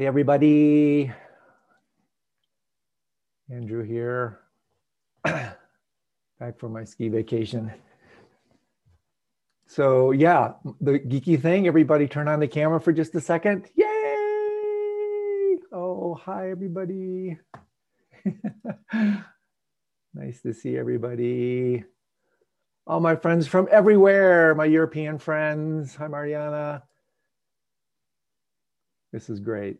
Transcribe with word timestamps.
Hey, 0.00 0.06
everybody. 0.06 1.12
Andrew 3.50 3.82
here. 3.82 4.40
Back 5.24 5.58
from 6.56 6.72
my 6.72 6.84
ski 6.84 7.10
vacation. 7.10 7.70
So, 9.66 10.12
yeah, 10.12 10.52
the 10.80 11.00
geeky 11.00 11.38
thing, 11.38 11.66
everybody 11.66 12.08
turn 12.08 12.28
on 12.28 12.40
the 12.40 12.48
camera 12.48 12.80
for 12.80 12.94
just 12.94 13.14
a 13.14 13.20
second. 13.20 13.68
Yay! 13.74 15.56
Oh, 15.70 16.18
hi, 16.18 16.50
everybody. 16.50 17.36
nice 20.14 20.40
to 20.40 20.54
see 20.54 20.78
everybody. 20.78 21.84
All 22.86 23.00
my 23.00 23.16
friends 23.16 23.46
from 23.46 23.68
everywhere, 23.70 24.54
my 24.54 24.64
European 24.64 25.18
friends. 25.18 25.94
Hi, 25.96 26.08
Mariana. 26.08 26.84
This 29.12 29.28
is 29.28 29.40
great. 29.40 29.76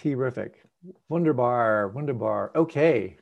Terrific. 0.00 0.62
Wunderbar. 1.08 1.88
Wunderbar. 1.88 2.52
Okay. 2.54 3.16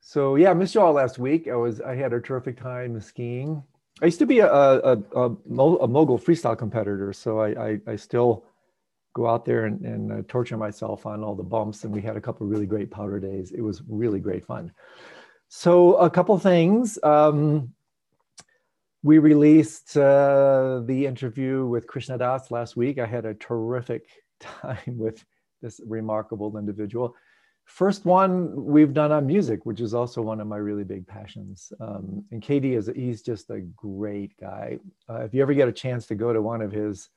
So 0.00 0.36
yeah, 0.36 0.50
I 0.50 0.54
missed 0.54 0.74
you 0.74 0.80
all 0.80 0.92
last 0.92 1.18
week. 1.18 1.46
I 1.48 1.54
was 1.54 1.80
I 1.80 1.94
had 1.94 2.12
a 2.12 2.20
terrific 2.20 2.60
time 2.60 3.00
skiing. 3.00 3.62
I 4.02 4.06
used 4.06 4.18
to 4.20 4.26
be 4.26 4.38
a 4.38 4.50
a, 4.50 4.98
a, 5.14 5.30
a 5.30 5.88
mogul 5.88 6.18
freestyle 6.18 6.56
competitor, 6.56 7.12
so 7.12 7.38
I, 7.38 7.68
I, 7.68 7.80
I 7.86 7.96
still 7.96 8.44
go 9.12 9.26
out 9.26 9.44
there 9.44 9.66
and, 9.66 9.84
and 9.84 10.12
uh, 10.12 10.22
torture 10.28 10.56
myself 10.56 11.04
on 11.04 11.22
all 11.22 11.34
the 11.34 11.42
bumps. 11.42 11.84
And 11.84 11.92
we 11.92 12.00
had 12.00 12.16
a 12.16 12.20
couple 12.20 12.46
really 12.46 12.66
great 12.66 12.90
powder 12.90 13.20
days. 13.20 13.50
It 13.50 13.60
was 13.60 13.82
really 13.88 14.20
great 14.20 14.46
fun. 14.46 14.72
So 15.48 15.96
a 15.96 16.08
couple 16.08 16.38
things. 16.38 16.98
Um, 17.02 17.74
we 19.02 19.18
released 19.18 19.96
uh, 19.96 20.82
the 20.84 21.06
interview 21.06 21.66
with 21.66 21.86
Krishna 21.86 22.18
Das 22.18 22.50
last 22.50 22.76
week. 22.76 22.98
I 22.98 23.06
had 23.06 23.24
a 23.24 23.34
terrific 23.34 24.06
time 24.40 24.98
with 24.98 25.24
this 25.62 25.80
remarkable 25.86 26.56
individual. 26.58 27.14
First 27.66 28.04
one 28.04 28.64
we've 28.64 28.92
done 28.92 29.12
on 29.12 29.26
music, 29.26 29.64
which 29.64 29.80
is 29.80 29.94
also 29.94 30.22
one 30.22 30.40
of 30.40 30.48
my 30.48 30.56
really 30.56 30.82
big 30.82 31.06
passions. 31.06 31.72
Um, 31.80 32.24
and 32.32 32.42
KD 32.42 32.76
is 32.76 32.90
he's 32.96 33.22
just 33.22 33.48
a 33.50 33.60
great 33.60 34.32
guy. 34.40 34.80
Uh, 35.08 35.20
if 35.20 35.32
you 35.32 35.40
ever 35.40 35.54
get 35.54 35.68
a 35.68 35.72
chance 35.72 36.06
to 36.06 36.16
go 36.16 36.32
to 36.32 36.42
one 36.42 36.62
of 36.62 36.72
his 36.72 37.08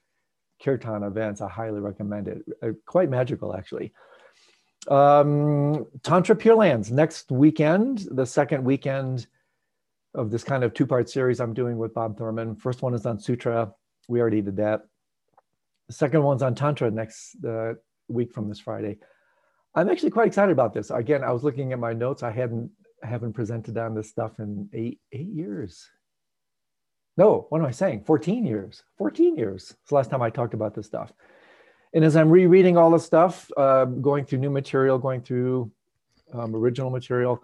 kirtan 0.63 1.03
events, 1.03 1.41
I 1.41 1.49
highly 1.49 1.79
recommend 1.79 2.27
it. 2.27 2.43
Uh, 2.61 2.69
quite 2.85 3.09
magical, 3.09 3.55
actually. 3.55 3.93
Um, 4.87 5.87
Tantra 6.03 6.35
Pure 6.35 6.55
Lands 6.55 6.91
next 6.91 7.31
weekend, 7.31 8.07
the 8.11 8.25
second 8.25 8.63
weekend 8.63 9.25
of 10.13 10.29
this 10.29 10.43
kind 10.43 10.63
of 10.63 10.73
two 10.73 10.85
part 10.85 11.09
series 11.09 11.39
I'm 11.39 11.53
doing 11.53 11.77
with 11.77 11.93
Bob 11.93 12.17
Thurman. 12.17 12.55
First 12.55 12.81
one 12.81 12.93
is 12.93 13.05
on 13.05 13.19
Sutra. 13.19 13.73
We 14.07 14.21
already 14.21 14.41
did 14.41 14.57
that. 14.57 14.83
The 15.87 15.93
second 15.93 16.23
one's 16.23 16.41
on 16.41 16.55
Tantra 16.55 16.91
next 16.91 17.35
uh, 17.45 17.73
week 18.07 18.31
from 18.31 18.49
this 18.49 18.59
Friday. 18.59 18.97
I'm 19.75 19.89
actually 19.89 20.11
quite 20.11 20.27
excited 20.27 20.51
about 20.51 20.73
this. 20.73 20.91
Again, 20.91 21.23
I 21.23 21.31
was 21.31 21.43
looking 21.43 21.73
at 21.73 21.79
my 21.79 21.93
notes. 21.93 22.23
I 22.23 22.31
hadn't 22.31 22.71
haven't 23.01 23.33
presented 23.33 23.77
on 23.77 23.95
this 23.95 24.09
stuff 24.09 24.39
in 24.39 24.69
eight 24.73 24.99
eight 25.11 25.27
years. 25.27 25.89
No, 27.17 27.45
what 27.49 27.59
am 27.59 27.65
I 27.67 27.71
saying? 27.71 28.05
14 28.05 28.45
years. 28.45 28.83
14 28.97 29.35
years. 29.35 29.75
It's 29.81 29.89
the 29.89 29.95
last 29.95 30.09
time 30.09 30.21
I 30.21 30.31
talked 30.31 30.55
about 30.55 30.73
this 30.73 30.87
stuff. 30.87 31.11
And 31.93 32.03
as 32.03 32.15
I'm 32.15 32.29
rereading 32.29 32.75
all 32.75 32.89
the 32.89 32.97
stuff, 32.97 33.51
uh, 33.55 33.85
going 33.85 34.25
through 34.25 34.39
new 34.39 34.49
material, 34.49 34.97
going 34.97 35.21
through 35.21 35.71
um, 36.33 36.55
original 36.55 36.89
material, 36.89 37.43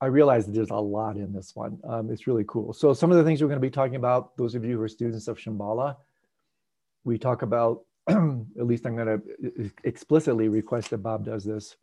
I 0.00 0.06
realize 0.06 0.46
that 0.46 0.52
there's 0.52 0.70
a 0.70 0.76
lot 0.76 1.16
in 1.16 1.34
this 1.34 1.54
one. 1.54 1.78
Um, 1.84 2.10
it's 2.10 2.26
really 2.26 2.44
cool. 2.48 2.72
So 2.72 2.94
some 2.94 3.10
of 3.10 3.18
the 3.18 3.24
things 3.24 3.42
we're 3.42 3.48
going 3.48 3.60
to 3.60 3.66
be 3.66 3.70
talking 3.70 3.96
about, 3.96 4.36
those 4.38 4.54
of 4.54 4.64
you 4.64 4.78
who 4.78 4.82
are 4.82 4.88
students 4.88 5.28
of 5.28 5.36
Shambhala, 5.36 5.96
we 7.04 7.18
talk 7.18 7.42
about, 7.42 7.82
at 8.08 8.16
least 8.56 8.86
I'm 8.86 8.96
going 8.96 9.20
to 9.20 9.70
explicitly 9.84 10.48
request 10.48 10.90
that 10.90 10.98
Bob 10.98 11.24
does 11.24 11.44
this. 11.44 11.76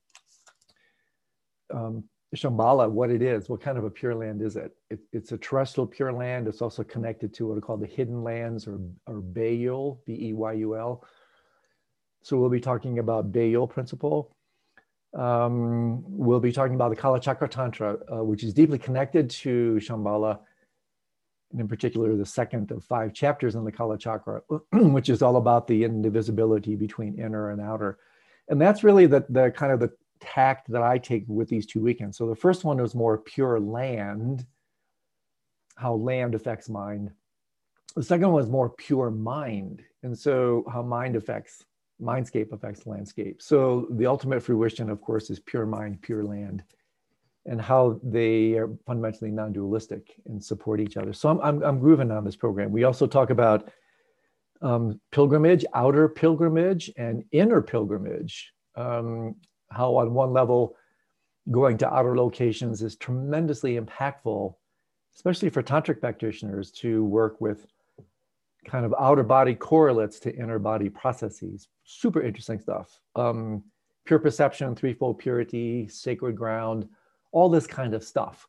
Um, 1.73 2.05
Shambhala, 2.35 2.89
what 2.89 3.09
it 3.09 3.21
is, 3.21 3.49
what 3.49 3.61
kind 3.61 3.77
of 3.77 3.83
a 3.83 3.89
pure 3.89 4.13
land 4.13 4.41
is 4.41 4.55
it? 4.55 4.71
it? 4.89 4.99
It's 5.11 5.31
a 5.31 5.37
terrestrial 5.37 5.87
pure 5.87 6.13
land. 6.13 6.47
It's 6.47 6.61
also 6.61 6.83
connected 6.83 7.33
to 7.35 7.47
what 7.47 7.57
are 7.57 7.61
called 7.61 7.81
the 7.81 7.87
hidden 7.87 8.23
lands 8.23 8.67
or, 8.67 8.79
or 9.07 9.21
Beyul, 9.21 9.97
B-E-Y-U-L. 10.05 11.03
So 12.21 12.37
we'll 12.37 12.49
be 12.49 12.59
talking 12.59 12.99
about 12.99 13.31
Beyul 13.31 13.69
principle 13.69 14.35
um, 15.13 16.03
we'll 16.05 16.39
be 16.39 16.51
talking 16.51 16.75
about 16.75 16.89
the 16.89 16.95
Kalachakra 16.95 17.49
Tantra, 17.49 17.97
uh, 18.11 18.23
which 18.23 18.43
is 18.43 18.53
deeply 18.53 18.77
connected 18.77 19.29
to 19.29 19.79
Shambhala, 19.81 20.39
and 21.51 21.59
in 21.59 21.67
particular, 21.67 22.15
the 22.15 22.25
second 22.25 22.71
of 22.71 22.83
five 22.83 23.13
chapters 23.13 23.55
in 23.55 23.63
the 23.63 23.71
Kalachakra, 23.71 24.41
which 24.71 25.09
is 25.09 25.21
all 25.21 25.37
about 25.37 25.67
the 25.67 25.83
indivisibility 25.83 26.75
between 26.75 27.19
inner 27.19 27.49
and 27.51 27.61
outer. 27.61 27.97
And 28.49 28.61
that's 28.61 28.83
really 28.83 29.05
the, 29.05 29.25
the 29.29 29.51
kind 29.51 29.71
of 29.71 29.79
the 29.79 29.91
tact 30.19 30.71
that 30.71 30.83
I 30.83 30.97
take 30.97 31.25
with 31.27 31.49
these 31.49 31.65
two 31.65 31.79
weekends. 31.79 32.17
So 32.17 32.27
the 32.27 32.35
first 32.35 32.63
one 32.63 32.81
was 32.81 32.93
more 32.93 33.17
pure 33.17 33.59
land, 33.59 34.45
how 35.75 35.93
land 35.93 36.35
affects 36.35 36.69
mind. 36.69 37.11
The 37.95 38.03
second 38.03 38.27
one 38.27 38.35
was 38.35 38.49
more 38.49 38.69
pure 38.69 39.09
mind. 39.09 39.81
And 40.03 40.17
so 40.17 40.65
how 40.71 40.83
mind 40.83 41.15
affects 41.15 41.63
mindscape 42.01 42.53
affects 42.53 42.85
landscape. 42.85 43.41
So 43.41 43.87
the 43.91 44.05
ultimate 44.05 44.41
fruition, 44.41 44.89
of 44.89 45.01
course, 45.01 45.29
is 45.29 45.39
pure 45.39 45.65
mind, 45.65 46.01
pure 46.01 46.23
land, 46.23 46.63
and 47.49 47.59
how 47.59 47.99
they 48.03 48.53
are 48.53 48.69
fundamentally 48.85 49.31
non-dualistic 49.31 50.03
and 50.27 50.41
support 50.41 50.79
each 50.79 50.97
other. 50.97 51.13
So 51.13 51.29
I'm, 51.29 51.39
I'm, 51.41 51.63
I'm 51.63 51.79
grooving 51.79 52.11
on 52.11 52.23
this 52.23 52.35
program. 52.35 52.71
We 52.71 52.83
also 52.85 53.07
talk 53.07 53.31
about 53.31 53.69
um, 54.61 55.01
pilgrimage, 55.11 55.65
outer 55.73 56.07
pilgrimage, 56.07 56.91
and 56.95 57.23
inner 57.31 57.61
pilgrimage. 57.61 58.53
Um, 58.75 59.35
how 59.71 59.95
on 59.95 60.13
one 60.13 60.31
level, 60.31 60.75
going 61.51 61.77
to 61.79 61.91
outer 61.91 62.15
locations 62.15 62.83
is 62.83 62.95
tremendously 62.95 63.79
impactful, 63.79 64.53
especially 65.15 65.49
for 65.49 65.63
tantric 65.63 65.99
practitioners 65.99 66.71
to 66.71 67.03
work 67.05 67.41
with 67.41 67.65
kind 68.65 68.85
of 68.85 68.93
outer 68.99 69.23
body 69.23 69.55
correlates 69.55 70.19
to 70.19 70.35
inner 70.35 70.59
body 70.59 70.89
processes. 70.89 71.67
Super 71.83 72.21
interesting 72.21 72.59
stuff. 72.59 72.99
Um, 73.15 73.63
pure 74.05 74.19
perception, 74.19 74.75
threefold 74.75 75.17
purity, 75.17 75.87
sacred 75.87 76.35
ground, 76.35 76.87
all 77.31 77.49
this 77.49 77.67
kind 77.67 77.93
of 77.93 78.03
stuff. 78.03 78.47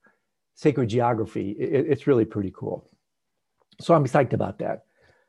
Sacred 0.54 0.88
geography. 0.88 1.52
It, 1.52 1.86
it's 1.88 2.06
really 2.06 2.24
pretty 2.24 2.52
cool. 2.54 2.88
So 3.80 3.94
I'm 3.94 4.04
psyched 4.04 4.32
about 4.32 4.58
that. 4.58 4.84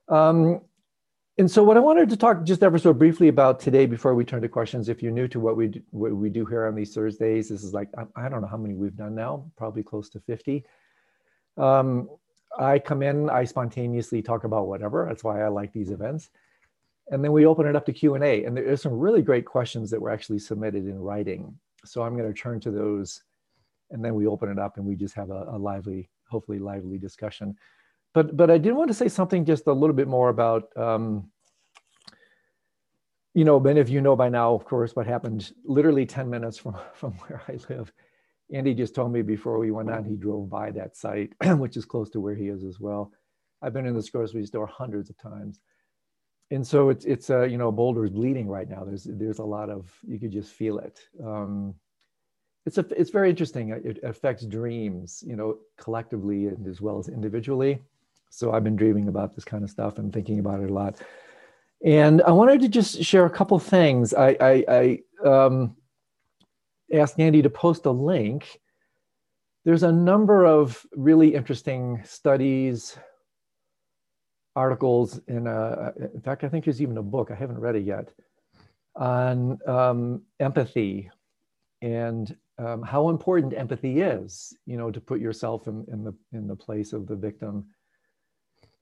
Um, 0.10 0.62
and 1.38 1.50
so 1.50 1.64
what 1.64 1.78
I 1.78 1.80
wanted 1.80 2.10
to 2.10 2.18
talk 2.18 2.44
just 2.44 2.62
ever 2.62 2.78
so 2.78 2.94
briefly 2.94 3.30
about 3.30 3.60
today 3.60 3.86
before 3.86 4.14
we 4.14 4.26
turn 4.26 4.42
to 4.42 4.50
questions, 4.50 4.90
if 4.90 5.02
you're 5.02 5.14
new 5.14 5.28
to 5.30 5.40
what 5.40 5.56
we 5.56 5.70
do, 5.70 5.82
what 5.92 6.12
we 6.14 6.30
do 6.30 6.46
here 6.46 6.68
on 6.68 6.76
these 6.76 6.94
Thursdays, 6.94 7.50
this 7.50 7.64
is 7.64 7.74
like, 7.74 7.90
I, 8.16 8.28
don't 8.28 8.42
know 8.42 8.48
how 8.48 8.58
many 8.58 8.76
we've 8.76 8.96
done 8.96 9.16
now, 9.16 9.50
probably 9.56 9.82
close 9.82 10.10
to 10.10 10.20
50. 10.20 10.66
Um, 11.58 12.10
I 12.60 12.80
come 12.80 13.02
in, 13.02 13.30
I 13.30 13.46
spontaneously 13.46 14.22
talk 14.22 14.44
about 14.44 14.68
whatever. 14.68 15.06
That's 15.08 15.24
why 15.24 15.42
I 15.42 15.48
like 15.48 15.72
these 15.72 15.90
events. 15.90 16.30
And 17.10 17.24
then 17.24 17.32
we 17.32 17.46
open 17.46 17.66
it 17.66 17.76
up 17.76 17.86
to 17.86 17.94
Q&A. 17.94 18.44
And 18.44 18.56
there's 18.56 18.82
some 18.82 19.00
really 19.00 19.22
great 19.22 19.46
questions 19.46 19.90
that 19.92 20.02
were 20.02 20.10
actually 20.10 20.40
submitted 20.40 20.86
in 20.86 21.00
writing. 21.00 21.58
So 21.86 22.04
I'm 22.04 22.16
going 22.18 22.32
to 22.32 22.40
turn 22.40 22.60
to 22.62 22.72
those 22.72 23.22
and 23.92 24.04
then 24.04 24.16
we 24.16 24.28
open 24.28 24.50
it 24.50 24.60
up 24.60 24.78
and 24.78 24.86
we 24.86 24.96
just 24.96 25.16
have 25.16 25.30
a, 25.30 25.46
a 25.52 25.58
lively, 25.58 26.10
hopefully 26.30 26.60
lively 26.60 26.98
discussion. 26.98 27.56
But, 28.14 28.36
but 28.36 28.52
I 28.52 28.58
did 28.58 28.74
want 28.74 28.90
to 28.90 28.94
say 28.94 29.08
something 29.08 29.46
just 29.46 29.68
a 29.68 29.74
little 29.74 29.96
bit 29.96 30.08
more 30.08 30.30
about, 30.30 30.76
um, 30.76 31.32
you 33.34 33.46
know, 33.46 33.60
many 33.60 33.80
of 33.80 33.90
you 33.90 34.02
know 34.02 34.16
by 34.16 34.28
now, 34.28 34.54
of 34.54 34.66
course, 34.66 34.96
what 34.96 35.08
happened 35.08 35.52
literally 35.64 36.06
10 36.06 36.30
minutes 36.30 36.58
from, 36.58 36.78
from 36.94 37.14
where 37.14 37.42
I 37.48 37.58
live 37.70 37.92
Andy 38.54 38.74
just 38.74 38.96
told 38.96 39.14
me 39.14 39.22
before 39.22 39.58
we 39.60 39.72
went 39.72 39.90
on, 39.90 40.04
he 40.04 40.16
drove 40.16 40.50
by 40.50 40.72
that 40.72 40.98
site, 40.98 41.34
which 41.58 41.78
is 41.78 41.86
close 41.86 42.10
to 42.12 42.20
where 42.20 42.36
he 42.36 42.50
is 42.50 42.64
as 42.64 42.80
well. 42.80 43.12
I've 43.62 43.74
been 43.74 43.86
in 43.86 43.96
this 43.96 44.10
grocery 44.10 44.46
store 44.46 44.68
hundreds 44.68 45.10
of 45.10 45.18
times. 45.18 45.60
And 46.50 46.68
so 46.68 46.90
it's, 46.90 47.06
it's 47.06 47.30
uh, 47.30 47.44
you 47.44 47.58
know, 47.58 47.72
Boulder's 47.72 48.10
bleeding 48.10 48.48
right 48.48 48.70
now. 48.70 48.84
There's, 48.84 49.06
there's 49.10 49.40
a 49.40 49.44
lot 49.44 49.70
of, 49.70 49.90
you 50.06 50.20
could 50.20 50.32
just 50.32 50.52
feel 50.52 50.80
it. 50.80 51.00
Um, 51.24 51.76
it's, 52.66 52.78
a, 52.78 52.86
it's 52.96 53.10
very 53.10 53.30
interesting. 53.30 53.70
It 53.70 54.00
affects 54.04 54.46
dreams, 54.46 55.24
you 55.26 55.36
know, 55.36 55.58
collectively 55.78 56.48
and 56.48 56.68
as 56.68 56.80
well 56.80 57.00
as 57.00 57.08
individually. 57.08 57.82
So 58.30 58.54
I've 58.54 58.64
been 58.64 58.76
dreaming 58.76 59.08
about 59.08 59.36
this 59.36 59.44
kind 59.44 59.64
of 59.64 59.70
stuff 59.70 59.98
and 59.98 60.14
thinking 60.14 60.40
about 60.40 60.62
it 60.62 60.70
a 60.70 60.74
lot. 60.74 61.02
And 61.84 62.22
I 62.22 62.32
wanted 62.32 62.62
to 62.62 62.70
just 62.70 63.04
share 63.04 63.26
a 63.26 63.30
couple 63.30 63.58
things. 63.58 64.14
I, 64.14 64.38
I, 64.40 64.66
I 65.24 65.28
um, 65.28 65.76
asked 66.94 67.20
Andy 67.20 67.42
to 67.42 67.50
post 67.50 67.86
a 67.88 67.92
link. 67.92 68.60
There's 69.66 69.84
a 69.84 69.92
number 69.92 70.46
of 70.46 70.86
really 70.96 71.34
interesting 71.34 72.02
studies, 72.06 72.98
articles, 74.56 75.20
in, 75.28 75.48
a, 75.48 75.94
in 76.14 76.22
fact, 76.22 76.44
I 76.44 76.50
think 76.50 76.66
there's 76.66 76.82
even 76.82 76.98
a 76.98 77.04
book, 77.04 77.32
I 77.32 77.36
haven't 77.36 77.60
read 77.60 77.76
it 77.76 77.84
yet, 77.84 78.14
on 78.96 79.60
um, 79.68 80.22
empathy 80.40 81.10
and 81.82 82.36
um, 82.64 82.82
how 82.82 83.10
important 83.10 83.54
empathy 83.54 84.02
is, 84.02 84.56
you 84.66 84.78
know, 84.78 84.92
to 84.92 85.02
put 85.02 85.20
yourself 85.20 85.68
in, 85.68 85.86
in, 85.92 86.04
the, 86.04 86.14
in 86.34 86.48
the 86.48 86.56
place 86.56 86.94
of 86.94 87.08
the 87.08 87.16
victim, 87.16 87.66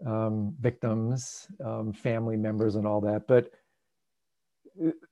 um, 0.05 0.53
victims, 0.59 1.47
um, 1.63 1.93
family 1.93 2.35
members 2.35 2.75
and 2.75 2.85
all 2.85 3.01
that. 3.01 3.27
But 3.27 3.51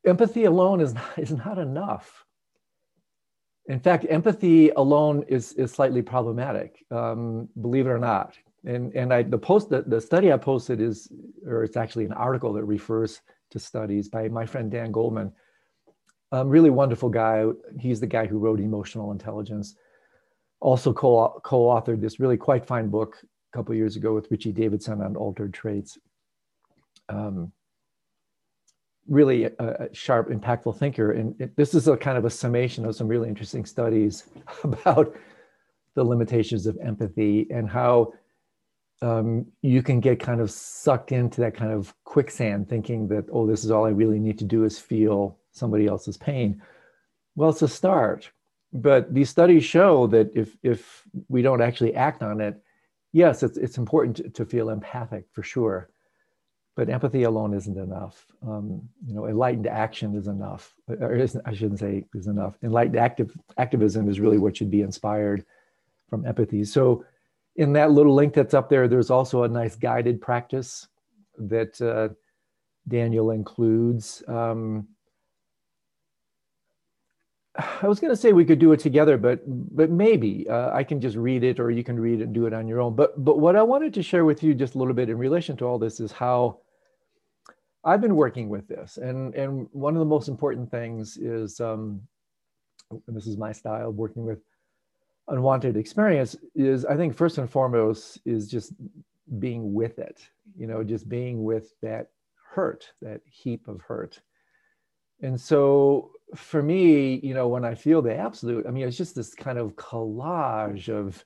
empathy 0.05 0.45
alone 0.45 0.81
is 0.81 0.93
not, 0.93 1.09
is 1.17 1.31
not 1.31 1.57
enough. 1.57 2.25
In 3.67 3.79
fact, 3.79 4.05
empathy 4.09 4.69
alone 4.69 5.25
is, 5.27 5.53
is 5.53 5.71
slightly 5.71 6.01
problematic, 6.01 6.85
um, 6.89 7.49
believe 7.59 7.85
it 7.85 7.89
or 7.89 7.99
not. 7.99 8.37
And, 8.65 8.93
and 8.95 9.13
I, 9.13 9.23
the 9.23 9.37
post, 9.37 9.69
the, 9.69 9.83
the 9.83 10.01
study 10.01 10.31
I 10.31 10.37
posted 10.37 10.81
is, 10.81 11.09
or 11.45 11.63
it's 11.63 11.77
actually 11.77 12.05
an 12.05 12.13
article 12.13 12.53
that 12.53 12.63
refers 12.63 13.21
to 13.51 13.59
studies 13.59 14.09
by 14.09 14.27
my 14.29 14.45
friend 14.45 14.71
Dan 14.71 14.91
Goleman. 14.91 15.31
Um, 16.31 16.49
really 16.49 16.69
wonderful 16.69 17.09
guy. 17.09 17.45
He's 17.79 17.99
the 17.99 18.07
guy 18.07 18.25
who 18.25 18.37
wrote 18.37 18.59
Emotional 18.59 19.11
Intelligence. 19.11 19.75
Also 20.59 20.91
co- 20.91 21.39
co-authored 21.43 22.01
this 22.01 22.19
really 22.19 22.37
quite 22.37 22.65
fine 22.65 22.89
book 22.89 23.17
a 23.23 23.57
couple 23.57 23.73
years 23.75 23.95
ago 23.95 24.13
with 24.13 24.29
Richie 24.29 24.51
Davidson 24.51 25.01
on 25.01 25.15
altered 25.15 25.53
traits. 25.53 25.97
Um, 27.09 27.51
really 29.07 29.45
a, 29.45 29.51
a, 29.59 29.93
sharp, 29.93 30.29
impactful 30.29 30.77
thinker. 30.77 31.11
And 31.11 31.39
it, 31.39 31.55
this 31.55 31.73
is 31.73 31.87
a 31.87 31.95
kind 31.95 32.17
of 32.17 32.25
a 32.25 32.29
summation 32.29 32.85
of 32.85 32.95
some 32.95 33.07
really 33.07 33.29
interesting 33.29 33.65
studies 33.65 34.25
about 34.63 35.15
the 35.95 36.03
limitations 36.03 36.67
of 36.67 36.77
empathy 36.83 37.47
and 37.49 37.69
how 37.69 38.13
um, 39.01 39.45
you 39.61 39.81
can 39.81 39.99
get 39.99 40.19
kind 40.19 40.41
of 40.41 40.51
sucked 40.51 41.11
into 41.11 41.41
that 41.41 41.55
kind 41.55 41.71
of 41.71 41.93
quicksand 42.03 42.67
thinking 42.67 43.07
that, 43.07 43.25
oh, 43.31 43.47
this 43.47 43.63
is 43.63 43.71
all 43.71 43.85
I 43.85 43.89
really 43.89 44.19
need 44.19 44.39
to 44.39 44.45
do 44.45 44.63
is 44.63 44.79
feel 44.79 45.37
somebody 45.57 45.87
else's 45.87 46.17
pain. 46.17 46.61
Well, 47.35 47.49
it's 47.49 47.61
a 47.61 47.67
start. 47.67 48.31
But 48.73 49.13
these 49.13 49.29
studies 49.29 49.63
show 49.63 50.07
that 50.07 50.31
if, 50.35 50.57
if 50.61 51.03
we 51.29 51.41
don't 51.41 51.61
actually 51.61 51.95
act 51.95 52.21
on 52.21 52.41
it, 52.41 52.61
yes, 53.13 53.41
it's, 53.41 53.57
it's 53.57 53.77
important 53.77 54.17
to, 54.17 54.29
to 54.29 54.45
feel 54.45 54.69
empathic 54.69 55.25
for 55.31 55.41
sure 55.41 55.89
but 56.77 56.89
empathy 56.89 57.23
alone 57.23 57.55
isn't 57.55 57.75
enough. 57.75 58.27
Um, 58.47 58.87
you 59.03 59.15
know, 59.15 59.25
enlightened 59.25 59.65
action 59.65 60.15
is 60.15 60.27
enough, 60.27 60.75
or 60.87 61.15
isn't, 61.15 61.41
I 61.43 61.53
shouldn't 61.55 61.79
say 61.79 62.05
is 62.13 62.27
enough. 62.27 62.55
Enlightened 62.61 62.97
active 62.97 63.35
activism 63.57 64.07
is 64.07 64.19
really 64.19 64.37
what 64.37 64.55
should 64.55 64.69
be 64.69 64.83
inspired 64.83 65.43
from 66.07 66.23
empathy. 66.25 66.63
So, 66.63 67.03
in 67.55 67.73
that 67.73 67.91
little 67.91 68.13
link 68.13 68.35
that's 68.35 68.53
up 68.53 68.69
there, 68.69 68.87
there's 68.87 69.09
also 69.09 69.41
a 69.41 69.47
nice 69.47 69.75
guided 69.75 70.21
practice 70.21 70.87
that 71.39 71.81
uh, 71.81 72.09
Daniel 72.87 73.31
includes. 73.31 74.21
Um, 74.27 74.87
I 77.81 77.87
was 77.87 77.99
going 77.99 78.11
to 78.11 78.17
say 78.17 78.33
we 78.33 78.45
could 78.45 78.59
do 78.59 78.71
it 78.71 78.79
together, 78.79 79.17
but 79.17 79.41
but 79.45 79.89
maybe 79.89 80.47
uh, 80.49 80.71
I 80.71 80.83
can 80.83 81.01
just 81.01 81.17
read 81.17 81.43
it, 81.43 81.59
or 81.59 81.71
you 81.71 81.83
can 81.83 81.99
read 81.99 82.21
it 82.21 82.25
and 82.25 82.33
do 82.33 82.45
it 82.45 82.53
on 82.53 82.67
your 82.67 82.81
own. 82.81 82.95
But 82.95 83.23
but 83.23 83.39
what 83.39 83.55
I 83.55 83.63
wanted 83.63 83.93
to 83.95 84.03
share 84.03 84.25
with 84.25 84.43
you 84.43 84.53
just 84.53 84.75
a 84.75 84.77
little 84.77 84.93
bit 84.93 85.09
in 85.09 85.17
relation 85.17 85.57
to 85.57 85.65
all 85.65 85.79
this 85.79 85.99
is 85.99 86.11
how 86.11 86.59
I've 87.83 88.01
been 88.01 88.15
working 88.15 88.49
with 88.49 88.67
this, 88.67 88.97
and 88.97 89.33
and 89.35 89.67
one 89.71 89.95
of 89.95 89.99
the 89.99 90.05
most 90.05 90.27
important 90.27 90.69
things 90.69 91.17
is, 91.17 91.59
um, 91.59 92.01
and 92.91 93.15
this 93.15 93.27
is 93.27 93.37
my 93.37 93.51
style 93.51 93.89
of 93.89 93.95
working 93.95 94.25
with 94.25 94.39
unwanted 95.27 95.75
experience, 95.75 96.35
is 96.55 96.85
I 96.85 96.95
think 96.95 97.15
first 97.15 97.37
and 97.37 97.49
foremost 97.49 98.19
is 98.25 98.49
just 98.49 98.73
being 99.39 99.73
with 99.73 99.99
it. 99.99 100.21
You 100.57 100.67
know, 100.67 100.83
just 100.83 101.09
being 101.09 101.43
with 101.43 101.73
that 101.81 102.11
hurt, 102.53 102.91
that 103.01 103.21
heap 103.29 103.67
of 103.67 103.81
hurt. 103.81 104.19
And 105.21 105.39
so 105.39 106.11
for 106.35 106.61
me, 106.61 107.19
you 107.23 107.33
know, 107.33 107.47
when 107.47 107.65
I 107.65 107.75
feel 107.75 108.01
the 108.01 108.15
absolute, 108.15 108.65
I 108.67 108.71
mean, 108.71 108.87
it's 108.87 108.97
just 108.97 109.15
this 109.15 109.33
kind 109.33 109.57
of 109.57 109.75
collage 109.75 110.89
of 110.89 111.23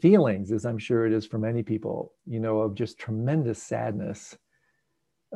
feelings, 0.00 0.52
as 0.52 0.64
I'm 0.64 0.78
sure 0.78 1.06
it 1.06 1.12
is 1.12 1.26
for 1.26 1.38
many 1.38 1.62
people, 1.62 2.12
you 2.26 2.40
know, 2.40 2.58
of 2.60 2.74
just 2.74 2.98
tremendous 2.98 3.62
sadness 3.62 4.36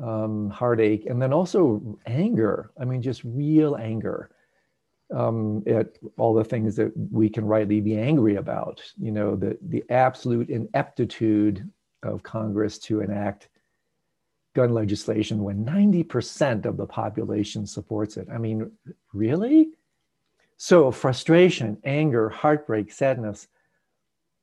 um, 0.02 0.50
heartache, 0.50 1.06
and 1.06 1.20
then 1.20 1.32
also 1.32 1.98
anger. 2.06 2.70
I 2.80 2.84
mean, 2.84 3.02
just 3.02 3.22
real 3.24 3.76
anger 3.76 4.30
um, 5.14 5.64
at 5.66 5.98
all 6.16 6.34
the 6.34 6.44
things 6.44 6.76
that 6.76 6.92
we 7.10 7.28
can 7.28 7.44
rightly 7.44 7.80
be 7.80 7.96
angry 7.96 8.36
about. 8.36 8.82
You 8.96 9.10
know, 9.10 9.36
the 9.36 9.58
the 9.68 9.84
absolute 9.90 10.50
ineptitude 10.50 11.68
of 12.02 12.22
Congress 12.22 12.78
to 12.78 13.00
enact 13.00 13.48
gun 14.58 14.74
legislation 14.74 15.44
when 15.44 15.64
90% 15.64 16.64
of 16.64 16.76
the 16.76 16.84
population 16.84 17.64
supports 17.64 18.16
it. 18.16 18.26
I 18.28 18.38
mean, 18.38 18.72
really? 19.12 19.68
So 20.56 20.90
frustration, 20.90 21.78
anger, 21.84 22.28
heartbreak, 22.28 22.90
sadness, 22.90 23.46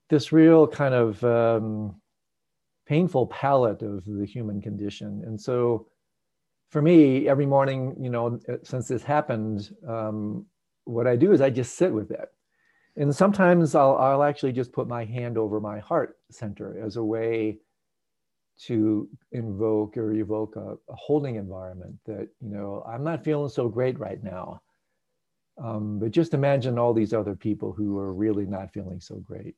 this 0.09 0.31
real 0.31 0.67
kind 0.67 0.93
of 0.93 1.21
um, 1.25 1.95
painful 2.85 3.27
palette 3.27 3.81
of 3.81 4.05
the 4.05 4.25
human 4.25 4.61
condition. 4.61 5.21
And 5.25 5.37
so 5.39 5.87
for 6.69 6.81
me, 6.81 7.27
every 7.27 7.45
morning, 7.45 7.93
you 7.99 8.09
know, 8.09 8.39
since 8.63 8.87
this 8.87 9.03
happened, 9.03 9.75
um, 9.85 10.45
what 10.85 11.07
I 11.07 11.17
do 11.17 11.33
is 11.33 11.41
I 11.41 11.49
just 11.49 11.75
sit 11.75 11.91
with 11.91 12.11
it. 12.11 12.29
And 12.95 13.13
sometimes 13.13 13.75
I'll, 13.75 13.97
I'll 13.97 14.23
actually 14.23 14.53
just 14.53 14.71
put 14.71 14.87
my 14.87 15.03
hand 15.03 15.37
over 15.37 15.59
my 15.59 15.79
heart 15.79 16.17
center 16.31 16.81
as 16.81 16.95
a 16.95 17.03
way 17.03 17.57
to 18.57 19.07
invoke 19.31 19.97
or 19.97 20.13
evoke 20.13 20.55
a, 20.55 20.73
a 20.89 20.95
holding 20.95 21.35
environment 21.35 21.95
that, 22.05 22.29
you 22.41 22.49
know, 22.49 22.83
I'm 22.87 23.03
not 23.03 23.23
feeling 23.23 23.49
so 23.49 23.67
great 23.67 23.99
right 23.99 24.23
now. 24.23 24.61
Um, 25.57 25.99
but 25.99 26.11
just 26.11 26.33
imagine 26.33 26.77
all 26.77 26.93
these 26.93 27.13
other 27.13 27.35
people 27.35 27.71
who 27.71 27.97
are 27.97 28.13
really 28.13 28.45
not 28.45 28.71
feeling 28.73 28.99
so 28.99 29.15
great. 29.15 29.55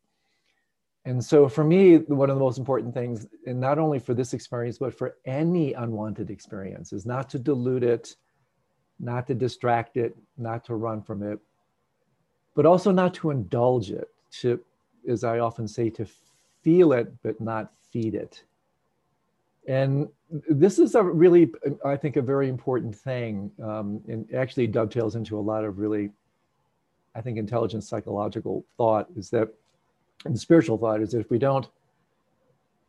And 1.06 1.24
so 1.24 1.48
for 1.48 1.64
me, 1.64 1.98
one 1.98 2.30
of 2.30 2.36
the 2.36 2.44
most 2.44 2.58
important 2.58 2.94
things, 2.94 3.28
and 3.46 3.60
not 3.60 3.80
only 3.80 3.98
for 3.98 4.14
this 4.14 4.34
experience, 4.34 4.78
but 4.78 4.94
for 4.94 5.16
any 5.26 5.74
unwanted 5.74 6.30
experience, 6.30 6.92
is 6.92 7.06
not 7.06 7.30
to 7.30 7.40
dilute 7.40 7.84
it, 7.84 8.16
not 9.00 9.26
to 9.28 9.34
distract 9.34 9.96
it, 9.96 10.18
not 10.38 10.66
to 10.66 10.76
run 10.76 11.02
from 11.02 11.24
it, 11.24 11.40
but 12.56 12.66
also 12.66 12.92
not 12.92 13.14
to 13.14 13.30
indulge 13.30 13.90
it, 13.90 14.10
to, 14.32 14.60
as 15.08 15.24
I 15.24 15.40
often 15.40 15.68
say, 15.68 15.90
to 15.92 16.06
feel 16.62 16.92
it, 16.94 17.12
but 17.24 17.40
not 17.40 17.72
feed 17.92 18.14
it. 18.14 18.44
And 19.68 20.08
this 20.50 20.80
is 20.80 20.96
a 20.96 21.04
really, 21.04 21.52
I 21.86 21.98
think, 21.98 22.16
a 22.16 22.22
very 22.22 22.48
important 22.48 22.96
thing, 22.96 23.52
um, 23.62 24.02
and 24.08 24.26
actually 24.34 24.68
dovetails 24.68 25.16
into 25.16 25.38
a 25.38 25.42
lot 25.42 25.66
of 25.66 25.78
really, 25.78 26.10
I 27.16 27.22
think, 27.22 27.38
intelligent 27.38 27.84
psychological 27.84 28.66
thought 28.78 29.08
is 29.16 29.30
that 29.32 29.50
and 30.26 30.40
spiritual 30.40 30.78
thought 30.78 31.02
is 31.02 31.12
that 31.12 31.20
if 31.20 31.30
we 31.30 31.38
don't 31.38 31.68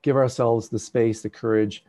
give 0.02 0.16
ourselves 0.16 0.68
the 0.68 0.78
space, 0.78 1.22
the 1.22 1.30
courage, 1.30 1.84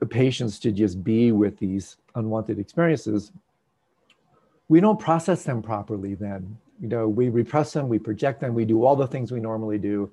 the 0.00 0.06
patience 0.06 0.58
to 0.60 0.72
just 0.72 1.02
be 1.04 1.32
with 1.32 1.58
these 1.58 1.96
unwanted 2.14 2.58
experiences, 2.58 3.32
we 4.68 4.80
don't 4.80 4.98
process 4.98 5.44
them 5.44 5.62
properly 5.62 6.14
then. 6.14 6.56
You 6.80 6.88
know, 6.88 7.08
we 7.08 7.28
repress 7.28 7.72
them, 7.72 7.88
we 7.88 7.98
project 7.98 8.40
them, 8.40 8.54
we 8.54 8.64
do 8.64 8.84
all 8.84 8.96
the 8.96 9.06
things 9.06 9.32
we 9.32 9.40
normally 9.40 9.78
do. 9.78 10.10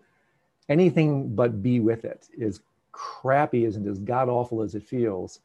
Anything 0.69 1.35
but 1.35 1.61
be 1.61 1.79
with 1.79 2.05
it 2.05 2.27
is 2.37 2.61
crappy 2.95 3.65
and 3.65 3.87
as 3.87 3.99
god 3.99 4.29
awful 4.29 4.61
as 4.61 4.75
it 4.75 4.83
feels. 4.83 5.39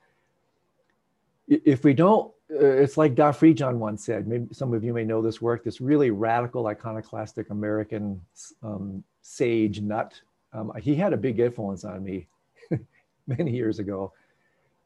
If 1.48 1.84
we 1.84 1.94
don't 1.94 2.32
uh, 2.52 2.64
it's 2.64 2.96
like 2.96 3.14
Da 3.14 3.30
Free 3.32 3.54
John 3.54 3.78
once 3.78 4.04
said, 4.04 4.26
maybe 4.26 4.52
some 4.52 4.74
of 4.74 4.82
you 4.82 4.92
may 4.92 5.04
know 5.04 5.22
this 5.22 5.40
work, 5.40 5.62
this 5.62 5.80
really 5.80 6.10
radical, 6.10 6.66
iconoclastic 6.66 7.50
American 7.50 8.20
um, 8.62 9.04
sage 9.22 9.80
nut. 9.80 10.20
Um, 10.52 10.72
he 10.80 10.96
had 10.96 11.12
a 11.12 11.16
big 11.16 11.38
influence 11.38 11.84
on 11.84 12.02
me 12.02 12.26
many 13.26 13.52
years 13.52 13.78
ago. 13.78 14.12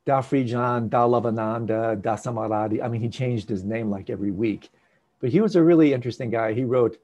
Da 0.05 0.21
Free 0.21 0.45
John, 0.45 0.91
Da 0.91 1.05
Love-Ananda, 1.05 1.99
Da 2.03 2.17
Samaradi. 2.17 2.83
I 2.83 2.89
mean, 2.89 3.01
he 3.01 3.09
changed 3.09 3.49
his 3.49 3.65
name 3.65 3.91
like 3.91 4.11
every 4.11 4.31
week. 4.31 4.69
But 5.21 5.31
he 5.31 5.41
was 5.41 5.57
a 5.57 5.63
really 5.63 5.95
interesting 5.95 6.29
guy. 6.29 6.53
He 6.53 6.65
wrote, 6.65 6.99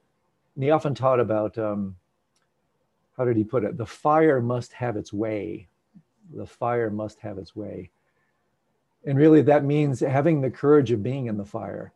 and 0.54 0.64
he 0.64 0.70
often 0.70 0.94
taught 0.94 1.20
about, 1.20 1.56
um, 1.56 1.96
how 3.20 3.26
did 3.26 3.36
he 3.36 3.44
put 3.44 3.64
it? 3.64 3.76
The 3.76 3.84
fire 3.84 4.40
must 4.40 4.72
have 4.72 4.96
its 4.96 5.12
way. 5.12 5.68
The 6.34 6.46
fire 6.46 6.88
must 6.88 7.20
have 7.20 7.36
its 7.36 7.54
way. 7.54 7.90
And 9.04 9.18
really 9.18 9.42
that 9.42 9.62
means 9.62 10.00
having 10.00 10.40
the 10.40 10.48
courage 10.48 10.90
of 10.90 11.02
being 11.02 11.26
in 11.26 11.36
the 11.36 11.44
fire 11.44 11.92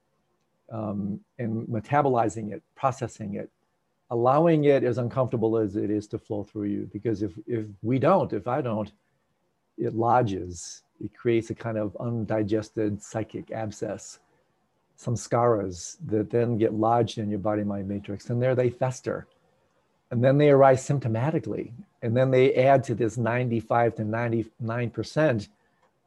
um, 0.71 1.21
and 1.39 1.67
metabolizing 1.67 2.53
it 2.53 2.63
processing 2.75 3.37
it 3.37 3.49
allowing 4.11 4.65
it 4.65 4.85
as 4.85 4.99
uncomfortable 4.99 5.57
as 5.57 5.77
it 5.77 5.91
is 5.91 6.07
to 6.09 6.19
flow 6.19 6.45
through 6.45 6.69
you. 6.69 6.91
Because 6.93 7.23
if 7.23 7.33
if 7.47 7.65
we 7.81 7.99
don't 7.99 8.35
if 8.35 8.47
i 8.47 8.61
don't 8.61 8.93
it 9.79 9.95
lodges. 9.95 10.83
It 11.03 11.17
creates 11.17 11.49
a 11.49 11.55
kind 11.55 11.79
of 11.79 11.97
undigested 12.01 13.03
psychic 13.03 13.51
abscess 13.51 14.19
samskaras 15.01 15.97
that 16.07 16.29
then 16.31 16.59
get 16.59 16.75
lodged 16.75 17.17
in 17.17 17.31
your 17.31 17.39
body 17.39 17.65
mind 17.65 17.89
matrix. 17.89 18.29
And 18.29 18.43
there 18.43 18.55
they 18.55 18.69
fester 18.69 19.27
and 20.11 20.23
then 20.23 20.39
they 20.39 20.51
arise 20.51 20.87
symptomatically 20.87 21.73
and 22.03 22.17
then 22.17 22.31
they 22.31 22.55
add 22.55 22.85
to 22.85 22.95
this 22.95 23.17
95 23.17 23.97
to 23.97 24.05
99 24.05 24.91
percent 24.91 25.49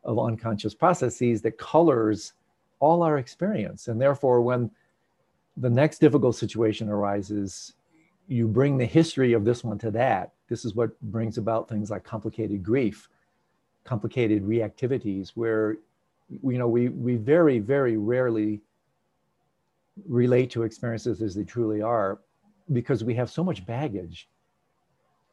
of 0.03 0.19
unconscious 0.19 0.73
processes 0.73 1.41
that 1.41 1.57
colors 1.57 2.33
all 2.79 3.03
our 3.03 3.17
experience. 3.17 3.87
And 3.87 3.99
therefore, 3.99 4.41
when 4.41 4.71
the 5.57 5.69
next 5.69 5.99
difficult 5.99 6.35
situation 6.35 6.89
arises, 6.89 7.73
you 8.27 8.47
bring 8.47 8.77
the 8.77 8.85
history 8.85 9.33
of 9.33 9.43
this 9.43 9.63
one 9.63 9.77
to 9.79 9.91
that. 9.91 10.33
This 10.47 10.63
is 10.65 10.75
what 10.75 10.99
brings 11.01 11.37
about 11.37 11.67
things 11.67 11.89
like 11.89 12.03
complicated 12.03 12.63
grief, 12.63 13.09
complicated 13.83 14.43
reactivities, 14.43 15.29
where 15.29 15.77
you 16.29 16.57
know, 16.57 16.67
we, 16.67 16.89
we 16.89 17.15
very, 17.15 17.59
very 17.59 17.97
rarely 17.97 18.61
relate 20.07 20.51
to 20.51 20.63
experiences 20.63 21.21
as 21.21 21.33
they 21.33 21.43
truly 21.43 21.81
are 21.81 22.19
because 22.71 23.03
we 23.03 23.15
have 23.15 23.29
so 23.29 23.43
much 23.43 23.65
baggage. 23.65 24.27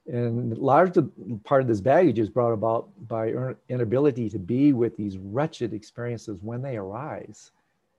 And 0.07 0.57
large 0.59 0.97
part 1.45 1.62
of 1.62 1.69
this 1.69 1.81
baggage 1.81 2.19
is 2.19 2.29
brought 2.29 2.53
about 2.53 2.88
by 3.09 3.33
inability 3.69 4.29
to 4.31 4.38
be 4.38 4.73
with 4.73 4.97
these 4.97 5.17
wretched 5.17 5.73
experiences 5.73 6.38
when 6.43 6.61
they 6.61 6.76
arise. 6.76 7.53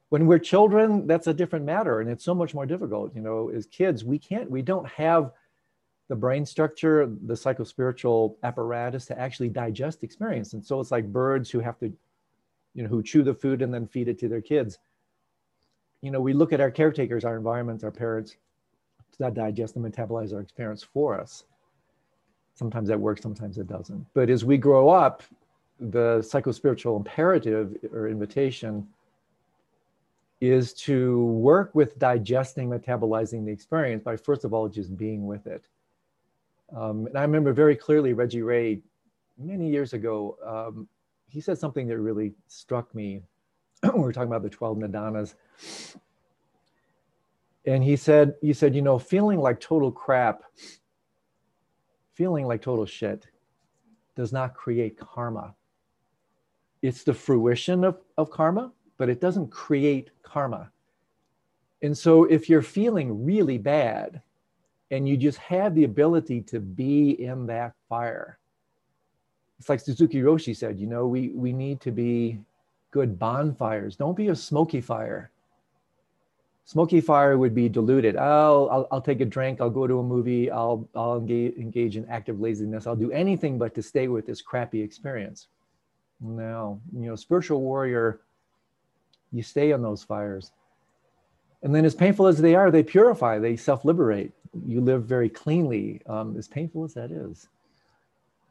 When 0.10 0.27
we're 0.27 0.39
children, 0.39 1.08
that's 1.08 1.27
a 1.27 1.34
different 1.34 1.65
matter, 1.65 2.01
and 2.01 2.10
it's 2.10 2.24
so 2.24 2.36
much 2.36 2.54
more 2.54 2.68
difficult. 2.68 3.15
You 3.15 3.22
know, 3.22 3.50
as 3.50 3.65
kids, 3.65 4.06
we 4.06 4.20
can't, 4.20 4.50
we 4.50 4.62
don't 4.62 4.88
have 4.88 5.32
the 6.08 6.15
brain 6.15 6.46
structure, 6.46 7.08
the 7.25 7.34
psychospiritual 7.34 8.36
apparatus 8.44 9.08
to 9.08 9.20
actually 9.20 9.50
digest 9.50 10.04
experience. 10.04 10.54
And 10.54 10.63
so 10.63 10.80
it's 10.80 10.92
like 10.92 11.12
birds 11.12 11.50
who 11.50 11.60
have 11.60 11.80
to, 11.80 11.92
you 12.75 12.84
know, 12.84 12.89
who 12.89 13.01
chew 13.01 13.24
the 13.24 13.34
food 13.34 13.63
and 13.63 13.74
then 13.74 13.88
feed 13.88 14.08
it 14.08 14.20
to 14.20 14.27
their 14.27 14.42
kids. 14.42 14.77
You 16.01 16.12
know, 16.12 16.22
we 16.22 16.34
look 16.34 16.54
at 16.54 16.62
our 16.62 16.70
caretakers, 16.70 17.25
our 17.25 17.36
environments, 17.36 17.84
our 17.84 17.89
parents, 17.89 18.36
to 19.17 19.31
digest 19.31 19.75
and 19.75 19.86
metabolize 19.86 20.34
our 20.34 20.39
experience 20.39 20.84
for 20.84 21.19
us. 21.19 21.43
Sometimes 22.53 22.88
that 22.88 23.00
works, 23.00 23.22
sometimes 23.22 23.57
it 23.57 23.67
doesn't. 23.67 24.05
But 24.13 24.29
as 24.29 24.45
we 24.45 24.57
grow 24.57 24.89
up, 24.89 25.24
the 25.79 26.19
psychospiritual 26.19 26.95
imperative 26.95 27.75
or 27.91 28.07
invitation 28.07 28.88
is 30.41 30.74
to 30.74 31.25
work 31.25 31.74
with 31.74 31.98
digesting, 32.00 32.69
metabolizing 32.69 33.45
the 33.45 33.51
experience 33.51 34.03
by 34.03 34.15
first 34.15 34.45
of 34.45 34.53
all 34.53 34.69
just 34.69 34.95
being 34.95 35.25
with 35.25 35.48
it. 35.48 35.67
Um, 36.75 37.07
and 37.07 37.17
I 37.17 37.22
remember 37.22 37.53
very 37.53 37.75
clearly 37.75 38.13
Reggie 38.13 38.41
Ray 38.41 38.81
many 39.38 39.69
years 39.69 39.93
ago. 39.93 40.38
Um, 40.45 40.88
he 41.27 41.41
said 41.41 41.57
something 41.57 41.88
that 41.88 42.00
really 42.00 42.34
struck 42.48 42.93
me. 42.95 43.22
we 43.84 44.00
were 44.00 44.13
talking 44.13 44.29
about 44.29 44.43
the 44.43 44.50
12 44.50 44.77
nidanas. 44.77 45.36
And 47.67 47.84
he 47.84 47.95
said, 47.95 48.36
he 48.41 48.53
said, 48.53 48.75
you 48.75 48.81
know, 48.81 49.00
feeling 49.00 49.39
like 49.39 49.60
total 49.60 49.91
crap, 49.91 50.43
feeling 52.13 52.45
like 52.45 52.62
total 52.62 52.86
shit 52.86 53.27
does 54.15 54.31
not 54.31 54.53
create 54.53 54.98
karma. 54.98 55.55
It's 56.81 57.03
the 57.03 57.13
fruition 57.13 57.84
of, 57.84 57.98
of 58.17 58.29
karma, 58.29 58.72
but 58.98 59.10
it 59.10 59.19
doesn't 59.19 59.50
create 59.50 60.12
karma. 60.22 60.69
And 61.81 61.98
so 61.98 62.25
if 62.25 62.50
you're 62.50 62.62
feeling 62.62 63.25
really 63.25 63.57
bad, 63.57 64.22
and 64.91 65.07
you 65.07 65.17
just 65.17 65.38
have 65.39 65.75
the 65.75 65.84
ability 65.84 66.41
to 66.41 66.60
be 66.60 67.12
in 67.22 67.45
that 67.48 67.74
fire. 67.89 68.38
It's 69.60 69.69
like 69.69 69.79
Suzuki 69.79 70.22
Roshi 70.22 70.55
said, 70.55 70.79
you 70.79 70.88
know, 70.88 71.07
we, 71.07 71.29
we 71.29 71.53
need 71.53 71.81
to 71.81 71.91
be 71.91 72.39
good 72.91 73.17
bonfires. 73.17 73.95
Don't 73.95 74.15
be 74.15 74.27
a 74.27 74.36
smoky 74.36 74.81
fire. 74.81 75.31
Smoky 76.67 77.00
fire 77.00 77.38
would 77.38 77.53
be 77.53 77.69
diluted. 77.69 78.17
I'll, 78.17 78.67
I'll, 78.72 78.88
I'll 78.91 79.01
take 79.01 79.22
a 79.22 79.25
drink. 79.25 79.62
I'll 79.62 79.69
go 79.69 79.86
to 79.86 80.00
a 80.00 80.03
movie. 80.03 80.50
I'll, 80.50 80.89
I'll 80.95 81.17
engage, 81.17 81.55
engage 81.57 81.95
in 81.95 82.05
active 82.10 82.39
laziness. 82.39 82.88
I'll 82.88 82.95
do 82.95 83.12
anything 83.12 83.60
but 83.60 83.75
to 83.75 83.84
stay 83.84 84.07
with 84.07 84.25
this 84.25 84.41
crappy 84.41 84.81
experience. 84.81 85.48
No, 86.19 86.81
you 86.91 87.07
know, 87.07 87.15
spiritual 87.15 87.62
warrior, 87.62 88.22
you 89.31 89.43
stay 89.43 89.74
on 89.74 89.84
those 89.84 90.03
fires. 90.03 90.51
And 91.62 91.74
then, 91.74 91.86
as 91.86 91.93
painful 91.93 92.25
as 92.25 92.39
they 92.39 92.55
are, 92.55 92.72
they 92.72 92.84
purify, 92.84 93.38
they 93.38 93.57
self 93.57 93.86
liberate. 93.86 94.31
You 94.65 94.81
live 94.81 95.03
very 95.03 95.29
cleanly, 95.29 96.01
um, 96.07 96.36
as 96.38 96.48
painful 96.48 96.84
as 96.84 96.93
that 96.93 97.12
is. 97.12 97.48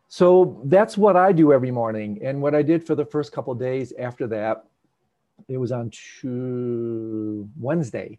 So 0.08 0.60
that's 0.66 0.96
what 0.96 1.16
I 1.16 1.32
do 1.32 1.52
every 1.52 1.70
morning. 1.70 2.20
And 2.22 2.42
what 2.42 2.54
I 2.54 2.62
did 2.62 2.86
for 2.86 2.94
the 2.94 3.04
first 3.04 3.32
couple 3.32 3.54
days 3.54 3.92
after 3.98 4.26
that, 4.28 4.66
it 5.48 5.58
was 5.58 5.72
on 5.72 5.90
two, 5.90 7.48
Wednesday 7.58 8.18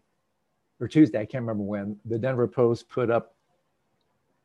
or 0.80 0.88
Tuesday, 0.88 1.20
I 1.20 1.24
can't 1.24 1.42
remember 1.42 1.62
when, 1.62 1.96
the 2.04 2.18
Denver 2.18 2.46
Post 2.46 2.88
put 2.88 3.10
up 3.10 3.34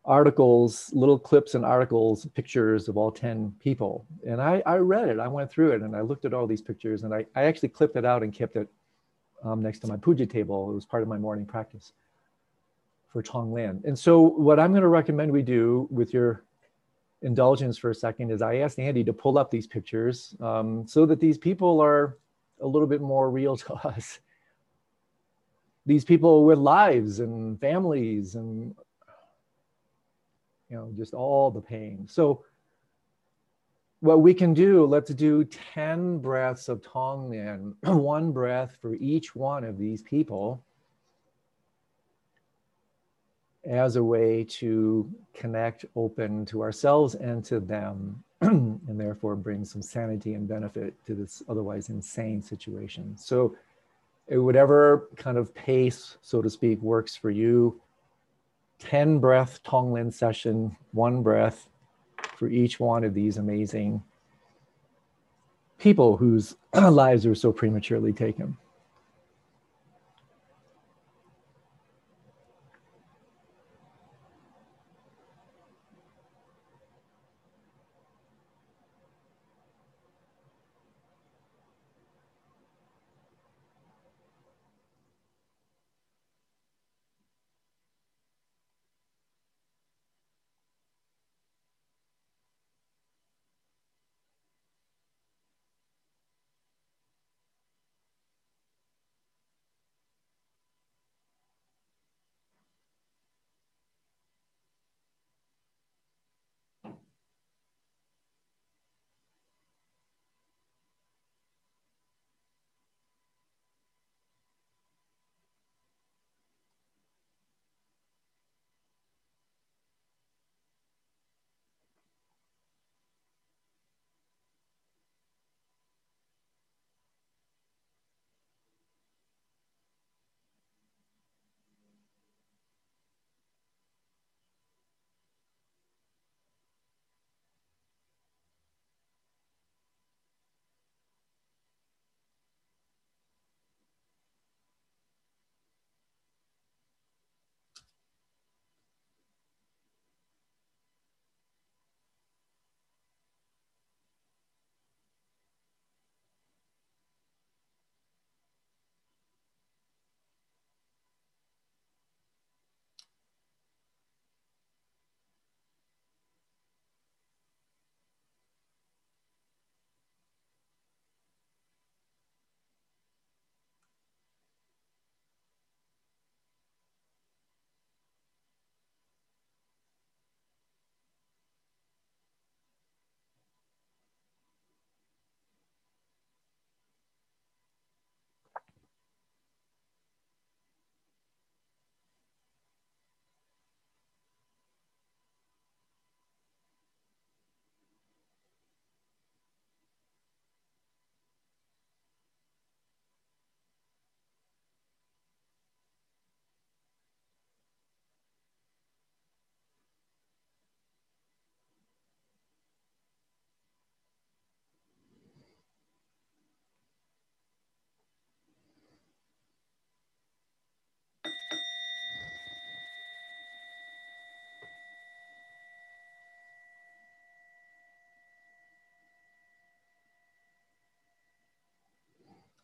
articles, 0.04 0.90
little 0.94 1.20
clips 1.20 1.56
and 1.56 1.64
articles, 1.64 2.26
pictures 2.34 2.88
of 2.88 2.98
all 2.98 3.12
10 3.12 3.54
people. 3.60 4.06
And 4.26 4.42
I, 4.42 4.64
I 4.66 4.78
read 4.78 5.10
it, 5.10 5.20
I 5.20 5.28
went 5.28 5.52
through 5.52 5.72
it 5.72 5.82
and 5.82 5.96
I 5.96 6.02
looked 6.02 6.26
at 6.26 6.34
all 6.34 6.48
these 6.48 6.62
pictures 6.62 7.04
and 7.04 7.14
I, 7.14 7.26
I 7.36 7.44
actually 7.44 7.70
clipped 7.70 7.96
it 7.96 8.06
out 8.06 8.24
and 8.24 8.34
kept 8.34 8.56
it 8.56 8.68
um, 9.44 9.62
next 9.62 9.80
to 9.80 9.88
my 9.88 9.98
puja 9.98 10.26
table. 10.26 10.72
It 10.72 10.74
was 10.74 10.86
part 10.86 11.04
of 11.04 11.10
my 11.10 11.18
morning 11.18 11.46
practice 11.46 11.94
for 13.12 13.22
Tonglen. 13.22 13.84
And 13.84 13.98
so 13.98 14.22
what 14.22 14.60
I'm 14.60 14.72
going 14.72 14.84
to 14.84 14.88
recommend 14.88 15.32
we 15.32 15.42
do 15.42 15.88
with 15.92 16.14
your 16.14 16.46
indulgence 17.22 17.78
for 17.78 17.92
a 17.92 17.96
second 17.96 18.32
is 18.32 18.42
I 18.42 18.58
asked 18.58 18.80
Andy 18.80 19.04
to 19.04 19.14
pull 19.14 19.38
up 19.38 19.52
these 19.52 19.68
pictures 19.68 20.36
um, 20.40 20.88
so 20.88 21.06
that 21.06 21.20
these 21.20 21.38
people 21.38 21.80
are 21.80 22.18
a 22.62 22.68
little 22.68 22.88
bit 22.88 23.02
more 23.02 23.30
real 23.30 23.58
to 23.66 23.74
us. 23.74 24.20
These 25.86 26.06
people 26.06 26.46
with 26.46 26.60
lives 26.60 27.20
and 27.20 27.60
families 27.60 28.36
and 28.36 28.76
you 30.70 30.78
know 30.78 30.92
just 30.96 31.14
all 31.14 31.52
the 31.52 31.62
pain. 31.62 32.08
So 32.08 32.44
what 34.02 34.22
we 34.22 34.34
can 34.34 34.54
do, 34.54 34.86
let's 34.86 35.14
do 35.14 35.44
10 35.44 36.18
breaths 36.20 36.70
of 36.70 36.82
Tonglen, 36.82 37.76
one 37.84 38.32
breath 38.32 38.78
for 38.82 38.96
each 38.96 39.36
one 39.36 39.64
of 39.64 39.78
these 39.78 40.02
people 40.02 40.64
as 43.64 43.96
a 43.96 44.04
way 44.04 44.44
to 44.44 45.10
connect 45.36 45.86
open 45.96 46.46
to 46.46 46.64
ourselves 46.64 47.14
and 47.14 47.46
to 47.46 47.60
them, 47.60 48.24
and 48.88 49.00
therefore 49.00 49.36
bring 49.36 49.64
some 49.64 49.84
sanity 49.84 50.34
and 50.34 50.48
benefit 50.48 50.96
to 51.06 51.14
this 51.14 51.44
otherwise 51.48 51.90
insane 51.90 52.42
situation. 52.42 53.16
So, 53.16 53.56
uh, 54.34 54.42
whatever 54.42 55.10
kind 55.16 55.38
of 55.38 55.54
pace, 55.54 56.18
so 56.22 56.42
to 56.42 56.50
speak, 56.50 56.82
works 56.82 57.16
for 57.16 57.30
you, 57.30 57.80
10 58.80 59.20
breath 59.20 59.62
Tonglen 59.64 60.12
session, 60.12 60.76
one 60.92 61.22
breath 61.22 61.68
for 62.36 62.48
each 62.48 62.80
one 62.80 63.04
of 63.04 63.14
these 63.14 63.38
amazing 63.38 64.02
people 65.78 66.18
whose 66.18 66.56
lives 66.74 67.28
were 67.28 67.36
so 67.36 67.52
prematurely 67.52 68.12
taken. 68.12 68.58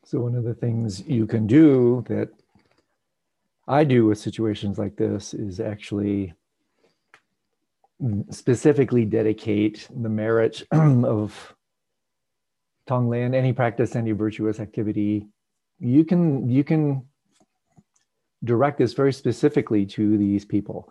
So, 0.07 0.21
one 0.21 0.35
of 0.35 0.45
the 0.45 0.53
things 0.53 1.05
you 1.05 1.27
can 1.27 1.47
do 1.47 2.01
that 2.07 2.29
I 3.67 3.83
do 3.83 4.05
with 4.05 4.17
situations 4.17 4.77
like 4.77 4.95
this 4.95 5.33
is 5.33 5.59
actually 5.59 6.33
specifically 8.29 9.03
dedicate 9.03 9.85
the 9.93 10.07
merit 10.07 10.63
of 10.71 11.53
Tonglen, 12.89 13.35
any 13.35 13.51
practice, 13.51 13.97
any 13.97 14.13
virtuous 14.13 14.61
activity. 14.61 15.27
You 15.77 16.05
can 16.05 16.49
you 16.49 16.63
can 16.63 17.05
direct 18.45 18.77
this 18.77 18.93
very 18.93 19.11
specifically 19.11 19.85
to 19.87 20.17
these 20.17 20.45
people. 20.45 20.89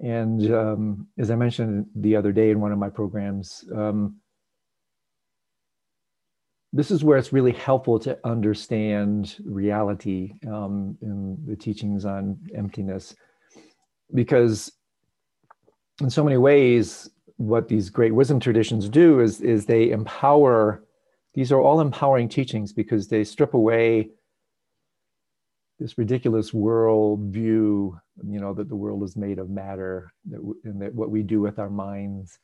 And 0.00 0.52
um, 0.52 1.06
as 1.16 1.30
I 1.30 1.36
mentioned 1.36 1.86
the 1.94 2.16
other 2.16 2.32
day 2.32 2.50
in 2.50 2.58
one 2.58 2.72
of 2.72 2.78
my 2.80 2.90
programs, 2.90 3.64
um, 3.72 4.16
this 6.76 6.90
is 6.90 7.02
where 7.02 7.16
it's 7.16 7.32
really 7.32 7.52
helpful 7.52 7.98
to 7.98 8.18
understand 8.24 9.36
reality 9.44 10.34
um, 10.46 10.96
in 11.00 11.38
the 11.46 11.56
teachings 11.56 12.04
on 12.04 12.38
emptiness, 12.54 13.14
because 14.14 14.72
in 16.02 16.10
so 16.10 16.22
many 16.22 16.36
ways, 16.36 17.08
what 17.38 17.68
these 17.68 17.88
great 17.88 18.14
wisdom 18.14 18.38
traditions 18.38 18.88
do 18.88 19.20
is, 19.20 19.40
is 19.40 19.64
they 19.64 19.90
empower, 19.90 20.84
these 21.34 21.50
are 21.50 21.60
all 21.60 21.80
empowering 21.80 22.28
teachings 22.28 22.72
because 22.72 23.08
they 23.08 23.24
strip 23.24 23.54
away 23.54 24.10
this 25.78 25.98
ridiculous 25.98 26.54
world 26.54 27.20
view, 27.32 27.98
you 28.26 28.40
know, 28.40 28.54
that 28.54 28.68
the 28.68 28.76
world 28.76 29.02
is 29.02 29.16
made 29.16 29.38
of 29.38 29.50
matter, 29.50 30.10
that 30.26 30.38
w- 30.38 30.60
and 30.64 30.80
that 30.80 30.94
what 30.94 31.10
we 31.10 31.22
do 31.22 31.40
with 31.40 31.58
our 31.58 31.70
minds 31.70 32.38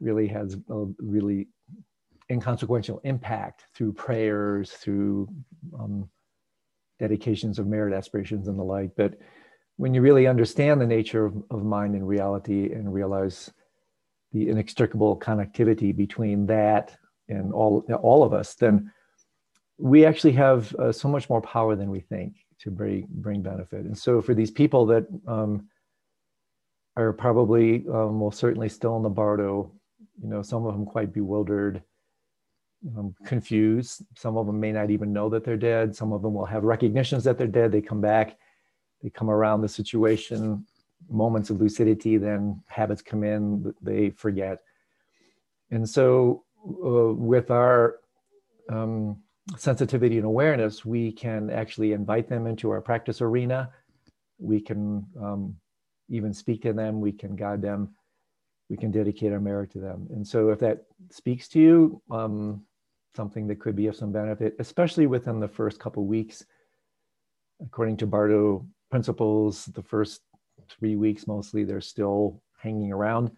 really 0.00 0.26
has 0.26 0.56
a 0.70 0.84
really 0.98 1.48
inconsequential 2.30 3.00
impact 3.04 3.64
through 3.74 3.92
prayers, 3.92 4.72
through 4.72 5.28
um, 5.78 6.08
dedications 6.98 7.58
of 7.58 7.66
merit 7.66 7.94
aspirations 7.94 8.48
and 8.48 8.58
the 8.58 8.62
like. 8.62 8.90
But 8.96 9.14
when 9.76 9.94
you 9.94 10.02
really 10.02 10.26
understand 10.26 10.80
the 10.80 10.86
nature 10.86 11.24
of, 11.24 11.42
of 11.50 11.64
mind 11.64 11.94
and 11.94 12.06
reality 12.06 12.72
and 12.72 12.92
realize 12.92 13.50
the 14.32 14.48
inextricable 14.48 15.18
connectivity 15.18 15.96
between 15.96 16.46
that 16.46 16.96
and 17.28 17.52
all, 17.52 17.84
all 18.02 18.22
of 18.22 18.32
us, 18.32 18.54
then 18.54 18.92
we 19.78 20.04
actually 20.04 20.32
have 20.32 20.74
uh, 20.74 20.92
so 20.92 21.08
much 21.08 21.30
more 21.30 21.40
power 21.40 21.76
than 21.76 21.90
we 21.90 22.00
think 22.00 22.34
to 22.58 22.70
bring 22.70 23.06
bring 23.08 23.40
benefit. 23.40 23.84
And 23.86 23.96
so 23.96 24.20
for 24.20 24.34
these 24.34 24.50
people 24.50 24.86
that 24.86 25.06
um, 25.26 25.68
are 26.96 27.12
probably 27.12 27.86
um, 27.88 28.18
well 28.18 28.32
certainly 28.32 28.68
still 28.68 28.96
in 28.96 29.04
the 29.04 29.08
bardo, 29.08 29.70
you 30.20 30.28
know, 30.28 30.42
some 30.42 30.66
of 30.66 30.74
them 30.74 30.84
quite 30.84 31.12
bewildered, 31.12 31.82
um, 32.96 33.14
confused. 33.24 34.04
Some 34.16 34.36
of 34.36 34.46
them 34.46 34.60
may 34.60 34.72
not 34.72 34.90
even 34.90 35.12
know 35.12 35.28
that 35.30 35.44
they're 35.44 35.56
dead. 35.56 35.94
Some 35.94 36.12
of 36.12 36.22
them 36.22 36.34
will 36.34 36.46
have 36.46 36.64
recognitions 36.64 37.24
that 37.24 37.38
they're 37.38 37.46
dead. 37.46 37.72
They 37.72 37.80
come 37.80 38.00
back, 38.00 38.36
they 39.02 39.10
come 39.10 39.30
around 39.30 39.60
the 39.60 39.68
situation, 39.68 40.64
moments 41.10 41.50
of 41.50 41.60
lucidity, 41.60 42.16
then 42.16 42.62
habits 42.66 43.02
come 43.02 43.24
in, 43.24 43.74
they 43.82 44.10
forget. 44.10 44.58
And 45.70 45.88
so 45.88 46.44
uh, 46.66 47.14
with 47.14 47.50
our 47.50 47.96
um, 48.70 49.18
sensitivity 49.56 50.16
and 50.16 50.26
awareness, 50.26 50.84
we 50.84 51.12
can 51.12 51.50
actually 51.50 51.92
invite 51.92 52.28
them 52.28 52.46
into 52.46 52.70
our 52.70 52.80
practice 52.80 53.20
arena. 53.20 53.70
We 54.38 54.60
can 54.60 55.06
um, 55.20 55.56
even 56.08 56.32
speak 56.32 56.62
to 56.62 56.72
them, 56.72 57.00
we 57.00 57.12
can 57.12 57.36
guide 57.36 57.62
them, 57.62 57.94
we 58.68 58.76
can 58.76 58.90
dedicate 58.90 59.32
our 59.32 59.40
merit 59.40 59.70
to 59.72 59.80
them. 59.80 60.06
And 60.10 60.26
so, 60.26 60.50
if 60.50 60.58
that 60.60 60.84
speaks 61.10 61.48
to 61.48 61.60
you, 61.60 62.02
um, 62.10 62.62
something 63.14 63.46
that 63.48 63.60
could 63.60 63.76
be 63.76 63.86
of 63.86 63.96
some 63.96 64.12
benefit, 64.12 64.54
especially 64.58 65.06
within 65.06 65.40
the 65.40 65.48
first 65.48 65.78
couple 65.78 66.04
weeks, 66.04 66.44
according 67.64 67.96
to 67.98 68.06
Bardo 68.06 68.66
principles, 68.90 69.66
the 69.66 69.82
first 69.82 70.20
three 70.68 70.96
weeks 70.96 71.26
mostly 71.26 71.64
they're 71.64 71.80
still 71.80 72.42
hanging 72.58 72.92
around. 72.92 73.30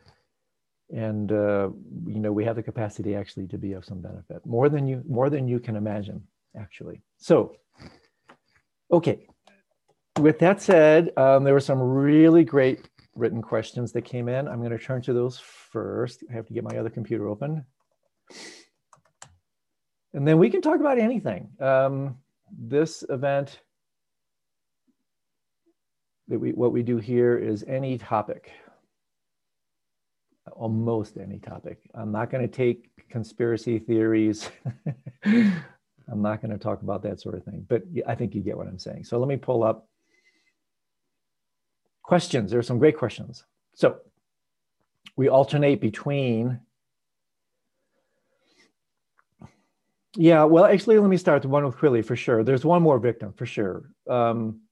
And 0.91 1.31
uh, 1.31 1.71
you 2.07 2.19
know 2.19 2.33
we 2.33 2.45
have 2.45 2.57
the 2.57 2.63
capacity 2.63 3.15
actually 3.15 3.47
to 3.49 3.59
be 3.59 3.75
of 3.75 3.85
some 3.85 4.01
benefit 4.01 4.45
more 4.45 4.69
than 4.69 4.89
you 4.89 5.05
more 5.09 5.31
than 5.31 5.47
you 5.47 5.61
can 5.61 5.77
imagine 5.77 6.27
actually. 6.59 7.01
So 7.19 7.57
okay. 8.91 9.27
With 10.19 10.41
that 10.41 10.61
said 10.61 11.13
um, 11.17 11.45
there 11.45 11.55
were 11.55 11.61
some 11.61 11.81
really 11.81 12.45
great 12.45 12.89
written 13.15 13.41
questions 13.41 13.93
that 13.93 14.03
came 14.03 14.29
in. 14.29 14.49
I'm 14.49 14.59
going 14.59 14.77
to 14.77 14.79
turn 14.79 15.03
to 15.03 15.13
those 15.13 15.39
first. 15.39 16.25
I 16.29 16.33
have 16.33 16.47
to 16.47 16.53
get 16.53 16.65
my 16.65 16.77
other 16.77 16.91
computer 16.91 17.29
open 17.29 17.65
and 20.15 20.27
then 20.27 20.39
we 20.39 20.51
can 20.51 20.61
talk 20.61 20.81
about 20.81 20.99
anything 20.99 21.49
um, 21.61 22.17
this 22.59 23.05
event 23.09 23.61
that 26.29 26.39
we 26.39 26.53
what 26.53 26.73
we 26.73 26.83
do 26.83 26.99
here 26.99 27.37
is 27.37 27.65
any 27.67 27.99
topic 27.99 28.53
almost 30.61 31.17
any 31.17 31.39
topic. 31.39 31.79
I'm 31.95 32.13
not 32.13 32.31
going 32.31 32.43
to 32.43 32.55
take 32.55 32.91
conspiracy 33.09 33.79
theories. 33.79 34.51
I'm 35.25 36.23
not 36.23 36.43
going 36.43 36.51
to 36.51 36.59
talk 36.59 36.83
about 36.83 37.03
that 37.05 37.21
sort 37.21 37.35
of 37.35 37.45
thing, 37.45 37.65
but 37.69 37.83
I 38.07 38.15
think 38.15 38.35
you 38.35 38.43
get 38.43 38.57
what 38.57 38.67
I'm 38.67 38.79
saying. 38.79 39.05
So 39.05 39.19
let 39.19 39.29
me 39.29 39.37
pull 39.37 39.63
up 39.63 39.89
questions. 42.03 42.51
There 42.51 42.61
are 42.61 42.65
some 42.65 42.79
great 42.79 42.97
questions. 42.97 43.45
So 43.75 43.99
we 45.17 45.29
alternate 45.29 45.81
between. 45.81 46.61
Yeah, 50.17 50.45
well, 50.45 50.65
actually, 50.65 50.99
let 50.99 51.09
me 51.09 51.17
start 51.17 51.43
the 51.43 51.49
one 51.49 51.65
with 51.65 51.77
Quilly 51.77 52.03
for 52.03 52.17
sure. 52.17 52.43
There's 52.43 52.65
one 52.65 52.83
more 52.83 52.99
victim 52.99 53.33
for 53.33 53.47
sure. 53.47 53.91
Um, 54.09 54.63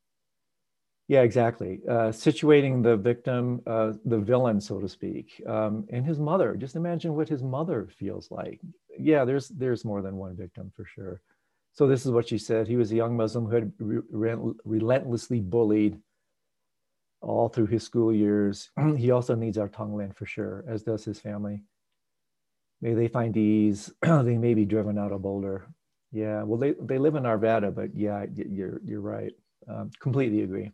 yeah, 1.07 1.22
exactly. 1.22 1.81
Uh, 1.88 2.11
situating 2.11 2.83
the 2.83 2.96
victim, 2.96 3.62
uh, 3.66 3.92
the 4.05 4.18
villain, 4.18 4.61
so 4.61 4.79
to 4.81 4.88
speak, 4.88 5.42
um, 5.46 5.87
and 5.90 6.05
his 6.05 6.18
mother. 6.18 6.55
Just 6.55 6.77
imagine 6.77 7.14
what 7.14 7.29
his 7.29 7.42
mother 7.42 7.88
feels 7.98 8.31
like. 8.31 8.61
Yeah, 8.98 9.24
there's 9.24 9.48
there's 9.48 9.85
more 9.85 10.03
than 10.03 10.16
one 10.16 10.37
victim 10.37 10.70
for 10.77 10.85
sure. 10.85 11.22
So 11.72 11.87
this 11.87 12.05
is 12.05 12.11
what 12.11 12.29
she 12.29 12.37
said. 12.37 12.66
He 12.66 12.77
was 12.77 12.90
a 12.92 12.96
young 12.96 13.16
Muslim 13.16 13.46
who 13.46 13.55
had 13.55 13.72
re- 13.79 14.53
relentlessly 14.64 15.40
bullied 15.40 15.98
all 17.22 17.48
through 17.48 17.66
his 17.66 17.85
school 17.85 18.12
years. 18.12 18.70
he 18.96 19.11
also 19.12 19.35
needs 19.35 19.57
our 19.57 19.68
Tonglen 19.68 20.14
for 20.14 20.27
sure, 20.27 20.64
as 20.68 20.83
does 20.83 21.05
his 21.05 21.20
family. 21.20 21.62
May 22.81 22.95
they 22.95 23.09
find 23.09 23.37
ease. 23.37 23.93
they 24.03 24.38
may 24.38 24.55
be 24.55 24.64
driven 24.64 24.99
out 24.99 25.12
of 25.12 25.23
Boulder. 25.23 25.67
Yeah, 26.12 26.43
well, 26.43 26.59
they, 26.59 26.75
they 26.81 26.99
live 26.99 27.17
in 27.17 27.25
Arvada, 27.25 27.75
but 27.75 27.95
yeah, 27.95 28.25
you're 28.35 28.81
you're 28.85 29.01
right. 29.01 29.33
Um, 29.69 29.91
completely 30.01 30.43
agree 30.43 30.71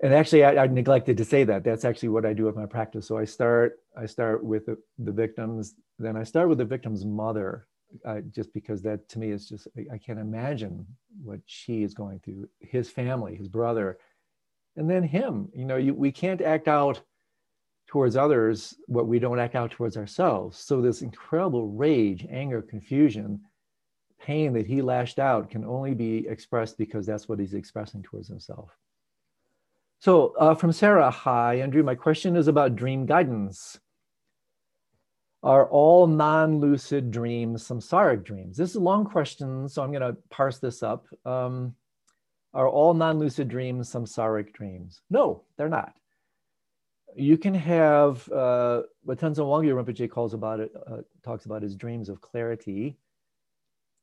and 0.00 0.12
actually 0.12 0.44
I, 0.44 0.64
I, 0.64 0.66
neglected 0.66 1.16
to 1.16 1.24
say 1.24 1.44
that 1.44 1.64
that's 1.64 1.84
actually 1.84 2.10
what 2.10 2.26
i 2.26 2.32
do 2.32 2.44
with 2.44 2.56
my 2.56 2.66
practice 2.66 3.06
so 3.06 3.16
i 3.16 3.24
start 3.24 3.78
i 3.96 4.06
start 4.06 4.44
with 4.44 4.66
the, 4.66 4.76
the 4.98 5.12
victims 5.12 5.74
then 5.98 6.16
i 6.16 6.22
start 6.22 6.48
with 6.48 6.58
the 6.58 6.64
victim's 6.64 7.04
mother 7.04 7.66
uh, 8.04 8.20
just 8.30 8.52
because 8.52 8.82
that 8.82 9.08
to 9.08 9.18
me 9.18 9.30
is 9.30 9.48
just 9.48 9.68
I, 9.76 9.94
I 9.94 9.98
can't 9.98 10.18
imagine 10.18 10.86
what 11.22 11.40
she 11.46 11.82
is 11.82 11.94
going 11.94 12.20
through 12.20 12.48
his 12.60 12.90
family 12.90 13.36
his 13.36 13.48
brother 13.48 13.98
and 14.76 14.90
then 14.90 15.02
him 15.02 15.48
you 15.54 15.64
know 15.64 15.76
you, 15.76 15.94
we 15.94 16.12
can't 16.12 16.42
act 16.42 16.68
out 16.68 17.00
towards 17.86 18.16
others 18.16 18.74
what 18.86 19.06
we 19.06 19.18
don't 19.18 19.38
act 19.38 19.54
out 19.54 19.70
towards 19.70 19.96
ourselves 19.96 20.58
so 20.58 20.80
this 20.80 21.02
incredible 21.02 21.68
rage 21.68 22.26
anger 22.30 22.62
confusion 22.62 23.40
pain 24.20 24.52
that 24.52 24.66
he 24.66 24.82
lashed 24.82 25.18
out 25.18 25.50
can 25.50 25.64
only 25.64 25.94
be 25.94 26.26
expressed 26.26 26.78
because 26.78 27.06
that's 27.06 27.28
what 27.28 27.38
he's 27.38 27.54
expressing 27.54 28.02
towards 28.02 28.28
himself 28.28 28.70
so 29.98 30.34
uh, 30.38 30.54
from 30.54 30.72
Sarah, 30.72 31.10
hi, 31.10 31.56
Andrew. 31.56 31.82
My 31.82 31.94
question 31.94 32.36
is 32.36 32.48
about 32.48 32.76
dream 32.76 33.06
guidance. 33.06 33.78
Are 35.42 35.68
all 35.68 36.06
non 36.06 36.60
lucid 36.60 37.10
dreams 37.10 37.66
samsaric 37.66 38.24
dreams? 38.24 38.56
This 38.56 38.70
is 38.70 38.76
a 38.76 38.80
long 38.80 39.04
question, 39.04 39.68
so 39.68 39.82
I'm 39.82 39.92
going 39.92 40.02
to 40.02 40.16
parse 40.30 40.58
this 40.58 40.82
up. 40.82 41.06
Um, 41.24 41.74
are 42.52 42.68
all 42.68 42.94
non 42.94 43.18
lucid 43.18 43.48
dreams 43.48 43.90
samsaric 43.90 44.52
dreams? 44.52 45.00
No, 45.10 45.44
they're 45.56 45.68
not. 45.68 45.94
You 47.16 47.38
can 47.38 47.54
have 47.54 48.30
uh, 48.30 48.82
what 49.02 49.18
Tenzin 49.18 49.38
Wangyal 49.38 49.82
Rinpoche 49.82 50.10
calls 50.10 50.34
about 50.34 50.60
it, 50.60 50.72
uh, 50.86 50.98
talks 51.24 51.46
about 51.46 51.62
his 51.62 51.74
dreams 51.74 52.08
of 52.08 52.20
clarity 52.20 52.98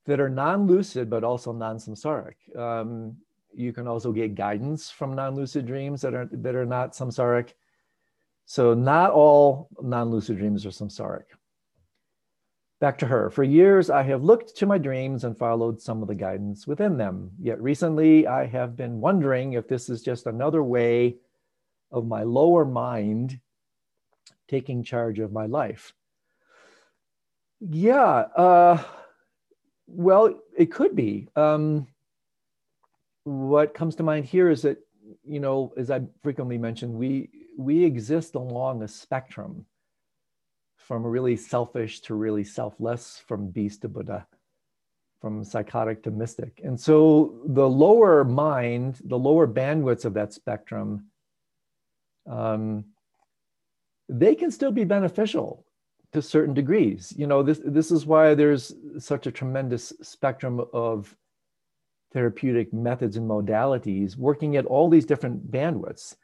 that 0.05 0.19
are 0.19 0.29
non 0.29 0.65
lucid 0.67 1.09
but 1.09 1.23
also 1.23 1.53
non 1.53 1.77
samsaric. 1.77 2.35
Um, 2.57 3.15
you 3.55 3.71
can 3.73 3.87
also 3.87 4.11
get 4.11 4.35
guidance 4.35 4.89
from 4.89 5.15
non-lucid 5.15 5.65
dreams 5.65 6.01
that 6.01 6.13
are 6.13 6.27
that 6.31 6.55
are 6.55 6.65
not 6.65 6.93
samsaric. 6.93 7.53
So 8.45 8.73
not 8.73 9.11
all 9.11 9.69
non-lucid 9.81 10.37
dreams 10.37 10.65
are 10.65 10.69
samsaric. 10.69 11.25
Back 12.81 12.97
to 12.97 13.05
her. 13.05 13.29
For 13.29 13.43
years, 13.43 13.89
I 13.89 14.03
have 14.03 14.23
looked 14.23 14.57
to 14.57 14.65
my 14.65 14.77
dreams 14.77 15.23
and 15.23 15.37
followed 15.37 15.81
some 15.81 16.01
of 16.01 16.09
the 16.09 16.15
guidance 16.15 16.67
within 16.67 16.97
them. 16.97 17.31
Yet 17.39 17.61
recently, 17.61 18.27
I 18.27 18.45
have 18.47 18.75
been 18.75 18.99
wondering 18.99 19.53
if 19.53 19.69
this 19.69 19.89
is 19.89 20.01
just 20.01 20.27
another 20.27 20.63
way 20.63 21.17
of 21.93 22.05
my 22.05 22.23
lower 22.23 22.65
mind 22.65 23.39
taking 24.49 24.83
charge 24.83 25.19
of 25.19 25.31
my 25.31 25.45
life. 25.45 25.93
Yeah, 27.61 28.27
uh, 28.35 28.83
Well, 29.87 30.39
it 30.57 30.71
could 30.71 30.95
be. 30.95 31.27
Um, 31.35 31.87
what 33.25 33.73
comes 33.73 33.95
to 33.95 34.03
mind 34.03 34.25
here 34.25 34.49
is 34.49 34.63
that, 34.63 34.77
you 35.23 35.39
know, 35.39 35.73
as 35.77 35.91
I 35.91 36.01
frequently 36.23 36.57
mention, 36.57 36.97
we 36.97 37.29
we 37.57 37.83
exist 37.85 38.35
along 38.35 38.81
a 38.81 38.87
spectrum 38.87 39.65
from 40.77 41.05
really 41.05 41.37
selfish 41.37 42.01
to 42.01 42.15
really 42.15 42.43
selfless, 42.43 43.21
from 43.27 43.49
beast 43.49 43.83
to 43.83 43.87
Buddha, 43.89 44.25
from 45.21 45.43
psychotic 45.43 46.03
to 46.03 46.11
mystic. 46.11 46.59
And 46.63 46.79
so 46.79 47.41
the 47.45 47.69
lower 47.69 48.23
mind, 48.23 48.99
the 49.05 49.19
lower 49.19 49.47
bandwidths 49.47 50.05
of 50.05 50.15
that 50.15 50.33
spectrum, 50.33 51.05
um, 52.29 52.85
they 54.09 54.35
can 54.35 54.51
still 54.51 54.71
be 54.71 54.83
beneficial 54.83 55.65
to 56.11 56.21
certain 56.21 56.53
degrees. 56.53 57.13
You 57.17 57.27
know, 57.27 57.43
this 57.43 57.59
this 57.63 57.91
is 57.91 58.05
why 58.05 58.35
there's 58.35 58.73
such 58.99 59.27
a 59.27 59.31
tremendous 59.31 59.93
spectrum 60.01 60.61
of 60.73 61.15
therapeutic 62.13 62.71
methods 62.71 63.17
and 63.17 63.29
modalities 63.29 64.15
working 64.15 64.55
at 64.55 64.65
all 64.65 64.89
these 64.89 65.05
different 65.05 65.51
bandwidths. 65.51 66.15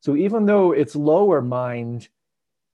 So 0.00 0.16
even 0.16 0.46
though 0.46 0.72
it's 0.72 0.96
lower 0.96 1.42
mind 1.42 2.08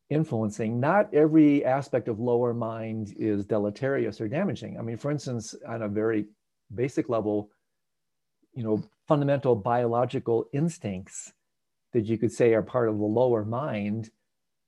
influencing, 0.09 0.79
not 0.81 1.13
every 1.15 1.65
aspect 1.65 2.09
of 2.09 2.21
lower 2.21 2.53
mind 2.55 3.15
is 3.19 3.45
deleterious 3.45 4.21
or 4.21 4.29
damaging. 4.29 4.79
I 4.79 4.83
mean, 4.83 4.97
for 4.97 5.11
instance, 5.11 5.55
on 5.67 5.83
a 5.83 5.89
very 5.89 6.27
basic 6.75 7.09
level, 7.09 7.51
you 8.55 8.63
know, 8.63 8.83
fundamental 9.07 9.55
biological 9.55 10.47
instincts 10.53 11.33
that 11.93 12.07
you 12.07 12.19
could 12.19 12.33
say 12.33 12.55
are 12.55 12.63
part 12.63 12.89
of 12.89 12.99
the 12.99 13.05
lower 13.05 13.45
mind 13.45 14.11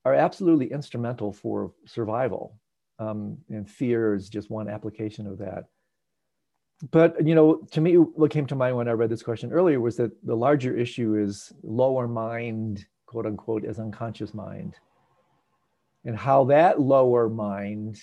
are 0.05 0.13
absolutely 0.13 0.71
instrumental 0.71 1.31
for 1.31 1.71
survival. 1.85 2.57
Um, 2.99 3.37
and 3.49 3.69
fear 3.69 4.13
is 4.13 4.29
just 4.29 4.49
one 4.49 4.69
application 4.69 5.27
of 5.27 5.37
that. 5.39 5.65
But 6.91 7.25
you 7.25 7.35
know, 7.35 7.65
to 7.71 7.81
me, 7.81 7.95
what 7.95 8.31
came 8.31 8.45
to 8.47 8.55
mind 8.55 8.75
when 8.75 8.87
I 8.87 8.91
read 8.91 9.09
this 9.09 9.23
question 9.23 9.53
earlier 9.53 9.79
was 9.79 9.95
that 9.97 10.11
the 10.25 10.35
larger 10.35 10.75
issue 10.75 11.15
is 11.15 11.53
lower 11.63 12.07
mind, 12.07 12.85
quote 13.05 13.25
unquote, 13.25 13.63
as 13.63 13.79
unconscious 13.79 14.33
mind, 14.33 14.75
and 16.03 16.17
how 16.17 16.43
that 16.45 16.81
lower 16.81 17.29
mind, 17.29 18.01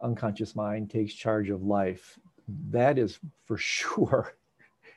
unconscious 0.00 0.54
mind, 0.54 0.90
takes 0.90 1.14
charge 1.14 1.50
of 1.50 1.62
life. 1.62 2.18
That 2.70 2.98
is 2.98 3.18
for 3.46 3.58
sure. 3.58 4.34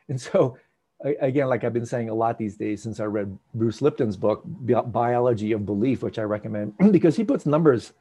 And 0.08 0.20
so 0.20 0.58
again, 1.04 1.48
like 1.48 1.64
I've 1.64 1.74
been 1.74 1.86
saying 1.86 2.10
a 2.10 2.14
lot 2.14 2.38
these 2.38 2.56
days 2.56 2.84
since 2.84 3.00
I 3.00 3.06
read 3.06 3.38
Bruce 3.54 3.82
Lipton's 3.82 4.18
book, 4.18 4.44
Biology 4.46 5.52
of 5.52 5.66
Belief, 5.66 6.04
which 6.04 6.20
I 6.20 6.24
recommend 6.24 6.74
because 6.92 7.16
he 7.16 7.24
puts 7.24 7.46
numbers 7.46 7.94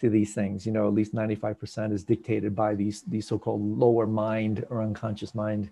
to 0.00 0.10
these 0.10 0.34
things. 0.34 0.66
You 0.66 0.72
know, 0.72 0.88
at 0.88 0.94
least 0.94 1.14
95% 1.14 1.92
is 1.92 2.04
dictated 2.04 2.54
by 2.56 2.74
these, 2.74 3.02
these 3.02 3.26
so 3.26 3.38
called 3.38 3.62
lower 3.62 4.06
mind 4.06 4.64
or 4.70 4.82
unconscious 4.82 5.34
mind 5.34 5.70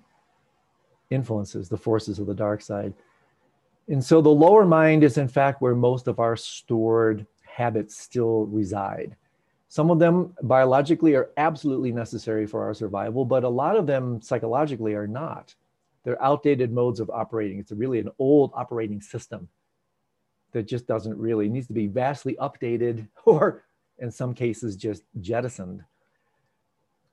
influences, 1.11 1.69
the 1.69 1.77
forces 1.77 2.19
of 2.19 2.27
the 2.27 2.35
dark 2.35 2.63
side. 2.63 2.95
And 3.89 4.05
so 4.05 4.21
the 4.21 4.29
lower 4.29 4.65
mind 4.65 5.03
is, 5.03 5.19
in 5.19 5.27
fact, 5.27 5.61
where 5.61 5.75
most 5.75 6.07
of 6.07 6.21
our 6.21 6.37
stored 6.37 7.27
habits 7.45 7.97
still 7.97 8.47
reside. 8.47 9.17
Some 9.69 9.91
of 9.91 9.99
them 9.99 10.35
biologically 10.43 11.15
are 11.15 11.31
absolutely 11.37 11.91
necessary 11.93 12.47
for 12.47 12.65
our 12.65 12.75
survival, 12.75 13.25
but 13.25 13.45
a 13.45 13.49
lot 13.49 13.77
of 13.77 13.87
them 13.87 14.23
psychologically 14.23 14.95
are 14.95 15.09
not 15.09 15.55
they're 16.05 16.23
outdated 16.23 16.73
modes 16.73 17.01
of 17.01 17.11
operating. 17.11 17.59
It's 17.59 17.73
really 17.73 17.99
an 17.99 18.11
old 18.19 18.53
operating 18.55 19.01
system 19.01 19.49
that 20.53 20.67
just 20.67 20.87
doesn't 20.87 21.17
really 21.17 21.49
needs 21.49 21.67
to 21.69 21.73
be 21.73 21.87
vastly 21.87 22.37
updated 22.41 23.09
or 23.25 23.65
in 23.99 24.11
some 24.11 24.35
cases 24.35 24.77
just 24.77 25.03
jettisoned. 25.21 25.85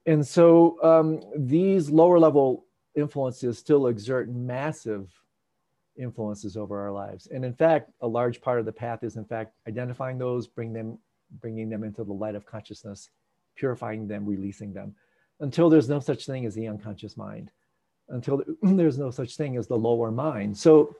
And 0.05 0.25
so 0.25 0.81
um, 0.81 1.21
these 1.35 1.89
lower 1.89 2.17
level 2.17 2.65
influences 2.95 3.57
still 3.57 3.87
exert 3.87 4.29
massive 4.29 5.11
influences 5.97 6.55
over 6.55 6.79
our 6.79 6.91
lives. 6.91 7.27
And 7.27 7.43
in 7.43 7.53
fact, 7.53 7.91
a 8.01 8.07
large 8.07 8.39
part 8.39 8.59
of 8.59 8.65
the 8.65 8.71
path 8.71 9.03
is 9.03 9.17
in 9.17 9.25
fact 9.25 9.53
identifying 9.67 10.17
those, 10.17 10.47
bring 10.47 10.71
them, 10.71 10.97
bringing 11.41 11.69
them 11.69 11.83
into 11.83 12.03
the 12.05 12.13
light 12.13 12.35
of 12.35 12.45
consciousness, 12.45 13.09
purifying 13.55 14.07
them, 14.07 14.25
releasing 14.25 14.71
them, 14.71 14.95
until 15.41 15.69
there's 15.69 15.89
no 15.89 15.99
such 15.99 16.25
thing 16.25 16.45
as 16.45 16.55
the 16.55 16.67
unconscious 16.67 17.17
mind 17.17 17.51
until 18.09 18.43
there's 18.61 18.97
no 18.97 19.11
such 19.11 19.37
thing 19.37 19.57
as 19.57 19.67
the 19.67 19.77
lower 19.77 20.11
mind. 20.11 20.57
So 20.57 20.95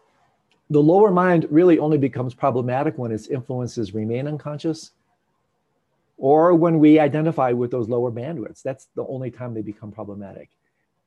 the 0.69 0.81
lower 0.81 1.11
mind 1.11 1.47
really 1.49 1.79
only 1.79 1.97
becomes 1.97 2.33
problematic 2.33 2.97
when 2.97 3.11
its 3.11 3.27
influences 3.27 3.93
remain 3.93 4.27
unconscious 4.27 4.91
or 6.17 6.53
when 6.55 6.79
we 6.79 6.99
identify 6.99 7.51
with 7.51 7.71
those 7.71 7.87
lower 7.87 8.11
bandwidths. 8.11 8.61
That's 8.63 8.87
the 8.95 9.05
only 9.05 9.31
time 9.31 9.53
they 9.53 9.61
become 9.61 9.91
problematic. 9.91 10.49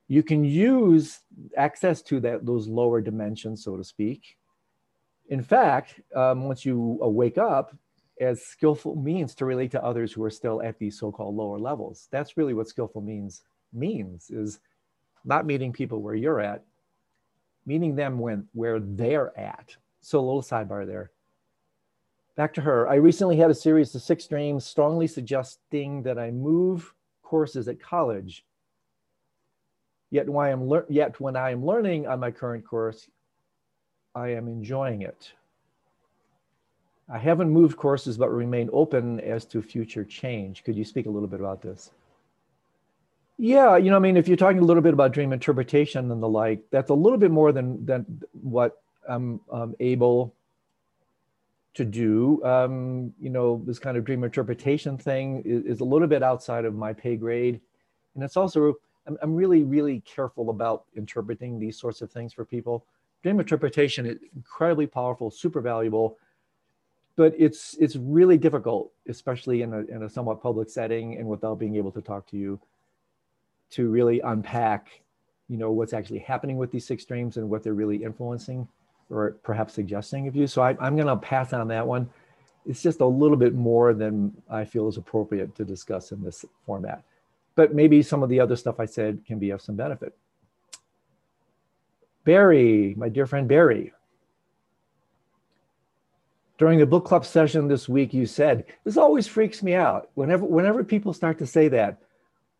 You 0.08 0.22
can 0.22 0.44
use 0.44 1.20
access 1.56 2.02
to 2.02 2.20
that, 2.20 2.46
those 2.46 2.66
lower 2.66 3.00
dimensions, 3.00 3.62
so 3.62 3.76
to 3.76 3.84
speak. 3.84 4.36
In 5.28 5.42
fact, 5.42 6.00
um, 6.14 6.44
once 6.44 6.64
you 6.64 6.98
wake 7.00 7.38
up, 7.38 7.76
as 8.20 8.42
skillful 8.42 8.96
means 8.96 9.34
to 9.34 9.46
relate 9.46 9.70
to 9.70 9.82
others 9.82 10.12
who 10.12 10.22
are 10.22 10.30
still 10.30 10.62
at 10.62 10.78
these 10.78 10.98
so-called 10.98 11.34
lower 11.34 11.58
levels. 11.58 12.06
That's 12.10 12.36
really 12.36 12.54
what 12.54 12.68
skillful 12.68 13.00
means 13.00 13.42
means 13.72 14.30
is 14.30 14.60
not 15.24 15.46
meeting 15.46 15.72
people 15.72 16.00
where 16.00 16.14
you're 16.14 16.40
at, 16.40 16.64
meeting 17.66 17.94
them 17.94 18.18
when 18.18 18.48
where 18.52 18.80
they're 18.80 19.38
at. 19.38 19.76
So 20.00 20.18
a 20.18 20.24
little 20.24 20.42
sidebar 20.42 20.86
there. 20.86 21.10
Back 22.36 22.54
to 22.54 22.60
her. 22.62 22.88
I 22.88 22.94
recently 22.94 23.36
had 23.36 23.50
a 23.50 23.54
series 23.54 23.94
of 23.94 24.02
six 24.02 24.26
dreams 24.26 24.64
strongly 24.64 25.06
suggesting 25.06 26.02
that 26.04 26.18
I 26.18 26.30
move 26.30 26.94
courses 27.22 27.68
at 27.68 27.80
college. 27.80 28.44
Yet 30.10 30.28
when 30.28 30.46
I 30.46 30.50
am 30.50 30.68
lear- 30.68 30.86
yet 30.88 31.20
when 31.20 31.36
I 31.36 31.50
am 31.50 31.64
learning 31.64 32.06
on 32.06 32.18
my 32.18 32.30
current 32.30 32.66
course, 32.66 33.08
I 34.14 34.28
am 34.28 34.48
enjoying 34.48 35.02
it. 35.02 35.32
I 37.08 37.18
haven't 37.18 37.50
moved 37.50 37.76
courses 37.76 38.16
but 38.16 38.30
remain 38.30 38.70
open 38.72 39.20
as 39.20 39.44
to 39.46 39.60
future 39.60 40.04
change. 40.04 40.64
Could 40.64 40.76
you 40.76 40.84
speak 40.84 41.06
a 41.06 41.10
little 41.10 41.28
bit 41.28 41.40
about 41.40 41.60
this? 41.60 41.90
Yeah, 43.42 43.78
you 43.78 43.88
know, 43.88 43.96
I 43.96 44.00
mean, 44.00 44.18
if 44.18 44.28
you're 44.28 44.36
talking 44.36 44.58
a 44.58 44.64
little 44.64 44.82
bit 44.82 44.92
about 44.92 45.12
dream 45.12 45.32
interpretation 45.32 46.10
and 46.10 46.22
the 46.22 46.28
like, 46.28 46.62
that's 46.70 46.90
a 46.90 46.94
little 46.94 47.16
bit 47.16 47.30
more 47.30 47.52
than 47.52 47.86
than 47.86 48.04
what 48.42 48.82
I'm 49.08 49.40
um, 49.50 49.74
able 49.80 50.34
to 51.72 51.86
do. 51.86 52.44
Um, 52.44 53.14
you 53.18 53.30
know, 53.30 53.62
this 53.64 53.78
kind 53.78 53.96
of 53.96 54.04
dream 54.04 54.24
interpretation 54.24 54.98
thing 54.98 55.40
is, 55.46 55.64
is, 55.64 55.80
a 55.80 55.84
little 55.84 56.06
bit 56.06 56.22
outside 56.22 56.66
of 56.66 56.74
my 56.74 56.92
pay 56.92 57.16
grade, 57.16 57.62
and 58.14 58.22
it's 58.22 58.36
also 58.36 58.74
I'm, 59.06 59.16
I'm 59.22 59.34
really 59.34 59.62
really 59.62 60.00
careful 60.00 60.50
about 60.50 60.84
interpreting 60.94 61.58
these 61.58 61.78
sorts 61.78 62.02
of 62.02 62.12
things 62.12 62.34
for 62.34 62.44
people. 62.44 62.84
Dream 63.22 63.40
interpretation 63.40 64.04
is 64.04 64.18
incredibly 64.36 64.86
powerful, 64.86 65.30
super 65.30 65.62
valuable, 65.62 66.18
but 67.16 67.32
it's 67.38 67.74
it's 67.80 67.96
really 67.96 68.36
difficult, 68.36 68.92
especially 69.08 69.62
in 69.62 69.72
a 69.72 69.78
in 69.86 70.02
a 70.02 70.10
somewhat 70.10 70.42
public 70.42 70.68
setting 70.68 71.16
and 71.16 71.26
without 71.26 71.58
being 71.58 71.76
able 71.76 71.92
to 71.92 72.02
talk 72.02 72.26
to 72.26 72.36
you 72.36 72.60
to 73.70 73.88
really 73.88 74.20
unpack, 74.20 74.88
you 75.48 75.56
know, 75.56 75.70
what's 75.70 75.92
actually 75.92 76.18
happening 76.18 76.56
with 76.56 76.70
these 76.70 76.86
six 76.86 77.04
dreams 77.04 77.36
and 77.36 77.48
what 77.48 77.62
they're 77.62 77.74
really 77.74 78.02
influencing 78.02 78.66
or 79.10 79.32
perhaps 79.42 79.74
suggesting 79.74 80.28
of 80.28 80.36
you. 80.36 80.46
So 80.46 80.62
I, 80.62 80.76
I'm 80.80 80.96
going 80.96 81.08
to 81.08 81.16
pass 81.16 81.52
on 81.52 81.68
that 81.68 81.86
one. 81.86 82.08
It's 82.66 82.82
just 82.82 83.00
a 83.00 83.06
little 83.06 83.36
bit 83.36 83.54
more 83.54 83.94
than 83.94 84.32
I 84.48 84.64
feel 84.64 84.88
is 84.88 84.96
appropriate 84.96 85.54
to 85.56 85.64
discuss 85.64 86.12
in 86.12 86.22
this 86.22 86.44
format. 86.64 87.02
But 87.56 87.74
maybe 87.74 88.02
some 88.02 88.22
of 88.22 88.28
the 88.28 88.40
other 88.40 88.56
stuff 88.56 88.78
I 88.78 88.84
said 88.84 89.24
can 89.26 89.38
be 89.38 89.50
of 89.50 89.60
some 89.60 89.76
benefit. 89.76 90.16
Barry, 92.24 92.94
my 92.96 93.08
dear 93.08 93.26
friend 93.26 93.48
Barry, 93.48 93.92
during 96.58 96.78
the 96.78 96.86
book 96.86 97.06
club 97.06 97.24
session 97.24 97.66
this 97.66 97.88
week, 97.88 98.12
you 98.12 98.26
said, 98.26 98.66
this 98.84 98.98
always 98.98 99.26
freaks 99.26 99.62
me 99.62 99.74
out. 99.74 100.10
Whenever, 100.14 100.44
whenever 100.44 100.84
people 100.84 101.14
start 101.14 101.38
to 101.38 101.46
say 101.46 101.68
that, 101.68 101.98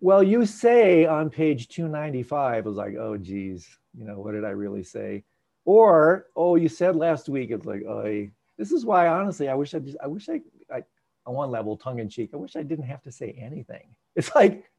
well, 0.01 0.23
you 0.23 0.47
say 0.47 1.05
on 1.05 1.31
page 1.31 1.69
295, 1.69 2.55
I 2.55 2.61
was 2.69 2.77
like, 2.77 2.97
oh, 2.97 3.17
geez, 3.17 3.69
you 3.97 4.05
know, 4.05 4.19
what 4.19 4.33
did 4.33 4.45
I 4.45 4.51
really 4.51 4.83
say? 4.83 5.25
Or, 5.67 6.27
oh, 6.35 6.57
you 6.57 6.69
said 6.69 6.97
last 6.97 7.29
week, 7.29 7.51
it's 7.51 7.67
like, 7.67 7.83
oh, 7.85 8.27
this 8.57 8.73
is 8.73 8.85
why, 8.85 9.09
honestly, 9.09 9.49
I 9.49 9.55
wish 9.55 9.75
I 9.75 9.79
just, 9.79 9.99
I 10.03 10.07
wish 10.07 10.29
I, 10.29 10.41
I, 10.75 10.83
on 11.27 11.35
one 11.35 11.51
level, 11.51 11.77
tongue 11.77 11.99
in 11.99 12.09
cheek, 12.09 12.31
I 12.33 12.39
wish 12.39 12.57
I 12.57 12.63
didn't 12.63 12.87
have 12.87 13.03
to 13.03 13.13
say 13.13 13.37
anything. 13.39 13.95
It's 14.17 14.35
like, 14.35 14.71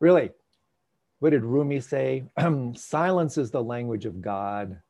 really, 0.00 0.30
what 1.20 1.30
did 1.30 1.44
Rumi 1.44 1.80
say? 1.80 2.24
Silence 2.74 3.38
is 3.38 3.50
the 3.50 3.62
language 3.62 4.06
of 4.06 4.20
God. 4.20 4.80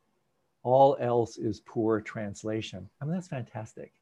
All 0.62 0.96
else 1.00 1.36
is 1.36 1.60
poor 1.60 2.00
translation. 2.00 2.88
I 3.00 3.04
mean, 3.04 3.14
that's 3.14 3.28
fantastic. 3.28 3.92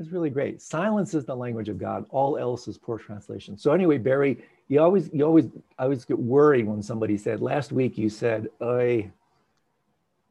It's 0.00 0.12
really 0.12 0.30
great. 0.30 0.62
Silence 0.62 1.12
is 1.12 1.26
the 1.26 1.36
language 1.36 1.68
of 1.68 1.76
God. 1.76 2.06
All 2.08 2.38
else 2.38 2.66
is 2.66 2.78
poor 2.78 2.96
translation. 2.96 3.58
So 3.58 3.72
anyway, 3.72 3.98
Barry, 3.98 4.42
you 4.68 4.80
always, 4.80 5.10
you 5.12 5.26
always, 5.26 5.48
I 5.78 5.82
always 5.84 6.06
get 6.06 6.18
worried 6.18 6.66
when 6.66 6.82
somebody 6.82 7.18
said, 7.18 7.42
last 7.42 7.70
week 7.70 7.98
you 7.98 8.08
said, 8.08 8.48
I, 8.62 9.10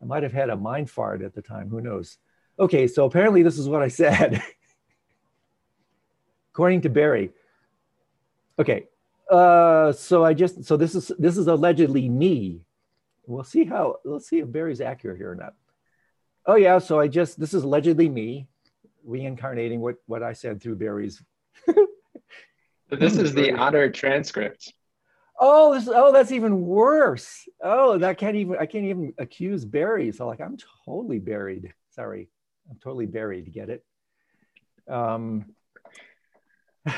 I 0.01 0.05
might 0.05 0.23
have 0.23 0.33
had 0.33 0.49
a 0.49 0.55
mind 0.55 0.89
fart 0.89 1.21
at 1.21 1.35
the 1.35 1.43
time. 1.43 1.69
Who 1.69 1.81
knows? 1.81 2.17
Okay, 2.57 2.87
so 2.87 3.05
apparently 3.05 3.43
this 3.43 3.59
is 3.59 3.69
what 3.69 3.83
I 3.83 3.89
said. 3.89 4.41
According 6.51 6.81
to 6.81 6.89
Barry. 6.89 7.29
Okay, 8.57 8.87
uh, 9.29 9.91
so 9.91 10.25
I 10.25 10.33
just 10.33 10.65
so 10.65 10.77
this 10.77 10.95
is 10.95 11.11
this 11.19 11.37
is 11.37 11.45
allegedly 11.45 12.09
me. 12.09 12.61
We'll 13.27 13.43
see 13.43 13.65
how 13.65 13.97
let's 14.03 14.27
see 14.27 14.39
if 14.39 14.51
Barry's 14.51 14.81
accurate 14.81 15.17
here 15.17 15.31
or 15.31 15.35
not. 15.35 15.53
Oh 16.47 16.55
yeah, 16.55 16.79
so 16.79 16.99
I 16.99 17.07
just 17.07 17.39
this 17.39 17.53
is 17.53 17.63
allegedly 17.63 18.09
me 18.09 18.48
reincarnating 19.05 19.79
what 19.79 19.95
what 20.05 20.23
I 20.23 20.33
said 20.33 20.61
through 20.61 20.75
Barry's. 20.75 21.21
this 22.89 23.17
is 23.17 23.33
the 23.33 23.53
Otter 23.53 23.89
transcript. 23.89 24.73
Oh, 25.39 25.73
this, 25.73 25.87
oh, 25.87 26.11
that's 26.11 26.33
even 26.33 26.65
worse. 26.65 27.47
Oh, 27.63 27.97
that 27.97 28.17
can't 28.17 28.35
even 28.35 28.57
I 28.59 28.65
can't 28.65 28.85
even 28.85 29.13
accuse 29.17 29.63
Barry. 29.63 30.11
So 30.11 30.27
like 30.27 30.41
I'm 30.41 30.57
totally 30.85 31.19
buried. 31.19 31.73
Sorry, 31.91 32.29
I'm 32.69 32.77
totally 32.83 33.05
buried. 33.05 33.51
Get 33.53 33.69
it? 33.69 33.85
Um, 34.89 35.53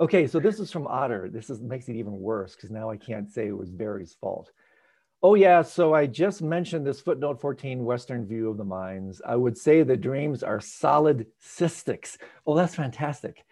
okay, 0.00 0.26
so 0.26 0.40
this 0.40 0.58
is 0.58 0.72
from 0.72 0.86
Otter. 0.86 1.28
This 1.30 1.50
is 1.50 1.60
makes 1.60 1.88
it 1.88 1.96
even 1.96 2.18
worse 2.18 2.54
because 2.56 2.70
now 2.70 2.88
I 2.88 2.96
can't 2.96 3.30
say 3.30 3.48
it 3.48 3.56
was 3.56 3.70
Barry's 3.70 4.16
fault. 4.20 4.50
Oh 5.20 5.34
yeah, 5.34 5.62
so 5.62 5.94
I 5.94 6.06
just 6.06 6.42
mentioned 6.42 6.86
this 6.86 7.00
footnote 7.00 7.40
14 7.40 7.84
Western 7.84 8.24
view 8.24 8.48
of 8.48 8.56
the 8.56 8.64
minds. 8.64 9.20
I 9.26 9.34
would 9.34 9.58
say 9.58 9.82
the 9.82 9.96
dreams 9.96 10.44
are 10.44 10.60
solid 10.60 11.26
cystics. 11.44 12.18
Oh, 12.46 12.54
that's 12.54 12.76
fantastic. 12.76 13.44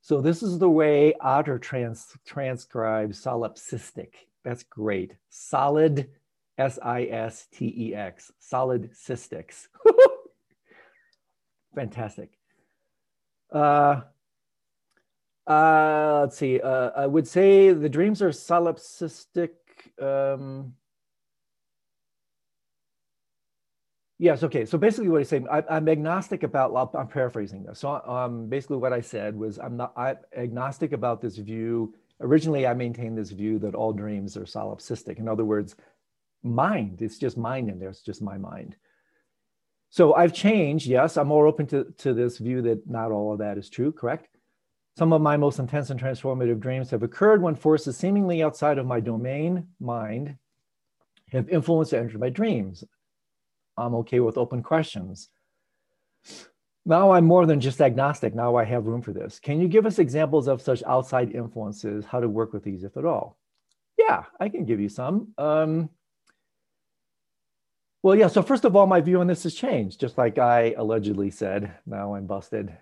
So 0.00 0.20
this 0.20 0.42
is 0.42 0.58
the 0.58 0.68
way 0.68 1.14
Otter 1.20 1.58
trans 1.58 2.08
transcribes 2.26 3.24
solipsistic. 3.24 4.08
That's 4.44 4.64
great. 4.64 5.14
Solid, 5.30 6.10
S-I-S-T-E-X, 6.58 8.32
solid 8.40 8.90
cystics. 8.92 9.68
Fantastic. 11.74 12.30
Uh, 13.52 14.02
uh, 15.46 16.20
let's 16.22 16.36
see. 16.36 16.60
Uh, 16.60 16.90
I 16.96 17.06
would 17.06 17.26
say 17.26 17.72
the 17.72 17.88
dreams 17.88 18.20
are 18.20 18.30
solipsistic. 18.30 19.50
Um, 20.00 20.74
yes. 24.18 24.42
Okay. 24.42 24.64
So 24.64 24.78
basically, 24.78 25.08
what 25.08 25.18
he's 25.18 25.28
saying, 25.28 25.46
I, 25.50 25.62
am 25.68 25.88
agnostic 25.88 26.42
about. 26.42 26.90
I'm 26.94 27.08
paraphrasing 27.08 27.64
this. 27.64 27.80
So 27.80 28.00
um, 28.06 28.48
basically, 28.48 28.78
what 28.78 28.92
I 28.92 29.00
said 29.00 29.36
was, 29.36 29.58
I'm 29.58 29.76
not. 29.76 29.92
I'm 29.96 30.16
agnostic 30.36 30.92
about 30.92 31.20
this 31.20 31.36
view. 31.36 31.94
Originally, 32.20 32.66
I 32.66 32.74
maintained 32.74 33.18
this 33.18 33.30
view 33.30 33.58
that 33.60 33.74
all 33.74 33.92
dreams 33.92 34.36
are 34.36 34.44
solipsistic. 34.44 35.18
In 35.18 35.28
other 35.28 35.44
words, 35.44 35.76
mind. 36.42 37.02
It's 37.02 37.18
just 37.18 37.36
mind 37.36 37.68
in 37.68 37.78
there. 37.78 37.90
It's 37.90 38.02
just 38.02 38.22
my 38.22 38.38
mind. 38.38 38.76
So 39.90 40.14
I've 40.14 40.32
changed. 40.32 40.86
Yes, 40.86 41.16
I'm 41.16 41.28
more 41.28 41.46
open 41.46 41.66
to, 41.68 41.84
to 41.98 42.12
this 42.12 42.38
view 42.38 42.62
that 42.62 42.88
not 42.88 43.12
all 43.12 43.32
of 43.32 43.38
that 43.38 43.58
is 43.58 43.68
true, 43.68 43.92
correct? 43.92 44.28
Some 44.96 45.12
of 45.12 45.22
my 45.22 45.36
most 45.36 45.58
intense 45.58 45.90
and 45.90 46.00
transformative 46.00 46.60
dreams 46.60 46.90
have 46.90 47.02
occurred 47.02 47.42
when 47.42 47.54
forces 47.54 47.96
seemingly 47.96 48.42
outside 48.42 48.78
of 48.78 48.86
my 48.86 49.00
domain, 49.00 49.68
mind, 49.80 50.36
have 51.30 51.48
influenced 51.48 51.92
and 51.92 52.06
entered 52.06 52.20
my 52.20 52.28
dreams. 52.28 52.84
I'm 53.76 53.94
okay 53.96 54.20
with 54.20 54.38
open 54.38 54.62
questions. 54.62 55.28
Now 56.86 57.12
I'm 57.12 57.24
more 57.24 57.46
than 57.46 57.60
just 57.60 57.80
agnostic. 57.80 58.34
Now 58.34 58.56
I 58.56 58.64
have 58.64 58.86
room 58.86 59.00
for 59.00 59.12
this. 59.12 59.38
Can 59.38 59.60
you 59.60 59.68
give 59.68 59.86
us 59.86 59.98
examples 59.98 60.48
of 60.48 60.60
such 60.60 60.82
outside 60.86 61.34
influences, 61.34 62.04
how 62.04 62.20
to 62.20 62.28
work 62.28 62.52
with 62.52 62.62
these, 62.62 62.84
if 62.84 62.96
at 62.96 63.04
all? 63.04 63.38
Yeah, 63.98 64.24
I 64.38 64.48
can 64.48 64.64
give 64.64 64.80
you 64.80 64.88
some. 64.88 65.28
Um, 65.38 65.88
well, 68.02 68.14
yeah. 68.14 68.26
So 68.26 68.42
first 68.42 68.66
of 68.66 68.76
all, 68.76 68.86
my 68.86 69.00
view 69.00 69.20
on 69.20 69.26
this 69.26 69.44
has 69.44 69.54
changed. 69.54 69.98
Just 69.98 70.18
like 70.18 70.38
I 70.38 70.74
allegedly 70.76 71.30
said, 71.30 71.72
now 71.86 72.14
I'm 72.14 72.26
busted. 72.26 72.76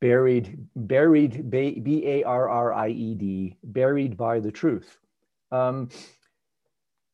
Buried, 0.00 0.58
buried, 0.76 1.50
B 1.50 2.02
A 2.06 2.22
R 2.24 2.48
R 2.50 2.74
I 2.74 2.88
E 2.88 3.14
D, 3.14 3.56
buried 3.64 4.18
by 4.18 4.40
the 4.40 4.52
truth. 4.52 4.98
Um, 5.50 5.88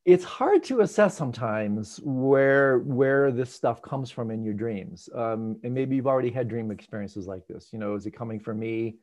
it's 0.05 0.25
hard 0.25 0.65
to 0.65 0.81
assess 0.81 1.17
sometimes 1.17 2.01
where 2.03 2.79
where 2.79 3.31
this 3.31 3.53
stuff 3.53 3.83
comes 3.83 4.11
from 4.11 4.31
in 4.31 4.43
your 4.43 4.55
dreams. 4.55 5.09
Um, 5.15 5.59
and 5.63 5.75
maybe 5.75 5.97
you've 5.97 6.07
already 6.07 6.31
had 6.31 6.49
dream 6.49 6.71
experiences 6.71 7.27
like 7.27 7.47
this. 7.47 7.69
You 7.73 7.79
know, 7.79 7.95
is 7.95 8.07
it 8.07 8.13
coming 8.13 8.41
from 8.41 8.59
me? 8.59 8.97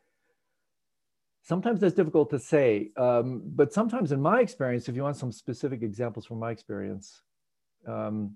Sometimes 1.43 1.79
that's 1.79 1.93
difficult 1.93 2.29
to 2.31 2.39
say. 2.39 2.89
Um, 2.97 3.41
but 3.45 3.71
sometimes 3.71 4.11
in 4.11 4.21
my 4.21 4.41
experience, 4.41 4.89
if 4.89 4.95
you 4.95 5.03
want 5.03 5.15
some 5.15 5.31
specific 5.31 5.81
examples 5.81 6.25
from 6.25 6.39
my 6.39 6.51
experience, 6.51 7.21
um, 7.87 8.35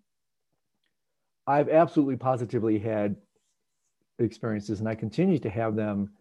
I've 1.48 1.68
absolutely 1.68 2.16
positively 2.16 2.78
had 2.78 3.16
experiences, 4.20 4.80
and 4.80 4.88
I 4.88 4.96
continue 4.96 5.40
to 5.40 5.50
have 5.50 5.76
them. 5.76 6.12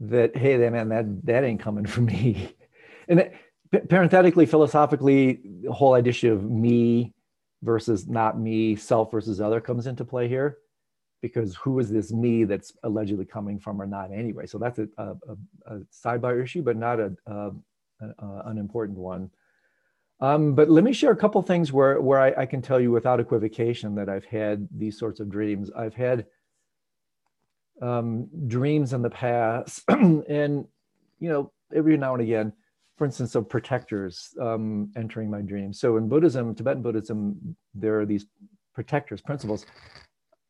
That 0.00 0.36
hey, 0.36 0.56
that 0.56 0.72
man, 0.72 0.88
that 0.88 1.26
that 1.26 1.44
ain't 1.44 1.60
coming 1.60 1.86
from 1.86 2.06
me. 2.06 2.54
and 3.08 3.20
it, 3.20 3.34
parenthetically, 3.88 4.46
philosophically, 4.46 5.40
the 5.62 5.72
whole 5.72 5.94
idea 5.94 6.32
of 6.32 6.50
me 6.50 7.14
versus 7.62 8.08
not 8.08 8.38
me, 8.38 8.76
self 8.76 9.10
versus 9.10 9.40
other 9.40 9.60
comes 9.60 9.86
into 9.86 10.04
play 10.04 10.28
here, 10.28 10.58
because 11.22 11.54
who 11.56 11.78
is 11.78 11.90
this 11.90 12.12
me 12.12 12.44
that's 12.44 12.72
allegedly 12.82 13.24
coming 13.24 13.58
from 13.58 13.80
or 13.80 13.86
not 13.86 14.12
anyway? 14.12 14.46
So 14.46 14.58
that's 14.58 14.78
a, 14.78 14.88
a, 14.98 15.14
a 15.66 15.80
sidebar 15.92 16.42
issue, 16.42 16.62
but 16.62 16.76
not 16.76 16.98
a, 16.98 17.12
a, 17.26 17.52
an 18.46 18.58
important 18.58 18.98
one. 18.98 19.30
Um, 20.20 20.54
but 20.54 20.68
let 20.68 20.84
me 20.84 20.92
share 20.92 21.12
a 21.12 21.16
couple 21.16 21.40
things 21.42 21.72
where, 21.72 22.00
where 22.00 22.20
I, 22.20 22.42
I, 22.42 22.46
can 22.46 22.60
tell 22.60 22.78
you 22.78 22.90
without 22.90 23.20
equivocation 23.20 23.94
that 23.94 24.10
I've 24.10 24.26
had 24.26 24.68
these 24.70 24.98
sorts 24.98 25.18
of 25.18 25.30
dreams. 25.30 25.70
I've 25.74 25.94
had 25.94 26.26
um, 27.80 28.28
dreams 28.46 28.92
in 28.92 29.00
the 29.00 29.08
past, 29.08 29.82
and 29.88 30.66
you 31.20 31.28
know, 31.28 31.52
every 31.74 31.96
now 31.96 32.12
and 32.12 32.22
again, 32.22 32.52
for 33.00 33.06
instance, 33.06 33.34
of 33.34 33.48
protectors 33.48 34.34
um, 34.42 34.92
entering 34.94 35.30
my 35.30 35.40
dreams. 35.40 35.80
So 35.80 35.96
in 35.96 36.06
Buddhism, 36.06 36.54
Tibetan 36.54 36.82
Buddhism, 36.82 37.56
there 37.74 37.98
are 37.98 38.04
these 38.04 38.26
protectors, 38.74 39.22
principles. 39.22 39.64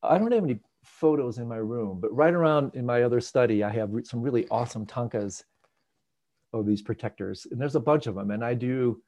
I 0.02 0.18
don't 0.18 0.32
have 0.32 0.42
any 0.42 0.58
photos 0.82 1.38
in 1.38 1.46
my 1.46 1.58
room, 1.58 2.00
but 2.00 2.12
right 2.12 2.34
around 2.34 2.74
in 2.74 2.84
my 2.84 3.04
other 3.04 3.20
study, 3.20 3.62
I 3.62 3.70
have 3.70 3.90
some 4.02 4.20
really 4.20 4.48
awesome 4.48 4.84
tankas 4.84 5.44
of 6.52 6.66
these 6.66 6.82
protectors, 6.82 7.46
and 7.52 7.60
there's 7.60 7.76
a 7.76 7.80
bunch 7.80 8.08
of 8.08 8.16
them, 8.16 8.32
and 8.32 8.44
I 8.44 8.54
do 8.54 9.00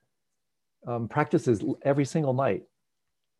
um, 0.87 1.09
practices 1.09 1.65
every 1.83 2.05
single 2.05 2.35
night. 2.35 2.63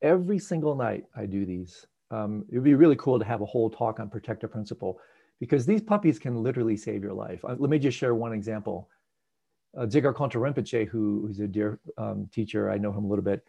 Every 0.03 0.41
single 0.41 0.75
night 0.75 1.05
I 1.15 1.27
do 1.27 1.47
these. 1.47 1.87
Um, 2.11 2.45
it 2.51 2.57
would 2.57 2.65
be 2.65 2.75
really 2.75 2.97
cool 2.97 3.21
to 3.21 3.25
have 3.25 3.41
a 3.41 3.47
whole 3.47 3.71
talk 3.71 4.01
on 4.01 4.11
protector 4.11 4.49
principle 4.49 4.99
because 5.39 5.65
these 5.65 5.81
puppies 5.81 6.19
can 6.19 6.43
literally 6.43 6.77
save 6.77 7.05
your 7.05 7.13
life. 7.13 7.45
Uh, 7.45 7.55
let 7.57 7.71
me 7.71 7.79
just 7.79 7.97
share 7.97 8.17
one 8.17 8.33
example. 8.33 8.89
Uh, 9.77 9.87
Kongtrul 9.87 10.53
Rinpoche, 10.53 10.87
who, 10.87 11.27
who's 11.27 11.41
a 11.41 11.47
dear 11.47 11.81
um, 11.97 12.29
teacher, 12.33 12.71
I 12.71 12.79
know 12.79 12.93
him 12.93 13.05
a 13.05 13.09
little 13.09 13.25
bit, 13.25 13.43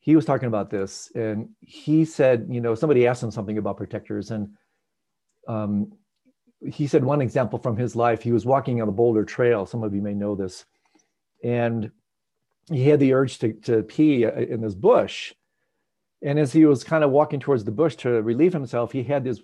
he 0.00 0.14
was 0.14 0.24
talking 0.24 0.48
about 0.48 0.70
this 0.70 1.10
and 1.14 1.48
he 1.60 2.04
said, 2.04 2.46
you 2.50 2.60
know, 2.60 2.74
somebody 2.74 3.06
asked 3.06 3.22
him 3.22 3.30
something 3.30 3.58
about 3.58 3.76
protectors 3.76 4.30
and 4.30 4.50
um, 5.48 5.92
he 6.64 6.86
said 6.86 7.04
one 7.04 7.20
example 7.20 7.58
from 7.58 7.76
his 7.76 7.96
life, 7.96 8.22
he 8.22 8.32
was 8.32 8.46
walking 8.46 8.80
on 8.80 8.86
the 8.86 8.92
Boulder 8.92 9.24
Trail. 9.24 9.66
Some 9.66 9.82
of 9.82 9.94
you 9.94 10.02
may 10.02 10.14
know 10.14 10.34
this. 10.34 10.64
And 11.44 11.90
he 12.70 12.88
had 12.88 13.00
the 13.00 13.12
urge 13.12 13.38
to, 13.40 13.52
to 13.52 13.82
pee 13.82 14.24
uh, 14.24 14.32
in 14.32 14.60
this 14.60 14.74
bush. 14.74 15.34
And 16.22 16.38
as 16.38 16.52
he 16.52 16.64
was 16.64 16.82
kind 16.82 17.04
of 17.04 17.10
walking 17.10 17.40
towards 17.40 17.64
the 17.64 17.70
bush 17.70 17.94
to 17.96 18.22
relieve 18.22 18.52
himself, 18.52 18.92
he 18.92 19.02
had 19.02 19.22
this 19.22 19.40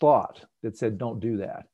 thought 0.00 0.44
that 0.62 0.76
said, 0.76 0.98
Don't 0.98 1.20
do 1.20 1.38
that. 1.38 1.66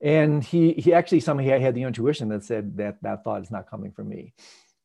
And 0.00 0.44
he, 0.44 0.72
he 0.72 0.92
actually 0.92 1.20
somehow 1.20 1.58
had 1.58 1.74
the 1.74 1.82
intuition 1.82 2.28
that 2.28 2.44
said 2.44 2.76
that 2.76 3.02
that 3.02 3.24
thought 3.24 3.42
is 3.42 3.50
not 3.50 3.70
coming 3.70 3.92
from 3.92 4.08
me. 4.08 4.34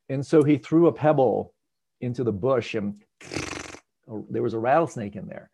And 0.10 0.26
so 0.26 0.44
he 0.44 0.58
threw 0.58 0.88
a 0.88 0.94
pebble 0.94 1.54
into 2.00 2.24
the 2.24 2.32
bush 2.32 2.76
and 2.76 3.02
there 4.30 4.44
was 4.44 4.54
a 4.54 4.60
rattlesnake 4.60 5.16
in 5.16 5.28
there. 5.28 5.50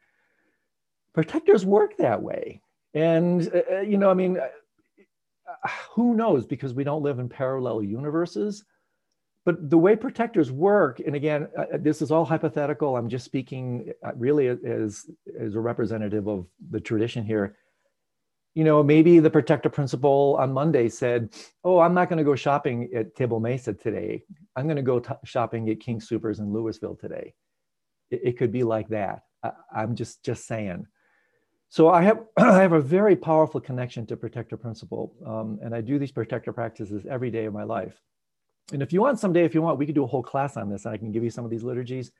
Protectors 1.13 1.65
work 1.65 1.97
that 1.97 2.21
way. 2.21 2.61
And, 2.93 3.51
uh, 3.53 3.77
uh 3.77 3.81
you 3.81 3.97
know, 3.97 4.11
I 4.11 4.13
mean, 4.13 4.37
uh, 4.37 5.69
who 5.91 6.13
knows? 6.15 6.45
Because 6.45 6.73
we 6.73 6.83
don't 6.83 7.03
live 7.03 7.19
in 7.19 7.29
parallel 7.29 7.81
universes 7.81 8.63
but 9.47 9.69
the 9.69 9.77
way 9.77 9.95
protectors 9.95 10.51
work, 10.51 10.99
and 10.99 11.15
again, 11.15 11.47
uh, 11.57 11.61
uh, 11.61 11.77
this 11.79 12.01
is 12.01 12.11
all 12.11 12.25
hypothetical. 12.25 12.97
I'm 12.97 13.07
just 13.07 13.23
speaking 13.23 13.93
uh, 14.05 14.11
really 14.13 14.49
as, 14.49 15.09
as 15.39 15.55
a 15.55 15.59
representative 15.61 16.27
of 16.27 16.47
the 16.69 16.81
tradition 16.81 17.23
here. 17.23 17.55
You 18.57 18.63
know, 18.63 18.81
maybe 18.81 19.19
the 19.19 19.29
protector 19.29 19.69
principle 19.69 20.35
on 20.39 20.51
Monday 20.51 20.89
said, 20.89 21.29
Oh, 21.63 21.77
I'm 21.77 21.93
not 21.93 22.09
going 22.09 22.17
to 22.17 22.23
go 22.23 22.33
shopping 22.33 22.89
at 22.95 23.13
Table 23.13 23.39
Mesa 23.39 23.71
today. 23.71 24.23
I'm 24.55 24.65
going 24.65 24.77
to 24.77 24.81
go 24.81 24.97
t- 24.97 25.13
shopping 25.25 25.69
at 25.69 25.79
King 25.79 25.99
Soopers 25.99 26.39
in 26.39 26.51
Louisville 26.51 26.95
today. 26.95 27.35
It, 28.09 28.21
it 28.23 28.37
could 28.39 28.51
be 28.51 28.63
like 28.63 28.87
that. 28.87 29.19
I, 29.43 29.51
I'm 29.71 29.93
just, 29.93 30.25
just 30.25 30.47
saying. 30.47 30.87
So 31.69 31.89
I 31.89 32.01
have, 32.01 32.25
I 32.39 32.59
have 32.63 32.73
a 32.73 32.81
very 32.81 33.15
powerful 33.15 33.61
connection 33.61 34.07
to 34.07 34.17
protector 34.17 34.57
principle. 34.57 35.13
Um, 35.23 35.59
and 35.61 35.75
I 35.75 35.81
do 35.81 35.99
these 35.99 36.11
protector 36.11 36.51
practices 36.51 37.05
every 37.07 37.29
day 37.29 37.45
of 37.45 37.53
my 37.53 37.63
life. 37.63 38.01
And 38.73 38.81
if 38.81 38.91
you 38.91 39.01
want 39.01 39.19
someday, 39.19 39.45
if 39.45 39.53
you 39.53 39.61
want, 39.61 39.77
we 39.77 39.85
could 39.85 39.93
do 39.93 40.03
a 40.03 40.07
whole 40.07 40.23
class 40.23 40.57
on 40.57 40.67
this. 40.67 40.85
And 40.85 40.95
I 40.95 40.97
can 40.97 41.11
give 41.11 41.23
you 41.23 41.29
some 41.29 41.45
of 41.45 41.51
these 41.51 41.63
liturgies. 41.63 42.11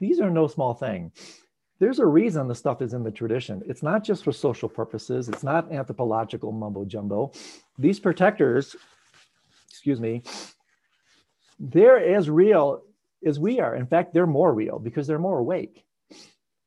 These 0.00 0.18
are 0.18 0.28
no 0.28 0.48
small 0.48 0.74
thing. 0.74 1.12
There's 1.80 2.00
a 2.00 2.06
reason 2.06 2.48
the 2.48 2.54
stuff 2.54 2.82
is 2.82 2.92
in 2.92 3.04
the 3.04 3.10
tradition. 3.10 3.62
It's 3.66 3.82
not 3.82 4.02
just 4.02 4.24
for 4.24 4.32
social 4.32 4.68
purposes. 4.68 5.28
It's 5.28 5.44
not 5.44 5.70
anthropological 5.72 6.50
mumbo 6.52 6.84
jumbo. 6.84 7.32
These 7.78 8.00
protectors, 8.00 8.74
excuse 9.68 10.00
me, 10.00 10.22
they're 11.58 12.16
as 12.16 12.28
real 12.28 12.82
as 13.24 13.38
we 13.38 13.60
are. 13.60 13.76
In 13.76 13.86
fact, 13.86 14.12
they're 14.12 14.26
more 14.26 14.52
real 14.52 14.78
because 14.78 15.06
they're 15.06 15.18
more 15.18 15.38
awake. 15.38 15.84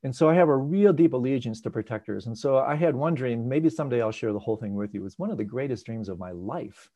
And 0.04 0.14
so 0.14 0.28
I 0.28 0.34
have 0.34 0.48
a 0.48 0.56
real 0.56 0.92
deep 0.92 1.12
allegiance 1.12 1.60
to 1.60 1.70
protectors. 1.70 2.26
And 2.26 2.36
so 2.36 2.58
I 2.58 2.74
had 2.74 2.94
one 2.94 3.14
dream, 3.14 3.48
maybe 3.48 3.70
someday 3.70 4.02
I'll 4.02 4.10
share 4.10 4.32
the 4.32 4.38
whole 4.38 4.56
thing 4.56 4.74
with 4.74 4.94
you. 4.94 5.06
It's 5.06 5.18
one 5.18 5.30
of 5.30 5.38
the 5.38 5.44
greatest 5.44 5.86
dreams 5.86 6.08
of 6.08 6.18
my 6.18 6.32
life. 6.32 6.90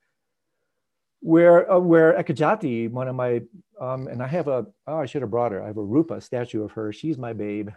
Where, 1.20 1.70
uh, 1.70 1.78
where 1.78 2.12
Ekajati, 2.20 2.90
one 2.90 3.08
of 3.08 3.14
my, 3.14 3.42
um, 3.80 4.06
and 4.08 4.22
I 4.22 4.26
have 4.26 4.48
a, 4.48 4.66
oh, 4.86 4.98
I 4.98 5.06
should 5.06 5.22
have 5.22 5.30
brought 5.30 5.52
her. 5.52 5.62
I 5.62 5.68
have 5.68 5.76
a 5.76 5.82
Rupa 5.82 6.20
statue 6.20 6.62
of 6.62 6.72
her. 6.72 6.92
She's 6.92 7.16
my 7.16 7.32
babe. 7.32 7.70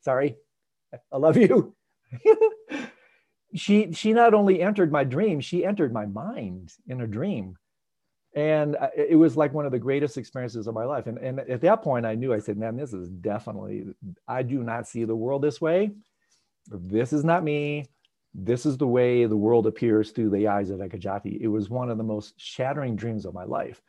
Sorry, 0.00 0.36
I 1.12 1.16
love 1.16 1.36
you. 1.36 1.74
she, 3.54 3.92
she 3.92 4.12
not 4.12 4.34
only 4.34 4.62
entered 4.62 4.92
my 4.92 5.04
dream, 5.04 5.40
she 5.40 5.64
entered 5.64 5.92
my 5.92 6.06
mind 6.06 6.72
in 6.86 7.00
a 7.00 7.06
dream. 7.06 7.56
And 8.34 8.76
it 8.96 9.16
was 9.16 9.36
like 9.36 9.54
one 9.54 9.66
of 9.66 9.72
the 9.72 9.78
greatest 9.78 10.16
experiences 10.18 10.66
of 10.66 10.74
my 10.74 10.84
life. 10.84 11.06
And, 11.06 11.18
and 11.18 11.40
at 11.40 11.62
that 11.62 11.82
point 11.82 12.06
i 12.06 12.14
knew 12.14 12.32
i 12.32 12.38
said 12.38 12.58
man 12.58 12.76
this 12.76 12.92
is 12.92 13.08
definitely 13.08 13.86
i 14.28 14.42
do 14.42 14.62
not 14.62 14.86
see 14.86 15.04
the 15.04 15.16
world 15.16 15.42
this 15.42 15.60
way. 15.60 15.92
This 16.68 17.12
is 17.12 17.24
not 17.24 17.42
me. 17.42 17.86
This 18.34 18.66
is 18.66 18.76
the 18.76 18.86
way 18.86 19.24
the 19.24 19.36
world 19.36 19.66
appears 19.66 20.10
through 20.10 20.30
the 20.30 20.48
eyes 20.48 20.70
of 20.70 20.80
ekajati. 20.80 21.40
It 21.40 21.48
was 21.48 21.70
one 21.70 21.90
of 21.90 21.98
the 21.98 22.04
most 22.04 22.34
shattering 22.36 22.94
dreams 22.94 23.24
of 23.24 23.34
my 23.34 23.44
life 23.44 23.80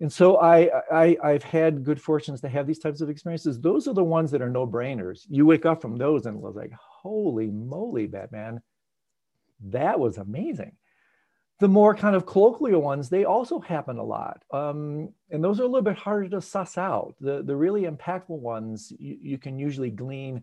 and 0.00 0.12
so 0.12 0.38
I, 0.38 0.70
I 0.90 1.16
i've 1.22 1.42
had 1.42 1.84
good 1.84 2.00
fortunes 2.00 2.40
to 2.40 2.48
have 2.48 2.66
these 2.66 2.78
types 2.78 3.00
of 3.00 3.10
experiences 3.10 3.60
those 3.60 3.86
are 3.88 3.94
the 3.94 4.04
ones 4.04 4.30
that 4.30 4.42
are 4.42 4.50
no 4.50 4.66
brainers 4.66 5.26
you 5.28 5.46
wake 5.46 5.66
up 5.66 5.80
from 5.82 5.96
those 5.96 6.26
and 6.26 6.40
was 6.40 6.56
like 6.56 6.72
holy 6.72 7.50
moly 7.50 8.06
batman 8.06 8.60
that 9.60 9.98
was 9.98 10.18
amazing 10.18 10.72
the 11.60 11.68
more 11.68 11.94
kind 11.94 12.16
of 12.16 12.24
colloquial 12.24 12.80
ones, 12.80 13.10
they 13.10 13.24
also 13.24 13.60
happen 13.60 13.98
a 13.98 14.02
lot. 14.02 14.42
Um, 14.50 15.10
and 15.30 15.44
those 15.44 15.60
are 15.60 15.64
a 15.64 15.66
little 15.66 15.82
bit 15.82 15.96
harder 15.96 16.28
to 16.30 16.40
suss 16.40 16.78
out. 16.78 17.14
The, 17.20 17.42
the 17.42 17.54
really 17.54 17.82
impactful 17.82 18.30
ones 18.30 18.90
you, 18.98 19.18
you, 19.20 19.38
can 19.38 19.58
usually 19.58 19.90
glean 19.90 20.42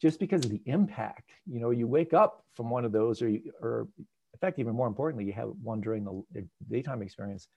just 0.00 0.20
because 0.20 0.44
of 0.44 0.52
the 0.52 0.62
impact. 0.66 1.30
You 1.50 1.58
know, 1.58 1.70
you 1.70 1.88
wake 1.88 2.14
up 2.14 2.44
from 2.54 2.70
one 2.70 2.84
of 2.84 2.92
those, 2.92 3.20
or, 3.20 3.28
you, 3.28 3.52
or 3.60 3.88
in 3.98 4.38
fact, 4.40 4.60
even 4.60 4.74
more 4.74 4.86
importantly, 4.86 5.24
you 5.24 5.32
have 5.32 5.50
one 5.62 5.80
during 5.80 6.04
the 6.04 6.46
daytime 6.70 7.02
experience, 7.02 7.48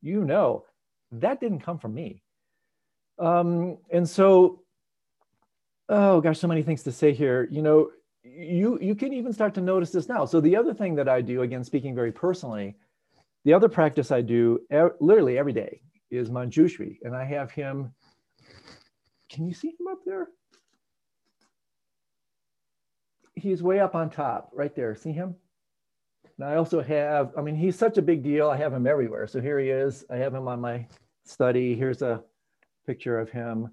you 0.00 0.24
know, 0.24 0.64
that 1.12 1.40
didn't 1.40 1.60
come 1.60 1.78
from 1.78 1.94
me. 1.94 2.22
Um, 3.18 3.78
and 3.90 4.08
so, 4.08 4.62
oh 5.88 6.20
gosh, 6.20 6.38
so 6.38 6.48
many 6.48 6.62
things 6.62 6.82
to 6.84 6.92
say 6.92 7.12
here. 7.12 7.48
You 7.50 7.62
know, 7.62 7.90
you 8.24 8.78
you 8.80 8.94
can 8.94 9.12
even 9.12 9.32
start 9.32 9.54
to 9.54 9.60
notice 9.60 9.90
this 9.90 10.08
now. 10.08 10.24
So 10.24 10.40
the 10.40 10.56
other 10.56 10.72
thing 10.74 10.94
that 10.96 11.08
I 11.08 11.20
do, 11.20 11.42
again, 11.42 11.64
speaking 11.64 11.94
very 11.94 12.12
personally, 12.12 12.76
the 13.44 13.52
other 13.52 13.68
practice 13.68 14.10
I 14.10 14.22
do 14.22 14.60
er, 14.72 14.96
literally 15.00 15.38
every 15.38 15.52
day 15.52 15.82
is 16.10 16.30
Manjushri, 16.30 16.98
and 17.02 17.14
I 17.14 17.24
have 17.24 17.50
him. 17.50 17.92
Can 19.30 19.46
you 19.46 19.54
see 19.54 19.68
him 19.68 19.86
up 19.90 19.98
there? 20.04 20.28
He's 23.34 23.62
way 23.62 23.80
up 23.80 23.94
on 23.94 24.10
top, 24.10 24.50
right 24.52 24.74
there. 24.74 24.94
See 24.94 25.12
him? 25.12 25.34
And 26.38 26.46
I 26.46 26.56
also 26.56 26.82
have, 26.82 27.32
I 27.36 27.40
mean, 27.40 27.56
he's 27.56 27.78
such 27.78 27.98
a 27.98 28.02
big 28.02 28.22
deal. 28.22 28.50
I 28.50 28.56
have 28.56 28.72
him 28.72 28.86
everywhere. 28.86 29.26
So 29.26 29.40
here 29.40 29.58
he 29.58 29.68
is. 29.70 30.04
I 30.10 30.16
have 30.16 30.34
him 30.34 30.48
on 30.48 30.60
my 30.60 30.86
study. 31.24 31.74
Here's 31.74 32.02
a 32.02 32.22
picture 32.86 33.18
of 33.18 33.30
him. 33.30 33.70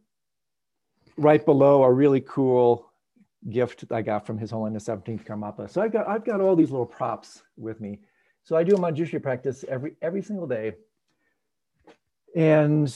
Right 1.18 1.44
below 1.44 1.84
a 1.84 1.92
really 1.92 2.22
cool 2.22 2.90
gift 3.50 3.86
I 3.92 4.02
got 4.02 4.26
from 4.26 4.38
His 4.38 4.52
Holiness 4.52 4.86
17th 4.86 5.26
Karmapa. 5.26 5.70
So 5.70 5.82
I've 5.82 5.92
got 5.92 6.08
I've 6.08 6.26
got 6.26 6.42
all 6.42 6.56
these 6.56 6.72
little 6.72 6.86
props 6.86 7.44
with 7.58 7.80
me. 7.80 8.00
So 8.44 8.56
I 8.56 8.64
do 8.64 8.76
a 8.76 8.80
Manjushri 8.80 9.22
practice 9.22 9.64
every 9.68 9.96
every 10.02 10.22
single 10.22 10.48
day. 10.48 10.74
And 12.36 12.94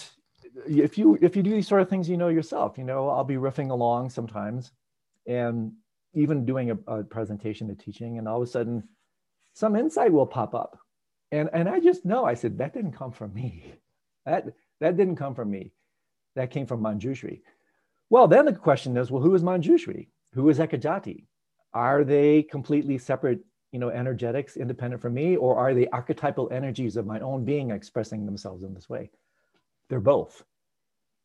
if 0.67 0.97
you 0.97 1.17
if 1.21 1.35
you 1.35 1.43
do 1.43 1.51
these 1.51 1.67
sort 1.67 1.81
of 1.81 1.89
things, 1.89 2.09
you 2.09 2.17
know 2.17 2.29
yourself. 2.29 2.77
You 2.77 2.83
know, 2.83 3.09
I'll 3.09 3.23
be 3.23 3.35
riffing 3.35 3.71
along 3.71 4.09
sometimes, 4.09 4.71
and 5.27 5.73
even 6.13 6.45
doing 6.45 6.71
a, 6.71 6.77
a 6.87 7.03
presentation, 7.03 7.69
a 7.69 7.75
teaching, 7.75 8.17
and 8.17 8.27
all 8.27 8.41
of 8.41 8.47
a 8.47 8.51
sudden, 8.51 8.83
some 9.53 9.75
insight 9.75 10.11
will 10.11 10.27
pop 10.27 10.53
up, 10.53 10.77
and 11.31 11.49
and 11.53 11.67
I 11.67 11.79
just 11.79 12.05
know. 12.05 12.25
I 12.25 12.33
said 12.33 12.57
that 12.57 12.73
didn't 12.73 12.93
come 12.93 13.11
from 13.11 13.33
me. 13.33 13.73
That 14.25 14.45
that 14.79 14.97
didn't 14.97 15.17
come 15.17 15.35
from 15.35 15.51
me. 15.51 15.71
That 16.35 16.51
came 16.51 16.65
from 16.65 16.81
Manjushri. 16.81 17.41
Well, 18.09 18.27
then 18.27 18.45
the 18.45 18.53
question 18.53 18.97
is, 18.97 19.11
well, 19.11 19.21
who 19.21 19.35
is 19.35 19.43
Manjushri? 19.43 20.07
who 20.33 20.49
is 20.49 20.59
Ekajati? 20.59 21.25
Are 21.73 22.03
they 22.03 22.43
completely 22.43 22.97
separate, 22.97 23.39
you 23.71 23.79
know, 23.79 23.89
energetics 23.89 24.57
independent 24.57 25.01
from 25.01 25.13
me, 25.13 25.35
or 25.35 25.57
are 25.57 25.73
they 25.73 25.87
archetypal 25.87 26.49
energies 26.51 26.97
of 26.97 27.07
my 27.07 27.19
own 27.19 27.45
being 27.45 27.71
expressing 27.71 28.25
themselves 28.25 28.63
in 28.63 28.73
this 28.73 28.89
way? 28.89 29.09
They're 29.89 29.99
both. 29.99 30.43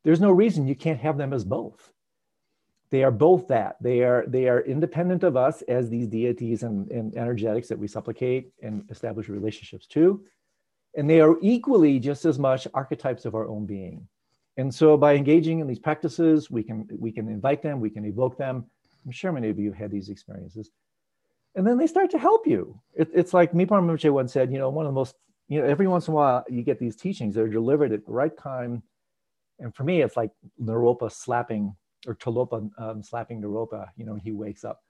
There's 0.03 0.21
no 0.21 0.31
reason 0.31 0.67
you 0.67 0.75
can't 0.75 0.99
have 0.99 1.17
them 1.17 1.33
as 1.33 1.43
both. 1.43 1.91
They 2.91 3.03
are 3.03 3.11
both 3.11 3.47
that. 3.49 3.75
They 3.81 4.01
are 4.01 4.25
they 4.27 4.47
are 4.47 4.61
independent 4.61 5.23
of 5.23 5.37
us 5.37 5.61
as 5.63 5.89
these 5.89 6.07
deities 6.07 6.63
and, 6.63 6.89
and 6.89 7.15
energetics 7.15 7.67
that 7.67 7.77
we 7.77 7.87
supplicate 7.87 8.51
and 8.63 8.89
establish 8.89 9.29
relationships 9.29 9.85
to. 9.87 10.23
And 10.95 11.09
they 11.09 11.21
are 11.21 11.37
equally 11.41 11.99
just 11.99 12.25
as 12.25 12.39
much 12.39 12.67
archetypes 12.73 13.25
of 13.25 13.35
our 13.35 13.47
own 13.47 13.65
being. 13.65 14.07
And 14.57 14.73
so 14.73 14.97
by 14.97 15.15
engaging 15.15 15.59
in 15.59 15.67
these 15.67 15.79
practices, 15.79 16.51
we 16.51 16.63
can 16.63 16.87
we 16.97 17.11
can 17.11 17.27
invite 17.27 17.61
them, 17.61 17.79
we 17.79 17.89
can 17.89 18.03
evoke 18.05 18.37
them, 18.37 18.65
I'm 19.05 19.11
sure 19.11 19.31
many 19.31 19.49
of 19.49 19.59
you 19.59 19.71
have 19.71 19.79
had 19.79 19.91
these 19.91 20.09
experiences. 20.09 20.71
And 21.55 21.65
then 21.65 21.77
they 21.77 21.87
start 21.87 22.11
to 22.11 22.19
help 22.19 22.45
you. 22.45 22.79
It, 22.93 23.09
it's 23.13 23.33
like 23.33 23.53
Mipham 23.53 23.87
Rinpoche 23.87 24.11
once 24.11 24.33
said, 24.33 24.51
you 24.51 24.57
know, 24.57 24.69
one 24.69 24.85
of 24.85 24.91
the 24.91 24.95
most, 24.95 25.15
you 25.47 25.59
know, 25.59 25.67
every 25.67 25.87
once 25.87 26.07
in 26.07 26.13
a 26.13 26.15
while 26.15 26.43
you 26.49 26.61
get 26.61 26.79
these 26.79 26.95
teachings 26.95 27.35
that 27.35 27.41
are 27.41 27.49
delivered 27.49 27.91
at 27.91 28.05
the 28.05 28.11
right 28.11 28.37
time. 28.37 28.83
And 29.59 29.73
for 29.75 29.83
me, 29.83 30.01
it's 30.01 30.15
like 30.15 30.31
Naropa 30.61 31.11
slapping 31.11 31.75
or 32.07 32.15
Tilopa 32.15 32.69
um, 32.77 33.03
slapping 33.03 33.41
Naropa, 33.41 33.87
you 33.97 34.05
know, 34.05 34.15
he 34.15 34.31
wakes 34.31 34.63
up. 34.63 34.83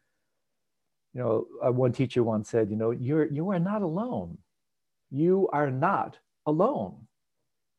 You 1.14 1.22
know, 1.22 1.48
uh, 1.66 1.72
one 1.72 1.92
teacher 1.92 2.24
once 2.24 2.50
said, 2.50 2.70
you 2.70 2.76
know, 2.76 2.92
you're, 2.92 3.26
you 3.32 3.50
are 3.50 3.58
not 3.58 3.82
alone. 3.82 4.38
You 5.12 5.50
are 5.52 5.72
not 5.72 6.18
alone. 6.46 7.08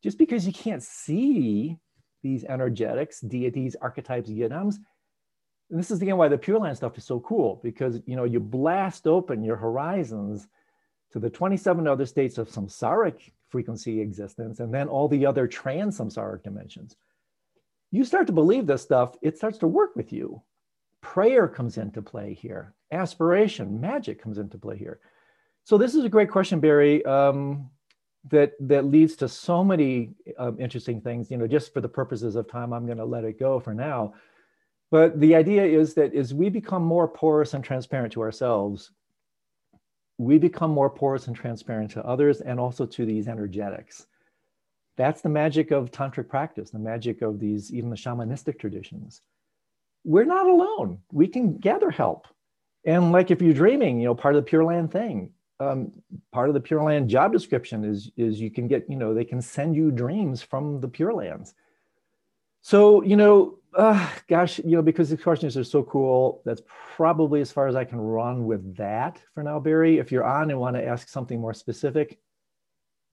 Just 0.03 0.17
because 0.17 0.45
you 0.45 0.53
can't 0.53 0.83
see 0.83 1.77
these 2.23 2.43
energetics, 2.43 3.19
deities, 3.21 3.75
archetypes, 3.81 4.29
yidams, 4.29 4.77
and 5.71 5.79
this 5.79 5.89
is 5.89 6.01
again 6.01 6.17
why 6.17 6.27
the 6.27 6.37
Pure 6.37 6.59
Land 6.59 6.77
stuff 6.77 6.97
is 6.97 7.05
so 7.05 7.21
cool 7.21 7.61
because 7.63 8.01
you 8.05 8.17
know 8.17 8.25
you 8.25 8.39
blast 8.39 9.07
open 9.07 9.41
your 9.41 9.55
horizons 9.55 10.47
to 11.13 11.19
the 11.19 11.29
27 11.29 11.87
other 11.87 12.05
states 12.05 12.37
of 12.37 12.49
samsaric 12.49 13.31
frequency 13.49 14.01
existence 14.01 14.59
and 14.59 14.73
then 14.73 14.87
all 14.87 15.07
the 15.07 15.25
other 15.25 15.47
trans 15.47 15.97
samsaric 15.97 16.43
dimensions. 16.43 16.95
You 17.89 18.03
start 18.03 18.27
to 18.27 18.33
believe 18.33 18.67
this 18.67 18.81
stuff, 18.81 19.15
it 19.21 19.37
starts 19.37 19.57
to 19.59 19.67
work 19.67 19.95
with 19.95 20.13
you. 20.13 20.41
Prayer 21.01 21.47
comes 21.47 21.77
into 21.77 22.01
play 22.01 22.33
here, 22.33 22.73
aspiration, 22.91 23.79
magic 23.81 24.21
comes 24.21 24.37
into 24.37 24.57
play 24.57 24.77
here. 24.77 24.99
So 25.63 25.77
this 25.77 25.95
is 25.95 26.03
a 26.03 26.09
great 26.09 26.29
question, 26.29 26.59
Barry. 26.59 27.03
Um, 27.05 27.69
that 28.29 28.53
that 28.59 28.85
leads 28.85 29.15
to 29.15 29.27
so 29.27 29.63
many 29.63 30.11
um, 30.37 30.59
interesting 30.59 31.01
things. 31.01 31.31
You 31.31 31.37
know, 31.37 31.47
just 31.47 31.73
for 31.73 31.81
the 31.81 31.89
purposes 31.89 32.35
of 32.35 32.47
time, 32.47 32.73
I'm 32.73 32.85
going 32.85 32.97
to 32.97 33.05
let 33.05 33.23
it 33.23 33.39
go 33.39 33.59
for 33.59 33.73
now. 33.73 34.13
But 34.91 35.19
the 35.19 35.35
idea 35.35 35.63
is 35.63 35.93
that 35.95 36.13
as 36.13 36.33
we 36.33 36.49
become 36.49 36.83
more 36.83 37.07
porous 37.07 37.53
and 37.53 37.63
transparent 37.63 38.13
to 38.13 38.21
ourselves, 38.21 38.91
we 40.17 40.37
become 40.37 40.69
more 40.69 40.89
porous 40.89 41.27
and 41.27 41.35
transparent 41.35 41.91
to 41.91 42.05
others 42.05 42.41
and 42.41 42.59
also 42.59 42.85
to 42.85 43.05
these 43.05 43.27
energetics. 43.27 44.05
That's 44.97 45.21
the 45.21 45.29
magic 45.29 45.71
of 45.71 45.91
tantric 45.91 46.27
practice, 46.27 46.69
the 46.69 46.79
magic 46.79 47.21
of 47.21 47.39
these, 47.39 47.73
even 47.73 47.89
the 47.89 47.95
shamanistic 47.95 48.59
traditions. 48.59 49.21
We're 50.03 50.25
not 50.25 50.45
alone. 50.45 50.99
We 51.11 51.27
can 51.27 51.57
gather 51.57 51.89
help. 51.89 52.27
And 52.85 53.11
like 53.11 53.31
if 53.31 53.41
you're 53.41 53.53
dreaming, 53.53 53.99
you 53.99 54.05
know, 54.05 54.15
part 54.15 54.35
of 54.35 54.43
the 54.43 54.49
Pure 54.49 54.65
Land 54.65 54.91
thing, 54.91 55.31
um, 55.61 55.91
part 56.31 56.49
of 56.49 56.55
the 56.55 56.59
Pure 56.59 56.83
Land 56.83 57.09
job 57.09 57.31
description 57.31 57.83
is, 57.85 58.11
is 58.17 58.41
you 58.41 58.49
can 58.49 58.67
get, 58.67 58.89
you 58.89 58.95
know, 58.95 59.13
they 59.13 59.25
can 59.25 59.41
send 59.41 59.75
you 59.75 59.91
dreams 59.91 60.41
from 60.41 60.81
the 60.81 60.87
Pure 60.87 61.13
Lands. 61.13 61.53
So, 62.61 63.03
you 63.03 63.15
know, 63.15 63.59
uh, 63.75 64.09
gosh, 64.27 64.59
you 64.59 64.75
know, 64.75 64.81
because 64.81 65.09
the 65.09 65.17
questions 65.17 65.55
are 65.55 65.63
so 65.63 65.83
cool, 65.83 66.41
that's 66.45 66.61
probably 66.95 67.41
as 67.41 67.51
far 67.51 67.67
as 67.67 67.75
I 67.75 67.85
can 67.85 67.99
run 67.99 68.45
with 68.45 68.75
that 68.77 69.21
for 69.33 69.43
now, 69.43 69.59
Barry. 69.59 69.99
If 69.99 70.11
you're 70.11 70.25
on 70.25 70.49
and 70.49 70.59
want 70.59 70.75
to 70.75 70.85
ask 70.85 71.07
something 71.07 71.39
more 71.39 71.53
specific, 71.53 72.19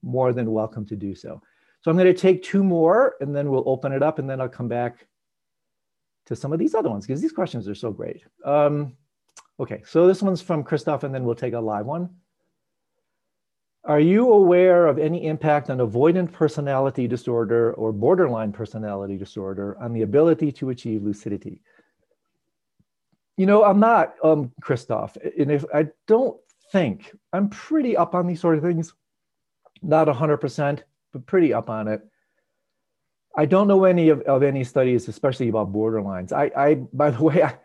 more 0.01 0.33
than 0.33 0.51
welcome 0.51 0.85
to 0.87 0.95
do 0.95 1.13
so. 1.13 1.41
So 1.81 1.91
I'm 1.91 1.97
going 1.97 2.13
to 2.13 2.19
take 2.19 2.43
two 2.43 2.63
more 2.63 3.15
and 3.21 3.35
then 3.35 3.49
we'll 3.49 3.67
open 3.67 3.91
it 3.91 4.03
up 4.03 4.19
and 4.19 4.29
then 4.29 4.41
I'll 4.41 4.49
come 4.49 4.67
back 4.67 5.07
to 6.25 6.35
some 6.35 6.51
of 6.51 6.59
these 6.59 6.75
other 6.75 6.89
ones 6.89 7.05
because 7.05 7.21
these 7.21 7.31
questions 7.31 7.67
are 7.67 7.75
so 7.75 7.91
great. 7.91 8.23
Um, 8.43 8.97
okay, 9.59 9.81
so 9.85 10.07
this 10.07 10.21
one's 10.21 10.41
from 10.41 10.63
Christoph 10.63 11.03
and 11.03 11.13
then 11.13 11.23
we'll 11.23 11.35
take 11.35 11.53
a 11.53 11.59
live 11.59 11.85
one. 11.85 12.09
Are 13.89 13.99
you 13.99 14.31
aware 14.31 14.85
of 14.85 14.99
any 14.99 15.25
impact 15.25 15.71
on 15.71 15.79
avoidant 15.79 16.31
personality 16.31 17.07
disorder 17.07 17.73
or 17.73 17.91
borderline 17.91 18.51
personality 18.51 19.17
disorder 19.17 19.75
on 19.81 19.93
the 19.93 20.03
ability 20.03 20.51
to 20.51 20.69
achieve 20.69 21.01
lucidity? 21.01 21.63
You 23.35 23.47
know, 23.47 23.63
I'm 23.63 23.79
not, 23.79 24.13
um, 24.23 24.51
Christoph. 24.61 25.17
And 25.39 25.49
if 25.49 25.65
I 25.73 25.87
don't 26.05 26.37
think, 26.71 27.11
I'm 27.33 27.49
pretty 27.49 27.97
up 27.97 28.13
on 28.13 28.27
these 28.27 28.39
sort 28.39 28.57
of 28.57 28.63
things. 28.63 28.93
Not 29.81 30.07
100%, 30.07 30.83
but 31.11 31.25
pretty 31.25 31.51
up 31.51 31.71
on 31.71 31.87
it. 31.87 32.07
I 33.35 33.47
don't 33.47 33.67
know 33.67 33.85
any 33.85 34.09
of, 34.09 34.21
of 34.21 34.43
any 34.43 34.63
studies, 34.65 35.07
especially 35.07 35.49
about 35.49 35.73
borderlines. 35.73 36.31
I, 36.31 36.51
I 36.55 36.75
by 36.75 37.09
the 37.09 37.23
way, 37.23 37.41
I, 37.49 37.57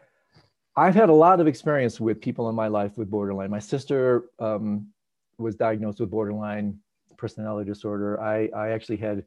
I've 0.75 0.95
had 0.95 1.11
a 1.11 1.15
lot 1.15 1.41
of 1.41 1.47
experience 1.47 2.01
with 2.01 2.23
people 2.23 2.49
in 2.49 2.55
my 2.55 2.69
life 2.69 2.97
with 2.97 3.11
borderline. 3.11 3.51
My 3.51 3.59
sister 3.59 4.25
um, 4.39 4.94
was 5.39 5.57
diagnosed 5.57 6.01
with 6.01 6.11
borderline 6.11 6.79
personality 7.17 7.71
disorder. 7.71 8.21
I, 8.21 8.49
I 8.55 8.71
actually 8.71 8.97
had 8.97 9.25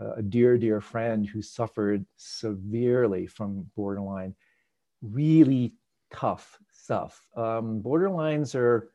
a 0.00 0.22
dear, 0.22 0.56
dear 0.56 0.80
friend 0.80 1.26
who 1.26 1.42
suffered 1.42 2.04
severely 2.16 3.26
from 3.26 3.66
borderline, 3.76 4.34
really 5.02 5.74
tough 6.12 6.58
stuff. 6.72 7.28
Um, 7.36 7.82
borderlines 7.82 8.54
are 8.54 8.90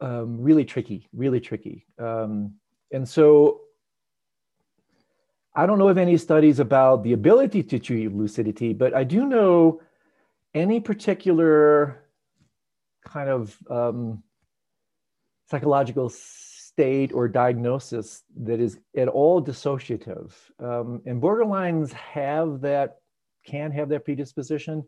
um, 0.00 0.40
really 0.40 0.64
tricky, 0.64 1.06
really 1.12 1.40
tricky. 1.40 1.86
Um, 1.98 2.54
and 2.92 3.06
so 3.08 3.60
I 5.54 5.66
don't 5.66 5.78
know 5.78 5.88
of 5.88 5.98
any 5.98 6.16
studies 6.16 6.58
about 6.58 7.02
the 7.02 7.12
ability 7.12 7.62
to 7.64 7.76
achieve 7.76 8.14
lucidity, 8.14 8.72
but 8.72 8.94
I 8.94 9.04
do 9.04 9.26
know 9.26 9.82
any 10.54 10.80
particular 10.80 12.04
kind 13.04 13.28
of 13.28 13.56
um, 13.70 14.22
psychological 15.50 16.08
state 16.08 17.12
or 17.12 17.28
diagnosis 17.28 18.22
that 18.36 18.60
is 18.60 18.78
at 18.96 19.08
all 19.08 19.42
dissociative. 19.42 20.32
Um, 20.58 21.02
and 21.06 21.20
borderlines 21.20 21.92
have 21.92 22.62
that, 22.62 22.96
can 23.46 23.70
have 23.72 23.88
that 23.90 24.04
predisposition. 24.04 24.84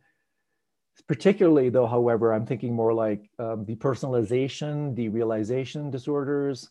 Particularly, 1.08 1.70
though, 1.70 1.86
however, 1.86 2.32
I'm 2.32 2.46
thinking 2.46 2.72
more 2.72 2.94
like 2.94 3.28
um, 3.38 3.66
depersonalization, 3.66 4.96
derealization 4.96 5.90
disorders, 5.90 6.70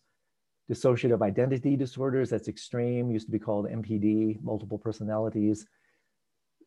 dissociative 0.71 1.21
identity 1.21 1.75
disorders, 1.75 2.29
that's 2.29 2.47
extreme, 2.47 3.11
used 3.11 3.27
to 3.27 3.31
be 3.31 3.39
called 3.39 3.67
MPD, 3.67 4.41
multiple 4.41 4.77
personalities. 4.77 5.65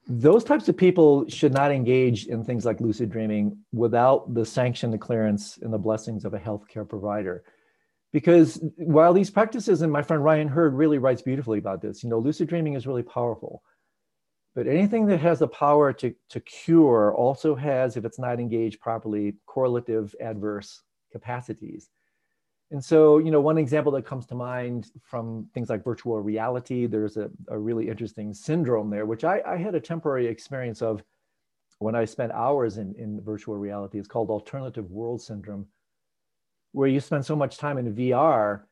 Those 0.09 0.45
types 0.45 0.69
of 0.69 0.77
people 0.77 1.29
should 1.29 1.53
not 1.53 1.73
engage 1.73 2.27
in 2.27 2.45
things 2.45 2.65
like 2.65 2.81
lucid 2.81 3.11
dreaming 3.11 3.59
without 3.73 4.33
the 4.35 4.45
sanction, 4.45 4.93
the 4.93 4.99
clearance, 4.99 5.59
and 5.61 5.73
the 5.73 5.79
blessings 5.79 6.25
of 6.25 6.33
a 6.33 6.39
healthcare 6.39 6.89
provider. 6.89 7.43
Because 8.13 8.63
while 8.77 9.13
these 9.13 9.31
practices, 9.31 9.83
and 9.83 9.93
my 9.93 10.03
friend 10.03 10.23
Ryan 10.23 10.49
Hurd 10.49 10.75
really 10.75 10.99
writes 10.99 11.23
beautifully 11.23 11.59
about 11.59 11.83
this, 11.83 12.05
you 12.05 12.09
know, 12.09 12.19
lucid 12.19 12.49
dreaming 12.49 12.75
is 12.75 12.87
really 12.87 13.03
powerful. 13.03 13.63
But 14.55 14.69
anything 14.69 15.07
that 15.07 15.21
has 15.21 15.41
the 15.41 15.49
power 15.49 15.93
to, 15.95 16.15
to 16.31 16.41
cure 16.41 17.15
also 17.15 17.55
has, 17.57 17.97
if 17.97 18.05
it's 18.05 18.19
not 18.19 18.41
engaged 18.41 18.81
properly, 18.81 19.35
correlative 19.45 20.15
adverse 20.21 20.83
capacities. 21.13 21.91
And 22.71 22.85
so, 22.85 23.19
you 23.19 23.31
know, 23.31 23.41
one 23.41 23.59
example 23.59 23.93
that 23.93 24.05
comes 24.05 24.27
to 24.27 24.35
mind 24.35 24.91
from 25.01 25.49
things 25.55 25.71
like 25.71 25.85
virtual 25.85 26.21
reality, 26.21 26.87
there's 26.87 27.17
a, 27.17 27.31
a 27.49 27.57
really 27.57 27.89
interesting 27.89 28.35
syndrome 28.35 28.91
there, 28.91 29.07
which 29.07 29.23
I, 29.23 29.41
I, 29.47 29.57
had 29.57 29.77
a 29.77 29.81
temporary 29.81 30.27
experience 30.27 30.83
of 30.83 31.03
when 31.79 31.95
I 31.95 32.05
spent 32.05 32.33
hours 32.33 32.79
in, 32.79 32.95
in 32.99 33.21
virtual 33.21 33.57
reality. 33.57 33.99
It's 33.99 34.09
called 34.09 34.31
alternative 34.31 34.91
world 34.91 35.23
syndrome, 35.23 35.67
where 36.73 36.89
you 36.89 36.99
spend 36.99 37.25
so 37.25 37.37
much 37.37 37.57
time 37.57 37.79
in 37.79 37.95
VR 37.95 38.63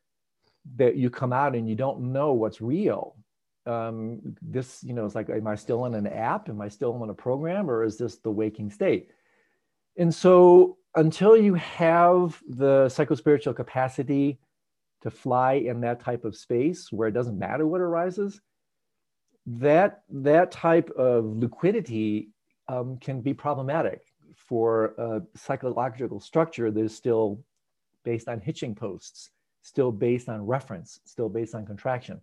that 0.77 0.97
you 0.97 1.09
come 1.09 1.33
out 1.33 1.55
and 1.55 1.69
you 1.69 1.77
don't 1.77 2.13
know 2.13 2.33
what's 2.33 2.61
real. 2.61 3.17
Um, 3.65 4.37
this, 4.43 4.83
you 4.83 4.93
know, 4.93 5.07
it's 5.07 5.15
like, 5.15 5.31
am 5.31 5.47
I 5.47 5.55
still 5.55 5.85
in 5.85 5.95
an 5.95 6.09
app? 6.09 6.49
Am 6.49 6.61
I 6.61 6.69
still 6.69 7.01
in 7.03 7.11
a 7.11 7.15
program? 7.15 7.71
Or 7.71 7.85
is 7.85 7.97
this 7.97 8.17
the 8.17 8.31
waking 8.31 8.71
state? 8.71 9.11
And 9.97 10.13
so 10.13 10.79
until 10.97 11.37
you 11.37 11.55
have 11.55 12.41
the 12.49 12.87
psychospiritual 12.87 13.57
capacity 13.57 14.39
to 15.03 15.11
fly 15.11 15.55
in 15.55 15.81
that 15.81 16.01
type 16.01 16.25
of 16.25 16.37
space 16.37 16.91
where 16.91 17.09
it 17.09 17.13
doesn't 17.13 17.39
matter 17.39 17.67
what 17.67 17.81
arises, 17.81 18.41
that 19.47 20.03
that 20.09 20.51
type 20.51 20.91
of 20.91 21.25
liquidity 21.25 22.31
um, 22.69 22.97
can 22.99 23.21
be 23.21 23.35
problematic 23.35 24.01
for 24.35 24.95
a 24.99 25.23
psychological 25.37 26.21
structure 26.21 26.71
that 26.71 26.81
is 26.81 26.97
still 26.97 27.43
based 28.05 28.29
on 28.29 28.41
hitching 28.41 28.75
posts, 28.75 29.31
still 29.63 29.93
based 29.93 30.29
on 30.29 30.47
reference, 30.47 31.01
still 31.05 31.29
based 31.29 31.55
on 31.55 31.67
contraction. 31.67 32.21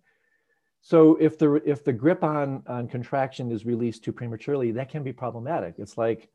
So 0.81 1.15
if 1.17 1.37
the 1.37 1.55
if 1.65 1.83
the 1.83 1.93
grip 1.93 2.23
on 2.23 2.63
on 2.65 2.87
contraction 2.87 3.51
is 3.51 3.65
released 3.65 4.03
too 4.03 4.11
prematurely, 4.11 4.71
that 4.71 4.89
can 4.89 5.03
be 5.03 5.13
problematic. 5.13 5.75
It's 5.77 5.97
like 5.97 6.29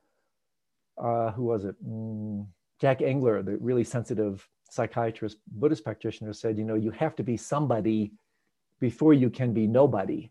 uh, 0.99 1.31
who 1.33 1.45
was 1.45 1.65
it? 1.65 1.75
Mm, 1.87 2.47
Jack 2.81 3.03
Engler, 3.03 3.43
the 3.43 3.57
really 3.59 3.85
sensitive 3.85 4.47
psychiatrist, 4.71 5.39
Buddhist 5.49 5.85
practitioner, 5.85 6.33
said, 6.33 6.59
you 6.59 6.65
know, 6.65 6.75
you 6.75 6.91
have 6.91 7.17
to 7.17 7.23
be 7.23 7.37
somebody 7.37 8.13
before 8.81 9.15
you 9.15 9.31
can 9.31 9.53
be 9.53 9.67
nobody. 9.67 10.31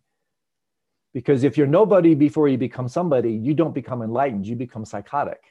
Because 1.14 1.44
if 1.44 1.58
you're 1.58 1.68
nobody 1.68 2.14
before 2.14 2.48
you 2.50 2.58
become 2.58 2.88
somebody, 2.88 3.32
you 3.32 3.54
don't 3.54 3.74
become 3.74 4.02
enlightened, 4.02 4.46
you 4.46 4.56
become 4.56 4.86
psychotic. 4.86 5.42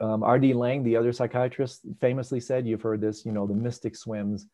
Um, 0.00 0.22
R.D. 0.22 0.54
Laing, 0.54 0.82
the 0.82 0.96
other 0.96 1.12
psychiatrist, 1.12 1.82
famously 2.00 2.40
said, 2.40 2.66
you've 2.66 2.82
heard 2.82 3.00
this, 3.00 3.24
you 3.24 3.32
know, 3.32 3.46
the 3.46 3.54
mystic 3.54 3.96
swims 3.96 4.46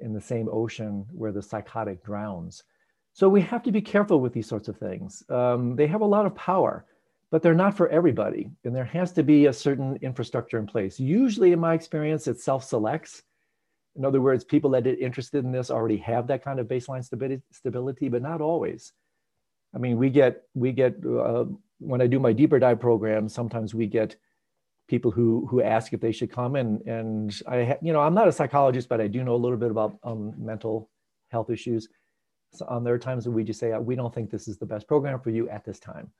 in 0.00 0.12
the 0.12 0.20
same 0.20 0.48
ocean 0.50 1.06
where 1.12 1.32
the 1.32 1.42
psychotic 1.42 2.04
drowns. 2.04 2.62
So 3.12 3.28
we 3.28 3.40
have 3.42 3.62
to 3.64 3.72
be 3.72 3.82
careful 3.82 4.20
with 4.20 4.32
these 4.32 4.48
sorts 4.48 4.68
of 4.68 4.76
things. 4.76 5.22
Um, 5.28 5.76
they 5.76 5.86
have 5.86 6.00
a 6.00 6.06
lot 6.06 6.26
of 6.26 6.34
power 6.34 6.86
but 7.30 7.42
they're 7.42 7.54
not 7.54 7.76
for 7.76 7.88
everybody. 7.88 8.50
And 8.64 8.74
there 8.74 8.84
has 8.84 9.12
to 9.12 9.22
be 9.22 9.46
a 9.46 9.52
certain 9.52 9.96
infrastructure 10.02 10.58
in 10.58 10.66
place. 10.66 10.98
Usually, 10.98 11.52
in 11.52 11.60
my 11.60 11.74
experience, 11.74 12.26
it 12.26 12.40
self 12.40 12.64
selects. 12.64 13.22
In 13.96 14.04
other 14.04 14.20
words, 14.20 14.44
people 14.44 14.70
that 14.70 14.86
are 14.86 14.94
interested 14.94 15.44
in 15.44 15.52
this 15.52 15.70
already 15.70 15.96
have 15.98 16.26
that 16.28 16.44
kind 16.44 16.60
of 16.60 16.66
baseline 16.66 17.04
stability, 17.52 18.08
but 18.08 18.22
not 18.22 18.40
always. 18.40 18.92
I 19.74 19.78
mean, 19.78 19.98
we 19.98 20.10
get, 20.10 20.42
we 20.54 20.72
get, 20.72 20.96
uh, 21.04 21.44
when 21.78 22.00
I 22.00 22.06
do 22.06 22.18
my 22.18 22.32
deeper 22.32 22.58
dive 22.58 22.80
program, 22.80 23.28
sometimes 23.28 23.74
we 23.74 23.86
get 23.86 24.16
people 24.88 25.10
who, 25.10 25.46
who 25.48 25.62
ask 25.62 25.92
if 25.92 26.00
they 26.00 26.12
should 26.12 26.30
come. 26.32 26.56
And, 26.56 26.80
and 26.82 27.40
I, 27.46 27.64
ha- 27.64 27.78
you 27.80 27.92
know, 27.92 28.00
I'm 28.00 28.14
not 28.14 28.26
a 28.26 28.32
psychologist, 28.32 28.88
but 28.88 29.00
I 29.00 29.06
do 29.06 29.22
know 29.22 29.34
a 29.34 29.36
little 29.36 29.56
bit 29.56 29.70
about 29.70 29.96
um, 30.02 30.34
mental 30.36 30.90
health 31.28 31.50
issues. 31.50 31.88
So 32.52 32.66
um, 32.68 32.82
there 32.82 32.94
are 32.94 32.98
times 32.98 33.26
when 33.26 33.36
we 33.36 33.44
just 33.44 33.60
say, 33.60 33.76
we 33.78 33.94
don't 33.94 34.12
think 34.12 34.30
this 34.30 34.48
is 34.48 34.58
the 34.58 34.66
best 34.66 34.88
program 34.88 35.20
for 35.20 35.30
you 35.30 35.48
at 35.48 35.64
this 35.64 35.78
time. 35.78 36.10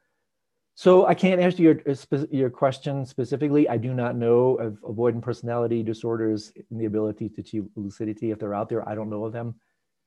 So 0.80 1.04
I 1.04 1.12
can't 1.12 1.42
answer 1.42 1.60
your 1.60 1.78
uh, 1.86 2.24
your 2.30 2.48
question 2.48 3.04
specifically. 3.04 3.68
I 3.68 3.76
do 3.76 3.92
not 3.92 4.16
know 4.16 4.54
of 4.54 4.80
avoidant 4.80 5.20
personality 5.20 5.82
disorders 5.82 6.54
and 6.70 6.80
the 6.80 6.86
ability 6.86 7.28
to 7.28 7.42
achieve 7.42 7.66
lucidity. 7.76 8.30
If 8.30 8.38
they're 8.38 8.54
out 8.54 8.70
there, 8.70 8.88
I 8.88 8.94
don't 8.94 9.10
know 9.10 9.26
of 9.26 9.34
them. 9.34 9.56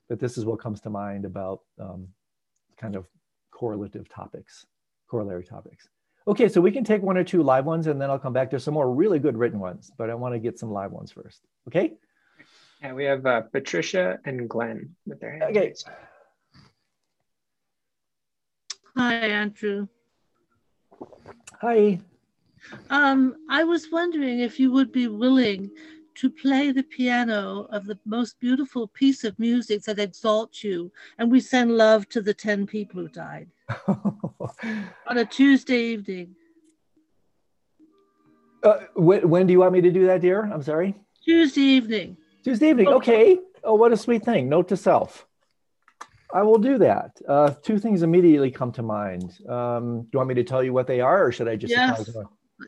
But 0.10 0.20
this 0.20 0.36
is 0.36 0.46
what 0.46 0.60
comes 0.60 0.82
to 0.82 0.90
mind 0.90 1.26
about 1.26 1.60
um, 1.80 2.08
kind 2.76 2.96
of 2.96 3.06
correlative 3.52 4.10
topics, 4.10 4.66
corollary 5.08 5.44
topics. 5.44 5.88
Okay, 6.28 6.50
so 6.50 6.60
we 6.60 6.72
can 6.72 6.84
take 6.84 7.04
one 7.04 7.18
or 7.18 7.24
two 7.24 7.44
live 7.44 7.66
ones 7.66 7.86
and 7.86 8.02
then 8.02 8.10
I'll 8.10 8.18
come 8.18 8.34
back. 8.34 8.50
There's 8.50 8.64
some 8.64 8.74
more 8.74 8.92
really 8.92 9.20
good 9.20 9.38
written 9.38 9.60
ones, 9.60 9.92
but 9.96 10.10
I 10.10 10.16
want 10.16 10.34
to 10.34 10.40
get 10.40 10.58
some 10.58 10.72
live 10.72 10.92
ones 10.92 11.12
first. 11.12 11.42
Okay? 11.68 11.94
Yeah, 12.82 12.94
we 12.94 13.06
have 13.06 13.24
uh, 13.28 13.42
Patricia 13.42 14.18
and 14.26 14.50
Glenn 14.50 14.96
with 15.06 15.20
their 15.20 15.34
hands. 15.34 15.56
Okay. 15.56 15.74
Hi, 18.98 19.14
Andrew. 19.14 19.88
Hi. 21.62 22.00
Um, 22.90 23.36
I 23.50 23.64
was 23.64 23.92
wondering 23.92 24.40
if 24.40 24.60
you 24.60 24.72
would 24.72 24.92
be 24.92 25.08
willing 25.08 25.72
to 26.16 26.30
play 26.30 26.72
the 26.72 26.84
piano 26.84 27.68
of 27.72 27.86
the 27.86 27.98
most 28.06 28.40
beautiful 28.40 28.88
piece 28.88 29.24
of 29.24 29.38
music 29.40 29.84
that 29.84 30.00
exalts 30.00 30.64
you, 30.64 30.92
and 31.18 31.32
we 31.32 31.40
send 31.40 31.76
love 31.76 32.08
to 32.10 32.22
the 32.22 32.34
10 32.34 32.68
people 32.68 33.02
who 33.02 33.08
died 33.08 33.50
on 33.88 35.18
a 35.18 35.26
Tuesday 35.26 35.82
evening. 35.82 36.36
Uh, 38.64 38.80
when, 38.96 39.28
when 39.30 39.48
do 39.48 39.54
you 39.54 39.60
want 39.60 39.74
me 39.74 39.82
to 39.82 39.92
do 39.92 40.06
that, 40.06 40.22
dear? 40.22 40.44
I'm 40.44 40.64
sorry. 40.64 40.96
Tuesday 41.24 41.62
evening. 41.62 42.18
Tuesday 42.44 42.70
evening. 42.70 42.88
Okay. 42.88 43.40
Oh, 43.64 43.76
what 43.76 43.92
a 43.92 43.98
sweet 43.98 44.24
thing. 44.24 44.50
Note 44.50 44.68
to 44.70 44.78
self. 44.78 45.26
I 46.34 46.42
will 46.42 46.58
do 46.58 46.80
that. 46.80 47.22
Uh, 47.28 47.52
two 47.62 47.78
things 47.78 48.02
immediately 48.02 48.50
come 48.50 48.72
to 48.74 48.82
mind. 48.82 49.38
Um, 49.48 50.02
do 50.02 50.10
you 50.14 50.18
want 50.18 50.30
me 50.30 50.36
to 50.36 50.44
tell 50.44 50.64
you 50.64 50.74
what 50.74 50.88
they 50.88 51.00
are, 51.00 51.26
or 51.26 51.32
should 51.32 51.48
I 51.48 51.56
just? 51.56 51.72
Yes. 51.72 52.10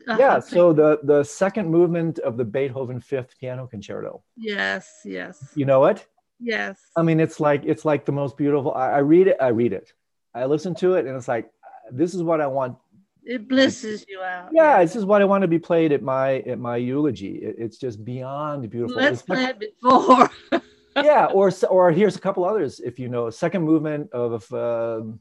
Yeah. 0.06 0.38
So 0.38 0.72
the 0.72 1.00
the 1.02 1.24
second 1.24 1.68
movement 1.68 2.20
of 2.20 2.36
the 2.36 2.44
Beethoven 2.44 3.00
Fifth 3.00 3.38
Piano 3.40 3.66
Concerto. 3.66 4.22
Yes. 4.36 5.00
Yes. 5.04 5.52
You 5.56 5.64
know 5.64 5.84
it? 5.86 6.06
Yes. 6.38 6.78
I 6.96 7.02
mean, 7.02 7.18
it's 7.18 7.40
like 7.40 7.62
it's 7.64 7.84
like 7.84 8.04
the 8.04 8.12
most 8.12 8.36
beautiful. 8.36 8.72
I, 8.74 8.92
I 8.92 8.98
read 8.98 9.26
it. 9.26 9.36
I 9.40 9.48
read 9.48 9.72
it. 9.72 9.92
I 10.34 10.44
listen 10.44 10.74
to 10.76 10.94
it, 10.94 11.06
and 11.06 11.16
it's 11.16 11.28
like 11.28 11.50
this 11.90 12.14
is 12.14 12.22
what 12.22 12.40
I 12.40 12.46
want. 12.46 12.76
It 13.24 13.48
blesses 13.48 14.04
you 14.08 14.20
out. 14.20 14.50
Yeah, 14.52 14.80
this 14.82 14.94
is 14.94 15.04
what 15.04 15.20
I 15.22 15.24
want 15.24 15.42
to 15.42 15.48
be 15.48 15.58
played 15.58 15.90
at 15.90 16.02
my 16.02 16.38
at 16.40 16.60
my 16.60 16.76
eulogy. 16.76 17.36
It, 17.38 17.56
it's 17.58 17.78
just 17.78 18.04
beyond 18.04 18.70
beautiful. 18.70 18.96
Let's 18.96 19.22
play 19.22 19.44
it 19.44 19.58
before. 19.58 20.30
yeah, 20.96 21.26
or 21.26 21.50
or 21.70 21.90
here's 21.92 22.16
a 22.16 22.20
couple 22.20 22.44
others 22.44 22.80
if 22.80 22.98
you 22.98 23.08
know. 23.08 23.30
Second 23.30 23.62
movement 23.62 24.10
of 24.12 24.50
um, 24.52 25.20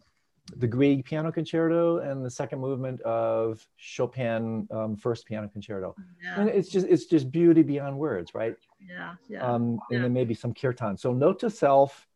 the 0.58 0.68
Grieg 0.68 1.04
Piano 1.06 1.32
Concerto 1.32 1.98
and 2.00 2.24
the 2.24 2.30
second 2.30 2.60
movement 2.60 3.02
of 3.02 3.66
Chopin 3.78 4.68
um, 4.72 4.96
First 4.96 5.26
Piano 5.26 5.48
Concerto. 5.48 5.96
Yeah. 6.24 6.40
And 6.42 6.50
it's 6.50 6.70
just 6.70 6.88
it's 6.88 7.06
just 7.06 7.32
beauty 7.32 7.64
beyond 7.64 7.98
words, 7.98 8.34
right? 8.36 8.56
Yeah. 8.80 9.16
Yeah. 9.28 9.42
Um, 9.46 9.80
Yeah. 9.90 9.96
and 9.98 10.06
then 10.06 10.14
maybe 10.14 10.34
some 10.34 10.54
kirtan. 10.54 10.98
So 10.98 11.14
note 11.14 11.40
to 11.40 11.50
self, 11.50 12.08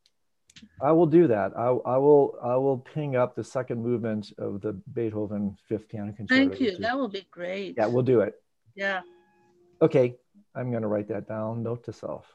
I 0.81 0.91
will 0.91 1.07
do 1.07 1.25
that. 1.27 1.53
I, 1.57 1.67
I 1.67 1.97
will 1.97 2.35
I 2.43 2.55
will 2.55 2.77
ping 2.77 3.15
up 3.15 3.35
the 3.35 3.43
second 3.43 3.81
movement 3.81 4.31
of 4.37 4.61
the 4.61 4.73
Beethoven 4.93 5.57
Fifth 5.67 5.89
Piano 5.89 6.11
Concerto. 6.13 6.35
Thank 6.49 6.59
you. 6.61 6.77
That 6.77 6.97
will 6.97 7.09
be 7.09 7.25
great. 7.31 7.75
yeah, 7.77 7.87
we'll 7.87 8.03
do 8.03 8.19
it. 8.21 8.35
yeah. 8.75 9.01
Okay, 9.81 10.17
I'm 10.55 10.71
going 10.71 10.81
to 10.81 10.89
write 10.89 11.07
that 11.07 11.25
down. 11.27 11.63
Note 11.63 11.85
to 11.85 11.93
self. 11.93 12.25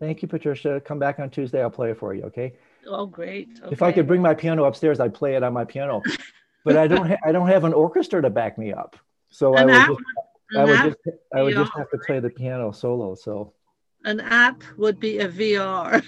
Thank 0.00 0.22
you, 0.22 0.28
Patricia. 0.28 0.80
Come 0.80 0.98
back 0.98 1.18
on 1.18 1.28
Tuesday. 1.28 1.60
I'll 1.60 1.70
play 1.70 1.90
it 1.90 1.98
for 1.98 2.14
you. 2.14 2.22
Okay. 2.24 2.54
Oh, 2.86 3.04
great. 3.04 3.60
If 3.70 3.82
I 3.82 3.92
could 3.92 4.06
bring 4.06 4.22
my 4.22 4.32
piano 4.32 4.64
upstairs, 4.64 4.98
I'd 4.98 5.12
play 5.12 5.34
it 5.34 5.42
on 5.42 5.52
my 5.52 5.66
piano. 5.66 6.02
but 6.64 6.76
I 6.78 6.86
don't. 6.88 7.06
Ha- 7.06 7.18
I 7.24 7.32
don't 7.32 7.48
have 7.48 7.64
an 7.64 7.74
orchestra 7.74 8.22
to 8.22 8.30
back 8.30 8.56
me 8.56 8.72
up. 8.72 8.96
So 9.28 9.54
I 9.54 9.64
would 9.66 9.74
app, 9.74 9.88
just. 9.88 10.00
I 10.56 10.64
would 10.64 10.78
just. 10.78 10.96
I 11.34 11.42
would 11.42 11.54
just 11.54 11.72
have 11.76 11.90
to 11.90 11.98
play 12.06 12.18
the 12.18 12.30
piano 12.30 12.72
solo. 12.72 13.14
So 13.14 13.52
an 14.04 14.20
app 14.20 14.62
would 14.78 14.98
be 14.98 15.18
a 15.18 15.28
VR. 15.28 16.02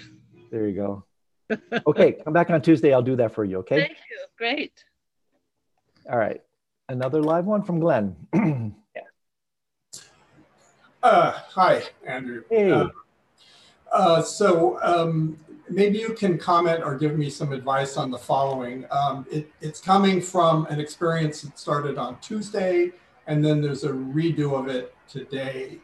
there 0.51 0.67
you 0.67 0.75
go. 0.75 1.05
Okay, 1.85 2.13
come 2.13 2.33
back 2.33 2.49
on 2.49 2.61
Tuesday. 2.63 2.93
I'll 2.93 3.03
do 3.03 3.15
that 3.17 3.35
for 3.35 3.43
you. 3.43 3.59
Okay. 3.59 3.81
Thank 3.81 3.97
you. 4.09 4.25
Great. 4.37 4.83
All 6.09 6.17
right. 6.17 6.41
Another 6.89 7.21
live 7.21 7.45
one 7.45 7.61
from 7.61 7.79
Glenn. 7.79 8.15
yeah. 8.95 9.01
Uh, 11.03 11.31
hi, 11.49 11.83
Andrew. 12.07 12.43
hey. 12.49 12.71
Uh, 12.71 12.87
uh, 13.93 14.21
so 14.21 14.81
um, 14.83 15.37
maybe 15.69 15.97
you 15.99 16.13
can 16.13 16.37
comment 16.37 16.83
or 16.83 16.97
give 16.97 17.17
me 17.17 17.29
some 17.29 17.53
advice 17.53 17.95
on 17.95 18.11
the 18.11 18.17
following. 18.17 18.85
Um, 18.91 19.25
it, 19.31 19.49
it's 19.61 19.79
coming 19.79 20.21
from 20.21 20.65
an 20.67 20.79
experience 20.79 21.41
that 21.43 21.57
started 21.57 21.97
on 21.97 22.19
Tuesday, 22.19 22.91
and 23.27 23.43
then 23.43 23.61
there's 23.61 23.83
a 23.83 23.91
redo 23.91 24.59
of 24.59 24.67
it 24.67 24.95
today. 25.07 25.79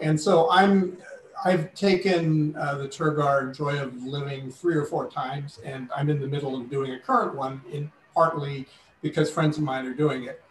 And 0.00 0.20
so 0.20 0.50
I'm, 0.50 0.96
I've 1.44 1.74
taken 1.74 2.54
uh, 2.56 2.76
the 2.76 2.88
Tergar 2.88 3.56
Joy 3.56 3.80
of 3.80 4.02
Living 4.04 4.50
three 4.50 4.76
or 4.76 4.84
four 4.84 5.10
times, 5.10 5.58
and 5.64 5.90
I'm 5.96 6.10
in 6.10 6.20
the 6.20 6.28
middle 6.28 6.60
of 6.60 6.70
doing 6.70 6.92
a 6.92 6.98
current 6.98 7.34
one, 7.34 7.60
in 7.70 7.90
partly 8.14 8.66
because 9.02 9.30
friends 9.30 9.56
of 9.58 9.64
mine 9.64 9.86
are 9.86 9.94
doing 9.94 10.24
it. 10.24 10.42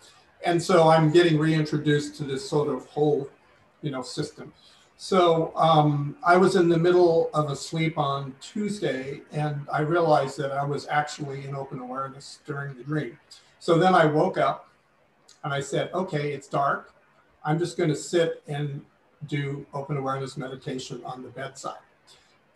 And 0.46 0.62
so 0.62 0.90
I'm 0.90 1.12
getting 1.12 1.40
reintroduced 1.40 2.16
to 2.18 2.24
this 2.24 2.48
sort 2.48 2.68
of 2.68 2.86
whole, 2.88 3.30
you 3.82 3.92
know, 3.92 4.02
system. 4.02 4.52
So 4.98 5.52
um, 5.56 6.16
I 6.26 6.38
was 6.38 6.56
in 6.56 6.70
the 6.70 6.78
middle 6.78 7.30
of 7.34 7.50
a 7.50 7.56
sleep 7.56 7.98
on 7.98 8.36
Tuesday, 8.40 9.22
and 9.32 9.68
I 9.72 9.82
realized 9.82 10.38
that 10.38 10.52
I 10.52 10.64
was 10.64 10.88
actually 10.88 11.46
in 11.46 11.56
open 11.56 11.80
awareness 11.80 12.40
during 12.46 12.76
the 12.76 12.84
dream. 12.84 13.20
So 13.60 13.78
then 13.78 13.96
I 13.96 14.06
woke 14.06 14.38
up, 14.38 14.70
and 15.44 15.54
I 15.54 15.60
said, 15.60 15.92
"Okay, 15.94 16.32
it's 16.32 16.48
dark. 16.48 16.94
I'm 17.44 17.60
just 17.60 17.78
going 17.78 17.90
to 17.90 17.96
sit 17.96 18.44
and 18.48 18.86
do 19.28 19.66
open 19.74 19.98
awareness 19.98 20.38
meditation 20.38 21.02
on 21.04 21.24
the 21.24 21.30
bedside." 21.30 21.84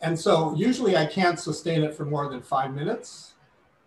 And 0.02 0.18
so 0.18 0.54
usually 0.56 0.96
I 0.96 1.06
can't 1.06 1.40
sustain 1.40 1.84
it 1.84 1.96
for 1.96 2.06
more 2.06 2.30
than 2.30 2.42
five 2.42 2.74
minutes. 2.74 3.34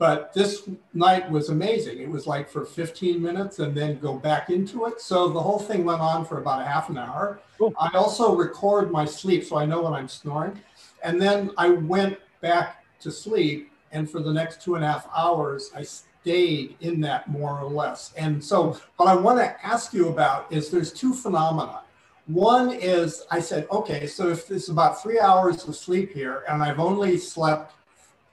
But 0.00 0.32
this 0.32 0.66
night 0.94 1.30
was 1.30 1.50
amazing. 1.50 1.98
It 1.98 2.08
was 2.08 2.26
like 2.26 2.48
for 2.48 2.64
15 2.64 3.20
minutes 3.20 3.58
and 3.58 3.76
then 3.76 3.98
go 3.98 4.14
back 4.14 4.48
into 4.48 4.86
it. 4.86 4.98
So 4.98 5.28
the 5.28 5.38
whole 5.38 5.58
thing 5.58 5.84
went 5.84 6.00
on 6.00 6.24
for 6.24 6.38
about 6.38 6.62
a 6.62 6.64
half 6.64 6.88
an 6.88 6.96
hour. 6.96 7.38
Cool. 7.58 7.74
I 7.78 7.90
also 7.94 8.34
record 8.34 8.90
my 8.90 9.04
sleep 9.04 9.44
so 9.44 9.58
I 9.58 9.66
know 9.66 9.82
when 9.82 9.92
I'm 9.92 10.08
snoring. 10.08 10.58
And 11.04 11.20
then 11.20 11.50
I 11.58 11.68
went 11.68 12.18
back 12.40 12.82
to 13.00 13.12
sleep. 13.12 13.70
And 13.92 14.10
for 14.10 14.20
the 14.20 14.32
next 14.32 14.62
two 14.62 14.74
and 14.74 14.82
a 14.82 14.90
half 14.90 15.06
hours, 15.14 15.70
I 15.76 15.82
stayed 15.82 16.76
in 16.80 17.02
that 17.02 17.28
more 17.28 17.60
or 17.60 17.68
less. 17.68 18.14
And 18.16 18.42
so, 18.42 18.80
what 18.96 19.06
I 19.06 19.14
want 19.14 19.38
to 19.40 19.66
ask 19.66 19.92
you 19.92 20.08
about 20.08 20.50
is 20.50 20.70
there's 20.70 20.94
two 20.94 21.12
phenomena. 21.12 21.82
One 22.26 22.70
is 22.72 23.26
I 23.30 23.40
said, 23.40 23.66
okay, 23.70 24.06
so 24.06 24.30
if 24.30 24.50
it's 24.50 24.68
about 24.68 25.02
three 25.02 25.20
hours 25.20 25.68
of 25.68 25.76
sleep 25.76 26.14
here, 26.14 26.44
and 26.48 26.62
I've 26.62 26.78
only 26.78 27.18
slept 27.18 27.74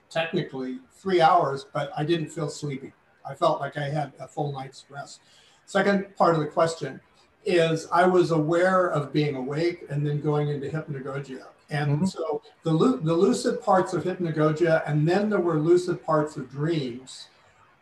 technically 0.09 0.79
three 0.97 1.21
hours, 1.21 1.65
but 1.73 1.91
I 1.95 2.03
didn't 2.03 2.29
feel 2.29 2.49
sleepy. 2.49 2.93
I 3.25 3.35
felt 3.35 3.59
like 3.59 3.77
I 3.77 3.89
had 3.89 4.13
a 4.19 4.27
full 4.27 4.51
night's 4.51 4.85
rest. 4.89 5.21
Second 5.65 6.15
part 6.15 6.33
of 6.33 6.39
the 6.39 6.47
question 6.47 6.99
is 7.45 7.87
I 7.91 8.05
was 8.05 8.31
aware 8.31 8.87
of 8.89 9.13
being 9.13 9.35
awake 9.35 9.85
and 9.89 10.05
then 10.05 10.21
going 10.21 10.49
into 10.49 10.69
hypnagogia. 10.69 11.45
And 11.69 12.01
Mhm. 12.01 12.07
so 12.09 12.41
the, 12.63 12.71
the 13.03 13.13
lucid 13.13 13.61
parts 13.61 13.93
of 13.93 14.03
hypnagogia, 14.03 14.83
and 14.85 15.07
then 15.07 15.29
there 15.29 15.39
were 15.39 15.59
lucid 15.59 16.03
parts 16.03 16.37
of 16.37 16.49
dreams, 16.49 17.27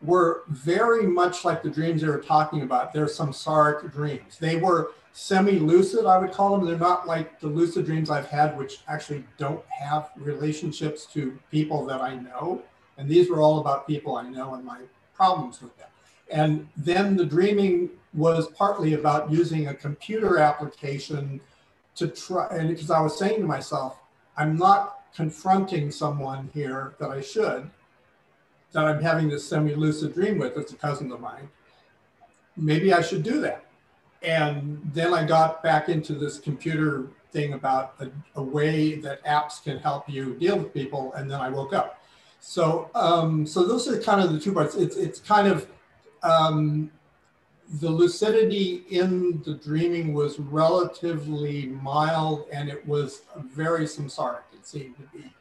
were 0.01 0.43
very 0.47 1.05
much 1.07 1.45
like 1.45 1.63
the 1.63 1.70
dreams 1.70 2.01
they 2.01 2.07
were 2.07 2.20
talking 2.20 2.61
about. 2.63 2.93
They're 2.93 3.05
samsaric 3.05 3.91
dreams. 3.91 4.38
They 4.39 4.57
were 4.57 4.91
semi-lucid, 5.13 6.05
I 6.05 6.18
would 6.18 6.32
call 6.32 6.57
them. 6.57 6.68
They're 6.68 6.78
not 6.78 7.07
like 7.07 7.39
the 7.39 7.47
lucid 7.47 7.86
dreams 7.86 8.09
I've 8.09 8.28
had, 8.28 8.57
which 8.57 8.84
actually 8.88 9.24
don't 9.38 9.63
have 9.68 10.09
relationships 10.18 11.05
to 11.13 11.39
people 11.49 11.86
that 11.86 12.01
I 12.01 12.16
know. 12.16 12.61
And 12.98 13.10
these 13.10 13.30
were 13.30 13.41
all 13.41 13.60
about 13.60 13.88
people 13.88 14.16
I 14.16 14.30
know 14.30 14.54
and 14.54 14.66
my 14.66 14.80
problems 15.14 15.62
with 15.62 15.78
them. 15.78 15.88
And 16.30 16.68
then 16.76 17.16
the 17.16 17.26
dreaming 17.26 17.89
was 18.14 18.48
partly 18.48 18.93
about 18.93 19.32
using 19.32 19.68
a 19.68 19.74
computer 19.74 20.39
application 20.39 21.39
to 21.96 22.08
try, 22.08 22.48
and 22.50 22.70
because 22.70 22.91
I 22.91 23.02
was 23.02 23.18
saying 23.18 23.41
to 23.41 23.48
myself, 23.48 23.98
I'm 24.38 24.58
not 24.58 25.00
confronting 25.16 25.91
someone 25.91 26.50
here 26.54 26.96
that 27.00 27.10
I 27.10 27.22
should, 27.22 27.70
that 28.74 28.86
I'm 28.86 29.02
having 29.02 29.30
this 29.30 29.48
semi 29.48 29.74
lucid 29.74 30.14
dream 30.14 30.38
with. 30.38 30.58
It's 30.58 30.74
a 30.74 30.76
cousin 30.76 31.12
of 31.12 31.22
mine. 31.22 31.50
Maybe 32.58 32.93
I 32.93 33.02
should 33.02 33.24
do 33.24 33.39
that. 33.41 33.66
And 34.22 34.82
then 34.93 35.14
I 35.14 35.26
got 35.26 35.62
back 35.62 35.88
into 35.88 36.14
this 36.14 36.39
computer 36.39 37.08
thing 37.32 37.54
about 37.54 37.96
a, 38.00 38.10
a 38.36 38.43
way 38.43 38.96
that 38.96 39.24
apps 39.26 39.64
can 39.64 39.78
help 39.78 40.10
you 40.10 40.36
deal 40.36 40.58
with 40.58 40.74
people. 40.74 41.14
And 41.14 41.30
then 41.30 41.39
I 41.39 41.50
woke 41.50 41.74
up. 41.74 42.02
So, 42.48 42.91
um, 42.93 43.48
so 43.48 43.66
those 43.66 43.88
are 43.88 44.00
kind 44.00 44.22
of 44.22 44.32
the 44.32 44.39
two 44.39 44.54
parts. 44.54 44.76
It's, 44.76 44.96
it's 44.98 45.20
kind 45.20 45.48
of 45.48 45.68
um, 46.22 46.91
the 47.82 47.89
lucidity 47.89 48.84
in 48.91 49.41
the 49.41 49.56
dreaming 49.56 50.14
was 50.14 50.39
relatively 50.39 51.66
mild 51.66 52.46
and 52.54 52.70
it 52.70 52.88
was 52.88 53.24
very 53.36 53.86
samsaric, 53.86 54.43
it 54.54 54.66
seemed 54.66 54.96
to 54.98 55.18
be. 55.18 55.34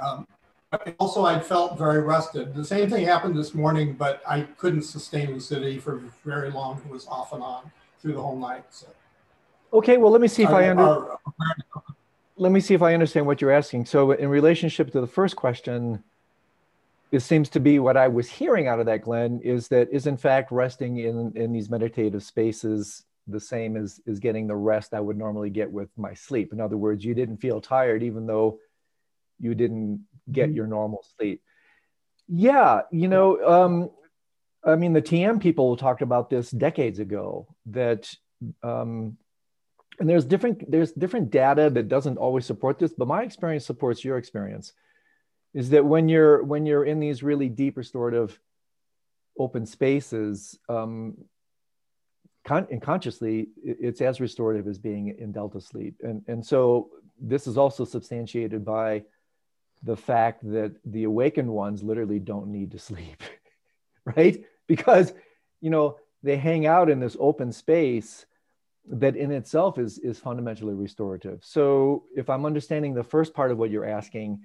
Um, 0.00 0.24
but 0.70 0.94
also, 1.00 1.24
I 1.26 1.40
felt 1.40 1.76
very 1.76 2.00
rested. 2.00 2.54
The 2.54 2.64
same 2.64 2.88
thing 2.88 3.04
happened 3.04 3.36
this 3.36 3.52
morning, 3.52 3.94
but 3.94 4.22
I 4.26 4.42
couldn't 4.42 4.82
sustain 4.82 5.32
lucidity 5.32 5.80
for 5.80 6.00
very 6.24 6.50
long. 6.52 6.78
It 6.78 6.88
was 6.88 7.08
off 7.08 7.32
and 7.32 7.42
on 7.42 7.72
through 8.00 8.12
the 8.14 8.22
whole 8.22 8.38
night. 8.38 8.64
So, 8.70 8.86
Okay. 9.72 9.96
Well, 9.96 10.12
let 10.12 10.20
me 10.20 10.28
see 10.28 10.44
if 10.44 10.50
I 10.50 10.66
Our- 10.66 10.70
under, 10.70 10.82
our- 10.82 11.18
let 12.36 12.52
me 12.52 12.60
see 12.60 12.74
if 12.74 12.82
I 12.82 12.94
understand 12.94 13.26
what 13.26 13.40
you're 13.40 13.50
asking. 13.50 13.86
So, 13.86 14.12
in 14.12 14.28
relationship 14.28 14.92
to 14.92 15.00
the 15.00 15.08
first 15.08 15.34
question, 15.34 16.04
it 17.12 17.20
seems 17.20 17.48
to 17.50 17.60
be 17.60 17.78
what 17.78 17.96
I 17.96 18.08
was 18.08 18.28
hearing 18.28 18.66
out 18.66 18.80
of 18.80 18.86
that, 18.86 19.02
Glenn, 19.02 19.40
is 19.42 19.68
that 19.68 19.88
is 19.92 20.06
in 20.06 20.16
fact 20.16 20.50
resting 20.50 20.98
in 20.98 21.32
in 21.36 21.52
these 21.52 21.70
meditative 21.70 22.22
spaces 22.22 23.04
the 23.28 23.40
same 23.40 23.76
as 23.76 24.00
is 24.06 24.20
getting 24.20 24.46
the 24.46 24.56
rest 24.56 24.94
I 24.94 25.00
would 25.00 25.16
normally 25.16 25.50
get 25.50 25.70
with 25.70 25.88
my 25.96 26.14
sleep. 26.14 26.52
In 26.52 26.60
other 26.60 26.76
words, 26.76 27.04
you 27.04 27.14
didn't 27.14 27.38
feel 27.38 27.60
tired 27.60 28.02
even 28.02 28.26
though 28.26 28.58
you 29.40 29.54
didn't 29.54 30.06
get 30.30 30.50
Mhm. 30.50 30.54
your 30.54 30.66
normal 30.66 31.02
sleep. 31.16 31.42
Yeah, 32.28 32.82
you 32.90 33.08
know, 33.08 33.44
um, 33.44 33.90
I 34.64 34.76
mean, 34.76 34.92
the 34.92 35.02
TM 35.02 35.38
people 35.40 35.76
talked 35.76 36.02
about 36.02 36.30
this 36.30 36.50
decades 36.50 36.98
ago 36.98 37.46
that 37.66 38.12
um, 38.62 39.16
and 39.98 40.08
there's 40.08 40.24
different 40.24 40.70
there's 40.70 40.92
different 40.92 41.30
data 41.30 41.70
that 41.70 41.88
doesn't 41.88 42.18
always 42.18 42.44
support 42.44 42.78
this 42.78 42.92
but 42.92 43.08
my 43.08 43.22
experience 43.22 43.64
supports 43.64 44.04
your 44.04 44.18
experience 44.18 44.74
is 45.56 45.70
that 45.70 45.86
when 45.86 46.06
you're 46.08 46.44
when 46.44 46.66
you're 46.66 46.84
in 46.84 47.00
these 47.00 47.22
really 47.22 47.48
deep 47.48 47.78
restorative 47.78 48.38
open 49.38 49.64
spaces 49.64 50.58
um, 50.68 51.16
con- 52.44 52.68
and 52.70 52.82
consciously 52.82 53.48
it's 53.64 54.02
as 54.02 54.20
restorative 54.20 54.68
as 54.68 54.78
being 54.78 55.16
in 55.18 55.32
delta 55.32 55.60
sleep. 55.60 55.96
And 56.04 56.22
and 56.28 56.44
so 56.44 56.90
this 57.18 57.46
is 57.46 57.56
also 57.56 57.86
substantiated 57.86 58.64
by 58.66 59.04
the 59.82 59.96
fact 59.96 60.42
that 60.52 60.72
the 60.84 61.04
awakened 61.04 61.48
ones 61.48 61.82
literally 61.82 62.18
don't 62.18 62.48
need 62.48 62.70
to 62.72 62.78
sleep 62.78 63.22
right? 64.16 64.44
Because 64.66 65.14
you 65.62 65.70
know 65.70 65.96
they 66.22 66.36
hang 66.36 66.66
out 66.66 66.90
in 66.90 67.00
this 67.00 67.16
open 67.18 67.50
space 67.50 68.26
that 68.88 69.16
in 69.16 69.32
itself 69.32 69.78
is 69.78 69.98
is 70.00 70.18
fundamentally 70.18 70.74
restorative. 70.74 71.38
So 71.42 72.04
if 72.14 72.28
i'm 72.28 72.44
understanding 72.44 72.92
the 72.92 73.02
first 73.14 73.32
part 73.32 73.50
of 73.50 73.56
what 73.56 73.70
you're 73.70 73.88
asking 73.88 74.40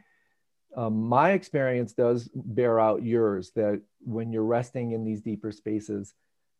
um, 0.76 1.04
my 1.04 1.32
experience 1.32 1.94
does 1.94 2.30
bear 2.34 2.80
out 2.80 3.04
yours 3.04 3.52
that 3.56 3.82
when 4.00 4.32
you're 4.32 4.44
resting 4.44 4.92
in 4.92 5.04
these 5.04 5.22
deeper 5.22 5.52
spaces 5.52 6.14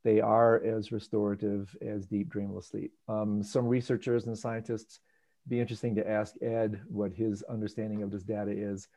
they 0.04 0.20
are 0.20 0.62
as 0.64 0.92
restorative 0.92 1.76
as 1.82 2.06
deep 2.08 2.30
dreamless 2.30 2.68
sleep 2.68 2.94
um, 3.08 3.44
some 3.44 3.68
researchers 3.68 4.28
and 4.28 4.38
scientists 4.38 5.00
be 5.48 5.60
interesting 5.60 5.96
to 5.96 6.10
ask 6.10 6.36
ed 6.42 6.82
what 6.88 7.12
his 7.14 7.44
understanding 7.44 8.04
of 8.04 8.12
this 8.12 8.24
data 8.24 8.52
is 8.52 8.88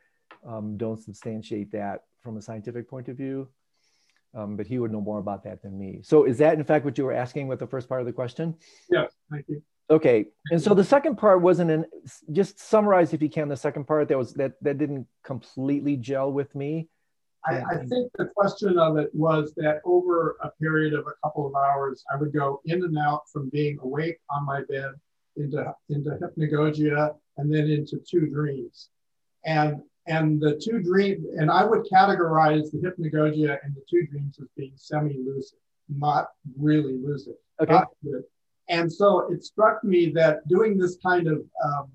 um, 0.45 0.77
don't 0.77 0.99
substantiate 0.99 1.71
that 1.71 2.03
from 2.21 2.37
a 2.37 2.41
scientific 2.41 2.89
point 2.89 3.09
of 3.09 3.17
view 3.17 3.47
Um, 4.35 4.57
but 4.57 4.67
he 4.67 4.79
would 4.79 4.91
know 4.91 4.99
more 5.01 5.19
about 5.19 5.43
that 5.43 5.61
than 5.61 5.77
me. 5.79 6.01
So 6.03 6.25
is 6.25 6.37
that 6.39 6.57
in 6.57 6.63
fact 6.65 6.83
what 6.83 6.97
you 6.97 7.05
were 7.05 7.13
asking 7.15 7.47
with 7.47 7.59
the 7.59 7.67
first 7.67 7.87
part 7.87 8.01
of 8.01 8.05
the 8.07 8.13
question? 8.13 8.55
Yes, 8.89 9.14
thank 9.31 9.45
you. 9.47 9.61
Okay, 9.89 10.25
and 10.49 10.59
so 10.59 10.73
the 10.73 10.83
second 10.83 11.17
part 11.17 11.41
wasn't 11.41 11.69
an. 11.69 11.85
Just 12.31 12.59
summarize 12.59 13.13
if 13.13 13.21
you 13.21 13.29
can 13.29 13.49
the 13.49 13.57
second 13.57 13.85
part. 13.85 14.07
That 14.07 14.17
was 14.17 14.33
that 14.33 14.53
that 14.61 14.79
didn't 14.79 15.05
completely 15.23 15.95
gel 15.95 16.31
with 16.31 16.53
me. 16.55 16.87
I, 17.45 17.57
I, 17.57 17.77
think 17.85 18.11
the 18.17 18.25
question 18.35 18.79
of 18.79 18.97
it 18.97 19.13
was 19.13 19.53
that 19.57 19.81
over 19.85 20.37
a 20.41 20.49
period 20.59 20.95
of 20.95 21.05
a 21.05 21.13
couple 21.23 21.45
of 21.45 21.53
hours, 21.53 22.03
I 22.11 22.17
would 22.17 22.33
go 22.33 22.61
in 22.65 22.83
and 22.83 22.97
out 22.97 23.29
from 23.31 23.49
being 23.49 23.77
awake 23.83 24.17
on 24.31 24.45
my 24.45 24.61
bed 24.67 24.93
into 25.35 25.63
into 25.89 26.09
hypnagogia 26.11 27.13
and 27.37 27.53
then 27.53 27.69
into 27.69 27.99
two 28.09 28.27
dreams, 28.27 28.89
and 29.45 29.81
and 30.07 30.41
the 30.41 30.59
two 30.59 30.81
dreams, 30.81 31.25
and 31.37 31.51
I 31.51 31.63
would 31.63 31.85
categorize 31.91 32.71
the 32.71 32.79
hypnagogia 32.79 33.57
and 33.63 33.75
the 33.75 33.81
two 33.89 34.07
dreams 34.07 34.39
as 34.41 34.47
being 34.57 34.73
semi-lucid, 34.75 35.59
not 35.89 36.29
really 36.59 36.97
lucid. 36.97 37.35
Okay. 37.59 37.79
And 38.67 38.91
so 38.91 39.31
it 39.31 39.43
struck 39.43 39.83
me 39.83 40.11
that 40.11 40.47
doing 40.47 40.77
this 40.77 40.97
kind 41.05 41.27
of 41.27 41.43
um, 41.63 41.89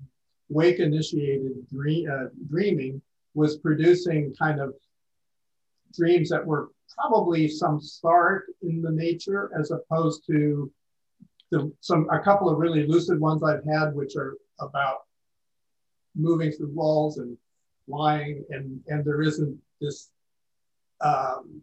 wake-initiated 0.49 1.67
dream, 1.69 2.09
uh, 2.09 2.27
dreaming 2.49 3.01
was 3.33 3.57
producing 3.57 4.33
kind 4.37 4.59
of 4.59 4.73
dreams 5.97 6.29
that 6.29 6.45
were 6.45 6.69
probably 6.97 7.47
some 7.47 7.81
start 7.81 8.45
in 8.61 8.81
the 8.81 8.91
nature 8.91 9.51
as 9.57 9.71
opposed 9.71 10.25
to 10.27 10.71
the, 11.51 11.71
some 11.81 12.09
a 12.09 12.19
couple 12.19 12.49
of 12.49 12.57
really 12.57 12.87
lucid 12.87 13.19
ones 13.19 13.43
I've 13.43 13.65
had, 13.65 13.93
which 13.93 14.15
are 14.15 14.37
about 14.59 14.99
moving 16.15 16.51
through 16.51 16.71
walls 16.73 17.17
and 17.17 17.37
flying, 17.85 18.43
and 18.49 18.79
and 18.87 19.03
there 19.03 19.21
isn't 19.21 19.57
this 19.81 20.09
um, 21.01 21.61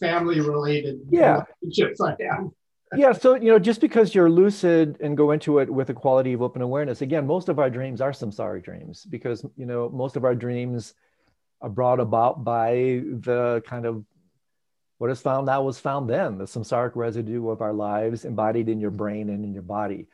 family 0.00 0.40
related 0.40 1.00
yeah. 1.10 1.44
relationships 1.62 2.00
I 2.00 2.16
have. 2.20 2.50
Yeah, 2.96 3.12
so 3.12 3.34
you 3.34 3.50
know, 3.50 3.58
just 3.58 3.80
because 3.80 4.14
you're 4.14 4.30
lucid 4.30 4.98
and 5.00 5.16
go 5.16 5.30
into 5.30 5.58
it 5.58 5.70
with 5.70 5.90
a 5.90 5.94
quality 5.94 6.32
of 6.32 6.42
open 6.42 6.62
awareness, 6.62 7.00
again, 7.00 7.26
most 7.26 7.48
of 7.48 7.58
our 7.58 7.70
dreams 7.70 8.00
are 8.00 8.12
samsaric 8.12 8.64
dreams 8.64 9.04
because 9.04 9.44
you 9.56 9.66
know 9.66 9.88
most 9.88 10.16
of 10.16 10.24
our 10.24 10.34
dreams 10.34 10.94
are 11.60 11.70
brought 11.70 12.00
about 12.00 12.44
by 12.44 13.02
the 13.20 13.62
kind 13.66 13.86
of 13.86 14.04
what 14.98 15.10
is 15.10 15.20
found 15.20 15.46
now 15.46 15.62
was 15.62 15.80
found 15.80 16.08
then, 16.08 16.38
the 16.38 16.44
samsaric 16.44 16.94
residue 16.94 17.48
of 17.48 17.60
our 17.60 17.72
lives 17.72 18.24
embodied 18.24 18.68
in 18.68 18.80
your 18.80 18.90
brain 18.90 19.30
and 19.30 19.44
in 19.44 19.52
your 19.52 19.62
body. 19.62 20.06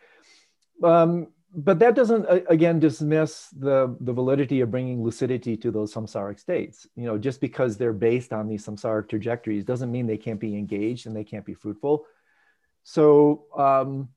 Um, 0.83 1.29
but 1.55 1.79
that 1.79 1.95
doesn't 1.95 2.26
again 2.49 2.79
dismiss 2.79 3.49
the 3.59 3.97
the 4.01 4.12
validity 4.12 4.61
of 4.61 4.70
bringing 4.70 5.03
lucidity 5.03 5.57
to 5.57 5.70
those 5.70 5.93
samsaric 5.93 6.39
states 6.39 6.87
you 6.95 7.07
know 7.07 7.16
just 7.16 7.41
because 7.41 7.76
they're 7.76 7.93
based 7.93 8.33
on 8.33 8.47
these 8.47 8.64
samsaric 8.66 9.09
trajectories 9.09 9.64
doesn't 9.64 9.91
mean 9.91 10.07
they 10.07 10.18
can't 10.18 10.41
be 10.41 10.57
engaged 10.57 11.07
and 11.07 11.16
they 11.16 11.24
can't 11.24 11.47
be 11.47 11.55
fruitful 11.55 12.05
so 12.89 13.45
um, 13.57 14.09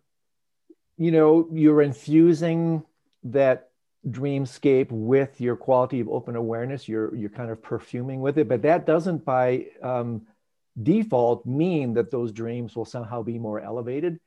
you 0.97 1.11
know 1.11 1.47
you're 1.51 1.81
infusing 1.81 2.83
that 3.23 3.69
dreamscape 4.07 4.87
with 4.89 5.41
your 5.41 5.55
quality 5.55 5.99
of 5.99 6.07
open 6.09 6.35
awareness 6.35 6.87
you're 6.87 7.13
you're 7.15 7.29
kind 7.29 7.51
of 7.51 7.61
perfuming 7.61 8.21
with 8.21 8.37
it 8.37 8.47
but 8.47 8.61
that 8.61 8.85
doesn't 8.85 9.25
by 9.25 9.65
um, 9.83 10.21
default 10.81 11.45
mean 11.45 11.93
that 11.93 12.11
those 12.11 12.31
dreams 12.31 12.75
will 12.75 12.85
somehow 12.85 13.21
be 13.21 13.37
more 13.37 13.59
elevated 13.59 14.19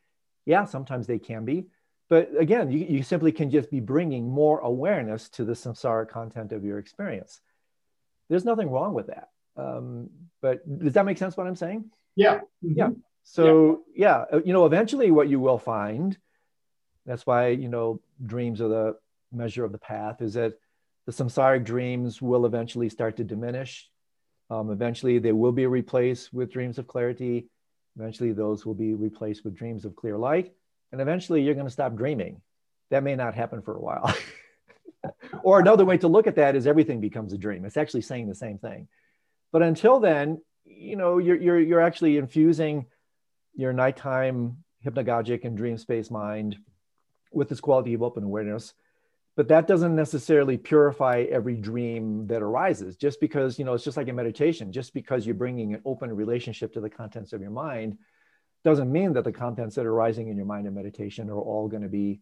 yeah 0.47 0.65
sometimes 0.65 1.07
they 1.07 1.19
can 1.19 1.45
be 1.45 1.67
but 2.11 2.31
again, 2.39 2.71
you, 2.71 2.87
you 2.87 3.03
simply 3.03 3.33
can 3.33 3.51
just 3.51 3.71
be 3.71 3.81
bringing 3.81 4.29
more 4.29 4.61
awareness 4.61 5.29
to 5.31 5.45
the 5.45 5.55
samsara 5.55 6.09
content 6.09 6.53
of 6.53 6.65
your 6.65 6.79
experience. 6.79 7.41
There's 8.29 8.45
nothing 8.45 8.71
wrong 8.71 8.95
with 8.95 9.07
that. 9.07 9.31
Um, 9.57 10.11
but 10.43 10.63
does 10.79 10.93
that 10.95 11.07
make 11.07 11.19
sense 11.19 11.37
what 11.37 11.47
I'm 11.47 11.57
saying? 11.57 11.87
Yeah. 12.15 12.41
Mm-hmm. 12.65 12.73
Yeah. 12.77 12.91
So, 13.25 13.83
yeah. 13.95 14.25
yeah, 14.31 14.39
uh, 14.39 14.43
you 14.45 14.53
know, 14.53 14.67
eventually 14.67 15.11
what 15.11 15.29
you 15.29 15.41
will 15.41 15.59
find, 15.59 16.17
that's 17.07 17.27
why, 17.27 17.49
you 17.49 17.69
know, 17.69 18.01
dreams 18.25 18.61
are 18.61 18.69
the 18.69 18.97
measure 19.33 19.65
of 19.65 19.73
the 19.73 19.79
path, 19.79 20.23
is 20.23 20.35
that 20.35 20.55
the 21.07 21.13
samsaric 21.13 21.65
dreams 21.65 22.23
will 22.23 22.47
eventually 22.47 22.89
start 22.89 23.17
to 23.17 23.25
diminish. 23.25 23.89
Um, 24.51 24.71
eventually, 24.71 25.19
they 25.19 25.33
will 25.33 25.53
be 25.53 25.67
replaced 25.67 26.33
with 26.33 26.53
dreams 26.53 26.79
of 26.79 26.87
clarity. 26.87 27.49
Eventually, 27.99 28.33
those 28.33 28.65
will 28.65 28.75
be 28.75 28.95
replaced 28.95 29.45
with 29.45 29.55
dreams 29.55 29.85
of 29.85 29.97
clear 29.97 30.17
light 30.17 30.53
and 30.95 31.01
eventually 31.01 31.43
you're 31.43 31.55
going 31.55 31.67
to 31.67 31.73
stop 31.73 31.97
dreaming. 31.97 32.41
That 32.91 33.03
may 33.03 33.17
not 33.17 33.35
happen 33.35 33.63
for 33.63 33.75
a 33.75 33.81
while. 33.81 34.15
or 35.43 35.59
another 35.59 35.85
way 35.85 35.99
to 35.99 36.07
look 36.07 36.29
at 36.29 36.37
that 36.37 36.55
is 36.55 36.69
everything 36.69 37.01
becomes 37.01 37.33
a 37.33 37.37
dream. 37.37 37.65
It's 37.65 37.77
actually 37.77 38.03
saying 38.03 38.29
the 38.29 38.35
same 38.37 38.59
thing. 38.59 38.87
But 39.51 39.63
until 39.63 39.99
then, 39.99 40.41
you 40.65 40.95
know, 40.95 41.19
you're, 41.19 41.35
you're, 41.35 41.59
you're 41.59 41.81
actually 41.81 42.17
infusing 42.17 42.87
your 43.55 43.73
nighttime 43.73 44.59
hypnagogic 44.85 45.45
and 45.45 45.57
dream 45.57 45.79
space 45.79 46.11
mind 46.11 46.57
with 47.33 47.49
this 47.49 47.61
quality 47.61 47.95
of 47.95 48.03
open 48.03 48.25
awareness. 48.25 48.75
But 49.37 49.49
that 49.49 49.67
doesn't 49.67 49.97
necessarily 49.97 50.57
purify 50.57 51.27
every 51.29 51.57
dream 51.57 52.29
that 52.29 52.43
arises. 52.43 52.97
Just 52.97 53.21
because, 53.21 53.59
you 53.59 53.65
know, 53.65 53.75
it's 53.75 53.83
just 53.83 53.97
like 53.97 54.09
a 54.09 54.13
meditation, 54.13 54.71
just 54.71 54.95
because 54.95 55.27
you're 55.27 55.35
bringing 55.35 55.75
an 55.75 55.83
open 55.85 56.15
relationship 56.15 56.73
to 56.75 56.81
the 56.81 56.91
contents 56.91 57.33
of 57.33 57.41
your 57.41 57.51
mind 57.51 57.99
doesn't 58.63 58.91
mean 58.91 59.13
that 59.13 59.25
the 59.25 59.33
contents 59.33 59.75
that 59.75 59.87
are 59.87 59.93
rising 59.93 60.29
in 60.29 60.37
your 60.37 60.47
mind 60.47 60.67
in 60.67 60.75
meditation 60.75 61.29
are 61.29 61.41
all 61.41 61.69
going 61.69 61.83
to 61.83 61.89
be 61.89 62.21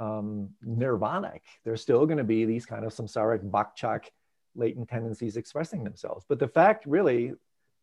um, 0.00 0.50
nirvanic. 0.66 1.40
There's 1.64 1.80
still 1.80 2.06
going 2.06 2.18
to 2.18 2.24
be 2.24 2.44
these 2.44 2.66
kind 2.66 2.84
of 2.84 2.92
samsaric 2.92 3.48
bakchak 3.50 4.06
latent 4.54 4.88
tendencies 4.88 5.36
expressing 5.36 5.84
themselves. 5.84 6.24
But 6.28 6.40
the 6.40 6.48
fact 6.48 6.86
really 6.86 7.32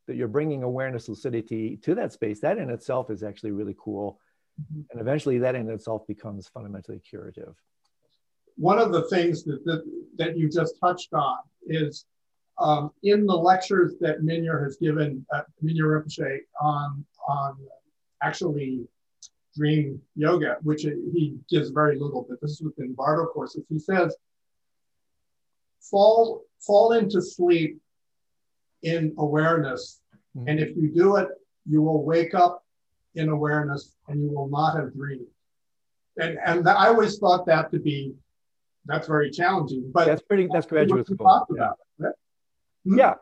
that 0.07 0.15
you're 0.15 0.27
bringing 0.27 0.63
awareness 0.63 1.09
lucidity 1.09 1.77
to 1.77 1.95
that 1.95 2.13
space, 2.13 2.39
that 2.41 2.57
in 2.57 2.69
itself 2.69 3.09
is 3.09 3.23
actually 3.23 3.51
really 3.51 3.75
cool. 3.79 4.19
Mm-hmm. 4.61 4.81
And 4.91 5.01
eventually 5.01 5.37
that 5.39 5.55
in 5.55 5.69
itself 5.69 6.05
becomes 6.07 6.47
fundamentally 6.47 6.99
curative. 6.99 7.55
One 8.57 8.79
of 8.79 8.93
the 8.93 9.03
things 9.09 9.43
that, 9.43 9.65
that, 9.65 9.83
that 10.17 10.37
you 10.37 10.49
just 10.49 10.75
touched 10.79 11.13
on 11.13 11.39
is 11.67 12.05
um, 12.57 12.91
in 13.03 13.25
the 13.25 13.35
lectures 13.35 13.95
that 13.99 14.21
Mingyur 14.21 14.63
has 14.63 14.77
given, 14.77 15.25
uh, 15.33 15.41
Mingyur 15.63 16.01
Rinpoche 16.01 16.39
on, 16.61 17.05
on 17.27 17.57
actually 18.23 18.87
dream 19.57 20.01
yoga, 20.15 20.57
which 20.61 20.83
he 20.83 21.37
gives 21.49 21.69
very 21.69 21.97
little, 21.99 22.25
but 22.29 22.39
this 22.41 22.51
is 22.51 22.61
within 22.61 22.93
Bardo 22.93 23.25
courses. 23.25 23.63
He 23.69 23.79
says, 23.79 24.15
fall, 25.81 26.43
fall 26.59 26.93
into 26.93 27.21
sleep 27.21 27.79
in 28.83 29.13
awareness. 29.17 30.01
Mm-hmm. 30.37 30.47
And 30.47 30.59
if 30.59 30.75
you 30.75 30.91
do 30.93 31.17
it, 31.17 31.29
you 31.67 31.81
will 31.81 32.03
wake 32.03 32.33
up 32.33 32.63
in 33.15 33.29
awareness 33.29 33.95
and 34.07 34.21
you 34.21 34.29
will 34.29 34.49
not 34.49 34.75
have 34.75 34.93
dreamed. 34.93 35.27
And, 36.17 36.37
and 36.45 36.67
I 36.67 36.87
always 36.87 37.17
thought 37.17 37.45
that 37.47 37.71
to 37.71 37.79
be, 37.79 38.13
that's 38.85 39.07
very 39.07 39.31
challenging, 39.31 39.91
but 39.93 40.05
that's 40.05 40.21
pretty, 40.21 40.47
that's 40.51 40.67
graduate 40.67 41.07
school. 41.07 41.47
Yeah. 41.57 41.69
Right? 41.97 42.13
Mm-hmm. 42.85 42.99
yeah 42.99 43.13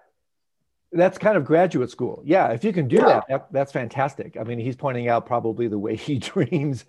that's 0.93 1.17
kind 1.17 1.35
of 1.35 1.43
graduate 1.43 1.89
school. 1.89 2.21
Yeah, 2.23 2.49
if 2.49 2.63
you 2.63 2.71
can 2.71 2.87
do 2.87 2.97
yeah. 2.97 3.05
that, 3.05 3.25
that, 3.27 3.47
that's 3.51 3.71
fantastic. 3.71 4.37
I 4.39 4.43
mean, 4.43 4.59
he's 4.59 4.75
pointing 4.75 5.09
out 5.09 5.25
probably 5.25 5.67
the 5.67 5.77
way 5.77 5.95
he 5.97 6.19
dreams, 6.19 6.85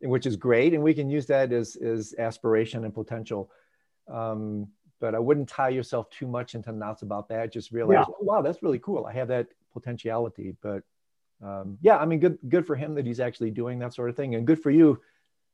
which 0.00 0.26
is 0.26 0.36
great, 0.36 0.74
and 0.74 0.82
we 0.82 0.94
can 0.94 1.10
use 1.10 1.26
that 1.26 1.52
as 1.52 1.76
as 1.76 2.14
aspiration 2.18 2.84
and 2.84 2.94
potential. 2.94 3.50
Um, 4.10 4.68
but 5.00 5.14
I 5.14 5.18
wouldn't 5.18 5.48
tie 5.48 5.68
yourself 5.68 6.10
too 6.10 6.26
much 6.26 6.54
into 6.54 6.72
knots 6.72 7.02
about 7.02 7.28
that. 7.28 7.52
Just 7.52 7.72
realize, 7.72 7.96
yeah. 7.98 8.04
oh, 8.08 8.16
wow, 8.20 8.42
that's 8.42 8.62
really 8.62 8.78
cool. 8.78 9.06
I 9.06 9.12
have 9.12 9.28
that 9.28 9.48
potentiality. 9.72 10.56
But 10.60 10.82
um, 11.42 11.78
yeah, 11.80 11.96
I 11.96 12.04
mean, 12.04 12.20
good 12.20 12.38
good 12.48 12.66
for 12.66 12.76
him 12.76 12.94
that 12.94 13.06
he's 13.06 13.20
actually 13.20 13.50
doing 13.50 13.78
that 13.80 13.94
sort 13.94 14.10
of 14.10 14.16
thing, 14.16 14.34
and 14.34 14.46
good 14.46 14.60
for 14.60 14.70
you 14.70 15.00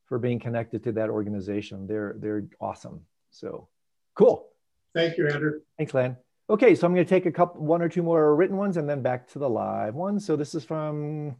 for 0.05 0.19
being 0.19 0.39
connected 0.39 0.83
to 0.83 0.91
that 0.93 1.09
organization. 1.09 1.87
They're 1.87 2.15
they're 2.19 2.45
awesome. 2.59 3.01
So 3.31 3.67
cool. 4.15 4.47
Thank 4.93 5.17
you, 5.17 5.27
Andrew. 5.27 5.59
Thanks, 5.77 5.93
Len. 5.93 6.17
Okay, 6.49 6.75
so 6.75 6.85
I'm 6.85 6.93
going 6.93 7.05
to 7.05 7.09
take 7.09 7.25
a 7.25 7.31
couple, 7.31 7.61
one 7.65 7.81
or 7.81 7.89
two 7.89 8.03
more 8.03 8.35
written 8.35 8.55
ones 8.55 8.77
and 8.77 8.87
then 8.87 9.01
back 9.01 9.27
to 9.29 9.39
the 9.39 9.49
live 9.49 9.95
ones. 9.95 10.25
So 10.25 10.35
this 10.35 10.53
is 10.53 10.63
from 10.63 11.35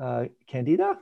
uh, 0.00 0.26
Candida. 0.46 0.98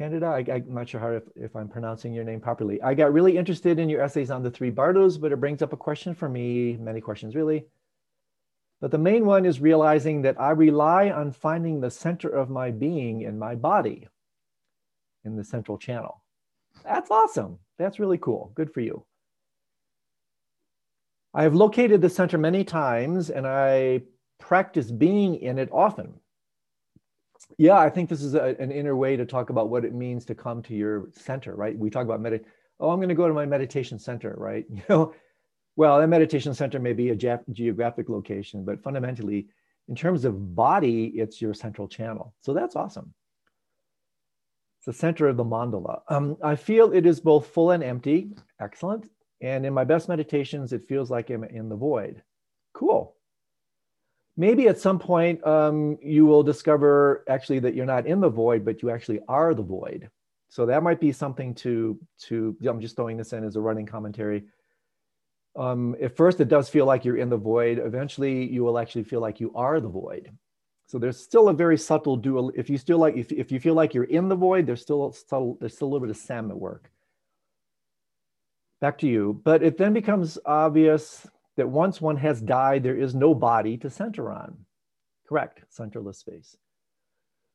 Candida, 0.00 0.28
I, 0.28 0.40
am 0.48 0.72
not 0.72 0.88
sure 0.88 0.98
how 0.98 1.10
if, 1.10 1.24
if, 1.36 1.54
I'm 1.54 1.68
pronouncing 1.68 2.14
your 2.14 2.24
name 2.24 2.40
properly. 2.40 2.80
I 2.80 2.94
got 2.94 3.12
really 3.12 3.36
interested 3.36 3.78
in 3.78 3.90
your 3.90 4.00
essays 4.00 4.30
on 4.30 4.42
the 4.42 4.50
three 4.50 4.70
Bardos, 4.70 5.18
but 5.18 5.30
it 5.30 5.40
brings 5.40 5.60
up 5.60 5.74
a 5.74 5.76
question 5.76 6.14
for 6.14 6.26
me, 6.26 6.78
many 6.78 7.02
questions 7.02 7.34
really. 7.34 7.66
But 8.80 8.92
the 8.92 8.96
main 8.96 9.26
one 9.26 9.44
is 9.44 9.60
realizing 9.60 10.22
that 10.22 10.40
I 10.40 10.52
rely 10.52 11.10
on 11.10 11.32
finding 11.32 11.80
the 11.80 11.90
center 11.90 12.30
of 12.30 12.48
my 12.48 12.70
being 12.70 13.20
in 13.20 13.38
my 13.38 13.54
body 13.54 14.08
in 15.26 15.36
the 15.36 15.44
central 15.44 15.76
channel. 15.76 16.22
That's 16.82 17.10
awesome. 17.10 17.58
That's 17.76 17.98
really 17.98 18.16
cool. 18.16 18.52
Good 18.54 18.72
for 18.72 18.80
you. 18.80 19.04
I 21.34 21.42
have 21.42 21.54
located 21.54 22.00
the 22.00 22.08
center 22.08 22.38
many 22.38 22.64
times 22.64 23.28
and 23.28 23.46
I 23.46 24.00
practice 24.38 24.90
being 24.90 25.34
in 25.34 25.58
it 25.58 25.68
often. 25.70 26.14
Yeah, 27.58 27.78
I 27.78 27.90
think 27.90 28.08
this 28.08 28.22
is 28.22 28.34
a, 28.34 28.56
an 28.58 28.70
inner 28.70 28.96
way 28.96 29.16
to 29.16 29.26
talk 29.26 29.50
about 29.50 29.68
what 29.68 29.84
it 29.84 29.94
means 29.94 30.24
to 30.26 30.34
come 30.34 30.62
to 30.62 30.74
your 30.74 31.08
center, 31.12 31.54
right? 31.54 31.76
We 31.76 31.90
talk 31.90 32.04
about 32.04 32.22
medit. 32.22 32.44
Oh, 32.78 32.90
I'm 32.90 32.98
going 32.98 33.10
to 33.10 33.14
go 33.14 33.28
to 33.28 33.34
my 33.34 33.46
meditation 33.46 33.98
center, 33.98 34.34
right? 34.38 34.64
You 34.70 34.82
know, 34.88 35.14
Well, 35.76 36.00
a 36.00 36.06
meditation 36.06 36.54
center 36.54 36.78
may 36.78 36.92
be 36.92 37.10
a 37.10 37.16
ge- 37.16 37.44
geographic 37.52 38.08
location, 38.08 38.64
but 38.64 38.82
fundamentally, 38.82 39.48
in 39.88 39.94
terms 39.94 40.24
of 40.24 40.54
body, 40.54 41.06
it's 41.16 41.40
your 41.40 41.54
central 41.54 41.88
channel. 41.88 42.34
So 42.40 42.54
that's 42.54 42.76
awesome. 42.76 43.12
It's 44.78 44.86
the 44.86 44.92
center 44.92 45.28
of 45.28 45.36
the 45.36 45.44
mandala. 45.44 46.00
Um, 46.08 46.36
I 46.42 46.56
feel 46.56 46.92
it 46.92 47.06
is 47.06 47.20
both 47.20 47.48
full 47.48 47.70
and 47.72 47.82
empty. 47.82 48.30
Excellent. 48.60 49.08
And 49.42 49.66
in 49.66 49.74
my 49.74 49.84
best 49.84 50.08
meditations, 50.08 50.72
it 50.72 50.86
feels 50.88 51.10
like 51.10 51.30
I'm 51.30 51.44
in 51.44 51.68
the 51.68 51.76
void. 51.76 52.22
Cool. 52.74 53.14
Maybe 54.40 54.68
at 54.68 54.78
some 54.78 54.98
point 54.98 55.46
um, 55.46 55.98
you 56.00 56.24
will 56.24 56.42
discover 56.42 57.24
actually 57.28 57.58
that 57.58 57.74
you're 57.74 57.84
not 57.84 58.06
in 58.06 58.22
the 58.22 58.30
void, 58.30 58.64
but 58.64 58.80
you 58.80 58.88
actually 58.88 59.20
are 59.28 59.52
the 59.52 59.62
void. 59.62 60.08
So 60.48 60.64
that 60.64 60.82
might 60.82 60.98
be 60.98 61.12
something 61.12 61.54
to 61.56 61.98
to. 62.20 62.56
I'm 62.66 62.80
just 62.80 62.96
throwing 62.96 63.18
this 63.18 63.34
in 63.34 63.44
as 63.44 63.56
a 63.56 63.60
running 63.60 63.84
commentary. 63.84 64.44
Um, 65.56 65.94
at 66.00 66.16
first, 66.16 66.40
it 66.40 66.48
does 66.48 66.70
feel 66.70 66.86
like 66.86 67.04
you're 67.04 67.18
in 67.18 67.28
the 67.28 67.36
void. 67.36 67.82
Eventually, 67.84 68.46
you 68.46 68.64
will 68.64 68.78
actually 68.78 69.04
feel 69.04 69.20
like 69.20 69.40
you 69.40 69.52
are 69.54 69.78
the 69.78 69.90
void. 69.90 70.30
So 70.86 70.98
there's 70.98 71.20
still 71.20 71.50
a 71.50 71.52
very 71.52 71.76
subtle 71.76 72.16
dual. 72.16 72.50
If 72.56 72.70
you 72.70 72.78
still 72.78 72.96
like, 72.96 73.18
if, 73.18 73.30
if 73.30 73.52
you 73.52 73.60
feel 73.60 73.74
like 73.74 73.92
you're 73.92 74.04
in 74.04 74.30
the 74.30 74.36
void, 74.36 74.66
there's 74.66 74.80
still 74.80 75.12
subtle, 75.12 75.58
there's 75.60 75.74
still 75.74 75.88
a 75.88 75.90
little 75.90 76.06
bit 76.06 76.16
of 76.16 76.16
Sam 76.16 76.50
at 76.50 76.58
work. 76.58 76.90
Back 78.80 78.96
to 79.00 79.06
you. 79.06 79.38
But 79.44 79.62
it 79.62 79.76
then 79.76 79.92
becomes 79.92 80.38
obvious 80.46 81.26
that 81.60 81.68
once 81.68 82.00
one 82.00 82.16
has 82.16 82.40
died, 82.40 82.82
there 82.82 82.96
is 82.96 83.14
no 83.14 83.34
body 83.34 83.76
to 83.76 83.90
center 83.90 84.32
on. 84.32 84.56
Correct, 85.28 85.60
centerless 85.70 86.16
space. 86.16 86.56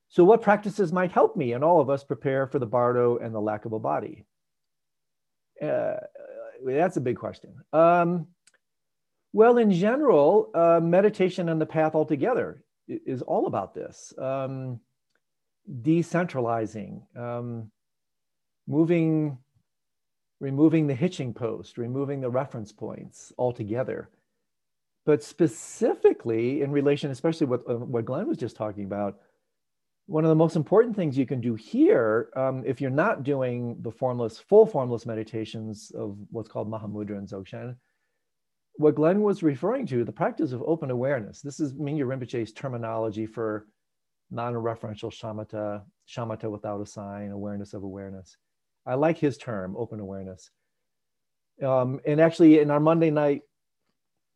So, 0.10 0.24
what 0.24 0.44
practices 0.44 0.94
might 0.94 1.12
help 1.12 1.36
me 1.36 1.54
and 1.54 1.64
all 1.64 1.82
of 1.82 1.90
us 1.90 2.04
prepare 2.04 2.46
for 2.46 2.60
the 2.60 2.68
bardo 2.68 3.18
and 3.18 3.34
the 3.34 3.42
lack 3.42 3.66
of 3.66 3.74
a 3.74 3.80
body? 3.80 4.28
Uh, 5.60 5.96
that's 6.64 6.98
a 6.98 7.02
big 7.02 7.18
question. 7.18 7.56
Um, 7.74 8.28
well, 9.34 9.58
in 9.58 9.72
general, 9.72 10.52
uh, 10.54 10.80
meditation 10.84 11.50
and 11.50 11.60
the 11.60 11.66
path 11.66 11.96
altogether 11.96 12.64
is 12.88 13.24
all 13.24 13.48
about 13.48 13.74
this 13.74 14.14
um, 14.20 14.80
decentralizing, 15.82 17.02
um, 17.18 17.72
moving, 18.68 19.40
removing 20.40 20.88
the 20.88 20.96
hitching 20.96 21.34
post, 21.34 21.78
removing 21.78 22.22
the 22.22 22.30
reference 22.30 22.72
points 22.72 23.32
altogether. 23.38 24.10
But 25.06 25.24
specifically 25.24 26.62
in 26.62 26.72
relation, 26.72 27.12
especially 27.12 27.48
what, 27.48 27.62
uh, 27.70 27.76
what 27.76 28.06
Glenn 28.06 28.28
was 28.28 28.38
just 28.38 28.56
talking 28.56 28.86
about, 28.86 29.20
one 30.08 30.24
of 30.24 30.30
the 30.30 30.36
most 30.36 30.56
important 30.56 30.96
things 30.96 31.18
you 31.18 31.26
can 31.26 31.42
do 31.42 31.56
here, 31.56 32.30
um, 32.36 32.64
if 32.66 32.80
you're 32.80 32.92
not 32.92 33.24
doing 33.24 33.78
the 33.82 33.92
formless, 33.92 34.38
full 34.38 34.66
formless 34.66 35.06
meditations 35.06 35.92
of 35.96 36.18
what's 36.32 36.50
called 36.50 36.70
Mahamudra 36.70 37.18
and 37.18 37.28
Dzogchen, 37.28 37.76
what 38.76 38.96
Glenn 38.96 39.22
was 39.22 39.42
referring 39.42 39.88
to, 39.88 40.04
the 40.04 40.12
practice 40.12 40.52
of 40.52 40.62
open 40.64 40.92
awareness. 40.92 41.42
This 41.42 41.60
is 41.60 41.74
Mingyur 41.74 42.08
Rinpoche's 42.08 42.52
terminology 42.52 43.26
for 43.26 43.68
non-referential 44.32 45.12
shamatha, 45.12 45.82
shamatha 46.08 46.52
without 46.52 46.82
a 46.82 46.86
sign, 46.86 47.32
awareness 47.32 47.74
of 47.74 47.84
awareness. 47.84 48.38
I 48.86 48.96
like 48.96 49.18
his 49.18 49.38
term, 49.38 49.76
open 49.78 50.00
awareness. 50.00 50.52
Um, 51.64 52.00
and 52.06 52.20
actually, 52.20 52.60
in 52.60 52.70
our 52.70 52.80
Monday 52.80 53.10
night 53.10 53.42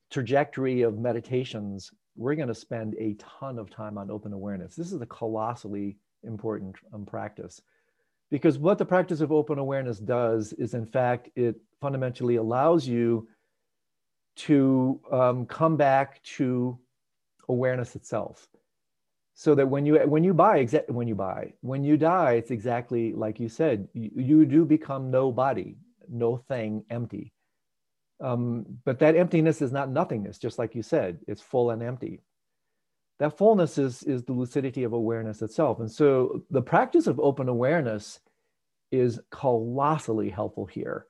trajectory 0.09 0.81
of 0.81 0.97
meditations, 0.97 1.91
we're 2.15 2.35
going 2.35 2.47
to 2.47 2.55
spend 2.55 2.95
a 2.95 3.15
ton 3.15 3.59
of 3.59 3.69
time 3.69 3.97
on 3.97 4.09
open 4.09 4.33
awareness. 4.33 4.75
This 4.75 4.91
is 4.91 5.01
a 5.01 5.05
colossally 5.05 5.97
important 6.23 6.75
um, 6.93 7.05
practice 7.05 7.61
because 8.29 8.57
what 8.57 8.77
the 8.77 8.85
practice 8.85 9.21
of 9.21 9.31
open 9.31 9.59
awareness 9.59 9.99
does 9.99 10.53
is, 10.53 10.73
in 10.73 10.85
fact, 10.85 11.29
it 11.35 11.55
fundamentally 11.81 12.35
allows 12.35 12.87
you 12.87 13.27
to 14.35 14.99
um, 15.11 15.45
come 15.45 15.75
back 15.75 16.21
to 16.23 16.77
awareness 17.47 17.95
itself 17.95 18.47
so 19.39 19.55
that 19.55 19.69
when 19.69 19.85
you 19.85 19.95
when 19.99 20.21
you 20.21 20.33
buy 20.33 20.59
exa- 20.59 20.89
when 20.89 21.07
you 21.07 21.15
buy 21.15 21.53
when 21.61 21.81
you 21.81 21.95
die 21.95 22.33
it's 22.33 22.51
exactly 22.51 23.13
like 23.13 23.39
you 23.39 23.47
said 23.47 23.87
you, 23.93 24.11
you 24.13 24.45
do 24.45 24.65
become 24.65 25.09
no 25.09 25.31
body 25.31 25.77
no 26.09 26.35
thing 26.35 26.83
empty. 26.89 27.31
Um, 28.21 28.65
but 28.83 28.99
that 28.99 29.15
emptiness 29.15 29.61
is 29.61 29.71
not 29.71 29.89
nothingness 29.89 30.39
just 30.39 30.59
like 30.59 30.75
you 30.75 30.83
said 30.83 31.19
it's 31.25 31.41
full 31.41 31.71
and 31.71 31.81
empty. 31.81 32.21
That 33.19 33.37
fullness 33.37 33.77
is 33.77 34.03
is 34.03 34.25
the 34.25 34.33
lucidity 34.33 34.83
of 34.83 34.91
awareness 34.91 35.41
itself. 35.41 35.79
And 35.79 35.89
so 35.89 36.43
the 36.49 36.61
practice 36.61 37.07
of 37.07 37.17
open 37.21 37.47
awareness 37.47 38.19
is 38.91 39.21
colossally 39.31 40.29
helpful 40.29 40.65
here 40.65 41.05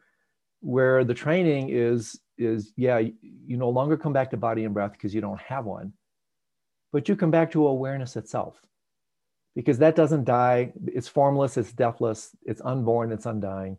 where 0.59 1.03
the 1.03 1.15
training 1.15 1.69
is 1.69 2.19
is 2.37 2.73
yeah 2.75 2.99
you 2.99 3.57
no 3.57 3.69
longer 3.69 3.97
come 3.97 4.13
back 4.13 4.29
to 4.29 4.37
body 4.37 4.65
and 4.65 4.73
breath 4.75 4.91
because 4.91 5.15
you 5.15 5.21
don't 5.21 5.41
have 5.41 5.65
one 5.65 5.93
but 6.91 7.07
you 7.07 7.15
come 7.15 7.31
back 7.31 7.51
to 7.51 7.67
awareness 7.67 8.15
itself 8.15 8.61
because 9.55 9.77
that 9.79 9.95
doesn't 9.95 10.25
die. 10.25 10.71
It's 10.87 11.07
formless 11.07 11.57
it's 11.57 11.73
deathless 11.73 12.35
it's 12.43 12.61
unborn 12.63 13.11
it's 13.11 13.25
undying. 13.25 13.77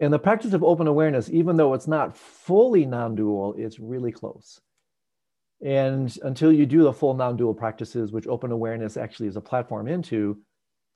And 0.00 0.12
the 0.12 0.18
practice 0.18 0.52
of 0.52 0.64
open 0.64 0.86
awareness 0.86 1.28
even 1.30 1.56
though 1.56 1.74
it's 1.74 1.88
not 1.88 2.16
fully 2.16 2.86
non-dual 2.86 3.54
it's 3.58 3.78
really 3.78 4.12
close. 4.12 4.60
And 5.62 6.16
until 6.22 6.52
you 6.52 6.64
do 6.64 6.84
the 6.84 6.92
full 6.92 7.14
non-dual 7.14 7.54
practices 7.54 8.12
which 8.12 8.26
open 8.26 8.52
awareness 8.52 8.96
actually 8.96 9.28
is 9.28 9.36
a 9.36 9.40
platform 9.40 9.88
into 9.88 10.38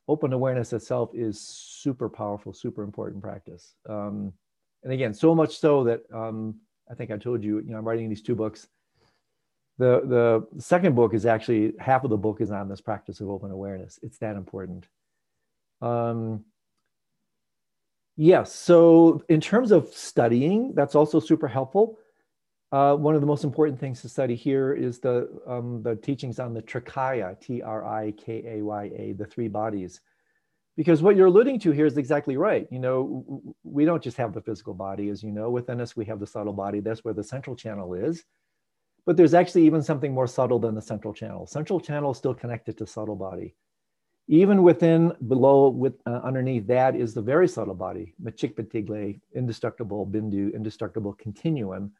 open 0.08 0.32
awareness 0.32 0.72
itself 0.72 1.10
is 1.14 1.40
super 1.40 2.08
powerful 2.08 2.52
super 2.52 2.82
important 2.82 3.22
practice. 3.22 3.74
Um, 3.88 4.32
and 4.84 4.92
again, 4.92 5.14
so 5.14 5.34
much 5.34 5.58
so 5.58 5.82
that 5.84 6.02
um, 6.12 6.56
I 6.90 6.94
think 6.94 7.10
I 7.10 7.16
told 7.16 7.42
you, 7.42 7.58
you 7.60 7.70
know, 7.70 7.78
I'm 7.78 7.88
writing 7.88 8.08
these 8.08 8.22
two 8.22 8.34
books. 8.34 8.68
The 9.78 10.02
the 10.54 10.60
second 10.60 10.94
book 10.94 11.14
is 11.14 11.26
actually 11.26 11.72
half 11.78 12.04
of 12.04 12.10
the 12.10 12.16
book 12.16 12.40
is 12.40 12.50
on 12.50 12.68
this 12.68 12.80
practice 12.80 13.20
of 13.20 13.28
open 13.28 13.50
awareness. 13.50 13.98
It's 14.02 14.18
that 14.18 14.36
important. 14.36 14.86
Um, 15.82 16.44
yes. 18.16 18.54
So 18.54 19.22
in 19.28 19.40
terms 19.40 19.72
of 19.72 19.88
studying, 19.88 20.74
that's 20.74 20.94
also 20.94 21.18
super 21.18 21.48
helpful. 21.48 21.98
Uh, 22.70 22.94
one 22.96 23.14
of 23.14 23.20
the 23.20 23.26
most 23.26 23.44
important 23.44 23.78
things 23.78 24.00
to 24.02 24.08
study 24.08 24.34
here 24.34 24.74
is 24.74 25.00
the 25.00 25.28
um, 25.46 25.82
the 25.82 25.96
teachings 25.96 26.38
on 26.38 26.54
the 26.54 26.62
Trikaya, 26.62 27.38
T 27.40 27.60
R 27.62 27.84
I 27.84 28.12
K 28.12 28.58
A 28.58 28.64
Y 28.64 28.90
A, 28.96 29.12
the 29.12 29.26
three 29.26 29.48
bodies 29.48 30.00
because 30.76 31.02
what 31.02 31.16
you're 31.16 31.26
alluding 31.26 31.58
to 31.60 31.70
here 31.70 31.86
is 31.86 31.96
exactly 31.96 32.36
right 32.36 32.66
you 32.70 32.78
know 32.78 33.24
we 33.62 33.84
don't 33.84 34.02
just 34.02 34.16
have 34.16 34.32
the 34.32 34.40
physical 34.40 34.74
body 34.74 35.08
as 35.08 35.22
you 35.22 35.30
know 35.30 35.50
within 35.50 35.80
us 35.80 35.96
we 35.96 36.04
have 36.04 36.20
the 36.20 36.26
subtle 36.26 36.52
body 36.52 36.80
that's 36.80 37.04
where 37.04 37.14
the 37.14 37.22
central 37.22 37.54
channel 37.54 37.94
is 37.94 38.24
but 39.06 39.16
there's 39.16 39.34
actually 39.34 39.66
even 39.66 39.82
something 39.82 40.12
more 40.12 40.26
subtle 40.26 40.58
than 40.58 40.74
the 40.74 40.82
central 40.82 41.12
channel. 41.12 41.46
Central 41.46 41.80
channel 41.80 42.12
is 42.12 42.18
still 42.18 42.34
connected 42.34 42.78
to 42.78 42.86
subtle 42.86 43.16
body. 43.16 43.54
Even 44.26 44.62
within 44.62 45.12
below 45.28 45.68
with 45.68 45.94
uh, 46.06 46.20
underneath 46.24 46.66
that 46.66 46.96
is 46.96 47.12
the 47.12 47.20
very 47.20 47.46
subtle 47.46 47.74
body 47.74 48.14
machikpatigle 48.22 49.20
indestructible 49.34 50.06
bindu 50.06 50.54
indestructible 50.54 51.12
continuum. 51.14 51.92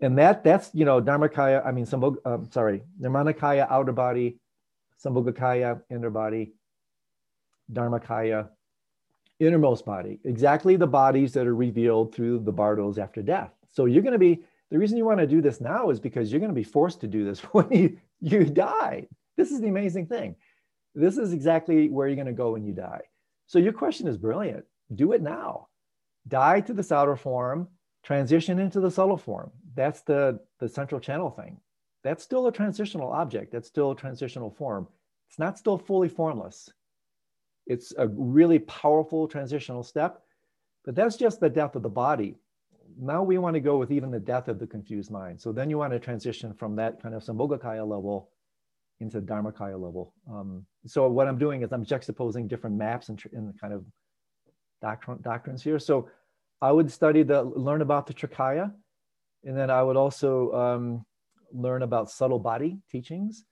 And 0.00 0.16
that 0.18 0.44
that's 0.44 0.70
you 0.72 0.84
know 0.84 1.00
dharmakaya 1.00 1.66
i 1.66 1.72
mean 1.72 1.86
sambhog, 1.86 2.18
um, 2.24 2.48
sorry 2.52 2.82
nirmanakaya 3.00 3.68
outer 3.68 3.92
body 3.92 4.38
sambhogakaya 5.04 5.82
inner 5.90 6.10
body 6.10 6.52
Dharmakaya, 7.72 8.48
innermost 9.40 9.84
body, 9.84 10.20
exactly 10.24 10.76
the 10.76 10.86
bodies 10.86 11.32
that 11.32 11.46
are 11.46 11.54
revealed 11.54 12.14
through 12.14 12.40
the 12.40 12.52
bardos 12.52 12.98
after 12.98 13.22
death. 13.22 13.50
So 13.70 13.86
you're 13.86 14.02
going 14.02 14.12
to 14.12 14.18
be, 14.18 14.42
the 14.72 14.78
reason 14.78 14.96
you 14.96 15.04
want 15.04 15.20
to 15.20 15.26
do 15.26 15.42
this 15.42 15.60
now 15.60 15.90
is 15.90 16.00
because 16.00 16.32
you're 16.32 16.40
going 16.40 16.50
to 16.50 16.54
be 16.54 16.64
forced 16.64 17.02
to 17.02 17.06
do 17.06 17.26
this 17.26 17.40
when 17.52 17.70
you, 17.70 17.98
you 18.20 18.44
die. 18.46 19.06
This 19.36 19.50
is 19.50 19.60
the 19.60 19.68
amazing 19.68 20.06
thing. 20.06 20.34
This 20.94 21.18
is 21.18 21.34
exactly 21.34 21.90
where 21.90 22.08
you're 22.08 22.16
going 22.16 22.26
to 22.26 22.32
go 22.32 22.52
when 22.52 22.64
you 22.64 22.72
die. 22.72 23.02
So 23.46 23.58
your 23.58 23.74
question 23.74 24.08
is 24.08 24.16
brilliant. 24.16 24.64
Do 24.94 25.12
it 25.12 25.20
now. 25.20 25.68
Die 26.26 26.60
to 26.62 26.72
this 26.72 26.90
outer 26.90 27.16
form, 27.16 27.68
transition 28.02 28.58
into 28.58 28.80
the 28.80 28.90
subtle 28.90 29.18
form. 29.18 29.50
That's 29.74 30.00
the, 30.00 30.40
the 30.58 30.70
central 30.70 31.00
channel 31.02 31.30
thing. 31.30 31.58
That's 32.02 32.24
still 32.24 32.46
a 32.46 32.52
transitional 32.52 33.10
object. 33.10 33.52
That's 33.52 33.68
still 33.68 33.90
a 33.90 33.96
transitional 33.96 34.50
form. 34.50 34.88
It's 35.28 35.38
not 35.38 35.58
still 35.58 35.76
fully 35.76 36.08
formless. 36.08 36.70
It's 37.66 37.92
a 37.98 38.08
really 38.08 38.58
powerful 38.60 39.28
transitional 39.28 39.82
step, 39.82 40.22
but 40.84 40.94
that's 40.94 41.16
just 41.16 41.40
the 41.40 41.50
death 41.50 41.76
of 41.76 41.82
the 41.82 41.90
body. 41.90 42.36
Now 43.00 43.22
we 43.22 43.38
want 43.38 43.54
to 43.54 43.60
go 43.60 43.76
with 43.76 43.90
even 43.90 44.10
the 44.10 44.20
death 44.20 44.48
of 44.48 44.58
the 44.58 44.66
confused 44.66 45.10
mind. 45.10 45.40
So 45.40 45.52
then 45.52 45.70
you 45.70 45.78
want 45.78 45.92
to 45.92 45.98
transition 45.98 46.52
from 46.52 46.76
that 46.76 47.02
kind 47.02 47.14
of 47.14 47.22
Sambhogakaya 47.22 47.86
level 47.86 48.30
into 49.00 49.20
Dharmakaya 49.20 49.78
level. 49.80 50.14
Um, 50.30 50.64
so 50.86 51.08
what 51.08 51.26
I'm 51.26 51.38
doing 51.38 51.62
is 51.62 51.72
I'm 51.72 51.84
juxtaposing 51.84 52.48
different 52.48 52.76
maps 52.76 53.08
and, 53.08 53.22
kind 53.60 53.72
of 53.72 53.84
doctrine, 54.80 55.18
doctrines 55.22 55.62
here. 55.62 55.78
So 55.78 56.08
I 56.60 56.70
would 56.70 56.90
study 56.90 57.22
the, 57.22 57.42
learn 57.42 57.82
about 57.82 58.06
the 58.06 58.14
Trikaya, 58.14 58.72
and 59.44 59.56
then 59.56 59.70
I 59.70 59.82
would 59.82 59.96
also 59.96 60.52
um, 60.52 61.04
learn 61.52 61.82
about 61.82 62.10
subtle 62.10 62.38
body 62.38 62.78
teachings. 62.90 63.44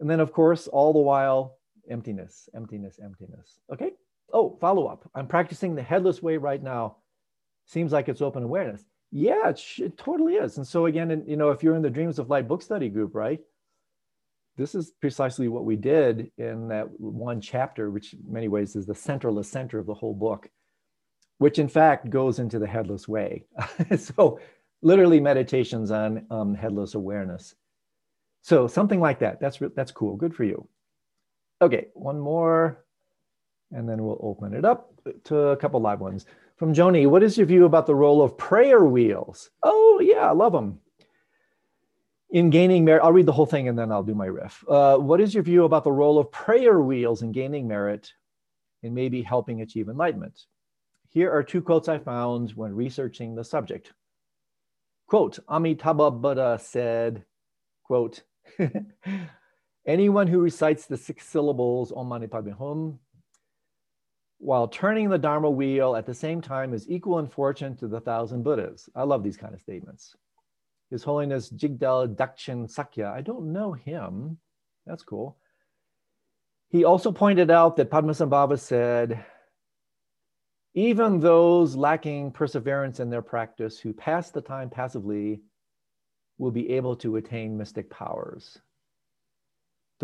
And 0.00 0.10
then 0.10 0.20
of 0.20 0.32
course, 0.32 0.66
all 0.66 0.92
the 0.92 0.98
while 0.98 1.56
emptiness, 1.90 2.48
emptiness, 2.54 2.98
emptiness. 3.02 3.58
Okay. 3.72 3.92
Oh, 4.32 4.58
follow 4.60 4.86
up. 4.86 5.08
I'm 5.14 5.28
practicing 5.28 5.74
the 5.74 5.82
headless 5.82 6.22
way 6.22 6.36
right 6.36 6.62
now. 6.62 6.96
Seems 7.66 7.92
like 7.92 8.08
it's 8.08 8.22
open 8.22 8.42
awareness. 8.42 8.84
Yeah, 9.10 9.48
it, 9.48 9.62
it 9.78 9.96
totally 9.96 10.34
is. 10.34 10.56
And 10.56 10.66
so 10.66 10.86
again, 10.86 11.10
and, 11.10 11.26
you 11.28 11.36
know, 11.36 11.50
if 11.50 11.62
you're 11.62 11.76
in 11.76 11.82
the 11.82 11.90
Dreams 11.90 12.18
of 12.18 12.30
Light 12.30 12.48
book 12.48 12.62
study 12.62 12.88
group, 12.88 13.14
right? 13.14 13.40
This 14.56 14.74
is 14.74 14.92
precisely 15.00 15.48
what 15.48 15.64
we 15.64 15.76
did 15.76 16.30
in 16.38 16.68
that 16.68 16.88
one 17.00 17.40
chapter, 17.40 17.90
which 17.90 18.14
in 18.14 18.20
many 18.28 18.48
ways 18.48 18.76
is 18.76 18.86
the 18.86 18.92
centerless 18.92 19.46
center 19.46 19.78
of 19.78 19.86
the 19.86 19.94
whole 19.94 20.14
book, 20.14 20.48
which 21.38 21.58
in 21.58 21.68
fact 21.68 22.10
goes 22.10 22.38
into 22.38 22.58
the 22.58 22.66
headless 22.66 23.08
way. 23.08 23.44
so 23.98 24.38
literally 24.82 25.18
meditations 25.18 25.90
on 25.90 26.26
um, 26.30 26.54
headless 26.54 26.94
awareness. 26.94 27.54
So 28.42 28.68
something 28.68 29.00
like 29.00 29.18
that. 29.20 29.40
That's 29.40 29.58
that's 29.74 29.90
cool. 29.90 30.16
Good 30.16 30.34
for 30.34 30.44
you. 30.44 30.68
Okay, 31.62 31.86
one 31.94 32.20
more, 32.20 32.84
and 33.72 33.88
then 33.88 34.04
we'll 34.04 34.20
open 34.20 34.54
it 34.54 34.64
up 34.64 34.92
to 35.24 35.36
a 35.48 35.56
couple 35.56 35.80
live 35.80 36.00
ones. 36.00 36.26
From 36.64 36.72
Joni, 36.72 37.06
what 37.06 37.22
is 37.22 37.36
your 37.36 37.46
view 37.46 37.66
about 37.66 37.84
the 37.84 37.94
role 37.94 38.22
of 38.22 38.38
prayer 38.38 38.86
wheels? 38.86 39.50
Oh 39.62 40.00
yeah, 40.02 40.30
I 40.30 40.32
love 40.32 40.52
them. 40.52 40.80
In 42.30 42.48
gaining 42.48 42.86
merit, 42.86 43.04
I'll 43.04 43.12
read 43.12 43.26
the 43.26 43.32
whole 43.32 43.44
thing 43.44 43.68
and 43.68 43.78
then 43.78 43.92
I'll 43.92 44.02
do 44.02 44.14
my 44.14 44.24
riff. 44.24 44.64
Uh, 44.66 44.96
what 44.96 45.20
is 45.20 45.34
your 45.34 45.42
view 45.42 45.64
about 45.64 45.84
the 45.84 45.92
role 45.92 46.18
of 46.18 46.32
prayer 46.32 46.80
wheels 46.80 47.20
in 47.20 47.32
gaining 47.32 47.68
merit 47.68 48.10
and 48.82 48.94
maybe 48.94 49.20
helping 49.20 49.60
achieve 49.60 49.90
enlightenment? 49.90 50.46
Here 51.10 51.30
are 51.30 51.42
two 51.42 51.60
quotes 51.60 51.90
I 51.90 51.98
found 51.98 52.52
when 52.52 52.74
researching 52.74 53.34
the 53.34 53.44
subject. 53.44 53.92
Quote, 55.06 55.38
Amitabha 55.50 56.12
Buddha 56.12 56.58
said, 56.62 57.26
quote, 57.82 58.22
anyone 59.86 60.28
who 60.28 60.40
recites 60.40 60.86
the 60.86 60.96
six 60.96 61.26
syllables 61.26 61.92
Om 61.94 62.08
Mani 62.08 62.26
Padme 62.26 62.52
Hum 62.52 63.00
while 64.44 64.68
turning 64.68 65.08
the 65.08 65.16
Dharma 65.16 65.48
wheel 65.48 65.96
at 65.96 66.04
the 66.04 66.12
same 66.12 66.42
time 66.42 66.74
is 66.74 66.86
equal 66.90 67.18
in 67.18 67.26
fortune 67.26 67.74
to 67.74 67.88
the 67.88 68.00
thousand 68.00 68.42
Buddhas. 68.42 68.90
I 68.94 69.04
love 69.04 69.24
these 69.24 69.38
kind 69.38 69.54
of 69.54 69.60
statements. 69.62 70.14
His 70.90 71.02
Holiness 71.02 71.48
Jigdal 71.48 72.14
Dakchen 72.14 72.68
Sakya, 72.70 73.10
I 73.10 73.22
don't 73.22 73.54
know 73.54 73.72
him. 73.72 74.36
That's 74.84 75.02
cool. 75.02 75.38
He 76.68 76.84
also 76.84 77.10
pointed 77.10 77.50
out 77.50 77.76
that 77.76 77.90
Padmasambhava 77.90 78.58
said, 78.58 79.24
even 80.74 81.20
those 81.20 81.74
lacking 81.74 82.32
perseverance 82.32 83.00
in 83.00 83.08
their 83.08 83.22
practice 83.22 83.78
who 83.78 83.94
pass 83.94 84.30
the 84.30 84.42
time 84.42 84.68
passively 84.68 85.40
will 86.36 86.50
be 86.50 86.68
able 86.68 86.96
to 86.96 87.16
attain 87.16 87.56
mystic 87.56 87.88
powers. 87.88 88.58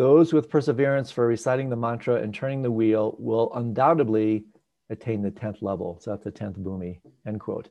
Those 0.00 0.32
with 0.32 0.48
perseverance 0.48 1.10
for 1.10 1.26
reciting 1.26 1.68
the 1.68 1.76
mantra 1.76 2.22
and 2.22 2.34
turning 2.34 2.62
the 2.62 2.70
wheel 2.70 3.16
will 3.18 3.52
undoubtedly 3.52 4.46
attain 4.88 5.20
the 5.20 5.30
10th 5.30 5.60
level. 5.60 5.98
So 6.00 6.10
that's 6.10 6.24
the 6.24 6.32
10th 6.32 6.56
bhumi, 6.56 7.02
end 7.26 7.38
quote. 7.38 7.68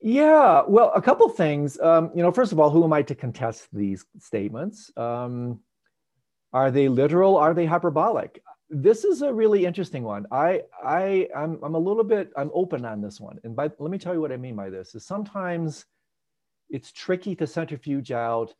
Yeah, 0.00 0.62
well, 0.66 0.90
a 0.96 1.00
couple 1.00 1.28
things. 1.28 1.78
Um, 1.78 2.10
you 2.16 2.22
know, 2.24 2.32
first 2.32 2.50
of 2.50 2.58
all, 2.58 2.70
who 2.70 2.82
am 2.82 2.92
I 2.92 3.02
to 3.02 3.14
contest 3.14 3.68
these 3.72 4.04
statements? 4.18 4.90
Um, 4.96 5.60
are 6.52 6.72
they 6.72 6.88
literal? 6.88 7.36
Are 7.36 7.54
they 7.54 7.64
hyperbolic? 7.64 8.42
This 8.68 9.04
is 9.04 9.22
a 9.22 9.32
really 9.32 9.66
interesting 9.66 10.02
one. 10.02 10.26
I, 10.32 10.62
I, 10.84 11.28
I'm, 11.36 11.60
I'm 11.62 11.76
a 11.76 11.78
little 11.78 12.02
bit, 12.02 12.32
I'm 12.36 12.50
open 12.52 12.84
on 12.84 13.00
this 13.00 13.20
one. 13.20 13.38
And 13.44 13.54
by, 13.54 13.70
let 13.78 13.92
me 13.92 13.98
tell 13.98 14.14
you 14.14 14.20
what 14.20 14.32
I 14.32 14.36
mean 14.36 14.56
by 14.56 14.68
this 14.68 14.96
is 14.96 15.06
sometimes 15.06 15.86
it's 16.68 16.90
tricky 16.90 17.36
to 17.36 17.46
centrifuge 17.46 18.10
out 18.10 18.52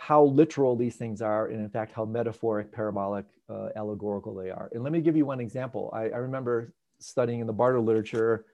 how 0.00 0.24
literal 0.24 0.76
these 0.76 0.96
things 0.96 1.20
are 1.20 1.48
and 1.48 1.60
in 1.60 1.68
fact 1.68 1.92
how 1.92 2.06
metaphoric 2.06 2.72
parabolic 2.72 3.26
uh, 3.50 3.68
allegorical 3.76 4.34
they 4.34 4.48
are. 4.48 4.70
And 4.72 4.82
let 4.82 4.94
me 4.94 5.02
give 5.02 5.14
you 5.14 5.26
one 5.26 5.40
example. 5.40 5.90
I, 5.92 6.04
I, 6.04 6.16
remember 6.16 6.72
studying 7.00 7.40
in 7.40 7.46
the 7.46 7.52
bardo 7.52 7.82
literature 7.82 8.46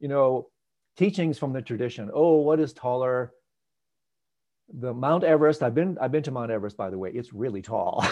you 0.00 0.08
know 0.08 0.48
teachings 0.98 1.38
from 1.38 1.54
the 1.54 1.62
tradition. 1.62 2.10
Oh 2.12 2.42
what 2.42 2.60
is 2.60 2.74
taller? 2.74 3.32
The 4.78 4.92
mount 4.92 5.24
everest 5.24 5.62
i've 5.62 5.74
been 5.74 5.96
i've 5.98 6.12
been 6.12 6.22
to 6.24 6.30
mount 6.30 6.50
everest 6.50 6.76
by 6.76 6.90
the 6.90 6.98
way. 6.98 7.10
It's 7.14 7.32
really 7.32 7.62
tall. 7.62 8.06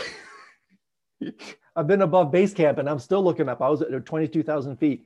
I've 1.76 1.86
been 1.86 2.01
above 2.01 2.32
base 2.32 2.55
camp 2.55 2.78
and 2.78 2.88
i'm 2.88 2.99
still 2.99 3.22
looking 3.22 3.51
up. 3.51 3.61
I 3.61 3.68
was 3.68 3.82
at 3.82 4.07
22000 4.07 4.76
feet 4.76 5.05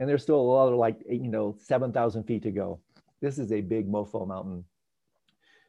and 0.00 0.08
there's 0.08 0.24
still 0.24 0.40
a 0.40 0.50
lot 0.56 0.72
of 0.72 0.76
like 0.76 0.98
you 1.08 1.28
know 1.28 1.54
7000 1.56 2.24
feet 2.24 2.42
to 2.42 2.50
go. 2.50 2.80
This 3.20 3.38
is 3.38 3.52
a 3.52 3.60
big 3.60 3.88
mofo 3.88 4.26
mountain. 4.26 4.64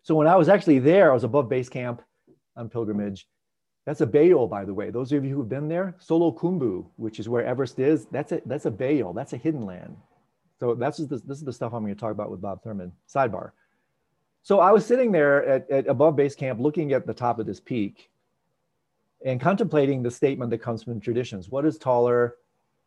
So 0.04 0.16
when 0.16 0.28
I 0.28 0.36
was 0.36 0.50
actually 0.50 0.80
there, 0.80 1.12
I 1.12 1.14
was 1.14 1.24
above 1.24 1.50
base 1.50 1.70
camp 1.70 2.02
on 2.56 2.70
pilgrimage. 2.70 3.28
That's 3.86 4.02
a 4.02 4.08
beyul, 4.08 4.50
by 4.50 4.66
the 4.66 4.74
way. 4.74 4.90
Those 4.90 5.12
of 5.12 5.26
you 5.26 5.34
who've 5.34 5.50
been 5.50 5.68
there, 5.68 5.96
Solu 6.00 6.38
Khumbu, 6.38 6.86
which 6.98 7.20
is 7.20 7.28
where 7.28 7.46
Everest 7.46 7.80
is, 7.80 8.06
that's 8.12 8.32
a 8.32 8.42
that's 8.46 8.66
a 8.66 8.72
beyul. 8.72 9.16
That's 9.16 9.34
a 9.34 9.38
hidden 9.38 9.66
land. 9.66 9.98
So 10.60 10.76
that's 10.76 10.98
the, 10.98 11.18
this 11.18 11.40
is 11.40 11.44
the 11.44 11.54
stuff 11.54 11.74
I'm 11.74 11.84
going 11.84 11.96
to 11.96 12.00
talk 12.00 12.12
about 12.12 12.30
with 12.30 12.42
Bob 12.42 12.64
Thurman. 12.64 12.92
Sidebar. 13.10 13.52
So 14.44 14.60
I 14.60 14.72
was 14.72 14.86
sitting 14.86 15.12
there 15.12 15.46
at, 15.46 15.70
at 15.70 15.88
above 15.88 16.16
base 16.16 16.36
camp, 16.36 16.60
looking 16.60 16.94
at 16.94 17.08
the 17.08 17.14
top 17.14 17.40
of 17.40 17.46
this 17.48 17.60
peak, 17.60 18.10
and 19.26 19.42
contemplating 19.42 20.04
the 20.04 20.12
statement 20.12 20.52
that 20.52 20.60
comes 20.60 20.84
from 20.84 21.00
traditions. 21.00 21.50
What 21.50 21.66
is 21.66 21.78
taller? 21.78 22.36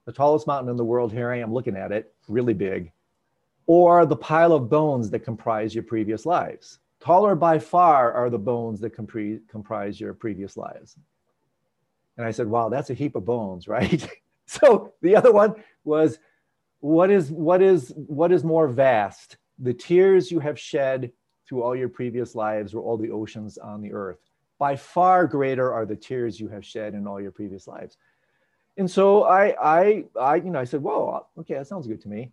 The 0.05 0.13
tallest 0.13 0.47
mountain 0.47 0.71
in 0.71 0.77
the 0.77 0.85
world. 0.85 1.13
Here 1.13 1.31
I 1.31 1.39
am 1.39 1.53
looking 1.53 1.77
at 1.77 1.91
it, 1.91 2.13
really 2.29 2.55
big 2.55 2.93
or 3.67 4.05
the 4.05 4.17
pile 4.17 4.53
of 4.53 4.69
bones 4.69 5.11
that 5.11 5.21
comprise 5.21 5.75
your 5.75 5.85
previous 5.85 6.27
lives. 6.27 6.79
Taller 7.05 7.35
by 7.35 7.59
far 7.59 8.13
are 8.13 8.31
the 8.31 8.39
bones 8.39 8.81
that 8.81 8.95
comprise 8.95 10.01
your 10.01 10.15
previous 10.15 10.57
lives. 10.57 10.97
And 12.17 12.27
I 12.27 12.31
said, 12.31 12.47
wow, 12.47 12.71
that's 12.71 12.89
a 12.89 12.95
heap 12.95 13.15
of 13.15 13.27
bones, 13.27 13.69
right? 13.77 14.09
so 14.47 14.95
the 15.03 15.15
other 15.15 15.31
one 15.31 15.55
was, 15.85 16.19
what 16.81 17.11
is, 17.11 17.31
what, 17.31 17.61
is, 17.61 17.93
what 17.95 18.33
is 18.33 18.43
more 18.43 18.69
vast? 18.69 19.37
The 19.59 19.75
tears 19.75 20.31
you 20.31 20.41
have 20.41 20.59
shed 20.59 21.13
through 21.47 21.63
all 21.63 21.77
your 21.77 21.91
previous 21.91 22.35
lives 22.35 22.73
or 22.73 22.83
all 22.83 22.97
the 22.97 23.11
oceans 23.11 23.59
on 23.59 23.83
the 23.83 23.93
earth. 23.93 24.19
By 24.59 24.75
far 24.75 25.27
greater 25.27 25.75
are 25.75 25.85
the 25.85 25.97
tears 25.97 26.41
you 26.41 26.49
have 26.49 26.65
shed 26.65 26.95
in 26.95 27.07
all 27.07 27.21
your 27.21 27.33
previous 27.33 27.67
lives. 27.67 27.99
And 28.79 28.91
so 28.91 29.25
I, 29.25 29.55
I, 29.63 30.05
I, 30.19 30.37
you 30.37 30.51
know, 30.51 30.59
I 30.59 30.65
said, 30.65 30.83
whoa, 30.83 31.27
okay, 31.39 31.55
that 31.55 31.67
sounds 31.67 31.87
good 31.87 32.01
to 32.01 32.09
me 32.09 32.33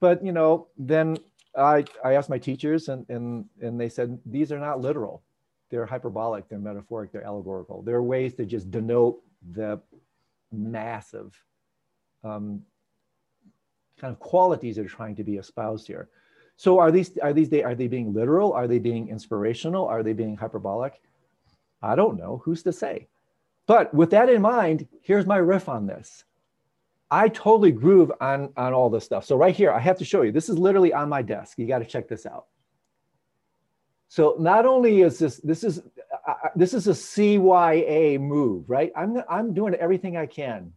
but 0.00 0.24
you 0.24 0.32
know, 0.32 0.68
then 0.76 1.16
I, 1.56 1.84
I 2.04 2.14
asked 2.14 2.30
my 2.30 2.38
teachers 2.38 2.88
and, 2.88 3.08
and, 3.08 3.44
and 3.60 3.80
they 3.80 3.88
said, 3.88 4.18
these 4.26 4.52
are 4.52 4.58
not 4.58 4.80
literal. 4.80 5.22
They're 5.70 5.86
hyperbolic, 5.86 6.48
they're 6.48 6.58
metaphoric, 6.58 7.12
they're 7.12 7.26
allegorical. 7.26 7.82
There 7.82 7.96
are 7.96 8.02
ways 8.02 8.34
to 8.34 8.46
just 8.46 8.70
denote 8.70 9.20
the 9.52 9.80
massive 10.50 11.40
um, 12.24 12.62
kind 13.98 14.12
of 14.12 14.18
qualities 14.18 14.76
that 14.76 14.86
are 14.86 14.88
trying 14.88 15.16
to 15.16 15.24
be 15.24 15.36
espoused 15.36 15.86
here. 15.86 16.08
So 16.56 16.78
are 16.78 16.90
these, 16.90 17.16
are 17.18 17.32
these, 17.32 17.50
they 17.50 17.62
are 17.62 17.74
they 17.74 17.86
being 17.86 18.12
literal? 18.12 18.52
Are 18.52 18.66
they 18.66 18.78
being 18.78 19.08
inspirational? 19.08 19.86
Are 19.86 20.02
they 20.02 20.12
being 20.12 20.36
hyperbolic? 20.36 21.00
I 21.82 21.94
don't 21.94 22.18
know, 22.18 22.42
who's 22.44 22.62
to 22.64 22.72
say? 22.72 23.08
But 23.66 23.92
with 23.92 24.10
that 24.10 24.30
in 24.30 24.40
mind, 24.42 24.88
here's 25.02 25.26
my 25.26 25.36
riff 25.36 25.68
on 25.68 25.86
this. 25.86 26.24
I 27.10 27.28
totally 27.28 27.72
groove 27.72 28.12
on, 28.20 28.52
on 28.56 28.74
all 28.74 28.90
this 28.90 29.04
stuff. 29.04 29.24
So 29.24 29.36
right 29.36 29.54
here, 29.54 29.72
I 29.72 29.78
have 29.78 29.98
to 29.98 30.04
show 30.04 30.22
you, 30.22 30.32
this 30.32 30.48
is 30.48 30.58
literally 30.58 30.92
on 30.92 31.08
my 31.08 31.22
desk. 31.22 31.58
You 31.58 31.66
got 31.66 31.78
to 31.78 31.86
check 31.86 32.08
this 32.08 32.26
out. 32.26 32.46
So 34.08 34.36
not 34.38 34.66
only 34.66 35.02
is 35.02 35.18
this, 35.18 35.36
this 35.38 35.64
is, 35.64 35.82
uh, 36.26 36.34
this 36.54 36.74
is 36.74 36.86
a 36.86 36.92
CYA 36.92 38.20
move, 38.20 38.68
right? 38.68 38.90
I'm, 38.96 39.22
I'm 39.28 39.54
doing 39.54 39.74
everything 39.74 40.16
I 40.16 40.26
can. 40.26 40.72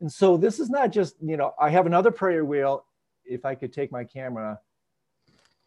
And 0.00 0.10
so 0.10 0.36
this 0.36 0.60
is 0.60 0.70
not 0.70 0.92
just, 0.92 1.16
you 1.20 1.36
know, 1.36 1.54
I 1.58 1.70
have 1.70 1.86
another 1.86 2.10
prayer 2.10 2.44
wheel. 2.44 2.84
If 3.24 3.44
I 3.44 3.54
could 3.54 3.72
take 3.72 3.90
my 3.90 4.04
camera, 4.04 4.60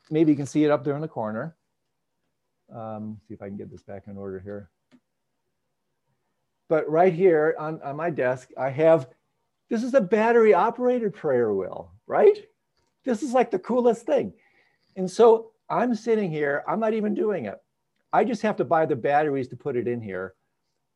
maybe 0.09 0.31
you 0.31 0.37
can 0.37 0.45
see 0.45 0.63
it 0.63 0.71
up 0.71 0.83
there 0.83 0.95
in 0.95 1.01
the 1.01 1.07
corner. 1.07 1.55
Um, 2.73 3.19
see 3.27 3.33
if 3.33 3.41
I 3.41 3.47
can 3.47 3.57
get 3.57 3.71
this 3.71 3.83
back 3.83 4.03
in 4.07 4.17
order 4.17 4.39
here. 4.39 4.69
But 6.67 6.89
right 6.89 7.11
here 7.11 7.55
on, 7.57 7.81
on 7.81 7.95
my 7.95 8.11
desk, 8.11 8.49
I 8.57 8.69
have 8.69 9.09
this 9.69 9.83
is 9.83 9.93
a 9.93 10.01
battery 10.01 10.53
operated 10.53 11.13
prayer 11.13 11.53
wheel, 11.53 11.93
right? 12.07 12.45
This 13.05 13.23
is 13.23 13.33
like 13.33 13.51
the 13.51 13.59
coolest 13.59 14.05
thing. 14.05 14.33
And 14.95 15.09
so 15.09 15.51
I'm 15.69 15.93
sitting 15.95 16.31
here, 16.31 16.63
I'm 16.67 16.79
not 16.79 16.93
even 16.93 17.13
doing 17.13 17.45
it. 17.45 17.57
I 18.11 18.23
just 18.23 18.41
have 18.41 18.55
to 18.57 18.65
buy 18.65 18.85
the 18.85 18.95
batteries 18.95 19.47
to 19.49 19.55
put 19.55 19.75
it 19.75 19.87
in 19.87 20.01
here. 20.01 20.33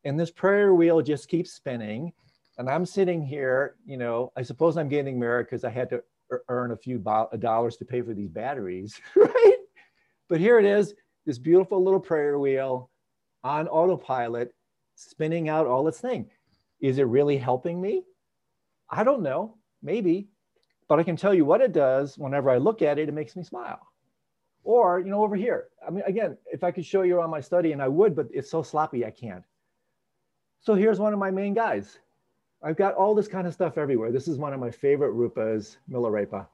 And 0.04 0.18
this 0.18 0.30
prayer 0.30 0.74
wheel 0.74 1.00
just 1.00 1.28
keeps 1.28 1.52
spinning. 1.52 2.12
And 2.58 2.68
I'm 2.68 2.84
sitting 2.84 3.24
here, 3.24 3.76
you 3.86 3.96
know, 3.96 4.32
I 4.36 4.42
suppose 4.42 4.76
I'm 4.76 4.88
getting 4.88 5.18
merit 5.18 5.46
because 5.46 5.64
I 5.64 5.70
had 5.70 5.88
to 5.90 6.02
earn 6.48 6.72
a 6.72 6.76
few 6.76 6.98
dollars 6.98 7.76
to 7.76 7.84
pay 7.84 8.02
for 8.02 8.14
these 8.14 8.30
batteries, 8.30 9.00
right? 9.16 9.56
But 10.28 10.40
here 10.40 10.58
it 10.58 10.64
is, 10.64 10.94
this 11.26 11.38
beautiful 11.38 11.82
little 11.82 12.00
prayer 12.00 12.38
wheel 12.38 12.90
on 13.44 13.68
autopilot, 13.68 14.54
spinning 14.96 15.48
out 15.48 15.66
all 15.66 15.86
its 15.88 16.00
thing. 16.00 16.30
Is 16.80 16.98
it 16.98 17.04
really 17.04 17.36
helping 17.36 17.80
me? 17.80 18.02
I 18.96 19.02
don't 19.04 19.22
know, 19.22 19.56
maybe, 19.82 20.28
but 20.88 20.98
I 20.98 21.02
can 21.02 21.16
tell 21.16 21.34
you 21.34 21.44
what 21.44 21.60
it 21.60 21.72
does 21.72 22.16
whenever 22.16 22.48
I 22.50 22.58
look 22.58 22.80
at 22.80 22.98
it, 22.98 23.08
it 23.08 23.14
makes 23.14 23.34
me 23.34 23.42
smile. 23.42 23.80
Or, 24.62 25.00
you 25.00 25.10
know, 25.10 25.22
over 25.22 25.36
here, 25.36 25.68
I 25.86 25.90
mean, 25.90 26.04
again, 26.06 26.38
if 26.52 26.62
I 26.62 26.70
could 26.70 26.86
show 26.86 27.02
you 27.02 27.20
on 27.20 27.28
my 27.28 27.40
study 27.40 27.72
and 27.72 27.82
I 27.82 27.88
would, 27.88 28.14
but 28.14 28.28
it's 28.32 28.50
so 28.50 28.62
sloppy, 28.62 29.04
I 29.04 29.10
can't. 29.10 29.44
So 30.60 30.74
here's 30.74 30.98
one 31.00 31.12
of 31.12 31.18
my 31.18 31.30
main 31.30 31.54
guys. 31.54 31.98
I've 32.62 32.76
got 32.76 32.94
all 32.94 33.14
this 33.14 33.28
kind 33.28 33.46
of 33.46 33.52
stuff 33.52 33.76
everywhere. 33.76 34.12
This 34.12 34.28
is 34.28 34.38
one 34.38 34.54
of 34.54 34.60
my 34.60 34.70
favorite 34.70 35.12
rupas, 35.12 35.76
Milarepa. 35.90 36.46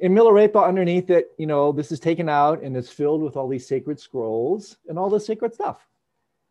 in 0.00 0.12
Milarepa 0.12 0.66
underneath 0.66 1.10
it, 1.10 1.32
you 1.38 1.46
know, 1.46 1.72
this 1.72 1.92
is 1.92 2.00
taken 2.00 2.28
out 2.28 2.62
and 2.62 2.76
it's 2.76 2.90
filled 2.90 3.22
with 3.22 3.36
all 3.36 3.48
these 3.48 3.66
sacred 3.66 3.98
scrolls 4.00 4.78
and 4.88 4.98
all 4.98 5.10
the 5.10 5.20
sacred 5.20 5.54
stuff. 5.54 5.86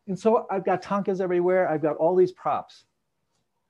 And 0.06 0.18
so 0.18 0.46
I've 0.50 0.64
got 0.64 0.82
tankas 0.82 1.20
everywhere. 1.20 1.68
I've 1.68 1.82
got 1.82 1.96
all 1.96 2.14
these 2.14 2.32
props 2.32 2.84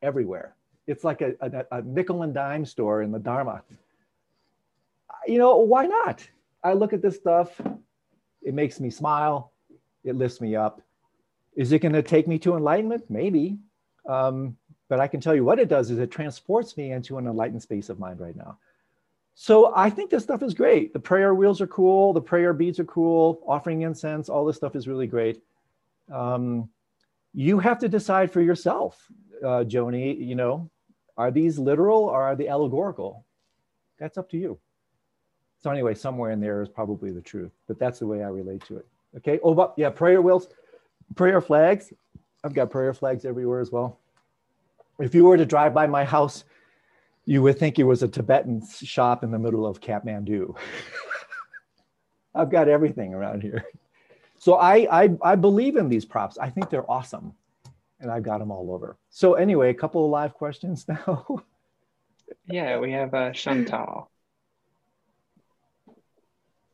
everywhere. 0.02 0.54
It's 0.88 1.04
like 1.04 1.20
a, 1.20 1.34
a, 1.40 1.78
a 1.78 1.82
nickel 1.82 2.22
and 2.22 2.34
dime 2.34 2.64
store 2.64 3.02
in 3.02 3.12
the 3.12 3.18
Dharma. 3.18 3.62
You 5.26 5.38
know, 5.38 5.58
why 5.58 5.86
not? 5.86 6.26
I 6.64 6.72
look 6.72 6.92
at 6.92 7.02
this 7.02 7.14
stuff, 7.14 7.60
it 8.42 8.54
makes 8.54 8.80
me 8.80 8.90
smile, 8.90 9.52
it 10.02 10.16
lifts 10.16 10.40
me 10.40 10.56
up. 10.56 10.80
Is 11.54 11.72
it 11.72 11.80
going 11.80 11.92
to 11.92 12.02
take 12.02 12.26
me 12.26 12.38
to 12.40 12.56
enlightenment? 12.56 13.04
Maybe. 13.08 13.58
Um, 14.08 14.56
but 14.88 15.00
I 15.00 15.06
can 15.06 15.20
tell 15.20 15.34
you 15.34 15.44
what 15.44 15.58
it 15.58 15.68
does 15.68 15.90
is 15.90 15.98
it 15.98 16.10
transports 16.10 16.76
me 16.76 16.92
into 16.92 17.18
an 17.18 17.26
enlightened 17.26 17.62
space 17.62 17.90
of 17.90 17.98
mind 17.98 18.20
right 18.20 18.34
now. 18.34 18.58
So 19.34 19.72
I 19.76 19.90
think 19.90 20.10
this 20.10 20.24
stuff 20.24 20.42
is 20.42 20.54
great. 20.54 20.92
The 20.92 20.98
prayer 20.98 21.34
wheels 21.34 21.60
are 21.60 21.66
cool. 21.66 22.12
The 22.12 22.20
prayer 22.20 22.52
beads 22.52 22.80
are 22.80 22.84
cool. 22.84 23.40
Offering 23.46 23.82
incense, 23.82 24.28
all 24.28 24.44
this 24.44 24.56
stuff 24.56 24.74
is 24.74 24.88
really 24.88 25.06
great. 25.06 25.42
Um, 26.12 26.70
you 27.34 27.58
have 27.58 27.78
to 27.80 27.88
decide 27.88 28.32
for 28.32 28.40
yourself, 28.40 29.06
uh, 29.44 29.62
Joni. 29.62 30.18
You 30.18 30.34
know, 30.34 30.70
are 31.18 31.30
these 31.30 31.58
literal 31.58 32.04
or 32.04 32.22
are 32.22 32.36
they 32.36 32.48
allegorical? 32.48 33.26
That's 33.98 34.16
up 34.16 34.30
to 34.30 34.38
you. 34.38 34.58
So 35.60 35.70
anyway, 35.70 35.94
somewhere 35.94 36.30
in 36.30 36.40
there 36.40 36.62
is 36.62 36.68
probably 36.68 37.10
the 37.10 37.20
truth, 37.20 37.50
but 37.66 37.78
that's 37.78 37.98
the 37.98 38.06
way 38.06 38.22
I 38.22 38.28
relate 38.28 38.64
to 38.66 38.76
it. 38.76 38.86
Okay. 39.16 39.40
Oh, 39.42 39.54
but 39.54 39.74
yeah, 39.76 39.90
prayer 39.90 40.22
wheels, 40.22 40.48
prayer 41.16 41.40
flags. 41.40 41.92
I've 42.44 42.54
got 42.54 42.70
prayer 42.70 42.94
flags 42.94 43.24
everywhere 43.24 43.60
as 43.60 43.72
well. 43.72 43.98
If 45.00 45.14
you 45.14 45.24
were 45.24 45.36
to 45.36 45.46
drive 45.46 45.74
by 45.74 45.88
my 45.88 46.04
house, 46.04 46.44
you 47.24 47.42
would 47.42 47.58
think 47.58 47.78
it 47.78 47.84
was 47.84 48.02
a 48.02 48.08
Tibetan 48.08 48.62
shop 48.66 49.24
in 49.24 49.32
the 49.32 49.38
middle 49.38 49.66
of 49.66 49.80
Kathmandu. 49.80 50.56
I've 52.34 52.50
got 52.50 52.68
everything 52.68 53.12
around 53.12 53.42
here. 53.42 53.66
So 54.38 54.54
I, 54.54 54.86
I, 55.02 55.10
I 55.22 55.34
believe 55.34 55.76
in 55.76 55.88
these 55.88 56.04
props. 56.04 56.38
I 56.38 56.48
think 56.48 56.70
they're 56.70 56.88
awesome. 56.88 57.34
And 58.00 58.10
I've 58.10 58.22
got 58.22 58.38
them 58.38 58.50
all 58.50 58.72
over. 58.72 58.96
So 59.10 59.34
anyway, 59.34 59.70
a 59.70 59.74
couple 59.74 60.04
of 60.04 60.10
live 60.10 60.34
questions 60.34 60.86
now. 60.88 61.44
yeah, 62.48 62.78
we 62.78 62.92
have 62.92 63.12
uh, 63.14 63.32
Chantal. 63.32 64.10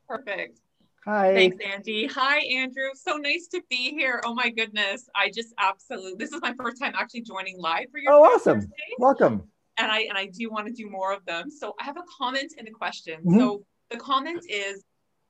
Perfect. 0.09 0.61
Hi. 1.05 1.35
Thanks, 1.35 1.57
Andy. 1.65 2.07
Hi, 2.07 2.39
Andrew. 2.39 2.89
So 2.95 3.17
nice 3.17 3.47
to 3.49 3.63
be 3.69 3.91
here. 3.91 4.23
Oh 4.25 4.35
my 4.35 4.49
goodness. 4.49 5.07
I 5.15 5.31
just 5.31 5.53
absolutely 5.59 6.15
this 6.19 6.33
is 6.33 6.41
my 6.41 6.55
first 6.59 6.81
time 6.81 6.95
actually 6.97 7.23
joining 7.23 7.59
live 7.59 7.87
for 7.91 7.99
your 7.99 8.13
Oh, 8.13 8.23
awesome. 8.25 8.61
Thursday. 8.61 8.75
Welcome. 8.99 9.43
And 9.77 9.93
I 9.93 10.01
and 10.01 10.17
I 10.17 10.27
do 10.27 10.51
want 10.51 10.67
to 10.67 10.73
do 10.73 10.89
more 10.89 11.13
of 11.13 11.25
them. 11.27 11.51
So 11.51 11.75
I 11.81 11.85
have 11.85 11.99
a 11.99 12.05
comment 12.19 12.55
and 12.59 12.67
a 12.69 12.71
question. 12.71 13.21
Mm-hmm. 13.21 13.39
So 13.39 13.65
the 13.91 13.99
comment 13.99 14.45
is 14.49 14.85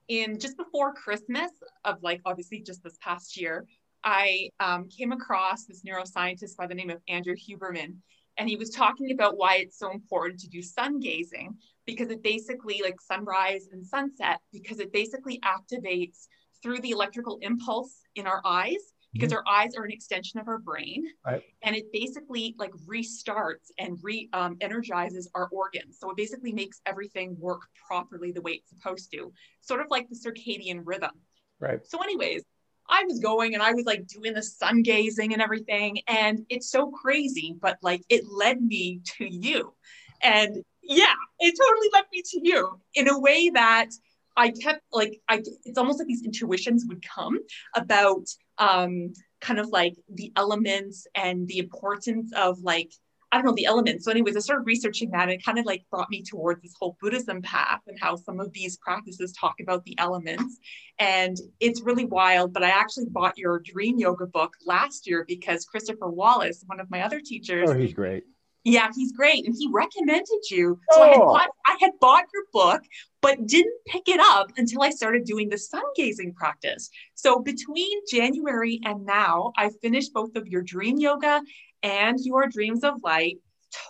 in 0.09 0.39
just 0.39 0.57
before 0.57 0.93
Christmas 0.93 1.51
of 1.85 2.03
like 2.03 2.21
obviously 2.25 2.61
just 2.61 2.85
this 2.85 2.97
past 3.01 3.37
year, 3.37 3.67
I 4.05 4.51
um, 4.61 4.89
came 4.89 5.13
across 5.13 5.65
this 5.65 5.83
neuroscientist 5.83 6.57
by 6.57 6.67
the 6.67 6.75
name 6.75 6.91
of 6.91 6.99
Andrew 7.09 7.35
Huberman, 7.35 7.97
and 8.37 8.49
he 8.49 8.57
was 8.57 8.71
talking 8.71 9.13
about 9.13 9.37
why 9.37 9.57
it's 9.57 9.79
so 9.79 9.91
important 9.91 10.41
to 10.41 10.49
do 10.49 10.61
sun 10.63 11.01
gazing 11.01 11.57
because 11.87 12.11
it 12.11 12.23
basically 12.23 12.81
like 12.83 13.01
sunrise 13.01 13.69
and 13.73 13.85
sunset 13.85 14.41
because 14.53 14.79
it 14.79 14.93
basically 14.93 15.41
activates 15.41 16.27
through 16.63 16.81
the 16.81 16.91
electrical 16.91 17.39
impulse 17.43 18.01
in 18.15 18.27
our 18.27 18.41
eyes 18.45 18.93
because 19.13 19.31
mm-hmm. 19.31 19.47
our 19.47 19.55
eyes 19.55 19.75
are 19.77 19.85
an 19.85 19.91
extension 19.91 20.41
of 20.41 20.49
our 20.49 20.59
brain 20.59 21.05
right. 21.25 21.43
and 21.63 21.77
it 21.77 21.93
basically 21.93 22.55
like 22.59 22.73
restarts 22.89 23.71
and 23.79 23.99
re 24.03 24.29
um, 24.33 24.57
energizes 24.61 25.31
our 25.35 25.49
organs 25.53 25.99
so 26.01 26.11
it 26.11 26.17
basically 26.17 26.53
makes 26.53 26.81
everything 26.87 27.37
work 27.39 27.63
properly 27.87 28.33
the 28.33 28.41
way 28.43 28.53
it's 28.53 28.71
supposed 28.71 29.11
to 29.13 29.33
sort 29.61 29.81
of 29.81 29.87
like 29.91 30.09
the 30.09 30.17
circadian 30.17 30.83
rhythm 30.85 31.13
right 31.61 31.87
so 31.87 32.03
anyways 32.03 32.43
I 32.89 33.05
was 33.05 33.19
going 33.21 33.55
and 33.55 33.63
I 33.63 33.73
was 33.73 33.85
like 33.85 34.07
doing 34.07 34.35
the 34.35 34.43
sun 34.43 34.83
gazing 34.83 35.33
and 35.33 35.43
everything. 35.43 36.01
And 36.07 36.45
it's 36.49 36.71
so 36.71 36.91
crazy, 36.91 37.57
but 37.61 37.79
like 37.83 38.03
it 38.09 38.25
led 38.31 38.61
me 38.61 39.01
to 39.19 39.27
you. 39.27 39.75
And 40.23 40.65
yeah, 40.83 41.15
it 41.41 41.55
totally 41.59 41.89
led 41.93 42.05
me 42.13 42.23
to 42.23 42.41
you 42.43 42.81
in 42.95 43.09
a 43.09 43.19
way 43.19 43.51
that 43.51 43.91
I 44.37 44.51
kept 44.51 44.83
like 44.93 45.21
I 45.29 45.43
it's 45.65 45.79
almost 45.79 45.99
like 45.99 46.09
these 46.09 46.25
intuitions 46.25 46.85
would 46.89 47.05
come 47.07 47.39
about 47.75 48.27
um 48.59 49.13
kind 49.41 49.61
of 49.61 49.69
like 49.69 49.95
the 50.13 50.33
elements 50.37 51.07
and 51.15 51.47
the 51.47 51.59
importance 51.59 52.33
of 52.35 52.59
like 52.61 52.93
I 53.33 53.37
don't 53.37 53.47
know 53.47 53.55
the 53.55 53.67
elements. 53.67 54.05
So, 54.05 54.11
anyways, 54.11 54.37
I 54.37 54.41
started 54.41 54.67
researching 54.67 55.11
that 55.11 55.23
and 55.23 55.33
it 55.33 55.45
kind 55.45 55.59
of 55.59 55.65
like 55.65 55.85
brought 55.91 56.11
me 56.11 56.23
towards 56.23 56.63
this 56.63 56.75
whole 56.79 56.97
Buddhism 57.01 57.43
path 57.43 57.81
and 57.87 57.99
how 58.01 58.17
some 58.17 58.41
of 58.41 58.53
these 58.53 58.77
practices 58.79 59.33
talk 59.33 59.57
about 59.61 59.85
the 59.85 59.99
elements. 59.99 60.59
And 60.99 61.37
it's 61.61 61.83
really 61.83 62.05
wild. 62.05 62.53
But 62.53 62.63
I 62.63 62.71
actually 62.71 63.07
bought 63.11 63.37
your 63.37 63.59
dream 63.61 63.99
yoga 63.99 64.27
book 64.27 64.55
last 64.65 65.07
year 65.07 65.25
because 65.27 65.65
Christopher 65.65 66.09
Wallis, 66.09 66.63
one 66.67 66.81
of 66.81 66.91
my 66.91 67.03
other 67.03 67.21
teachers, 67.21 67.71
oh, 67.71 67.75
he's 67.75 67.93
great. 67.93 68.25
Yeah, 68.65 68.89
he's 68.97 69.13
great, 69.13 69.45
and 69.45 69.55
he 69.57 69.69
recommended 69.71 70.41
you. 70.51 70.81
So 70.93 71.01
oh. 71.01 71.03
I 71.03 71.09
had 71.09 71.21
oh. 71.21 71.27
bought 71.27 71.51
I 71.67 71.77
had 71.81 71.91
bought 72.01 72.25
your 72.33 72.45
book, 72.53 72.83
but 73.21 73.47
didn't 73.47 73.75
pick 73.87 74.09
it 74.09 74.21
up 74.21 74.53
until 74.57 74.83
I 74.83 74.91
started 74.91 75.25
doing 75.25 75.51
the 75.51 75.59
sun 75.59 75.83
gazing 75.95 76.33
practice. 76.33 76.89
So 77.15 77.41
between 77.41 78.01
January 78.11 78.81
and 78.85 79.05
now, 79.05 79.53
I 79.57 79.71
finished 79.83 80.15
both 80.15 80.35
of 80.37 80.49
your 80.49 80.63
dream 80.63 80.97
yoga 80.97 81.43
and 81.85 82.19
your 82.21 82.49
dreams 82.49 82.83
of 82.83 82.95
light 83.05 83.39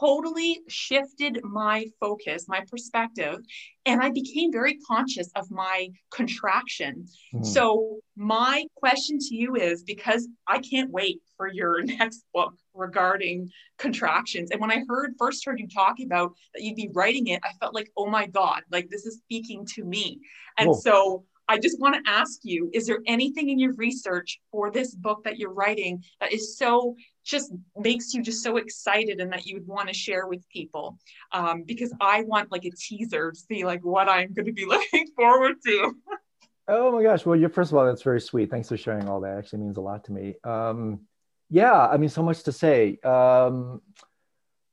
totally 0.01 0.61
shifted 0.69 1.41
my 1.45 1.87
focus, 2.01 2.47
my 2.49 2.63
perspective, 2.71 3.39
and 3.87 4.01
I 4.01 4.11
became 4.11 4.51
very 4.51 4.79
conscious 4.79 5.31
of 5.37 5.51
my 5.51 5.91
contraction. 6.11 7.07
Mm. 7.35 7.45
So, 7.45 7.99
my 8.17 8.65
question 8.77 9.19
to 9.19 9.35
you 9.35 9.57
is 9.57 9.83
because 9.83 10.27
I 10.49 10.59
can't 10.59 10.91
wait 10.91 11.21
for 11.37 11.49
your 11.49 11.83
next 11.85 12.25
book 12.33 12.55
regarding 12.73 13.51
contractions. 13.79 14.51
And 14.51 14.61
when 14.61 14.71
I 14.71 14.83
heard 14.89 15.15
first 15.19 15.45
heard 15.45 15.61
you 15.61 15.69
talk 15.69 15.97
about 16.01 16.33
that 16.55 16.63
you'd 16.63 16.77
be 16.77 16.91
writing 16.93 17.29
it, 17.29 17.41
I 17.45 17.53
felt 17.61 17.75
like, 17.75 17.91
oh 17.97 18.07
my 18.07 18.27
God, 18.27 18.63
like 18.71 18.89
this 18.89 19.07
is 19.07 19.19
speaking 19.19 19.67
to 19.75 19.85
me. 19.85 20.19
And 20.59 20.69
Whoa. 20.69 20.81
so 20.81 21.25
I 21.49 21.59
just 21.59 21.79
want 21.79 22.03
to 22.03 22.11
ask 22.11 22.41
you 22.43 22.71
is 22.73 22.87
there 22.87 23.01
anything 23.07 23.51
in 23.51 23.59
your 23.59 23.75
research 23.75 24.41
for 24.51 24.71
this 24.71 24.95
book 24.95 25.25
that 25.25 25.39
you're 25.39 25.53
writing 25.53 26.03
that 26.21 26.33
is 26.33 26.57
so 26.57 26.97
just 27.25 27.53
makes 27.77 28.12
you 28.14 28.22
just 28.22 28.43
so 28.43 28.57
excited 28.57 29.20
and 29.20 29.33
that 29.33 29.47
you 29.47 29.57
would 29.57 29.66
want 29.66 29.89
to 29.89 29.95
share 29.95 30.27
with 30.27 30.49
people 30.49 30.99
um, 31.33 31.62
because 31.62 31.93
i 32.01 32.22
want 32.22 32.53
like 32.53 32.64
a 32.64 32.70
teaser 32.70 33.33
to 33.33 33.39
see 33.39 33.64
like 33.64 33.85
what 33.85 34.09
i'm 34.09 34.33
going 34.33 34.47
to 34.47 34.53
be 34.53 34.64
looking 34.75 35.09
forward 35.16 35.57
to. 35.64 35.95
Oh 36.66 36.93
my 36.93 37.03
gosh 37.03 37.27
well 37.27 37.37
you 37.37 37.49
first 37.49 37.72
of 37.72 37.79
all 37.79 37.85
that's 37.87 38.03
very 38.03 38.20
sweet. 38.20 38.51
Thanks 38.51 38.68
for 38.68 38.77
sharing 38.77 39.09
all 39.09 39.20
that. 39.20 39.37
Actually 39.37 39.61
means 39.61 39.77
a 39.77 39.83
lot 39.83 40.05
to 40.05 40.12
me. 40.12 40.35
Um, 40.45 41.01
yeah 41.51 41.87
i 41.87 41.97
mean 41.97 42.09
so 42.09 42.22
much 42.22 42.43
to 42.45 42.53
say. 42.53 42.99
Um, 43.05 43.83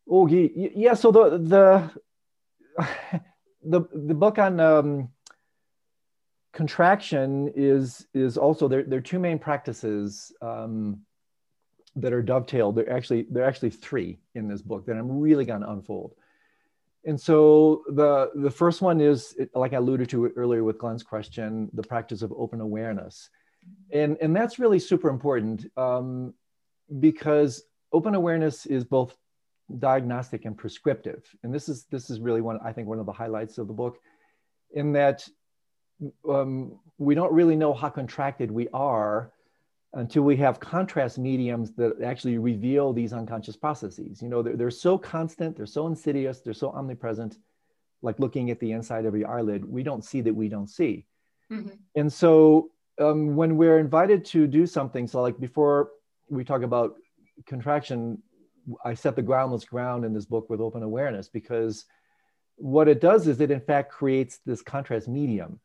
oh 0.10 0.28
yeah 0.28 0.93
so 0.93 1.12
the 1.12 1.38
the 1.38 1.91
the, 3.64 3.82
the 3.93 4.14
book 4.14 4.39
on 4.39 4.60
um, 4.60 5.10
contraction 6.54 7.52
is 7.56 8.08
is 8.14 8.38
also 8.38 8.68
there, 8.68 8.84
there 8.84 8.99
are 8.99 9.02
two 9.02 9.20
main 9.20 9.39
practices 9.39 10.32
um, 10.41 11.02
that 11.96 12.14
are 12.14 12.22
dovetailed. 12.22 12.76
They're 12.76 12.92
actually 12.92 13.28
they're 13.30 13.46
actually 13.46 13.72
three 13.72 14.20
in 14.36 14.48
this 14.48 14.62
book 14.62 14.86
that 14.86 14.96
I'm 14.98 15.20
really 15.20 15.46
going 15.46 15.62
to 15.62 15.72
unfold. 15.72 16.14
And 17.04 17.20
so 17.20 17.84
the 17.88 18.32
the 18.36 18.52
first 18.52 18.82
one 18.82 19.02
is 19.02 19.36
like 19.56 19.74
I 19.74 19.78
alluded 19.78 20.10
to 20.10 20.28
earlier 20.36 20.64
with 20.64 20.78
Glenn's 20.78 21.04
question, 21.04 21.70
the 21.74 21.84
practice 21.84 22.22
of 22.22 22.32
open 22.32 22.62
awareness, 22.62 23.30
and 23.92 24.18
and 24.22 24.36
that's 24.36 24.60
really 24.60 24.80
super 24.80 25.10
important 25.10 25.66
um, 25.78 26.34
because 27.00 27.64
open 27.92 28.16
awareness 28.16 28.66
is 28.66 28.84
both 28.84 29.18
diagnostic 29.80 30.46
and 30.46 30.58
prescriptive. 30.58 31.24
And 31.44 31.54
this 31.54 31.68
is 31.70 31.86
this 31.86 32.10
is 32.10 32.20
really 32.20 32.42
one 32.42 32.60
I 32.64 32.72
think 32.72 32.88
one 32.88 33.00
of 33.00 33.06
the 33.06 33.12
highlights 33.12 33.58
of 33.58 33.68
the 33.68 33.74
book, 33.74 33.98
in 34.74 34.94
that 34.94 35.28
um, 36.30 36.80
we 36.98 37.16
don't 37.16 37.34
really 37.34 37.56
know 37.56 37.74
how 37.74 37.89
contracted 37.89 38.52
we 38.52 38.68
are 38.74 39.32
until 39.94 40.24
we 40.24 40.38
have 40.38 40.60
contrast 40.60 41.18
mediums 41.18 41.74
that 41.74 42.02
actually 42.02 42.38
reveal 42.38 42.94
these 42.94 43.12
unconscious 43.12 43.58
processes. 43.58 44.22
You 44.22 44.30
know, 44.30 44.42
they're, 44.42 44.56
they're 44.56 44.72
so 44.72 44.98
constant, 44.98 45.58
they're 45.58 45.66
so 45.66 45.88
insidious, 45.88 46.39
they're 46.39 46.54
so 46.54 46.72
omnipresent, 46.72 47.38
like 48.02 48.20
looking 48.20 48.52
at 48.52 48.60
the 48.60 48.72
inside 48.72 49.06
of 49.06 49.16
your 49.16 49.30
eyelid, 49.30 49.66
we 49.66 49.84
don't 49.84 50.04
see 50.04 50.22
that 50.22 50.34
we 50.34 50.48
don't 50.48 50.70
see. 50.70 51.06
Mm-hmm. 51.52 51.76
And 51.96 52.12
so 52.12 52.72
um, 53.00 53.36
when 53.36 53.58
we're 53.58 53.80
invited 53.80 54.24
to 54.26 54.48
do 54.48 54.66
something, 54.66 55.08
so 55.08 55.22
like 55.22 55.39
before 55.39 55.89
we 56.30 56.46
talk 56.46 56.62
about 56.62 56.96
contraction, 57.46 58.22
I 58.86 58.94
set 58.94 59.16
the 59.16 59.22
groundless 59.22 59.66
ground 59.66 60.06
in 60.06 60.14
this 60.14 60.26
book 60.26 60.50
with 60.50 60.62
open 60.62 60.84
awareness 60.84 61.28
because 61.28 61.86
what 62.56 62.88
it 62.88 63.02
does 63.02 63.28
is 63.28 63.42
it 63.42 63.52
in 63.52 63.60
fact 63.60 63.92
creates 63.92 64.39
this 64.46 64.62
contrast 64.62 65.08
medium 65.08 65.60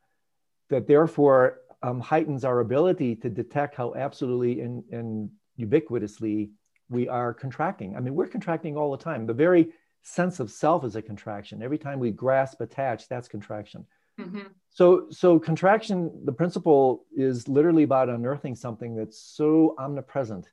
that 0.69 0.87
therefore 0.87 1.59
um, 1.83 1.99
heightens 1.99 2.43
our 2.43 2.59
ability 2.59 3.15
to 3.17 3.29
detect 3.29 3.75
how 3.75 3.93
absolutely 3.95 4.61
and, 4.61 4.83
and 4.91 5.29
ubiquitously 5.59 6.49
we 6.89 7.07
are 7.07 7.33
contracting. 7.33 7.95
I 7.95 7.99
mean, 7.99 8.15
we're 8.15 8.27
contracting 8.27 8.77
all 8.77 8.91
the 8.91 9.03
time. 9.03 9.25
The 9.25 9.33
very 9.33 9.69
sense 10.03 10.39
of 10.39 10.49
self 10.49 10.85
is 10.85 10.95
a 10.95 11.01
contraction. 11.01 11.61
Every 11.61 11.77
time 11.77 11.99
we 11.99 12.11
grasp, 12.11 12.61
attach, 12.61 13.09
that's 13.09 13.27
contraction. 13.27 13.85
Mhm. 14.19 14.47
So, 14.69 15.07
so 15.09 15.39
contraction, 15.39 16.25
the 16.25 16.31
principle 16.31 17.05
is 17.15 17.47
literally 17.47 17.83
about 17.83 18.09
unearthing 18.09 18.55
something 18.55 18.95
that's 18.95 19.19
so 19.19 19.75
omnipresent 19.77 20.49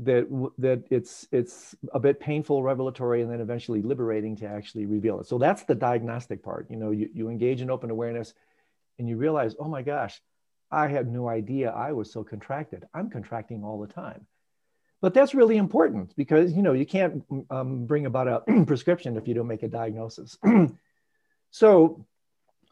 that 0.00 0.28
that 0.58 0.84
it's 0.90 1.26
it's 1.32 1.74
a 1.92 1.98
bit 1.98 2.20
painful, 2.20 2.62
revelatory, 2.62 3.22
and 3.22 3.30
then 3.30 3.40
eventually 3.40 3.82
liberating 3.82 4.36
to 4.36 4.46
actually 4.46 4.86
reveal 4.86 5.18
it. 5.20 5.26
So 5.26 5.38
that's 5.38 5.64
the 5.64 5.74
diagnostic 5.74 6.42
part. 6.42 6.70
You 6.70 6.76
know, 6.76 6.92
you, 6.92 7.08
you 7.12 7.28
engage 7.28 7.62
in 7.62 7.70
open 7.70 7.90
awareness, 7.90 8.32
and 8.98 9.08
you 9.08 9.16
realize, 9.16 9.56
oh 9.58 9.68
my 9.68 9.82
gosh, 9.82 10.20
I 10.70 10.88
had 10.88 11.08
no 11.08 11.28
idea 11.28 11.70
I 11.70 11.92
was 11.92 12.12
so 12.12 12.24
contracted. 12.24 12.86
I'm 12.94 13.10
contracting 13.10 13.64
all 13.64 13.80
the 13.80 13.92
time. 13.92 14.26
But 15.00 15.14
that's 15.14 15.34
really 15.34 15.56
important 15.56 16.14
because 16.16 16.52
you 16.52 16.62
know 16.62 16.72
you 16.72 16.86
can't 16.86 17.24
um, 17.50 17.86
bring 17.86 18.06
about 18.06 18.28
a 18.28 18.64
prescription 18.66 19.16
if 19.16 19.28
you 19.28 19.34
don't 19.34 19.46
make 19.46 19.62
a 19.62 19.68
diagnosis. 19.68 20.36
so 21.50 22.04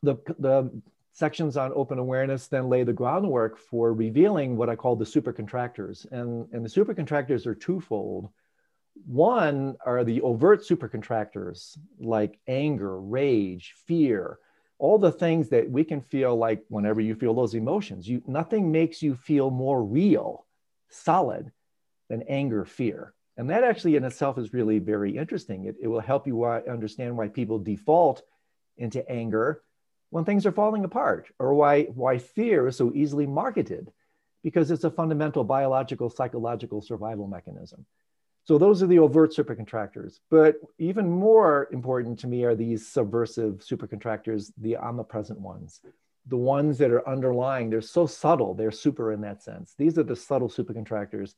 the, 0.03 0.17
the 0.39 0.71
sections 1.13 1.57
on 1.57 1.73
open 1.75 1.99
awareness 1.99 2.47
then 2.49 2.69
lay 2.69 2.83
the 2.83 2.93
groundwork 2.93 3.59
for 3.59 3.93
revealing 3.93 4.57
what 4.57 4.69
I 4.69 4.77
call 4.77 4.97
the 4.97 5.05
supercontractors. 5.05 6.11
And, 6.13 6.47
and 6.53 6.65
the 6.65 6.69
supercontractors 6.69 7.47
are 7.47 7.55
twofold. 7.55 8.29
One 9.07 9.77
are 9.85 10.05
the 10.05 10.21
overt 10.23 10.63
supercontractors 10.63 11.79
like 11.99 12.39
anger, 12.47 13.01
rage, 13.01 13.75
fear, 13.87 14.39
all 14.79 14.99
the 14.99 15.12
things 15.12 15.49
that 15.51 15.70
we 15.70 15.85
can 15.85 16.01
feel 16.01 16.37
like 16.37 16.64
whenever 16.68 17.01
you 17.01 17.14
feel 17.14 17.35
those 17.35 17.55
emotions. 17.55 18.09
You, 18.09 18.22
nothing 18.27 18.70
makes 18.70 19.03
you 19.03 19.14
feel 19.14 19.51
more 19.51 19.83
real, 19.83 20.47
solid 20.91 21.51
than 22.09 22.22
anger, 22.22 22.64
fear. 22.64 23.14
And 23.37 23.51
that 23.51 23.64
actually 23.64 23.97
in 23.97 24.05
itself 24.05 24.39
is 24.39 24.53
really 24.53 24.79
very 24.79 25.16
interesting. 25.16 25.66
It, 25.66 25.77
it 25.83 25.89
will 25.89 26.01
help 26.01 26.27
you 26.27 26.45
understand 26.45 27.16
why 27.16 27.29
people 27.29 27.59
default 27.59 28.22
into 28.77 29.09
anger 29.11 29.62
when 30.11 30.24
things 30.24 30.47
are 30.47 30.53
falling 30.53 30.85
apart 30.85 31.29
or 31.39 31.55
why, 31.55 31.85
why 31.85 32.18
fear 32.18 32.68
is 32.68 32.77
so 32.77 32.93
easily 32.95 33.27
marketed 33.27 33.91
because 34.43 34.70
it's 34.70 34.85
a 34.85 34.91
fundamental 34.91 35.43
biological, 35.43 36.09
psychological 36.09 36.81
survival 36.81 37.27
mechanism. 37.27 37.85
So 38.47 38.59
those 38.59 38.81
are 38.81 38.87
the 38.87 39.01
overt 39.01 39.33
supercontractors. 39.33 40.21
But 40.31 40.61
even 40.79 41.11
more 41.11 41.69
important 41.73 42.21
to 42.21 42.29
me 42.29 42.45
are 42.45 42.55
these 42.55 42.87
subversive 42.87 43.55
supercontractors, 43.59 44.53
the 44.57 44.77
omnipresent 44.77 45.41
ones, 45.41 45.81
the 46.27 46.37
ones 46.37 46.79
that 46.79 46.93
are 46.93 47.07
underlying. 47.09 47.71
They're 47.71 47.81
so 47.81 48.07
subtle, 48.07 48.55
they're 48.55 48.71
super 48.71 49.13
in 49.13 49.21
that 49.23 49.43
sense. 49.43 49.75
These 49.77 49.99
are 49.99 50.05
the 50.05 50.15
subtle 50.15 50.49
supercontractors 50.49 51.35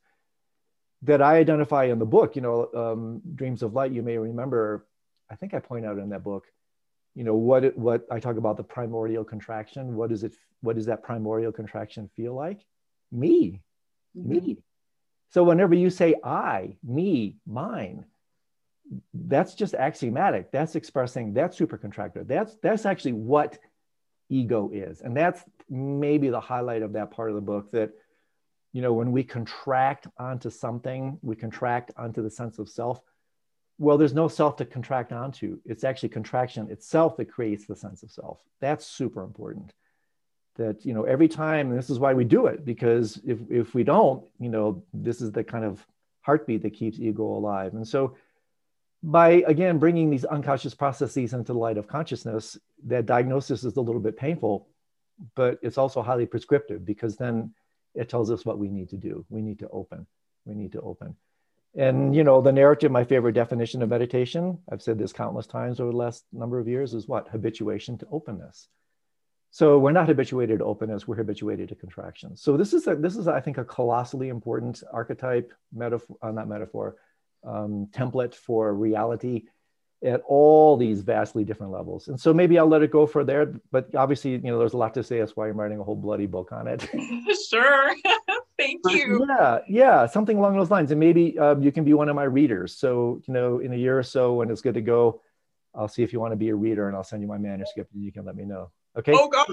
that 1.03 1.23
I 1.23 1.39
identify 1.39 1.85
in 1.85 1.99
the 1.99 2.05
book. 2.05 2.37
You 2.37 2.43
know, 2.43 2.69
um, 2.75 3.23
Dreams 3.35 3.63
of 3.63 3.73
Light, 3.73 3.93
you 3.93 4.03
may 4.03 4.19
remember, 4.19 4.87
I 5.31 5.37
think 5.37 5.55
I 5.55 5.61
point 5.61 5.87
out 5.87 5.99
in 5.99 6.11
that 6.11 6.23
book, 6.23 6.45
you 7.15 7.25
know 7.25 7.35
what 7.35 7.65
it, 7.65 7.79
what 7.79 8.07
I 8.11 8.21
talk 8.21 8.37
about 8.37 8.59
the 8.59 8.65
primordial 8.65 9.25
contraction. 9.25 9.97
What 9.97 10.13
is 10.13 10.25
it? 10.25 10.35
What 10.61 10.77
does 10.77 10.87
that 10.87 11.03
primordial 11.03 11.53
contraction 11.53 12.11
feel 12.15 12.35
like? 12.35 12.61
Me, 13.11 13.63
mm-hmm. 14.17 14.31
me. 14.31 14.59
So 15.31 15.45
whenever 15.45 15.75
you 15.75 15.91
say 15.91 16.15
I, 16.25 16.77
me, 16.83 17.37
mine, 17.47 18.05
that's 19.13 19.55
just 19.55 19.75
axiomatic. 19.75 20.51
That's 20.51 20.75
expressing 20.75 21.35
that 21.35 21.53
supercontractor. 21.53 22.27
That's 22.27 22.57
that's 22.63 22.87
actually 22.87 23.13
what 23.13 23.59
ego 24.31 24.71
is, 24.73 25.03
and 25.03 25.17
that's 25.17 25.45
maybe 25.69 26.31
the 26.31 26.41
highlight 26.41 26.83
of 26.83 26.95
that 26.95 27.11
part 27.11 27.29
of 27.29 27.35
the 27.35 27.43
book. 27.43 27.71
That 27.73 27.91
you 28.73 28.81
know 28.81 28.95
when 28.95 29.13
we 29.13 29.25
contract 29.25 30.07
onto 30.19 30.49
something, 30.49 31.19
we 31.21 31.37
contract 31.37 31.93
onto 31.99 32.23
the 32.23 32.31
sense 32.31 32.59
of 32.59 32.69
self 32.69 33.03
well, 33.79 33.97
there's 33.97 34.15
no 34.15 34.27
self 34.27 34.57
to 34.57 34.65
contract 34.65 35.13
onto. 35.13 35.61
It's 35.65 35.85
actually 35.85 36.09
contraction 36.09 36.69
itself 36.71 37.17
that 37.17 37.31
creates 37.31 37.67
the 37.67 37.77
sense 37.77 38.03
of 38.03 38.11
self. 38.11 38.43
That's 38.61 38.85
super 38.85 39.23
important. 39.23 39.73
That, 40.59 40.85
you 40.85 40.93
know, 40.93 41.05
every 41.05 41.29
time, 41.29 41.75
this 41.75 41.89
is 41.89 41.99
why 41.99 42.15
we 42.15 42.25
do 42.25 42.47
it, 42.47 42.65
because 42.65 43.21
if, 43.25 43.39
if 43.49 43.75
we 43.75 43.85
don't, 43.85 44.25
you 44.39 44.49
know, 44.49 44.83
this 44.93 45.21
is 45.21 45.33
the 45.33 45.45
kind 45.45 45.65
of 45.65 45.87
heartbeat 46.21 46.63
that 46.63 46.75
keeps 46.75 46.99
ego 46.99 47.23
alive. 47.23 47.75
And 47.75 47.87
so, 47.87 48.17
by 49.03 49.45
again 49.47 49.79
bringing 49.79 50.11
these 50.11 50.25
unconscious 50.25 50.75
processes 50.75 51.33
into 51.33 51.53
the 51.53 51.59
light 51.59 51.79
of 51.79 51.87
consciousness, 51.87 52.59
that 52.87 53.07
diagnosis 53.07 53.63
is 53.63 53.77
a 53.77 53.81
little 53.81 54.01
bit 54.01 54.17
painful, 54.17 54.67
but 55.37 55.59
it's 55.63 55.79
also 55.79 56.03
highly 56.03 56.27
prescriptive 56.27 56.85
because 56.85 57.17
then 57.17 57.55
it 57.95 58.09
tells 58.09 58.31
us 58.31 58.45
what 58.45 58.59
we 58.59 58.69
need 58.69 58.89
to 58.91 58.97
do. 58.97 59.25
We 59.31 59.41
need 59.41 59.61
to 59.61 59.69
open. 59.69 60.07
We 60.45 60.55
need 60.55 60.73
to 60.73 60.81
open. 60.81 61.15
And 61.77 62.15
you 62.15 62.25
know, 62.25 62.41
the 62.41 62.53
narrative, 62.53 62.91
my 62.91 63.05
favorite 63.05 63.35
definition 63.35 63.83
of 63.83 63.89
meditation, 63.89 64.59
I've 64.71 64.83
said 64.83 64.99
this 64.99 65.13
countless 65.13 65.47
times 65.47 65.79
over 65.81 65.93
the 65.93 65.97
last 65.97 66.25
number 66.33 66.59
of 66.59 66.67
years, 66.67 66.95
is 66.95 67.07
what? 67.07 67.29
Habituation 67.29 67.99
to 67.99 68.07
openness. 68.11 68.69
So 69.51 69.79
we're 69.79 69.93
not 69.93 70.09
habituated 70.09 70.59
to 70.59 70.65
openness, 70.65 71.09
we're 71.09 71.17
habituated 71.17 71.71
to 71.71 71.75
contraction. 71.75 72.37
So 72.37 72.57
this 72.57 72.73
is 72.73 72.87
a, 72.87 72.95
this 72.95 73.17
is 73.17 73.29
I 73.29 73.41
think 73.41 73.59
a 73.59 73.65
colossally 73.65 74.29
important 74.29 74.83
archetype, 74.93 75.53
metaphor, 75.73 76.17
uh, 76.23 76.31
not 76.31 76.49
metaphor, 76.49 76.97
um, 77.45 77.89
template 77.93 78.35
for 78.35 78.75
reality 78.75 79.45
at 80.05 80.23
all 80.29 80.77
these 80.77 81.01
vastly 81.01 81.45
different 81.45 81.73
levels. 81.73 82.09
And 82.09 82.21
so 82.21 82.33
maybe 82.33 82.59
I'll 82.59 82.69
let 82.69 82.83
it 82.83 82.91
go 82.91 83.07
for 83.07 83.25
there, 83.25 83.55
but 83.73 83.95
obviously, 83.95 84.33
you 84.33 84.39
know, 84.39 84.59
there's 84.59 84.75
a 84.75 84.77
lot 84.77 84.95
to 84.95 85.03
say. 85.03 85.19
That's 85.19 85.35
why 85.35 85.49
I'm 85.49 85.59
writing 85.59 85.81
a 85.81 85.83
whole 85.83 85.97
bloody 85.97 86.27
book 86.27 86.53
on 86.53 86.69
it. 86.69 86.89
sure. 87.49 87.95
Thank 88.59 88.81
you. 88.91 89.27
Yeah, 89.29 89.59
yeah, 89.69 90.07
something 90.07 90.37
along 90.37 90.57
those 90.57 90.71
lines. 90.71 90.91
And 90.91 91.01
maybe 91.01 91.39
um, 91.39 91.63
you 91.63 91.73
can 91.73 91.85
be 91.85 91.95
one 91.95 92.09
of 92.09 92.17
my 92.17 92.25
readers. 92.25 92.77
So, 92.77 93.21
you 93.27 93.35
know, 93.35 93.59
in 93.59 93.73
a 93.73 93.77
year 93.77 93.99
or 93.99 94.03
so 94.03 94.35
when 94.35 94.51
it's 94.51 94.61
good 94.61 94.75
to 94.75 94.81
go, 94.81 95.21
I'll 95.75 95.89
see 95.89 96.03
if 96.03 96.13
you 96.13 96.21
want 96.21 96.33
to 96.33 96.37
be 96.37 96.49
a 96.49 96.55
reader 96.55 96.89
and 96.89 96.97
I'll 96.97 97.05
send 97.05 97.23
you 97.23 97.29
my 97.29 97.39
manuscript 97.39 97.93
and 97.95 98.03
you 98.03 98.13
can 98.13 98.25
let 98.25 98.37
me 98.37 98.45
know. 98.45 98.71
Okay. 98.99 99.13
Oh 99.15 99.29
gosh. 99.29 99.47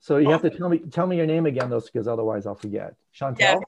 So 0.00 0.16
you 0.16 0.30
have 0.30 0.42
to 0.42 0.50
tell 0.50 0.68
me 0.68 0.78
tell 0.78 1.06
me 1.06 1.16
your 1.16 1.26
name 1.26 1.46
again, 1.46 1.70
though, 1.70 1.80
because 1.80 2.08
otherwise 2.08 2.46
I'll 2.46 2.54
forget. 2.54 2.94
Chantel. 3.18 3.38
Yes, 3.38 3.60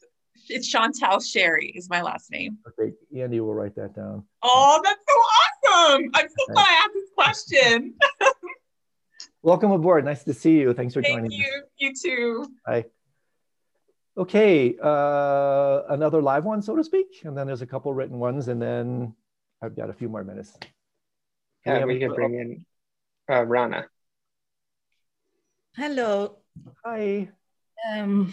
it's 0.48 0.74
Chantel 0.74 1.24
Sherry 1.24 1.72
is 1.76 1.88
my 1.88 2.02
last 2.02 2.30
name. 2.30 2.58
Okay, 2.66 2.92
Andy 3.16 3.40
will 3.40 3.54
write 3.54 3.74
that 3.76 3.94
down. 3.94 4.24
Oh, 4.42 4.80
that's 4.82 5.00
so 5.08 5.70
awesome! 5.72 6.10
I'm 6.14 6.28
so 6.28 6.52
glad 6.52 6.66
I 6.66 6.84
asked 6.84 6.94
this 6.94 7.10
question. 7.14 7.94
Welcome 9.42 9.72
aboard. 9.72 10.04
Nice 10.04 10.24
to 10.24 10.34
see 10.34 10.58
you. 10.58 10.72
Thanks 10.72 10.94
for 10.94 11.02
Thank 11.02 11.16
joining. 11.16 11.30
Thank 11.30 11.42
you. 11.42 11.58
Us. 11.58 11.68
You 11.78 11.94
too. 11.94 12.46
Bye. 12.66 12.84
Okay, 14.16 14.76
uh, 14.80 15.82
another 15.88 16.22
live 16.22 16.44
one, 16.44 16.62
so 16.62 16.76
to 16.76 16.84
speak, 16.84 17.06
and 17.24 17.36
then 17.36 17.48
there's 17.48 17.62
a 17.62 17.66
couple 17.66 17.92
written 17.92 18.18
ones, 18.18 18.46
and 18.46 18.62
then 18.62 19.14
I've 19.60 19.76
got 19.76 19.90
a 19.90 19.92
few 19.92 20.08
more 20.08 20.22
minutes. 20.22 20.56
Can 21.64 21.80
yeah, 21.80 21.84
we, 21.84 21.94
we 21.94 22.00
can 22.00 22.14
bring 22.14 22.34
in 22.34 22.64
uh, 23.28 23.44
Rana. 23.44 23.86
Hello. 25.76 26.36
Hi. 26.84 27.30
Um, 27.90 28.32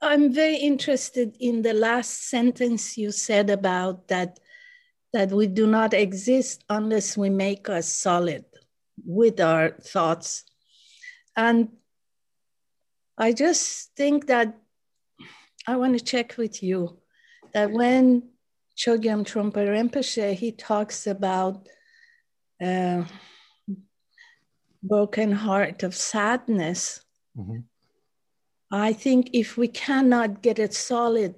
I'm 0.00 0.32
very 0.32 0.56
interested 0.56 1.36
in 1.38 1.62
the 1.62 1.74
last 1.74 2.28
sentence 2.28 2.98
you 2.98 3.12
said 3.12 3.50
about 3.50 4.08
that 4.08 4.40
that 5.12 5.30
we 5.30 5.46
do 5.46 5.64
not 5.64 5.94
exist 5.94 6.64
unless 6.68 7.16
we 7.16 7.30
make 7.30 7.68
us 7.68 7.86
solid 7.86 8.44
with 9.06 9.38
our 9.40 9.76
thoughts. 9.78 10.42
And 11.36 11.68
I 13.16 13.32
just 13.32 13.94
think 13.94 14.26
that 14.26 14.58
I 15.68 15.76
want 15.76 15.96
to 15.96 16.04
check 16.04 16.36
with 16.36 16.64
you 16.64 16.98
that 17.54 17.70
when 17.70 18.30
Chogyam 18.76 19.22
Trungpa 19.24 19.68
Rinpoche, 19.68 20.34
he 20.34 20.50
talks 20.50 21.06
about 21.06 21.68
uh, 22.60 23.04
broken 24.82 25.32
heart 25.32 25.82
of 25.82 25.94
sadness. 25.94 27.04
Mm-hmm. 27.36 27.60
I 28.70 28.92
think 28.92 29.30
if 29.32 29.56
we 29.56 29.68
cannot 29.68 30.42
get 30.42 30.58
it 30.58 30.74
solid, 30.74 31.34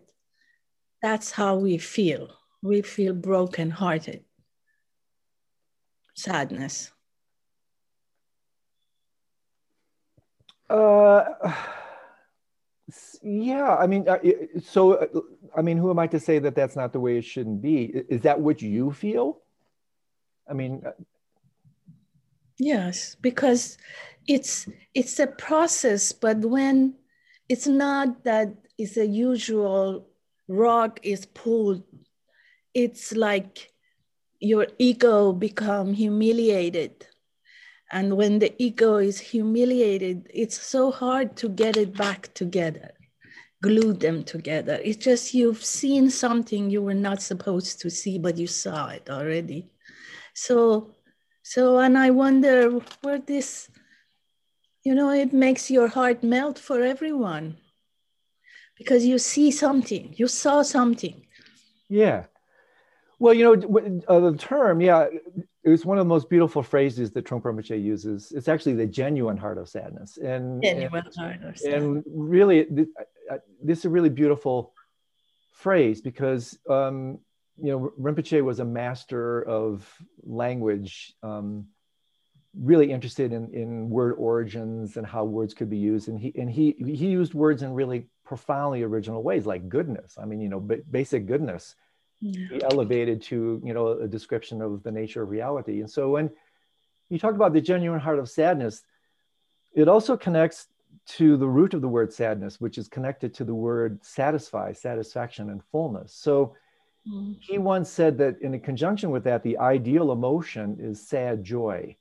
that's 1.03 1.33
how 1.33 1.57
we 1.57 1.79
feel. 1.79 2.31
We 2.63 2.83
feel 2.83 3.13
broken 3.13 3.71
hearted. 3.71 4.25
Sadness. 6.15 6.93
Uh, 10.71 11.25
yeah, 13.23 13.77
I 13.77 13.87
mean, 13.87 14.07
so 14.63 14.95
uh, 14.95 15.07
I 15.57 15.63
mean, 15.63 15.77
who 15.77 15.91
am 15.91 15.99
I 15.99 16.07
to 16.09 16.21
say 16.21 16.39
that 16.39 16.55
that's 16.55 16.77
not 16.77 16.93
the 16.93 17.01
way 17.01 17.19
it 17.19 17.25
shouldn't 17.25 17.61
be? 17.61 17.85
Is 18.09 18.23
that 18.23 18.41
what 18.41 18.63
you 18.63 18.93
feel? 18.93 19.41
I 20.49 20.55
mean, 20.55 20.83
uh, 20.87 20.93
yes, 22.59 23.17
because 23.21 23.79
it's 24.27 24.69
it's 24.95 25.19
a 25.19 25.27
process, 25.27 26.13
but 26.13 26.39
when 26.39 26.95
it's 27.49 27.67
not 27.67 28.25
that 28.25 28.55
it's 28.79 28.97
a 28.97 29.07
usual 29.07 30.07
rock 30.49 31.01
is 31.03 31.27
pulled, 31.27 31.83
it's 32.75 33.13
like 33.13 33.73
your 34.41 34.67
ego 34.79 35.33
become 35.33 35.95
humiliated 35.95 37.07
and 37.93 38.17
when 38.17 38.39
the 38.41 38.53
ego 38.63 38.97
is 38.97 39.21
humiliated, 39.21 40.29
it's 40.35 40.61
so 40.61 40.91
hard 40.91 41.37
to 41.37 41.49
get 41.49 41.77
it 41.77 41.97
back 41.97 42.33
together 42.35 42.91
glued 43.63 44.01
them 44.01 44.23
together. 44.23 44.79
It's 44.85 45.03
just 45.03 45.33
you've 45.33 45.65
seen 45.65 46.11
something 46.11 46.69
you 46.69 46.83
were 46.83 46.93
not 46.93 47.23
supposed 47.23 47.81
to 47.81 47.91
see, 47.91 48.19
but 48.19 48.37
you 48.37 48.47
saw 48.47 48.89
it 48.89 49.09
already. 49.09 49.71
So, 50.35 50.93
so, 51.47 51.79
and 51.79 51.99
I 51.99 52.09
wonder 52.09 52.81
where 53.03 53.19
this, 53.19 53.69
you 54.83 54.95
know, 54.95 55.11
it 55.11 55.35
makes 55.35 55.71
your 55.71 55.89
heart 55.89 56.25
melt 56.25 56.59
for 56.59 56.83
everyone 56.83 57.59
because 58.79 59.05
you 59.05 59.19
see 59.19 59.51
something, 59.51 60.15
you 60.17 60.27
saw 60.27 60.63
something. 60.63 61.27
Yeah. 61.91 62.25
Well, 63.19 63.35
you 63.35 63.45
know, 63.45 64.01
uh, 64.09 64.21
the 64.21 64.39
term, 64.39 64.81
yeah, 64.81 65.07
it 65.63 65.69
was 65.69 65.85
one 65.85 65.99
of 65.99 66.05
the 66.07 66.09
most 66.09 66.31
beautiful 66.31 66.63
phrases 66.63 67.13
that 67.13 67.27
Trungpa 67.27 67.43
Rinpoche 67.43 67.81
uses. 67.81 68.33
It's 68.33 68.49
actually 68.49 68.77
the 68.77 68.87
genuine 68.87 69.37
heart 69.37 69.59
of 69.59 69.69
sadness. 69.69 70.17
And, 70.17 70.63
genuine 70.63 71.05
and, 71.05 71.15
heart 71.15 71.43
of 71.43 71.59
sadness. 71.59 71.65
And 71.65 72.03
really, 72.07 72.67
this 73.63 73.79
is 73.81 73.85
a 73.85 73.91
really 73.91 74.09
beautiful 74.09 74.73
phrase 75.53 76.01
because, 76.01 76.59
um, 76.71 77.19
you 77.61 77.71
know, 77.71 77.93
Rinpoche 78.01 78.43
was 78.43 78.61
a 78.61 78.65
master 78.65 79.43
of 79.43 79.89
language, 80.23 81.15
um, 81.23 81.67
really 82.59 82.91
interested 82.93 83.33
in, 83.33 83.53
in 83.53 83.91
word 83.91 84.15
origins 84.19 84.97
and 84.97 85.07
how 85.07 85.25
words 85.25 85.55
could 85.55 85.71
be 85.71 85.79
used. 85.79 86.09
And 86.09 86.19
he, 86.19 86.33
and 86.37 86.51
he, 86.51 86.73
he 86.79 87.07
used 87.07 87.35
words 87.35 87.63
in 87.63 87.73
really 87.73 88.07
profoundly 88.25 88.83
original 88.83 89.23
ways, 89.23 89.47
like 89.47 89.69
goodness. 89.69 90.17
I 90.21 90.25
mean, 90.25 90.41
you 90.41 90.49
know, 90.49 90.61
basic 90.61 91.27
goodness 91.27 91.75
yeah. 92.25 92.59
elevated 92.71 93.23
to 93.23 93.61
you 93.65 93.75
know 93.75 93.89
a 93.89 94.09
description 94.09 94.63
of 94.63 94.83
the 94.83 94.91
nature 94.91 95.23
of 95.23 95.29
reality 95.29 95.81
and 95.81 95.91
so 95.91 96.11
when 96.11 96.31
you 97.11 97.19
talk 97.19 97.35
about 97.35 97.53
the 97.53 97.61
genuine 97.61 98.01
heart 98.01 98.19
of 98.19 98.29
sadness 98.29 98.83
it 99.75 99.89
also 99.89 100.17
connects 100.17 100.69
to 101.07 101.37
the 101.37 101.47
root 101.47 101.75
of 101.75 101.83
the 101.83 101.89
word 101.89 102.13
sadness 102.13 102.61
which 102.61 102.79
is 102.79 102.89
connected 102.89 103.35
to 103.35 103.45
the 103.45 103.55
word 103.55 104.03
satisfy 104.03 104.73
satisfaction 104.73 105.51
and 105.51 105.63
fullness 105.65 106.15
so 106.15 106.55
mm-hmm. 107.09 107.33
he 107.41 107.59
once 107.59 107.91
said 107.91 108.19
that 108.19 108.41
in 108.41 108.59
conjunction 108.61 109.11
with 109.11 109.25
that 109.25 109.43
the 109.43 109.59
ideal 109.59 110.13
emotion 110.13 110.77
is 110.81 111.07
sad 111.07 111.45
joy 111.45 111.97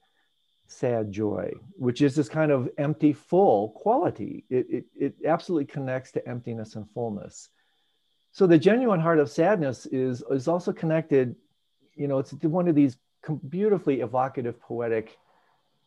sad 0.67 1.11
joy 1.11 1.51
which 1.75 2.01
is 2.01 2.15
this 2.15 2.29
kind 2.29 2.51
of 2.51 2.69
empty 2.77 3.13
full 3.13 3.69
quality 3.69 4.43
it, 4.49 4.65
it, 4.69 4.85
it 4.95 5.15
absolutely 5.25 5.65
connects 5.65 6.11
to 6.11 6.27
emptiness 6.27 6.75
and 6.75 6.89
fullness 6.91 7.49
so 8.31 8.47
the 8.47 8.57
genuine 8.57 8.99
heart 8.99 9.19
of 9.19 9.29
sadness 9.29 9.85
is 9.87 10.23
is 10.31 10.47
also 10.47 10.71
connected 10.71 11.35
you 11.95 12.07
know 12.07 12.17
it's 12.19 12.33
one 12.43 12.67
of 12.67 12.75
these 12.75 12.97
beautifully 13.49 14.01
evocative 14.01 14.59
poetic 14.59 15.17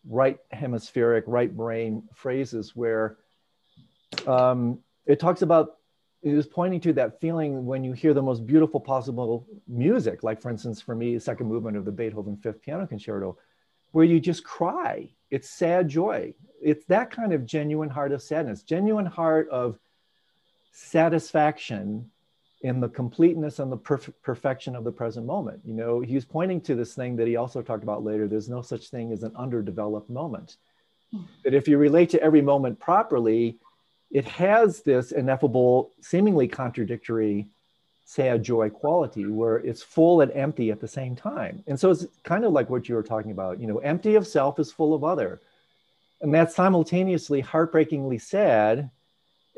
right 0.08 0.38
hemispheric 0.52 1.24
right 1.26 1.54
brain 1.54 2.02
phrases 2.14 2.74
where 2.74 3.18
um, 4.26 4.78
it 5.04 5.20
talks 5.20 5.42
about 5.42 5.75
it 6.26 6.34
is 6.34 6.46
pointing 6.46 6.80
to 6.80 6.92
that 6.92 7.20
feeling 7.20 7.64
when 7.64 7.84
you 7.84 7.92
hear 7.92 8.12
the 8.12 8.22
most 8.22 8.46
beautiful 8.46 8.80
possible 8.80 9.46
music 9.68 10.22
like 10.22 10.42
for 10.42 10.50
instance 10.50 10.80
for 10.80 10.94
me 10.94 11.18
second 11.18 11.46
movement 11.46 11.76
of 11.76 11.84
the 11.84 11.92
beethoven 11.92 12.36
fifth 12.36 12.60
piano 12.62 12.86
concerto 12.86 13.38
where 13.92 14.04
you 14.04 14.18
just 14.18 14.44
cry 14.44 15.08
it's 15.30 15.48
sad 15.48 15.88
joy 15.88 16.34
it's 16.60 16.84
that 16.86 17.10
kind 17.10 17.32
of 17.32 17.46
genuine 17.46 17.88
heart 17.88 18.12
of 18.12 18.20
sadness 18.20 18.62
genuine 18.62 19.06
heart 19.06 19.48
of 19.50 19.78
satisfaction 20.72 22.10
in 22.62 22.80
the 22.80 22.88
completeness 22.88 23.58
and 23.58 23.70
the 23.70 23.76
perf- 23.76 24.12
perfection 24.22 24.74
of 24.74 24.82
the 24.82 24.90
present 24.90 25.26
moment. 25.26 25.60
You 25.64 25.74
know, 25.74 26.00
he's 26.00 26.24
pointing 26.24 26.60
to 26.62 26.74
this 26.74 26.94
thing 26.94 27.14
that 27.16 27.26
he 27.26 27.36
also 27.36 27.62
talked 27.62 27.82
about 27.82 28.02
later. 28.02 28.26
There's 28.26 28.48
no 28.48 28.62
such 28.62 28.88
thing 28.88 29.12
as 29.12 29.22
an 29.22 29.32
underdeveloped 29.36 30.10
moment. 30.10 30.56
Hmm. 31.12 31.22
That 31.44 31.54
if 31.54 31.68
you 31.68 31.78
relate 31.78 32.10
to 32.10 32.22
every 32.22 32.42
moment 32.42 32.80
properly, 32.80 33.58
it 34.10 34.24
has 34.26 34.82
this 34.82 35.12
ineffable, 35.12 35.90
seemingly 36.00 36.48
contradictory 36.48 37.48
sad 38.06 38.42
joy 38.42 38.70
quality 38.70 39.26
where 39.26 39.56
it's 39.56 39.82
full 39.82 40.20
and 40.20 40.30
empty 40.30 40.70
at 40.70 40.80
the 40.80 40.86
same 40.86 41.16
time. 41.16 41.62
And 41.66 41.78
so 41.78 41.90
it's 41.90 42.06
kind 42.22 42.44
of 42.44 42.52
like 42.52 42.70
what 42.70 42.88
you 42.88 42.94
were 42.94 43.02
talking 43.02 43.32
about. 43.32 43.60
You 43.60 43.66
know, 43.66 43.78
empty 43.78 44.14
of 44.14 44.26
self 44.26 44.60
is 44.60 44.70
full 44.70 44.94
of 44.94 45.02
other. 45.02 45.40
And 46.20 46.32
that's 46.32 46.54
simultaneously 46.54 47.40
heartbreakingly 47.40 48.18
sad 48.18 48.90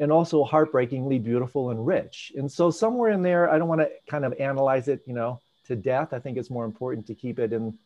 and 0.00 0.10
also 0.10 0.44
heartbreakingly 0.44 1.18
beautiful 1.18 1.70
and 1.70 1.86
rich. 1.86 2.32
And 2.36 2.50
so 2.50 2.70
somewhere 2.70 3.10
in 3.10 3.22
there, 3.22 3.50
I 3.50 3.58
don't 3.58 3.68
want 3.68 3.82
to 3.82 3.90
kind 4.08 4.24
of 4.24 4.32
analyze 4.40 4.88
it, 4.88 5.02
you 5.06 5.12
know, 5.12 5.40
to 5.66 5.76
death. 5.76 6.12
I 6.12 6.18
think 6.18 6.38
it's 6.38 6.50
more 6.50 6.64
important 6.64 7.06
to 7.08 7.14
keep 7.14 7.38
it 7.38 7.52
in 7.52 7.76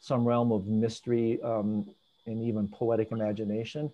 some 0.00 0.26
realm 0.26 0.52
of 0.52 0.66
mystery 0.66 1.40
um, 1.42 1.88
and 2.26 2.42
even 2.42 2.66
poetic 2.66 3.12
imagination. 3.12 3.92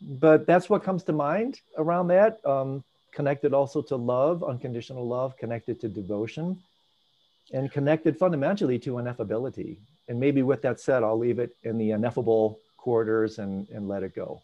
But 0.00 0.46
that's 0.46 0.68
what 0.68 0.82
comes 0.82 1.04
to 1.04 1.12
mind 1.12 1.60
around 1.78 2.08
that. 2.08 2.44
Um, 2.44 2.84
connected 3.14 3.54
also 3.54 3.80
to 3.80 3.96
love, 3.96 4.44
unconditional 4.44 5.06
love, 5.06 5.36
connected 5.38 5.80
to 5.80 5.88
devotion, 5.88 6.60
and 7.52 7.72
connected 7.72 8.18
fundamentally 8.18 8.78
to 8.80 8.92
ineffability. 8.92 9.78
And 10.08 10.20
maybe 10.20 10.42
with 10.42 10.62
that 10.62 10.80
said, 10.80 11.02
I'll 11.02 11.18
leave 11.18 11.38
it 11.38 11.56
in 11.62 11.78
the 11.78 11.92
ineffable 11.92 12.60
quarters 12.76 13.38
and, 13.38 13.68
and 13.70 13.88
let 13.88 14.02
it 14.02 14.14
go. 14.14 14.42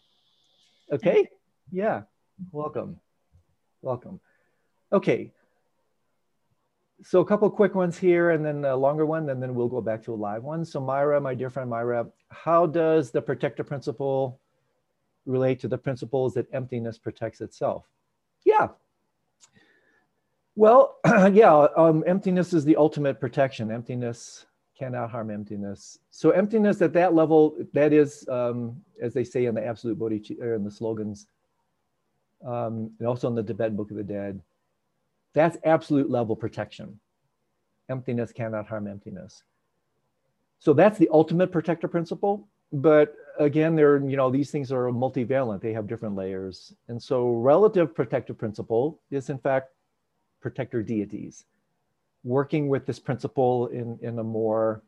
Okay? 0.91 1.29
Yeah. 1.71 2.01
Welcome. 2.51 2.99
Welcome. 3.81 4.19
Okay. 4.91 5.31
So 7.03 7.19
a 7.19 7.25
couple 7.25 7.49
quick 7.49 7.75
ones 7.75 7.97
here 7.97 8.31
and 8.31 8.45
then 8.45 8.65
a 8.65 8.75
longer 8.75 9.05
one, 9.05 9.29
and 9.29 9.41
then 9.41 9.55
we'll 9.55 9.67
go 9.67 9.81
back 9.81 10.03
to 10.05 10.13
a 10.13 10.15
live 10.15 10.43
one. 10.43 10.65
So 10.65 10.79
Myra, 10.79 11.21
my 11.21 11.35
dear 11.35 11.49
friend 11.49 11.69
Myra, 11.69 12.07
how 12.29 12.65
does 12.65 13.11
the 13.11 13.21
protector 13.21 13.63
principle 13.63 14.39
relate 15.25 15.59
to 15.61 15.67
the 15.67 15.77
principles 15.77 16.33
that 16.33 16.47
emptiness 16.53 16.97
protects 16.97 17.41
itself? 17.41 17.85
Yeah. 18.45 18.69
Well, 20.55 20.97
yeah, 21.31 21.67
um, 21.75 22.03
emptiness 22.05 22.53
is 22.53 22.65
the 22.65 22.75
ultimate 22.75 23.19
protection. 23.19 23.71
Emptiness 23.71 24.45
cannot 24.77 25.09
harm 25.09 25.31
emptiness. 25.31 25.99
So 26.11 26.31
emptiness 26.31 26.81
at 26.81 26.93
that 26.93 27.13
level, 27.13 27.55
that 27.73 27.93
is, 27.93 28.27
um, 28.29 28.81
as 29.01 29.13
they 29.13 29.23
say 29.23 29.45
in 29.45 29.55
the 29.55 29.65
absolute 29.65 29.97
bodhicitta, 29.99 30.41
or 30.41 30.55
in 30.55 30.63
the 30.63 30.71
slogans, 30.71 31.27
um, 32.45 32.91
and 32.99 33.07
also 33.07 33.27
in 33.27 33.35
the 33.35 33.43
Tibetan 33.43 33.75
Book 33.75 33.91
of 33.91 33.97
the 33.97 34.03
Dead. 34.03 34.41
That's 35.33 35.57
absolute 35.63 36.09
level 36.09 36.35
protection. 36.35 36.99
Emptiness 37.89 38.31
cannot 38.31 38.67
harm 38.67 38.87
emptiness. 38.87 39.43
So 40.59 40.73
that's 40.73 40.97
the 40.97 41.09
ultimate 41.11 41.51
protector 41.51 41.87
principle. 41.87 42.47
But 42.73 43.15
again, 43.37 43.75
there, 43.75 43.97
you 43.97 44.17
know, 44.17 44.31
these 44.31 44.49
things 44.49 44.71
are 44.71 44.85
multivalent. 44.85 45.61
They 45.61 45.73
have 45.73 45.87
different 45.87 46.15
layers. 46.15 46.73
And 46.87 47.01
so 47.01 47.29
relative 47.29 47.93
protective 47.93 48.37
principle 48.37 48.99
is 49.11 49.29
in 49.29 49.37
fact 49.37 49.69
protector 50.41 50.81
deities, 50.81 51.45
working 52.23 52.67
with 52.67 52.85
this 52.85 52.99
principle 52.99 53.67
in, 53.67 53.97
in 54.01 54.17
a 54.19 54.23
more 54.23 54.81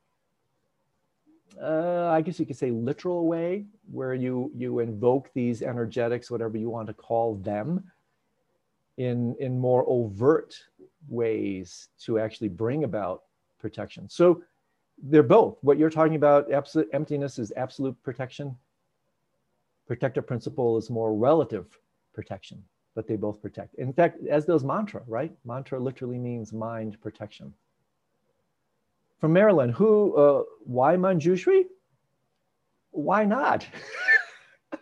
uh, 1.61 2.09
I 2.11 2.21
guess 2.21 2.39
you 2.39 2.45
could 2.45 2.57
say 2.57 2.71
literal 2.71 3.27
way, 3.27 3.65
where 3.89 4.13
you 4.13 4.51
you 4.55 4.79
invoke 4.79 5.31
these 5.33 5.61
energetics, 5.61 6.29
whatever 6.29 6.57
you 6.57 6.69
want 6.69 6.87
to 6.87 6.93
call 6.93 7.35
them, 7.35 7.83
in 8.97 9.35
in 9.39 9.57
more 9.57 9.85
overt 9.87 10.55
ways 11.07 11.89
to 12.01 12.19
actually 12.19 12.49
bring 12.49 12.83
about 12.83 13.23
protection. 13.59 14.09
So 14.09 14.43
they're 15.03 15.23
both. 15.23 15.57
What 15.61 15.77
you're 15.77 15.89
talking 15.89 16.15
about, 16.15 16.51
absolute 16.51 16.89
emptiness 16.93 17.39
is 17.39 17.51
absolute 17.55 18.01
protection. 18.03 18.55
Protective 19.87 20.25
principle 20.25 20.77
is 20.77 20.89
more 20.89 21.13
relative 21.13 21.65
protection, 22.13 22.63
but 22.95 23.07
they 23.07 23.15
both 23.15 23.41
protect. 23.41 23.75
In 23.75 23.93
fact, 23.93 24.25
as 24.27 24.45
does 24.45 24.63
mantra, 24.63 25.01
right? 25.07 25.31
Mantra 25.45 25.79
literally 25.79 26.17
means 26.17 26.53
mind 26.53 26.99
protection 27.01 27.53
from 29.19 29.33
Maryland. 29.33 29.73
Who? 29.73 30.15
Uh, 30.15 30.43
why 30.63 30.95
Manjushri? 30.95 31.65
Why 32.91 33.25
not? 33.25 33.67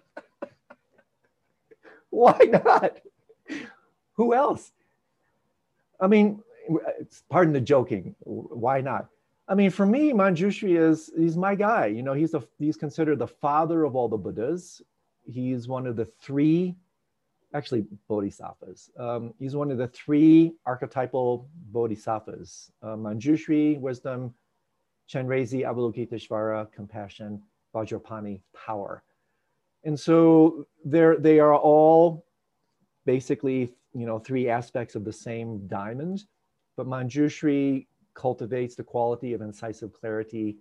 why 2.09 2.37
not? 2.51 2.99
Who 4.13 4.33
else? 4.33 4.71
I 5.99 6.07
mean, 6.07 6.43
pardon 7.29 7.53
the 7.53 7.61
joking. 7.61 8.15
Why 8.19 8.81
not? 8.81 9.09
I 9.47 9.55
mean, 9.55 9.71
for 9.71 9.85
me, 9.85 10.13
Manjushri 10.13 10.79
is 10.79 11.11
he's 11.17 11.35
my 11.35 11.55
guy. 11.55 11.87
You 11.87 12.01
know, 12.01 12.13
he's 12.13 12.33
he's 12.59 12.77
considered 12.77 13.19
the 13.19 13.27
father 13.27 13.83
of 13.83 13.95
all 13.95 14.07
the 14.07 14.17
Buddhas. 14.17 14.81
He's 15.25 15.67
one 15.67 15.85
of 15.85 15.95
the 15.95 16.05
three 16.05 16.75
actually 17.53 17.85
bodhisattvas. 18.07 18.89
Um, 18.97 19.33
he's 19.39 19.55
one 19.55 19.69
of 19.71 19.77
the 19.77 19.87
three 19.87 20.55
archetypal 20.65 21.47
bodhisattvas, 21.71 22.71
uh, 22.81 22.95
Manjushri, 22.95 23.79
wisdom, 23.79 24.33
Chenrezi, 25.09 25.61
Avalokiteshvara, 25.61 26.71
compassion, 26.71 27.41
Vajrapani, 27.75 28.41
power. 28.55 29.03
And 29.83 29.99
so 29.99 30.65
they 30.85 31.39
are 31.39 31.55
all 31.55 32.25
basically, 33.05 33.73
you 33.93 34.05
know, 34.05 34.17
three 34.17 34.49
aspects 34.49 34.95
of 34.95 35.03
the 35.03 35.13
same 35.13 35.67
diamond, 35.67 36.25
but 36.77 36.87
Manjushri 36.87 37.85
cultivates 38.13 38.75
the 38.75 38.83
quality 38.83 39.33
of 39.33 39.41
incisive 39.41 39.93
clarity 39.93 40.57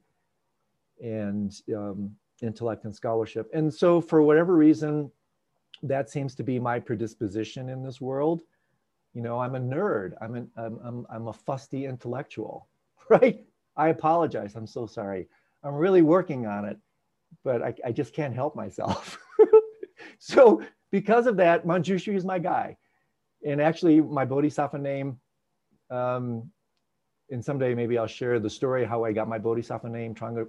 and 1.03 1.61
um, 1.75 2.15
intellect 2.43 2.85
and 2.85 2.95
scholarship. 2.95 3.51
And 3.53 3.73
so 3.73 4.01
for 4.01 4.23
whatever 4.23 4.55
reason, 4.55 5.11
that 5.83 6.11
seems 6.11 6.35
to 6.37 6.43
be 6.43 6.59
my 6.59 6.79
predisposition 6.79 7.69
in 7.69 7.83
this 7.83 8.01
world. 8.01 8.43
You 9.15 9.23
know, 9.23 9.41
I'm 9.41 9.57
a 9.57 9.61
nerd. 9.61 10.13
I'm 10.21 10.35
an 10.35 10.51
I'm 10.57 10.79
I'm, 10.85 11.07
I'm 11.11 11.29
a 11.29 11.33
fusty 11.33 11.87
intellectual, 11.87 12.69
right? 13.09 13.45
I 13.77 13.89
apologize. 13.89 14.55
I'm 14.55 14.67
so 14.67 14.87
sorry. 14.87 15.29
I'm 15.65 15.75
really 15.75 16.03
working 16.03 16.47
on 16.47 16.65
it, 16.65 16.79
but 17.45 17.63
I, 17.63 17.75
I 17.87 17.93
just 17.93 18.15
can't 18.15 18.35
help 18.35 18.57
myself. 18.57 19.19
so 20.19 20.63
because 20.91 21.27
of 21.27 21.37
that, 21.39 21.67
Manjushri 21.67 22.15
is 22.15 22.25
my 22.25 22.39
guy. 22.39 22.77
And 23.45 23.61
actually, 23.61 24.01
my 24.01 24.25
Bodhisattva 24.25 24.79
name, 24.79 25.19
um, 25.91 26.51
and 27.33 27.45
someday 27.45 27.75
maybe 27.75 27.99
I'll 27.99 28.07
share 28.07 28.39
the 28.39 28.51
story 28.51 28.85
how 28.85 29.05
I 29.05 29.13
got 29.13 29.27
my 29.27 29.39
Bodhisattva 29.39 29.89
name. 29.89 30.15
Trungpa, 30.15 30.47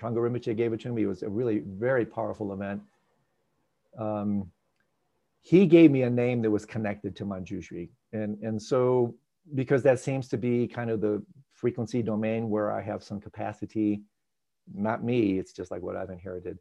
Rinpoche 0.00 0.56
gave 0.56 0.72
it 0.72 0.80
to 0.80 0.88
me. 0.88 1.02
It 1.02 1.06
was 1.06 1.22
a 1.22 1.28
really 1.28 1.60
very 1.60 2.04
powerful 2.04 2.52
event. 2.52 2.82
Um, 3.98 4.50
he 5.42 5.66
gave 5.66 5.90
me 5.90 6.02
a 6.02 6.10
name 6.10 6.40
that 6.42 6.50
was 6.50 6.64
connected 6.64 7.14
to 7.16 7.24
Manjushri. 7.24 7.90
And, 8.12 8.38
and 8.42 8.60
so, 8.60 9.14
because 9.54 9.82
that 9.82 10.00
seems 10.00 10.28
to 10.28 10.38
be 10.38 10.66
kind 10.66 10.90
of 10.90 11.00
the 11.00 11.22
frequency 11.52 12.02
domain 12.02 12.48
where 12.48 12.72
I 12.72 12.80
have 12.80 13.02
some 13.02 13.20
capacity, 13.20 14.02
not 14.72 15.04
me, 15.04 15.38
it's 15.38 15.52
just 15.52 15.70
like 15.70 15.82
what 15.82 15.96
I've 15.96 16.10
inherited. 16.10 16.58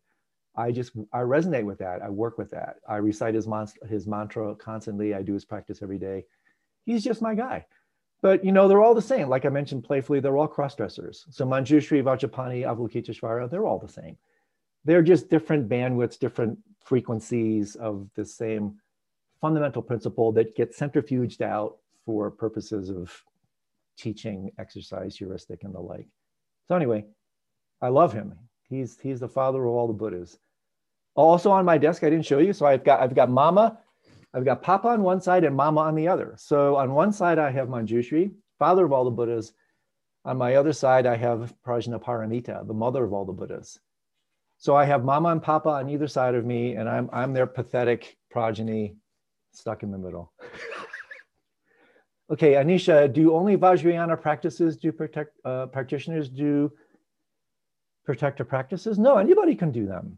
I 0.56 0.72
just, 0.72 0.92
I 1.14 1.20
resonate 1.20 1.64
with 1.64 1.78
that. 1.80 2.02
I 2.02 2.10
work 2.10 2.38
with 2.38 2.52
that. 2.52 2.78
I 2.90 2.98
recite 2.98 3.36
his, 3.36 3.48
mon- 3.48 3.68
his 3.88 4.06
mantra 4.06 4.54
constantly. 4.56 5.14
I 5.14 5.22
do 5.22 5.34
his 5.34 5.46
practice 5.46 5.82
every 5.82 5.98
day. 5.98 6.26
He's 6.86 7.04
just 7.04 7.22
my 7.22 7.36
guy. 7.36 7.66
But, 8.22 8.46
you 8.46 8.52
know, 8.52 8.68
they're 8.68 8.82
all 8.82 8.94
the 8.94 9.02
same. 9.02 9.30
Like 9.30 9.46
I 9.46 9.50
mentioned 9.50 9.84
playfully, 9.84 10.20
they're 10.20 10.38
all 10.38 10.48
cross 10.48 10.76
dressers. 10.76 11.26
So 11.32 11.46
Manjushri, 11.46 12.04
Vajrapani, 12.04 12.64
Avalokiteshvara, 12.64 13.50
they're 13.50 13.66
all 13.66 13.80
the 13.80 13.92
same. 13.92 14.16
They're 14.86 15.02
just 15.02 15.30
different 15.30 15.68
bandwidths, 15.68 16.20
different 16.20 16.60
frequencies 16.84 17.76
of 17.76 18.10
the 18.16 18.26
same 18.26 18.80
fundamental 19.40 19.82
principle 19.82 20.32
that 20.34 20.56
gets 20.56 20.80
centrifuged 20.80 21.42
out 21.42 21.78
for 22.06 22.30
purposes 22.30 22.90
of 22.90 23.12
teaching, 23.98 24.52
exercise, 24.60 25.16
heuristic, 25.16 25.64
and 25.64 25.74
the 25.74 25.80
like. 25.80 26.08
So 26.68 26.76
anyway, 26.76 27.06
I 27.82 27.90
love 27.90 28.14
him. 28.14 28.34
He's 28.70 28.98
he's 29.02 29.20
the 29.20 29.28
father 29.28 29.66
of 29.66 29.72
all 29.72 29.88
the 29.88 29.94
Buddhas. 29.94 30.40
Also 31.16 31.52
on 31.52 31.66
my 31.66 31.78
desk, 31.78 32.04
I 32.04 32.10
didn't 32.10 32.26
show 32.26 32.40
you. 32.40 32.54
So 32.54 32.66
I've 32.66 32.84
got 32.84 33.02
I've 33.02 33.16
got 33.16 33.30
Mama, 33.30 33.80
I've 34.34 34.46
got 34.46 34.62
Papa 34.62 34.88
on 34.90 35.04
one 35.04 35.22
side 35.22 35.44
and 35.44 35.56
Mama 35.56 35.82
on 35.82 35.96
the 35.96 36.08
other. 36.08 36.34
So 36.38 36.78
on 36.78 36.94
one 36.94 37.12
side 37.12 37.38
I 37.38 37.52
have 37.52 37.68
Manjushri, 37.68 38.32
father 38.60 38.86
of 38.86 38.94
all 38.94 39.04
the 39.04 39.12
Buddhas. 39.12 39.54
On 40.24 40.38
my 40.38 40.56
other 40.56 40.74
side 40.74 41.06
I 41.06 41.18
have 41.18 41.54
Prajnaparamita, 41.66 42.68
the 42.68 42.74
mother 42.74 43.04
of 43.04 43.14
all 43.14 43.26
the 43.26 43.34
Buddhas. 43.34 43.80
So 44.58 44.76
I 44.76 44.86
have 44.86 45.04
Mama 45.04 45.30
and 45.30 45.42
Papa 45.42 45.70
on 45.70 45.90
either 45.90 46.08
side 46.08 46.36
of 46.36 46.46
me, 46.46 46.76
and 46.76 46.88
I'm 46.88 47.10
I'm 47.12 47.34
their 47.34 47.48
pathetic 47.48 48.18
progeny, 48.30 48.96
stuck 49.52 49.84
in 49.84 49.92
the 49.92 49.98
middle. 49.98 50.32
Okay, 52.32 52.54
Anisha, 52.54 53.12
do 53.12 53.36
only 53.36 53.58
Vajrayana 53.58 54.20
practices 54.20 54.78
do 54.78 54.94
protect 54.94 55.38
uh, 55.44 55.66
practitioners 55.66 56.30
do 56.30 56.72
protector 58.06 58.46
practices? 58.46 58.98
No, 58.98 59.18
anybody 59.18 59.54
can 59.54 59.70
do 59.70 59.86
them. 59.86 60.18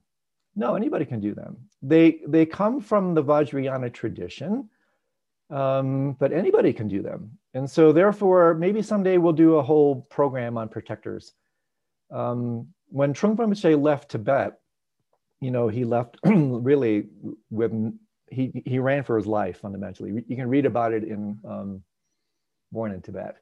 No, 0.56 0.76
anybody 0.76 1.06
can 1.06 1.20
do 1.20 1.34
them. 1.34 1.58
They 1.82 2.22
they 2.28 2.46
come 2.46 2.80
from 2.80 3.14
the 3.14 3.24
Vajrayana 3.24 3.92
tradition, 3.92 4.70
um, 5.50 6.14
but 6.14 6.32
anybody 6.32 6.74
can 6.74 6.88
do 6.88 7.02
them. 7.02 7.38
And 7.54 7.70
so, 7.70 7.92
therefore, 7.92 8.54
maybe 8.54 8.82
someday 8.82 9.18
we'll 9.18 9.34
do 9.34 9.56
a 9.56 9.64
whole 9.64 10.02
program 10.10 10.58
on 10.58 10.70
protectors. 10.70 11.34
Um, 12.12 12.68
when 12.90 13.14
Trungpa 13.14 13.38
Rinpoche 13.38 13.82
left 13.82 14.12
Tibet, 14.12 14.54
you 15.42 15.52
know, 15.52 15.68
he 15.68 15.86
left 15.86 16.18
really 16.24 17.08
with 17.50 17.72
he 18.30 18.64
he 18.66 18.80
ran 18.80 19.04
for 19.04 19.18
his 19.18 19.28
life 19.28 19.60
fundamentally. 19.60 20.24
You 20.28 20.36
can 20.36 20.50
read 20.50 20.66
about 20.66 20.94
it 20.94 21.04
in 21.04 21.40
um, 21.48 21.84
born 22.72 22.92
in 22.92 23.02
Tibet. 23.02 23.38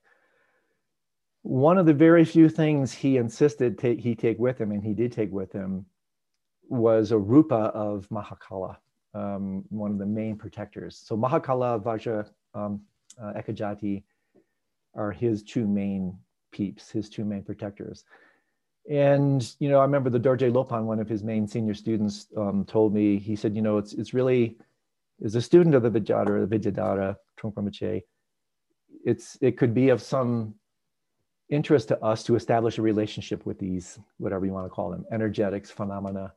One 1.43 1.77
of 1.77 1.85
the 1.85 1.93
very 1.93 2.23
few 2.23 2.49
things 2.49 2.91
he 2.91 3.17
insisted 3.17 3.79
he 3.81 4.15
take 4.15 4.37
with 4.39 4.59
him, 4.59 4.71
and 4.71 4.83
he 4.83 4.93
did 4.93 5.11
take 5.11 5.31
with 5.31 5.51
him, 5.51 5.85
was 6.71 7.11
a 7.11 7.17
rupa 7.17 7.71
of 7.73 8.07
Mahakala, 8.09 8.77
um, 9.13 9.63
one 9.69 9.91
of 9.91 9.97
the 9.97 10.05
main 10.05 10.37
protectors. 10.37 10.95
So 10.95 11.17
Mahakala, 11.17 11.81
Vajra, 11.83 12.29
um, 12.53 12.81
uh, 13.21 13.33
Ekajati 13.33 14.03
are 14.95 15.11
his 15.11 15.43
two 15.43 15.67
main 15.67 16.17
peeps, 16.51 16.89
his 16.89 17.09
two 17.09 17.25
main 17.25 17.43
protectors. 17.43 18.05
And 18.89 19.53
you 19.59 19.69
know, 19.69 19.79
I 19.79 19.83
remember 19.83 20.09
the 20.09 20.19
Dorje 20.19 20.51
Lopan, 20.51 20.85
one 20.85 20.99
of 20.99 21.09
his 21.09 21.23
main 21.23 21.47
senior 21.47 21.73
students, 21.73 22.27
um, 22.37 22.65
told 22.65 22.93
me. 22.93 23.19
He 23.19 23.35
said, 23.35 23.55
you 23.55 23.61
know, 23.61 23.77
it's 23.77 23.93
it's 23.93 24.13
really, 24.13 24.57
as 25.23 25.35
a 25.35 25.41
student 25.41 25.75
of 25.75 25.83
the 25.83 25.91
Vijayadhara, 25.91 26.49
the 26.49 26.57
Vidyadhara, 26.57 27.15
Trungpa 27.39 28.01
it's 29.05 29.37
it 29.41 29.57
could 29.57 29.73
be 29.73 29.89
of 29.89 30.01
some 30.01 30.55
interest 31.49 31.89
to 31.89 32.01
us 32.03 32.23
to 32.23 32.35
establish 32.35 32.77
a 32.77 32.81
relationship 32.81 33.45
with 33.45 33.59
these 33.59 33.99
whatever 34.17 34.45
you 34.45 34.53
want 34.53 34.65
to 34.65 34.69
call 34.69 34.89
them 34.89 35.05
energetics 35.11 35.69
phenomena 35.69 36.33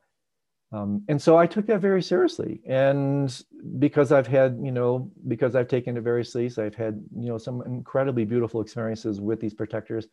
um, 0.75 1.03
and 1.07 1.21
so 1.21 1.37
i 1.37 1.47
took 1.47 1.65
that 1.67 1.79
very 1.79 2.01
seriously. 2.01 2.61
And 2.65 3.43
because 3.79 4.11
i've 4.11 4.27
had 4.27 4.59
you 4.61 4.71
know 4.71 5.09
because 5.27 5.55
i've 5.55 5.67
taken 5.67 5.97
it 5.97 6.01
very 6.01 6.25
seriously 6.25 6.65
i've 6.65 6.75
had 6.75 7.01
you 7.17 7.27
know 7.29 7.37
some 7.37 7.61
incredibly 7.65 8.25
beautiful 8.25 8.61
experiences 8.61 9.21
with 9.21 9.39
these 9.39 9.53
protectors. 9.53 10.07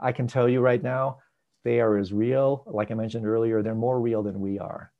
I 0.00 0.12
can 0.12 0.26
tell 0.26 0.48
you 0.48 0.60
right 0.60 0.82
now 0.82 1.18
they 1.64 1.80
are 1.80 1.96
as 1.96 2.12
real 2.12 2.64
like 2.66 2.90
i 2.90 2.94
mentioned 2.94 3.26
earlier 3.26 3.62
they're 3.62 3.74
more 3.74 4.00
real 4.00 4.22
than 4.22 4.40
we 4.40 4.58
are. 4.58 4.92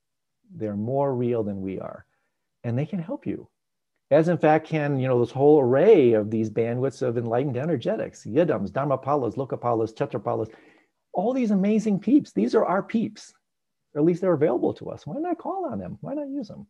They're 0.54 0.76
more 0.76 1.14
real 1.14 1.42
than 1.42 1.60
we 1.62 1.80
are. 1.80 2.04
And 2.64 2.78
they 2.78 2.86
can 2.86 3.00
help 3.00 3.26
you. 3.26 3.48
As 4.10 4.28
in 4.28 4.36
fact 4.36 4.68
can, 4.68 4.98
you 5.00 5.08
know, 5.08 5.18
this 5.18 5.30
whole 5.30 5.58
array 5.58 6.12
of 6.12 6.30
these 6.30 6.50
bandwidths 6.50 7.00
of 7.00 7.16
enlightened 7.16 7.56
energetics, 7.56 8.26
yidams, 8.26 8.70
dharmapalas, 8.70 9.36
lokapalas, 9.36 9.94
kshetrapalas, 9.94 10.50
all 11.14 11.32
these 11.32 11.50
amazing 11.50 11.98
peeps. 11.98 12.32
These 12.32 12.54
are 12.54 12.66
our 12.66 12.82
peeps, 12.82 13.32
or 13.94 14.00
at 14.00 14.04
least 14.04 14.20
they're 14.20 14.32
available 14.32 14.72
to 14.74 14.90
us. 14.90 15.06
Why 15.06 15.18
not 15.18 15.38
call 15.38 15.66
on 15.66 15.78
them? 15.78 15.98
Why 16.00 16.14
not 16.14 16.28
use 16.28 16.48
them? 16.48 16.66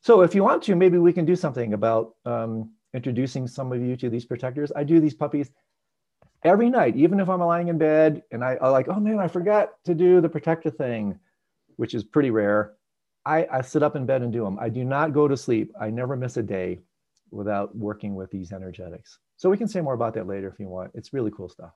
So 0.00 0.22
if 0.22 0.34
you 0.34 0.42
want 0.42 0.62
to, 0.64 0.76
maybe 0.76 0.98
we 0.98 1.12
can 1.12 1.24
do 1.24 1.36
something 1.36 1.74
about 1.74 2.14
um, 2.24 2.70
introducing 2.94 3.46
some 3.46 3.72
of 3.72 3.80
you 3.80 3.96
to 3.96 4.08
these 4.08 4.24
protectors. 4.24 4.72
I 4.74 4.84
do 4.84 5.00
these 5.00 5.14
puppies 5.14 5.50
every 6.44 6.70
night, 6.70 6.96
even 6.96 7.20
if 7.20 7.28
I'm 7.28 7.40
lying 7.40 7.68
in 7.68 7.78
bed 7.78 8.22
and 8.30 8.44
I, 8.44 8.58
I 8.60 8.68
like, 8.68 8.88
oh 8.88 9.00
man, 9.00 9.18
I 9.18 9.28
forgot 9.28 9.70
to 9.84 9.94
do 9.94 10.20
the 10.20 10.28
protector 10.28 10.70
thing, 10.70 11.18
which 11.76 11.94
is 11.94 12.04
pretty 12.04 12.30
rare. 12.30 12.74
I, 13.26 13.46
I 13.52 13.60
sit 13.60 13.82
up 13.82 13.96
in 13.96 14.06
bed 14.06 14.22
and 14.22 14.32
do 14.32 14.44
them. 14.44 14.58
I 14.58 14.68
do 14.68 14.84
not 14.84 15.12
go 15.12 15.28
to 15.28 15.36
sleep. 15.36 15.72
I 15.80 15.90
never 15.90 16.16
miss 16.16 16.36
a 16.36 16.42
day 16.42 16.78
without 17.30 17.76
working 17.76 18.14
with 18.14 18.30
these 18.30 18.52
energetics. 18.52 19.18
So 19.36 19.50
we 19.50 19.56
can 19.56 19.68
say 19.68 19.80
more 19.80 19.94
about 19.94 20.14
that 20.14 20.26
later 20.26 20.48
if 20.48 20.58
you 20.58 20.68
want. 20.68 20.92
It's 20.94 21.12
really 21.12 21.30
cool 21.30 21.48
stuff. 21.48 21.72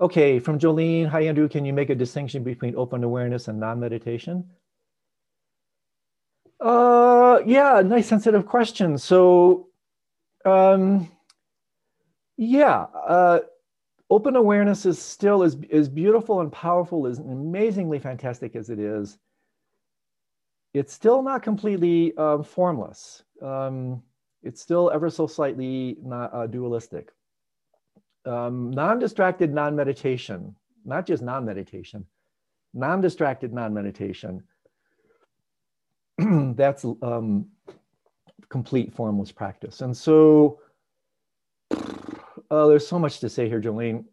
Okay, 0.00 0.38
from 0.38 0.58
Jolene, 0.58 1.08
hi 1.08 1.22
Andrew, 1.22 1.48
can 1.48 1.64
you 1.64 1.72
make 1.72 1.90
a 1.90 1.94
distinction 1.94 2.42
between 2.42 2.74
open 2.76 3.04
awareness 3.04 3.48
and 3.48 3.60
non-meditation? 3.60 4.44
Uh, 6.60 7.40
yeah, 7.46 7.80
nice 7.84 8.06
sensitive 8.06 8.46
question. 8.46 8.98
So, 8.98 9.68
um, 10.44 11.10
yeah, 12.36 12.86
uh, 13.06 13.40
open 14.10 14.36
awareness 14.36 14.84
is 14.84 15.00
still 15.00 15.42
as, 15.42 15.56
as 15.72 15.88
beautiful 15.88 16.40
and 16.40 16.50
powerful, 16.50 17.06
as 17.06 17.18
amazingly 17.18 17.98
fantastic 17.98 18.56
as 18.56 18.70
it 18.70 18.78
is 18.78 19.18
it's 20.74 20.92
still 20.92 21.22
not 21.22 21.42
completely 21.42 22.14
um, 22.16 22.42
formless. 22.42 23.22
Um, 23.40 24.02
it's 24.42 24.60
still 24.60 24.90
ever 24.92 25.08
so 25.08 25.26
slightly 25.26 25.96
not, 26.02 26.34
uh, 26.34 26.46
dualistic. 26.48 27.12
Um, 28.26 28.70
non-distracted 28.70 29.52
non-meditation, 29.52 30.54
not 30.84 31.06
just 31.06 31.22
non-meditation, 31.22 32.06
non-distracted 32.72 33.52
non-meditation, 33.52 34.42
that's 36.56 36.84
um, 37.02 37.46
complete 38.48 38.94
formless 38.94 39.32
practice. 39.32 39.80
And 39.80 39.96
so 39.96 40.60
uh, 42.50 42.66
there's 42.66 42.86
so 42.86 42.98
much 42.98 43.20
to 43.20 43.28
say 43.28 43.48
here, 43.48 43.60
Jolene. 43.60 44.04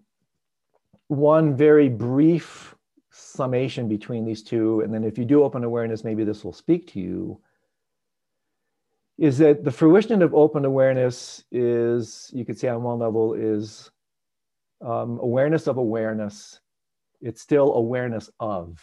One 1.08 1.56
very 1.56 1.90
brief 1.90 2.76
summation 3.12 3.88
between 3.88 4.26
these 4.26 4.44
two, 4.44 4.82
and 4.82 4.94
then 4.94 5.04
if 5.04 5.18
you 5.18 5.26
do 5.26 5.44
open 5.44 5.64
awareness, 5.64 6.04
maybe 6.04 6.24
this 6.24 6.44
will 6.44 6.54
speak 6.54 6.88
to 6.94 7.00
you, 7.00 7.40
is 9.18 9.38
that 9.38 9.64
the 9.64 9.72
fruition 9.72 10.22
of 10.22 10.34
open 10.34 10.66
awareness 10.66 11.44
is, 11.52 12.32
you 12.34 12.46
could 12.46 12.58
say 12.58 12.70
on 12.70 12.82
one 12.82 13.00
level, 13.00 13.34
is 13.34 13.92
um, 14.82 15.20
awareness 15.22 15.68
of 15.68 15.78
awareness. 15.78 16.60
It's 17.22 17.42
still 17.42 17.74
awareness 17.76 18.30
of. 18.40 18.80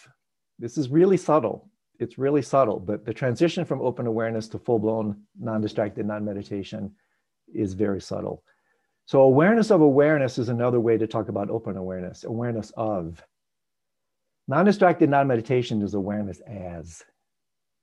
This 0.59 0.79
is 0.79 0.89
really 0.89 1.17
subtle. 1.17 1.69
It's 1.99 2.19
really 2.19 2.43
subtle, 2.43 2.79
but 2.79 3.05
the 3.05 3.13
transition 3.13 3.65
from 3.65 3.81
open 3.81 4.07
awareness 4.07 4.49
to 4.49 4.59
full 4.59 4.79
blown 4.79 5.23
non 5.39 5.61
distracted 5.61 6.07
non 6.07 6.25
meditation 6.25 6.95
is 7.53 7.75
very 7.75 8.01
subtle. 8.01 8.45
So, 9.07 9.23
awareness 9.23 9.71
of 9.71 9.81
awareness 9.81 10.39
is 10.39 10.49
another 10.49 10.81
way 10.81 10.97
to 10.97 11.07
talk 11.07 11.29
about 11.29 11.51
open 11.51 11.77
awareness, 11.77 12.25
awareness 12.25 12.73
of. 12.77 13.23
Non 14.47 14.65
distracted 14.65 15.11
non 15.11 15.27
meditation 15.27 15.83
is 15.83 15.95
awareness 15.95 16.41
as. 16.41 17.03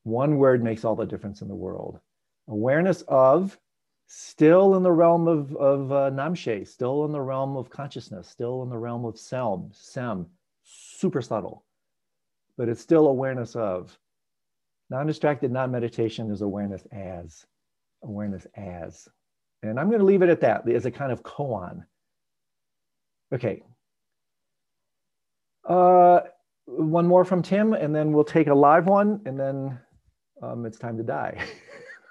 One 0.03 0.37
word 0.37 0.63
makes 0.63 0.85
all 0.85 0.95
the 0.95 1.05
difference 1.05 1.41
in 1.41 1.47
the 1.47 1.55
world. 1.55 1.99
Awareness 2.47 3.01
of, 3.07 3.57
still 4.07 4.75
in 4.75 4.83
the 4.83 4.91
realm 4.91 5.27
of, 5.27 5.55
of 5.55 5.91
uh, 5.91 6.09
Namshe, 6.11 6.67
still 6.67 7.05
in 7.05 7.11
the 7.11 7.21
realm 7.21 7.57
of 7.57 7.69
consciousness, 7.69 8.27
still 8.27 8.63
in 8.63 8.69
the 8.69 8.77
realm 8.77 9.05
of 9.05 9.15
Selm, 9.15 9.69
Sem, 9.73 10.27
super 10.63 11.21
subtle, 11.21 11.63
but 12.57 12.69
it's 12.69 12.81
still 12.81 13.07
awareness 13.07 13.55
of. 13.55 13.97
Non 14.89 15.07
distracted, 15.07 15.51
non 15.51 15.71
meditation 15.71 16.31
is 16.31 16.41
awareness 16.41 16.85
as, 16.91 17.45
awareness 18.03 18.45
as. 18.55 19.07
And 19.63 19.79
I'm 19.79 19.87
going 19.87 19.99
to 19.99 20.05
leave 20.05 20.21
it 20.21 20.29
at 20.29 20.41
that 20.41 20.69
as 20.69 20.85
a 20.85 20.91
kind 20.91 21.11
of 21.11 21.23
koan. 21.23 21.83
Okay. 23.33 23.63
Uh, 25.67 26.19
one 26.65 27.07
more 27.07 27.25
from 27.25 27.41
Tim, 27.41 27.73
and 27.73 27.95
then 27.95 28.11
we'll 28.11 28.23
take 28.23 28.47
a 28.47 28.53
live 28.53 28.85
one, 28.85 29.21
and 29.25 29.39
then 29.39 29.79
um, 30.43 30.65
it's 30.65 30.77
time 30.77 30.97
to 30.97 31.03
die. 31.03 31.43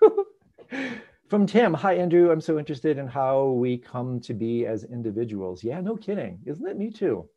from 1.28 1.46
Tim, 1.46 1.74
hi 1.74 1.94
Andrew, 1.94 2.30
I'm 2.30 2.40
so 2.40 2.58
interested 2.58 2.98
in 2.98 3.06
how 3.06 3.48
we 3.48 3.78
come 3.78 4.20
to 4.20 4.34
be 4.34 4.66
as 4.66 4.84
individuals. 4.84 5.64
Yeah, 5.64 5.80
no 5.80 5.96
kidding. 5.96 6.40
Isn't 6.46 6.66
it? 6.66 6.76
Me 6.76 6.90
too. 6.90 7.28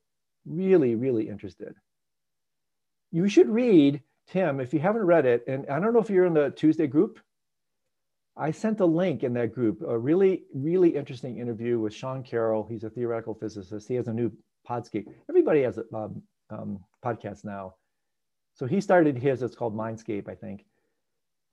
Really, 0.45 0.95
really 0.95 1.29
interested. 1.29 1.75
You 3.11 3.27
should 3.27 3.49
read, 3.49 4.01
Tim, 4.27 4.59
if 4.59 4.73
you 4.73 4.79
haven't 4.79 5.05
read 5.05 5.25
it, 5.25 5.43
and 5.47 5.65
I 5.69 5.79
don't 5.79 5.93
know 5.93 6.01
if 6.01 6.09
you're 6.09 6.25
in 6.25 6.33
the 6.33 6.51
Tuesday 6.51 6.87
group. 6.87 7.19
I 8.35 8.51
sent 8.51 8.81
a 8.81 8.85
link 8.85 9.23
in 9.23 9.33
that 9.33 9.53
group, 9.53 9.81
a 9.81 9.97
really, 9.97 10.43
really 10.53 10.89
interesting 10.95 11.39
interview 11.39 11.79
with 11.79 11.93
Sean 11.93 12.21
Carroll. 12.21 12.67
He's 12.69 12.83
a 12.83 12.89
theoretical 12.89 13.33
physicist. 13.33 13.87
He 13.87 13.95
has 13.95 14.07
a 14.07 14.13
new 14.13 14.31
Podscape. 14.67 15.07
Everybody 15.29 15.63
has 15.63 15.79
a 15.79 15.85
um, 15.95 16.21
um, 16.49 16.79
podcast 17.03 17.45
now. 17.45 17.75
So 18.53 18.65
he 18.67 18.81
started 18.81 19.17
his, 19.17 19.41
it's 19.41 19.55
called 19.55 19.75
Mindscape, 19.75 20.29
I 20.29 20.35
think. 20.35 20.65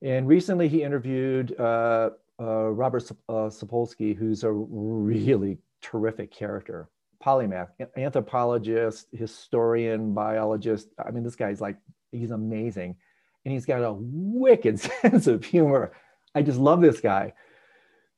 And 0.02 0.28
recently 0.28 0.68
he 0.68 0.82
interviewed 0.82 1.58
uh, 1.58 2.10
uh, 2.40 2.68
Robert 2.70 3.10
uh, 3.28 3.48
Sapolsky, 3.48 4.16
who's 4.16 4.44
a 4.44 4.52
really 4.52 5.58
terrific 5.80 6.32
character, 6.32 6.88
polymath, 7.24 7.68
anthropologist, 7.96 9.06
historian, 9.12 10.14
biologist. 10.14 10.88
I 11.04 11.10
mean, 11.10 11.22
this 11.22 11.36
guy's 11.36 11.60
like, 11.60 11.76
he's 12.12 12.30
amazing. 12.30 12.96
And 13.44 13.52
he's 13.52 13.66
got 13.66 13.82
a 13.82 13.94
wicked 13.98 14.80
sense 15.02 15.26
of 15.26 15.44
humor. 15.44 15.92
I 16.34 16.42
just 16.42 16.58
love 16.58 16.80
this 16.80 17.00
guy. 17.00 17.34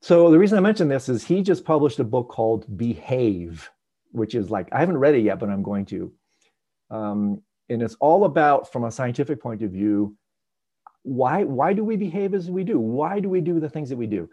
So 0.00 0.30
the 0.30 0.38
reason 0.38 0.58
I 0.58 0.60
mention 0.60 0.88
this 0.88 1.08
is 1.08 1.24
he 1.24 1.42
just 1.42 1.64
published 1.64 1.98
a 1.98 2.04
book 2.04 2.28
called 2.28 2.76
Behave, 2.76 3.70
which 4.12 4.34
is 4.34 4.50
like, 4.50 4.68
I 4.72 4.78
haven't 4.78 4.98
read 4.98 5.14
it 5.14 5.22
yet, 5.22 5.38
but 5.38 5.50
I'm 5.50 5.62
going 5.62 5.86
to. 5.86 6.12
Um, 6.90 7.42
and 7.68 7.82
it's 7.82 7.96
all 7.98 8.24
about, 8.24 8.72
from 8.72 8.84
a 8.84 8.90
scientific 8.90 9.40
point 9.40 9.62
of 9.62 9.72
view, 9.72 10.16
why 11.06 11.44
why 11.44 11.72
do 11.72 11.84
we 11.84 11.96
behave 11.96 12.34
as 12.34 12.50
we 12.50 12.64
do? 12.64 12.80
Why 12.80 13.20
do 13.20 13.28
we 13.28 13.40
do 13.40 13.60
the 13.60 13.68
things 13.68 13.88
that 13.90 13.96
we 13.96 14.06
do? 14.06 14.28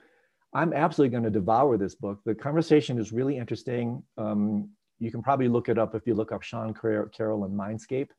I'm 0.54 0.74
absolutely 0.74 1.12
going 1.12 1.24
to 1.24 1.30
devour 1.30 1.78
this 1.78 1.96
book. 1.96 2.20
The 2.26 2.34
conversation 2.36 2.98
is 2.98 3.12
really 3.12 3.38
interesting. 3.38 4.04
Um, 4.18 4.70
you 5.00 5.12
can 5.12 5.22
probably 5.22 5.48
look 5.48 5.70
it 5.70 5.78
up 5.78 5.94
if 5.96 6.08
you 6.08 6.16
look 6.16 6.32
up 6.32 6.42
sean 6.42 6.74
carroll 6.74 7.46
and 7.46 7.60
mindscape. 7.60 8.10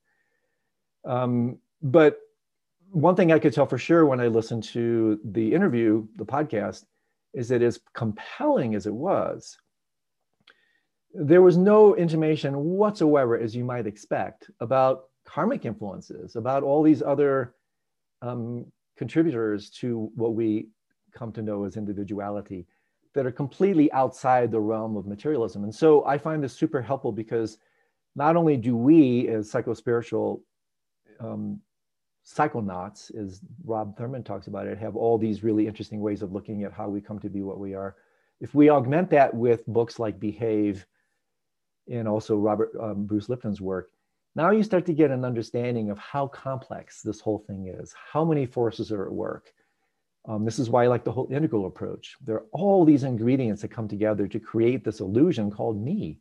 Um, 1.05 1.59
but 1.82 2.18
one 2.90 3.16
thing 3.16 3.32
i 3.32 3.39
could 3.39 3.52
tell 3.52 3.66
for 3.66 3.78
sure 3.78 4.06
when 4.06 4.20
i 4.20 4.28
listened 4.28 4.62
to 4.62 5.18
the 5.32 5.52
interview 5.52 6.06
the 6.16 6.24
podcast 6.24 6.85
is 7.32 7.48
that 7.48 7.62
as 7.62 7.81
compelling 7.94 8.74
as 8.74 8.86
it 8.86 8.94
was 8.94 9.59
there 11.12 11.43
was 11.43 11.56
no 11.56 11.97
intimation 11.97 12.56
whatsoever 12.56 13.39
as 13.39 13.55
you 13.56 13.64
might 13.64 13.86
expect 13.86 14.51
about 14.60 15.05
karmic 15.24 15.64
influences 15.64 16.36
about 16.36 16.62
all 16.62 16.82
these 16.82 17.02
other 17.02 17.55
um, 18.24 18.66
contributors 18.96 19.70
to 19.70 20.10
what 20.14 20.34
we 20.34 20.68
come 21.12 21.30
to 21.32 21.42
know 21.42 21.64
as 21.64 21.76
individuality 21.76 22.66
that 23.14 23.26
are 23.26 23.32
completely 23.32 23.92
outside 23.92 24.51
the 24.51 24.60
realm 24.60 24.96
of 24.96 25.06
materialism. 25.06 25.62
And 25.62 25.74
so 25.74 26.05
I 26.05 26.18
find 26.18 26.42
this 26.42 26.52
super 26.52 26.82
helpful 26.82 27.12
because 27.12 27.59
not 28.16 28.36
only 28.36 28.56
do 28.56 28.76
we, 28.76 29.28
as 29.28 29.52
psychospiritual 29.52 30.40
um, 31.20 31.60
psychonauts, 32.26 33.14
as 33.16 33.40
Rob 33.64 33.96
Thurman 33.96 34.24
talks 34.24 34.46
about 34.46 34.66
it, 34.66 34.78
have 34.78 34.96
all 34.96 35.18
these 35.18 35.44
really 35.44 35.66
interesting 35.66 36.01
ways 36.01 36.22
of 36.22 36.32
looking 36.32 36.64
at 36.64 36.72
how 36.72 36.88
we 36.88 37.01
come 37.01 37.18
to 37.20 37.28
be 37.28 37.42
what 37.42 37.59
we 37.59 37.74
are. 37.74 37.94
If 38.40 38.55
we 38.55 38.70
augment 38.70 39.10
that 39.10 39.32
with 39.32 39.66
books 39.66 39.98
like 39.98 40.18
Behave 40.18 40.86
and 41.88 42.09
also 42.09 42.36
Robert 42.36 42.72
um, 42.80 43.05
Bruce 43.05 43.28
Lipton's 43.28 43.60
work, 43.60 43.90
now 44.36 44.51
you 44.51 44.62
start 44.62 44.86
to 44.86 44.93
get 44.93 45.11
an 45.11 45.24
understanding 45.24 45.90
of 45.90 45.98
how 45.98 46.27
complex 46.27 47.02
this 47.02 47.20
whole 47.20 47.44
thing 47.47 47.69
is, 47.69 47.94
how 48.12 48.24
many 48.24 48.47
forces 48.47 48.90
are 48.90 49.06
at 49.06 49.12
work. 49.12 49.52
Um, 50.27 50.44
this 50.44 50.59
is 50.59 50.70
why 50.70 50.85
I 50.85 50.86
like 50.89 51.05
the 51.05 51.12
whole 51.12 51.28
integral 51.31 51.66
approach. 51.66 52.16
There 52.24 52.36
are 52.36 52.47
all 52.52 52.85
these 52.85 53.05
ingredients 53.05 53.62
that 53.62 53.69
come 53.69 53.86
together 53.86 54.27
to 54.27 54.40
create 54.40 54.85
this 54.85 55.01
illusion 55.01 55.51
called 55.51 55.81
me. 55.81 56.19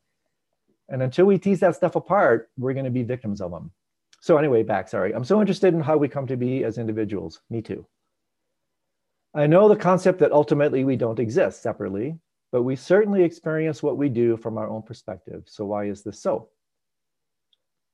And 0.90 1.02
until 1.02 1.26
we 1.26 1.38
tease 1.38 1.62
that 1.62 1.76
stuff 1.76 1.96
apart, 1.96 2.50
we're 2.58 2.74
going 2.74 2.86
to 2.86 2.92
be 2.92 3.04
victims 3.04 3.42
of 3.42 3.52
them. 3.52 3.72
So, 4.20 4.38
anyway, 4.38 4.64
back, 4.64 4.90
sorry. 4.90 5.14
I'm 5.14 5.24
so 5.24 5.40
interested 5.40 5.74
in 5.74 5.82
how 5.82 5.98
we 5.98 6.08
come 6.08 6.28
to 6.28 6.38
be 6.38 6.64
as 6.64 6.78
individuals. 6.78 7.42
Me 7.50 7.62
too. 7.62 7.86
I 9.34 9.48
know 9.48 9.68
the 9.68 9.76
concept 9.76 10.20
that 10.20 10.32
ultimately 10.32 10.84
we 10.84 10.96
don't 10.96 11.20
exist 11.20 11.64
separately, 11.64 12.20
but 12.52 12.64
we 12.64 12.76
certainly 12.76 13.24
experience 13.24 13.82
what 13.82 13.98
we 13.98 14.10
do 14.10 14.38
from 14.38 14.58
our 14.58 14.70
own 14.70 14.84
perspective. 14.84 15.44
So, 15.48 15.66
why 15.66 15.86
is 15.86 16.04
this 16.04 16.22
so? 16.22 16.50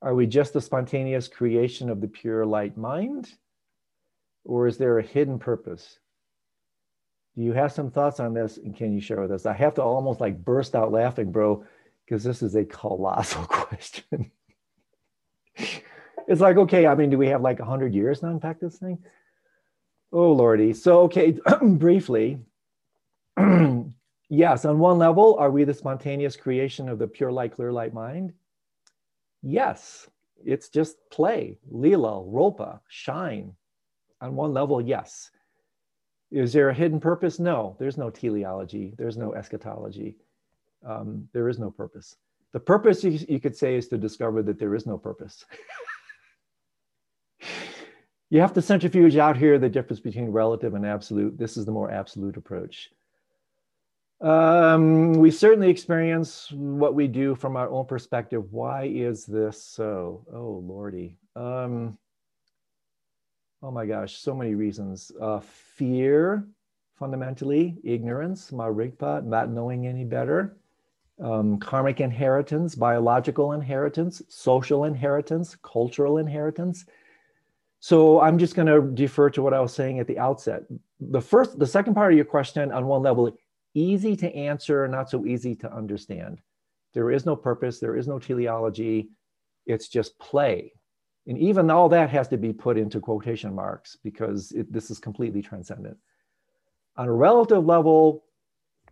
Are 0.01 0.15
we 0.15 0.27
just 0.27 0.53
the 0.53 0.61
spontaneous 0.61 1.27
creation 1.27 1.89
of 1.89 1.99
the 1.99 2.07
pure 2.07 2.45
light 2.45 2.77
mind? 2.77 3.29
Or 4.45 4.67
is 4.67 4.77
there 4.77 4.97
a 4.97 5.03
hidden 5.03 5.39
purpose? 5.39 5.99
Do 7.35 7.43
you 7.43 7.53
have 7.53 7.71
some 7.71 7.91
thoughts 7.91 8.19
on 8.19 8.33
this 8.33 8.57
and 8.57 8.75
can 8.75 8.93
you 8.93 9.01
share 9.01 9.21
with 9.21 9.31
us? 9.31 9.45
I 9.45 9.53
have 9.53 9.75
to 9.75 9.83
almost 9.83 10.21
like 10.21 10.43
burst 10.43 10.75
out 10.75 10.91
laughing, 10.91 11.31
bro, 11.31 11.65
because 12.05 12.23
this 12.23 12.41
is 12.41 12.55
a 12.55 12.65
colossal 12.65 13.43
question. 13.47 14.31
it's 15.55 16.41
like, 16.41 16.57
okay, 16.57 16.87
I 16.87 16.95
mean, 16.95 17.09
do 17.09 17.17
we 17.17 17.27
have 17.27 17.41
like 17.41 17.59
100 17.59 17.93
years 17.93 18.21
to 18.21 18.27
unpack 18.27 18.59
this 18.59 18.77
thing? 18.77 18.99
Oh, 20.11 20.31
Lordy. 20.31 20.73
So, 20.73 21.01
okay, 21.01 21.37
briefly, 21.61 22.39
yes, 24.29 24.65
on 24.65 24.79
one 24.79 24.97
level, 24.97 25.35
are 25.37 25.51
we 25.51 25.65
the 25.65 25.73
spontaneous 25.73 26.35
creation 26.35 26.89
of 26.89 26.99
the 26.99 27.07
pure 27.07 27.31
light, 27.31 27.55
clear 27.55 27.71
light 27.71 27.93
mind? 27.93 28.33
Yes, 29.41 30.07
it's 30.45 30.69
just 30.69 30.97
play, 31.11 31.57
lila, 31.69 32.23
rolpa, 32.23 32.79
shine. 32.87 33.53
On 34.21 34.35
one 34.35 34.53
level, 34.53 34.81
yes. 34.81 35.31
Is 36.31 36.53
there 36.53 36.69
a 36.69 36.73
hidden 36.73 36.99
purpose? 36.99 37.39
No, 37.39 37.75
there's 37.79 37.97
no 37.97 38.09
teleology, 38.09 38.93
there's 38.97 39.17
no 39.17 39.33
eschatology, 39.33 40.17
um, 40.85 41.27
there 41.33 41.49
is 41.49 41.57
no 41.57 41.71
purpose. 41.71 42.15
The 42.51 42.59
purpose, 42.59 43.03
you, 43.03 43.19
you 43.27 43.39
could 43.39 43.55
say, 43.55 43.75
is 43.75 43.87
to 43.89 43.97
discover 43.97 44.41
that 44.43 44.59
there 44.59 44.75
is 44.75 44.85
no 44.85 44.97
purpose. 44.97 45.45
you 48.29 48.39
have 48.41 48.53
to 48.53 48.61
centrifuge 48.61 49.17
out 49.17 49.37
here 49.37 49.57
the 49.57 49.69
difference 49.69 49.99
between 49.99 50.29
relative 50.29 50.73
and 50.73 50.85
absolute. 50.85 51.37
This 51.37 51.57
is 51.57 51.65
the 51.65 51.71
more 51.71 51.91
absolute 51.91 52.37
approach. 52.37 52.89
Um, 54.21 55.13
we 55.13 55.31
certainly 55.31 55.69
experience 55.69 56.51
what 56.51 56.93
we 56.93 57.07
do 57.07 57.35
from 57.35 57.55
our 57.55 57.69
own 57.69 57.85
perspective. 57.85 58.51
Why 58.51 58.83
is 58.85 59.25
this 59.25 59.63
so? 59.63 60.25
Oh, 60.33 60.61
Lordy. 60.65 61.17
Um, 61.37 61.97
oh 63.63 63.71
my 63.71 63.85
gosh, 63.85 64.17
so 64.17 64.35
many 64.35 64.55
reasons. 64.55 65.11
Uh, 65.21 65.39
fear, 65.39 66.45
fundamentally, 66.97 67.77
ignorance, 67.83 68.51
marigpa, 68.51 69.23
not 69.23 69.49
knowing 69.49 69.87
any 69.87 70.03
better, 70.03 70.57
um, 71.23 71.57
karmic 71.57 72.01
inheritance, 72.01 72.75
biological 72.75 73.53
inheritance, 73.53 74.21
social 74.27 74.83
inheritance, 74.83 75.55
cultural 75.63 76.17
inheritance. 76.17 76.85
So 77.79 78.19
I'm 78.19 78.37
just 78.37 78.55
going 78.55 78.67
to 78.67 78.93
defer 78.93 79.29
to 79.29 79.41
what 79.41 79.53
I 79.53 79.61
was 79.61 79.73
saying 79.73 79.99
at 79.99 80.07
the 80.07 80.19
outset. 80.19 80.63
The 80.99 81.21
first, 81.21 81.57
the 81.57 81.67
second 81.67 81.93
part 81.93 82.11
of 82.11 82.17
your 82.17 82.25
question, 82.25 82.69
on 82.73 82.85
one 82.85 83.01
level, 83.01 83.31
easy 83.73 84.15
to 84.15 84.35
answer, 84.35 84.87
not 84.87 85.09
so 85.09 85.25
easy 85.25 85.55
to 85.55 85.73
understand. 85.73 86.41
There 86.93 87.11
is 87.11 87.25
no 87.25 87.35
purpose, 87.35 87.79
there 87.79 87.95
is 87.95 88.07
no 88.07 88.19
teleology, 88.19 89.09
it's 89.65 89.87
just 89.87 90.17
play. 90.19 90.73
And 91.27 91.37
even 91.37 91.69
all 91.69 91.89
that 91.89 92.09
has 92.09 92.27
to 92.29 92.37
be 92.37 92.51
put 92.51 92.77
into 92.77 92.99
quotation 92.99 93.53
marks 93.53 93.95
because 94.03 94.51
it, 94.53 94.71
this 94.71 94.89
is 94.89 94.99
completely 94.99 95.41
transcendent. 95.41 95.97
On 96.97 97.07
a 97.07 97.13
relative 97.13 97.65
level, 97.65 98.23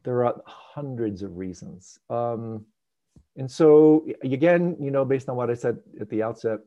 there 0.03 0.23
are 0.23 0.41
hundreds 0.45 1.23
of 1.23 1.37
reasons. 1.37 1.99
Um, 2.09 2.65
and 3.35 3.49
so, 3.49 4.07
again, 4.23 4.77
you 4.79 4.91
know, 4.91 5.03
based 5.03 5.29
on 5.29 5.35
what 5.35 5.49
I 5.49 5.55
said 5.55 5.79
at 5.99 6.09
the 6.09 6.23
outset, 6.23 6.59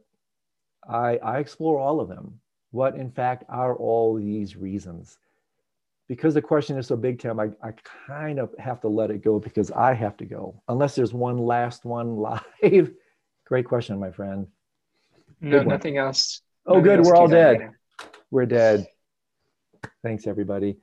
I, 0.88 1.18
I 1.18 1.38
explore 1.38 1.78
all 1.78 2.00
of 2.00 2.08
them. 2.08 2.40
What, 2.72 2.96
in 2.96 3.10
fact, 3.10 3.44
are 3.48 3.76
all 3.76 4.14
these 4.14 4.56
reasons? 4.56 5.18
Because 6.10 6.34
the 6.34 6.42
question 6.42 6.76
is 6.76 6.88
so 6.88 6.96
big, 6.96 7.20
Tim, 7.20 7.38
I, 7.38 7.50
I 7.62 7.70
kind 8.08 8.40
of 8.40 8.52
have 8.58 8.80
to 8.80 8.88
let 8.88 9.12
it 9.12 9.22
go 9.22 9.38
because 9.38 9.70
I 9.70 9.94
have 9.94 10.16
to 10.16 10.24
go. 10.24 10.60
Unless 10.66 10.96
there's 10.96 11.14
one 11.14 11.38
last 11.38 11.84
one 11.84 12.16
live. 12.62 12.90
Great 13.46 13.64
question, 13.64 14.00
my 14.00 14.10
friend. 14.10 14.48
No, 15.40 15.62
nothing 15.62 15.98
else. 15.98 16.42
Oh, 16.66 16.80
nothing 16.80 16.84
good. 16.84 16.98
Else 16.98 17.06
We're 17.06 17.14
all 17.14 17.28
dead. 17.28 17.70
We're 18.28 18.46
dead. 18.46 18.88
Thanks, 20.02 20.26
everybody. 20.26 20.78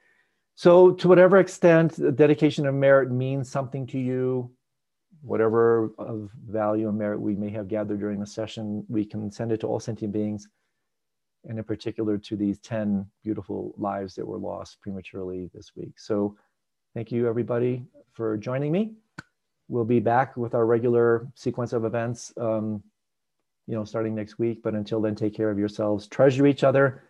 So, 0.55 0.93
to 0.93 1.09
whatever 1.09 1.39
extent 1.39 1.97
the 1.97 2.13
dedication 2.13 2.65
of 2.65 2.73
merit 2.73 3.11
means 3.11 3.51
something 3.51 3.85
to 3.87 3.99
you, 3.99 4.49
whatever 5.21 5.91
of 5.97 6.31
value 6.49 6.87
and 6.87 6.97
merit 6.97 7.19
we 7.19 7.35
may 7.35 7.49
have 7.49 7.67
gathered 7.67 7.99
during 7.99 8.21
the 8.21 8.25
session, 8.25 8.85
we 8.87 9.03
can 9.03 9.29
send 9.29 9.51
it 9.51 9.59
to 9.59 9.67
all 9.67 9.81
sentient 9.81 10.13
beings, 10.13 10.47
and 11.47 11.57
in 11.57 11.63
particular 11.63 12.17
to 12.17 12.35
these 12.35 12.59
10 12.59 13.05
beautiful 13.23 13.73
lives 13.77 14.15
that 14.15 14.27
were 14.27 14.37
lost 14.37 14.81
prematurely 14.81 15.49
this 15.53 15.71
week. 15.75 15.97
So, 15.97 16.35
thank 16.93 17.11
you, 17.11 17.27
everybody, 17.27 17.85
for 18.13 18.37
joining 18.37 18.71
me. 18.71 18.93
We'll 19.69 19.85
be 19.85 19.99
back 19.99 20.37
with 20.37 20.53
our 20.53 20.65
regular 20.65 21.27
sequence 21.35 21.73
of 21.73 21.85
events, 21.85 22.33
um, 22.39 22.83
you 23.65 23.75
know, 23.75 23.83
starting 23.83 24.15
next 24.15 24.39
week. 24.39 24.61
But 24.63 24.75
until 24.75 25.01
then, 25.01 25.15
take 25.15 25.35
care 25.35 25.49
of 25.49 25.59
yourselves, 25.59 26.07
treasure 26.07 26.47
each 26.47 26.63
other 26.63 27.03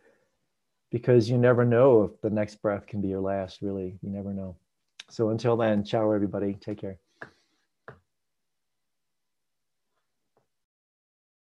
because 0.92 1.30
you 1.30 1.38
never 1.38 1.66
know 1.66 2.04
if 2.04 2.22
the 2.22 2.30
next 2.30 2.62
breath 2.62 2.88
can 2.88 3.02
be 3.02 3.10
your 3.10 3.20
last, 3.20 3.62
really. 3.62 3.98
You 4.02 4.10
never 4.10 4.34
know. 4.34 4.56
So 5.10 5.30
until 5.30 5.58
then, 5.58 5.84
ciao, 5.84 6.12
everybody. 6.12 6.54
Take 6.56 6.80
care. 6.80 6.98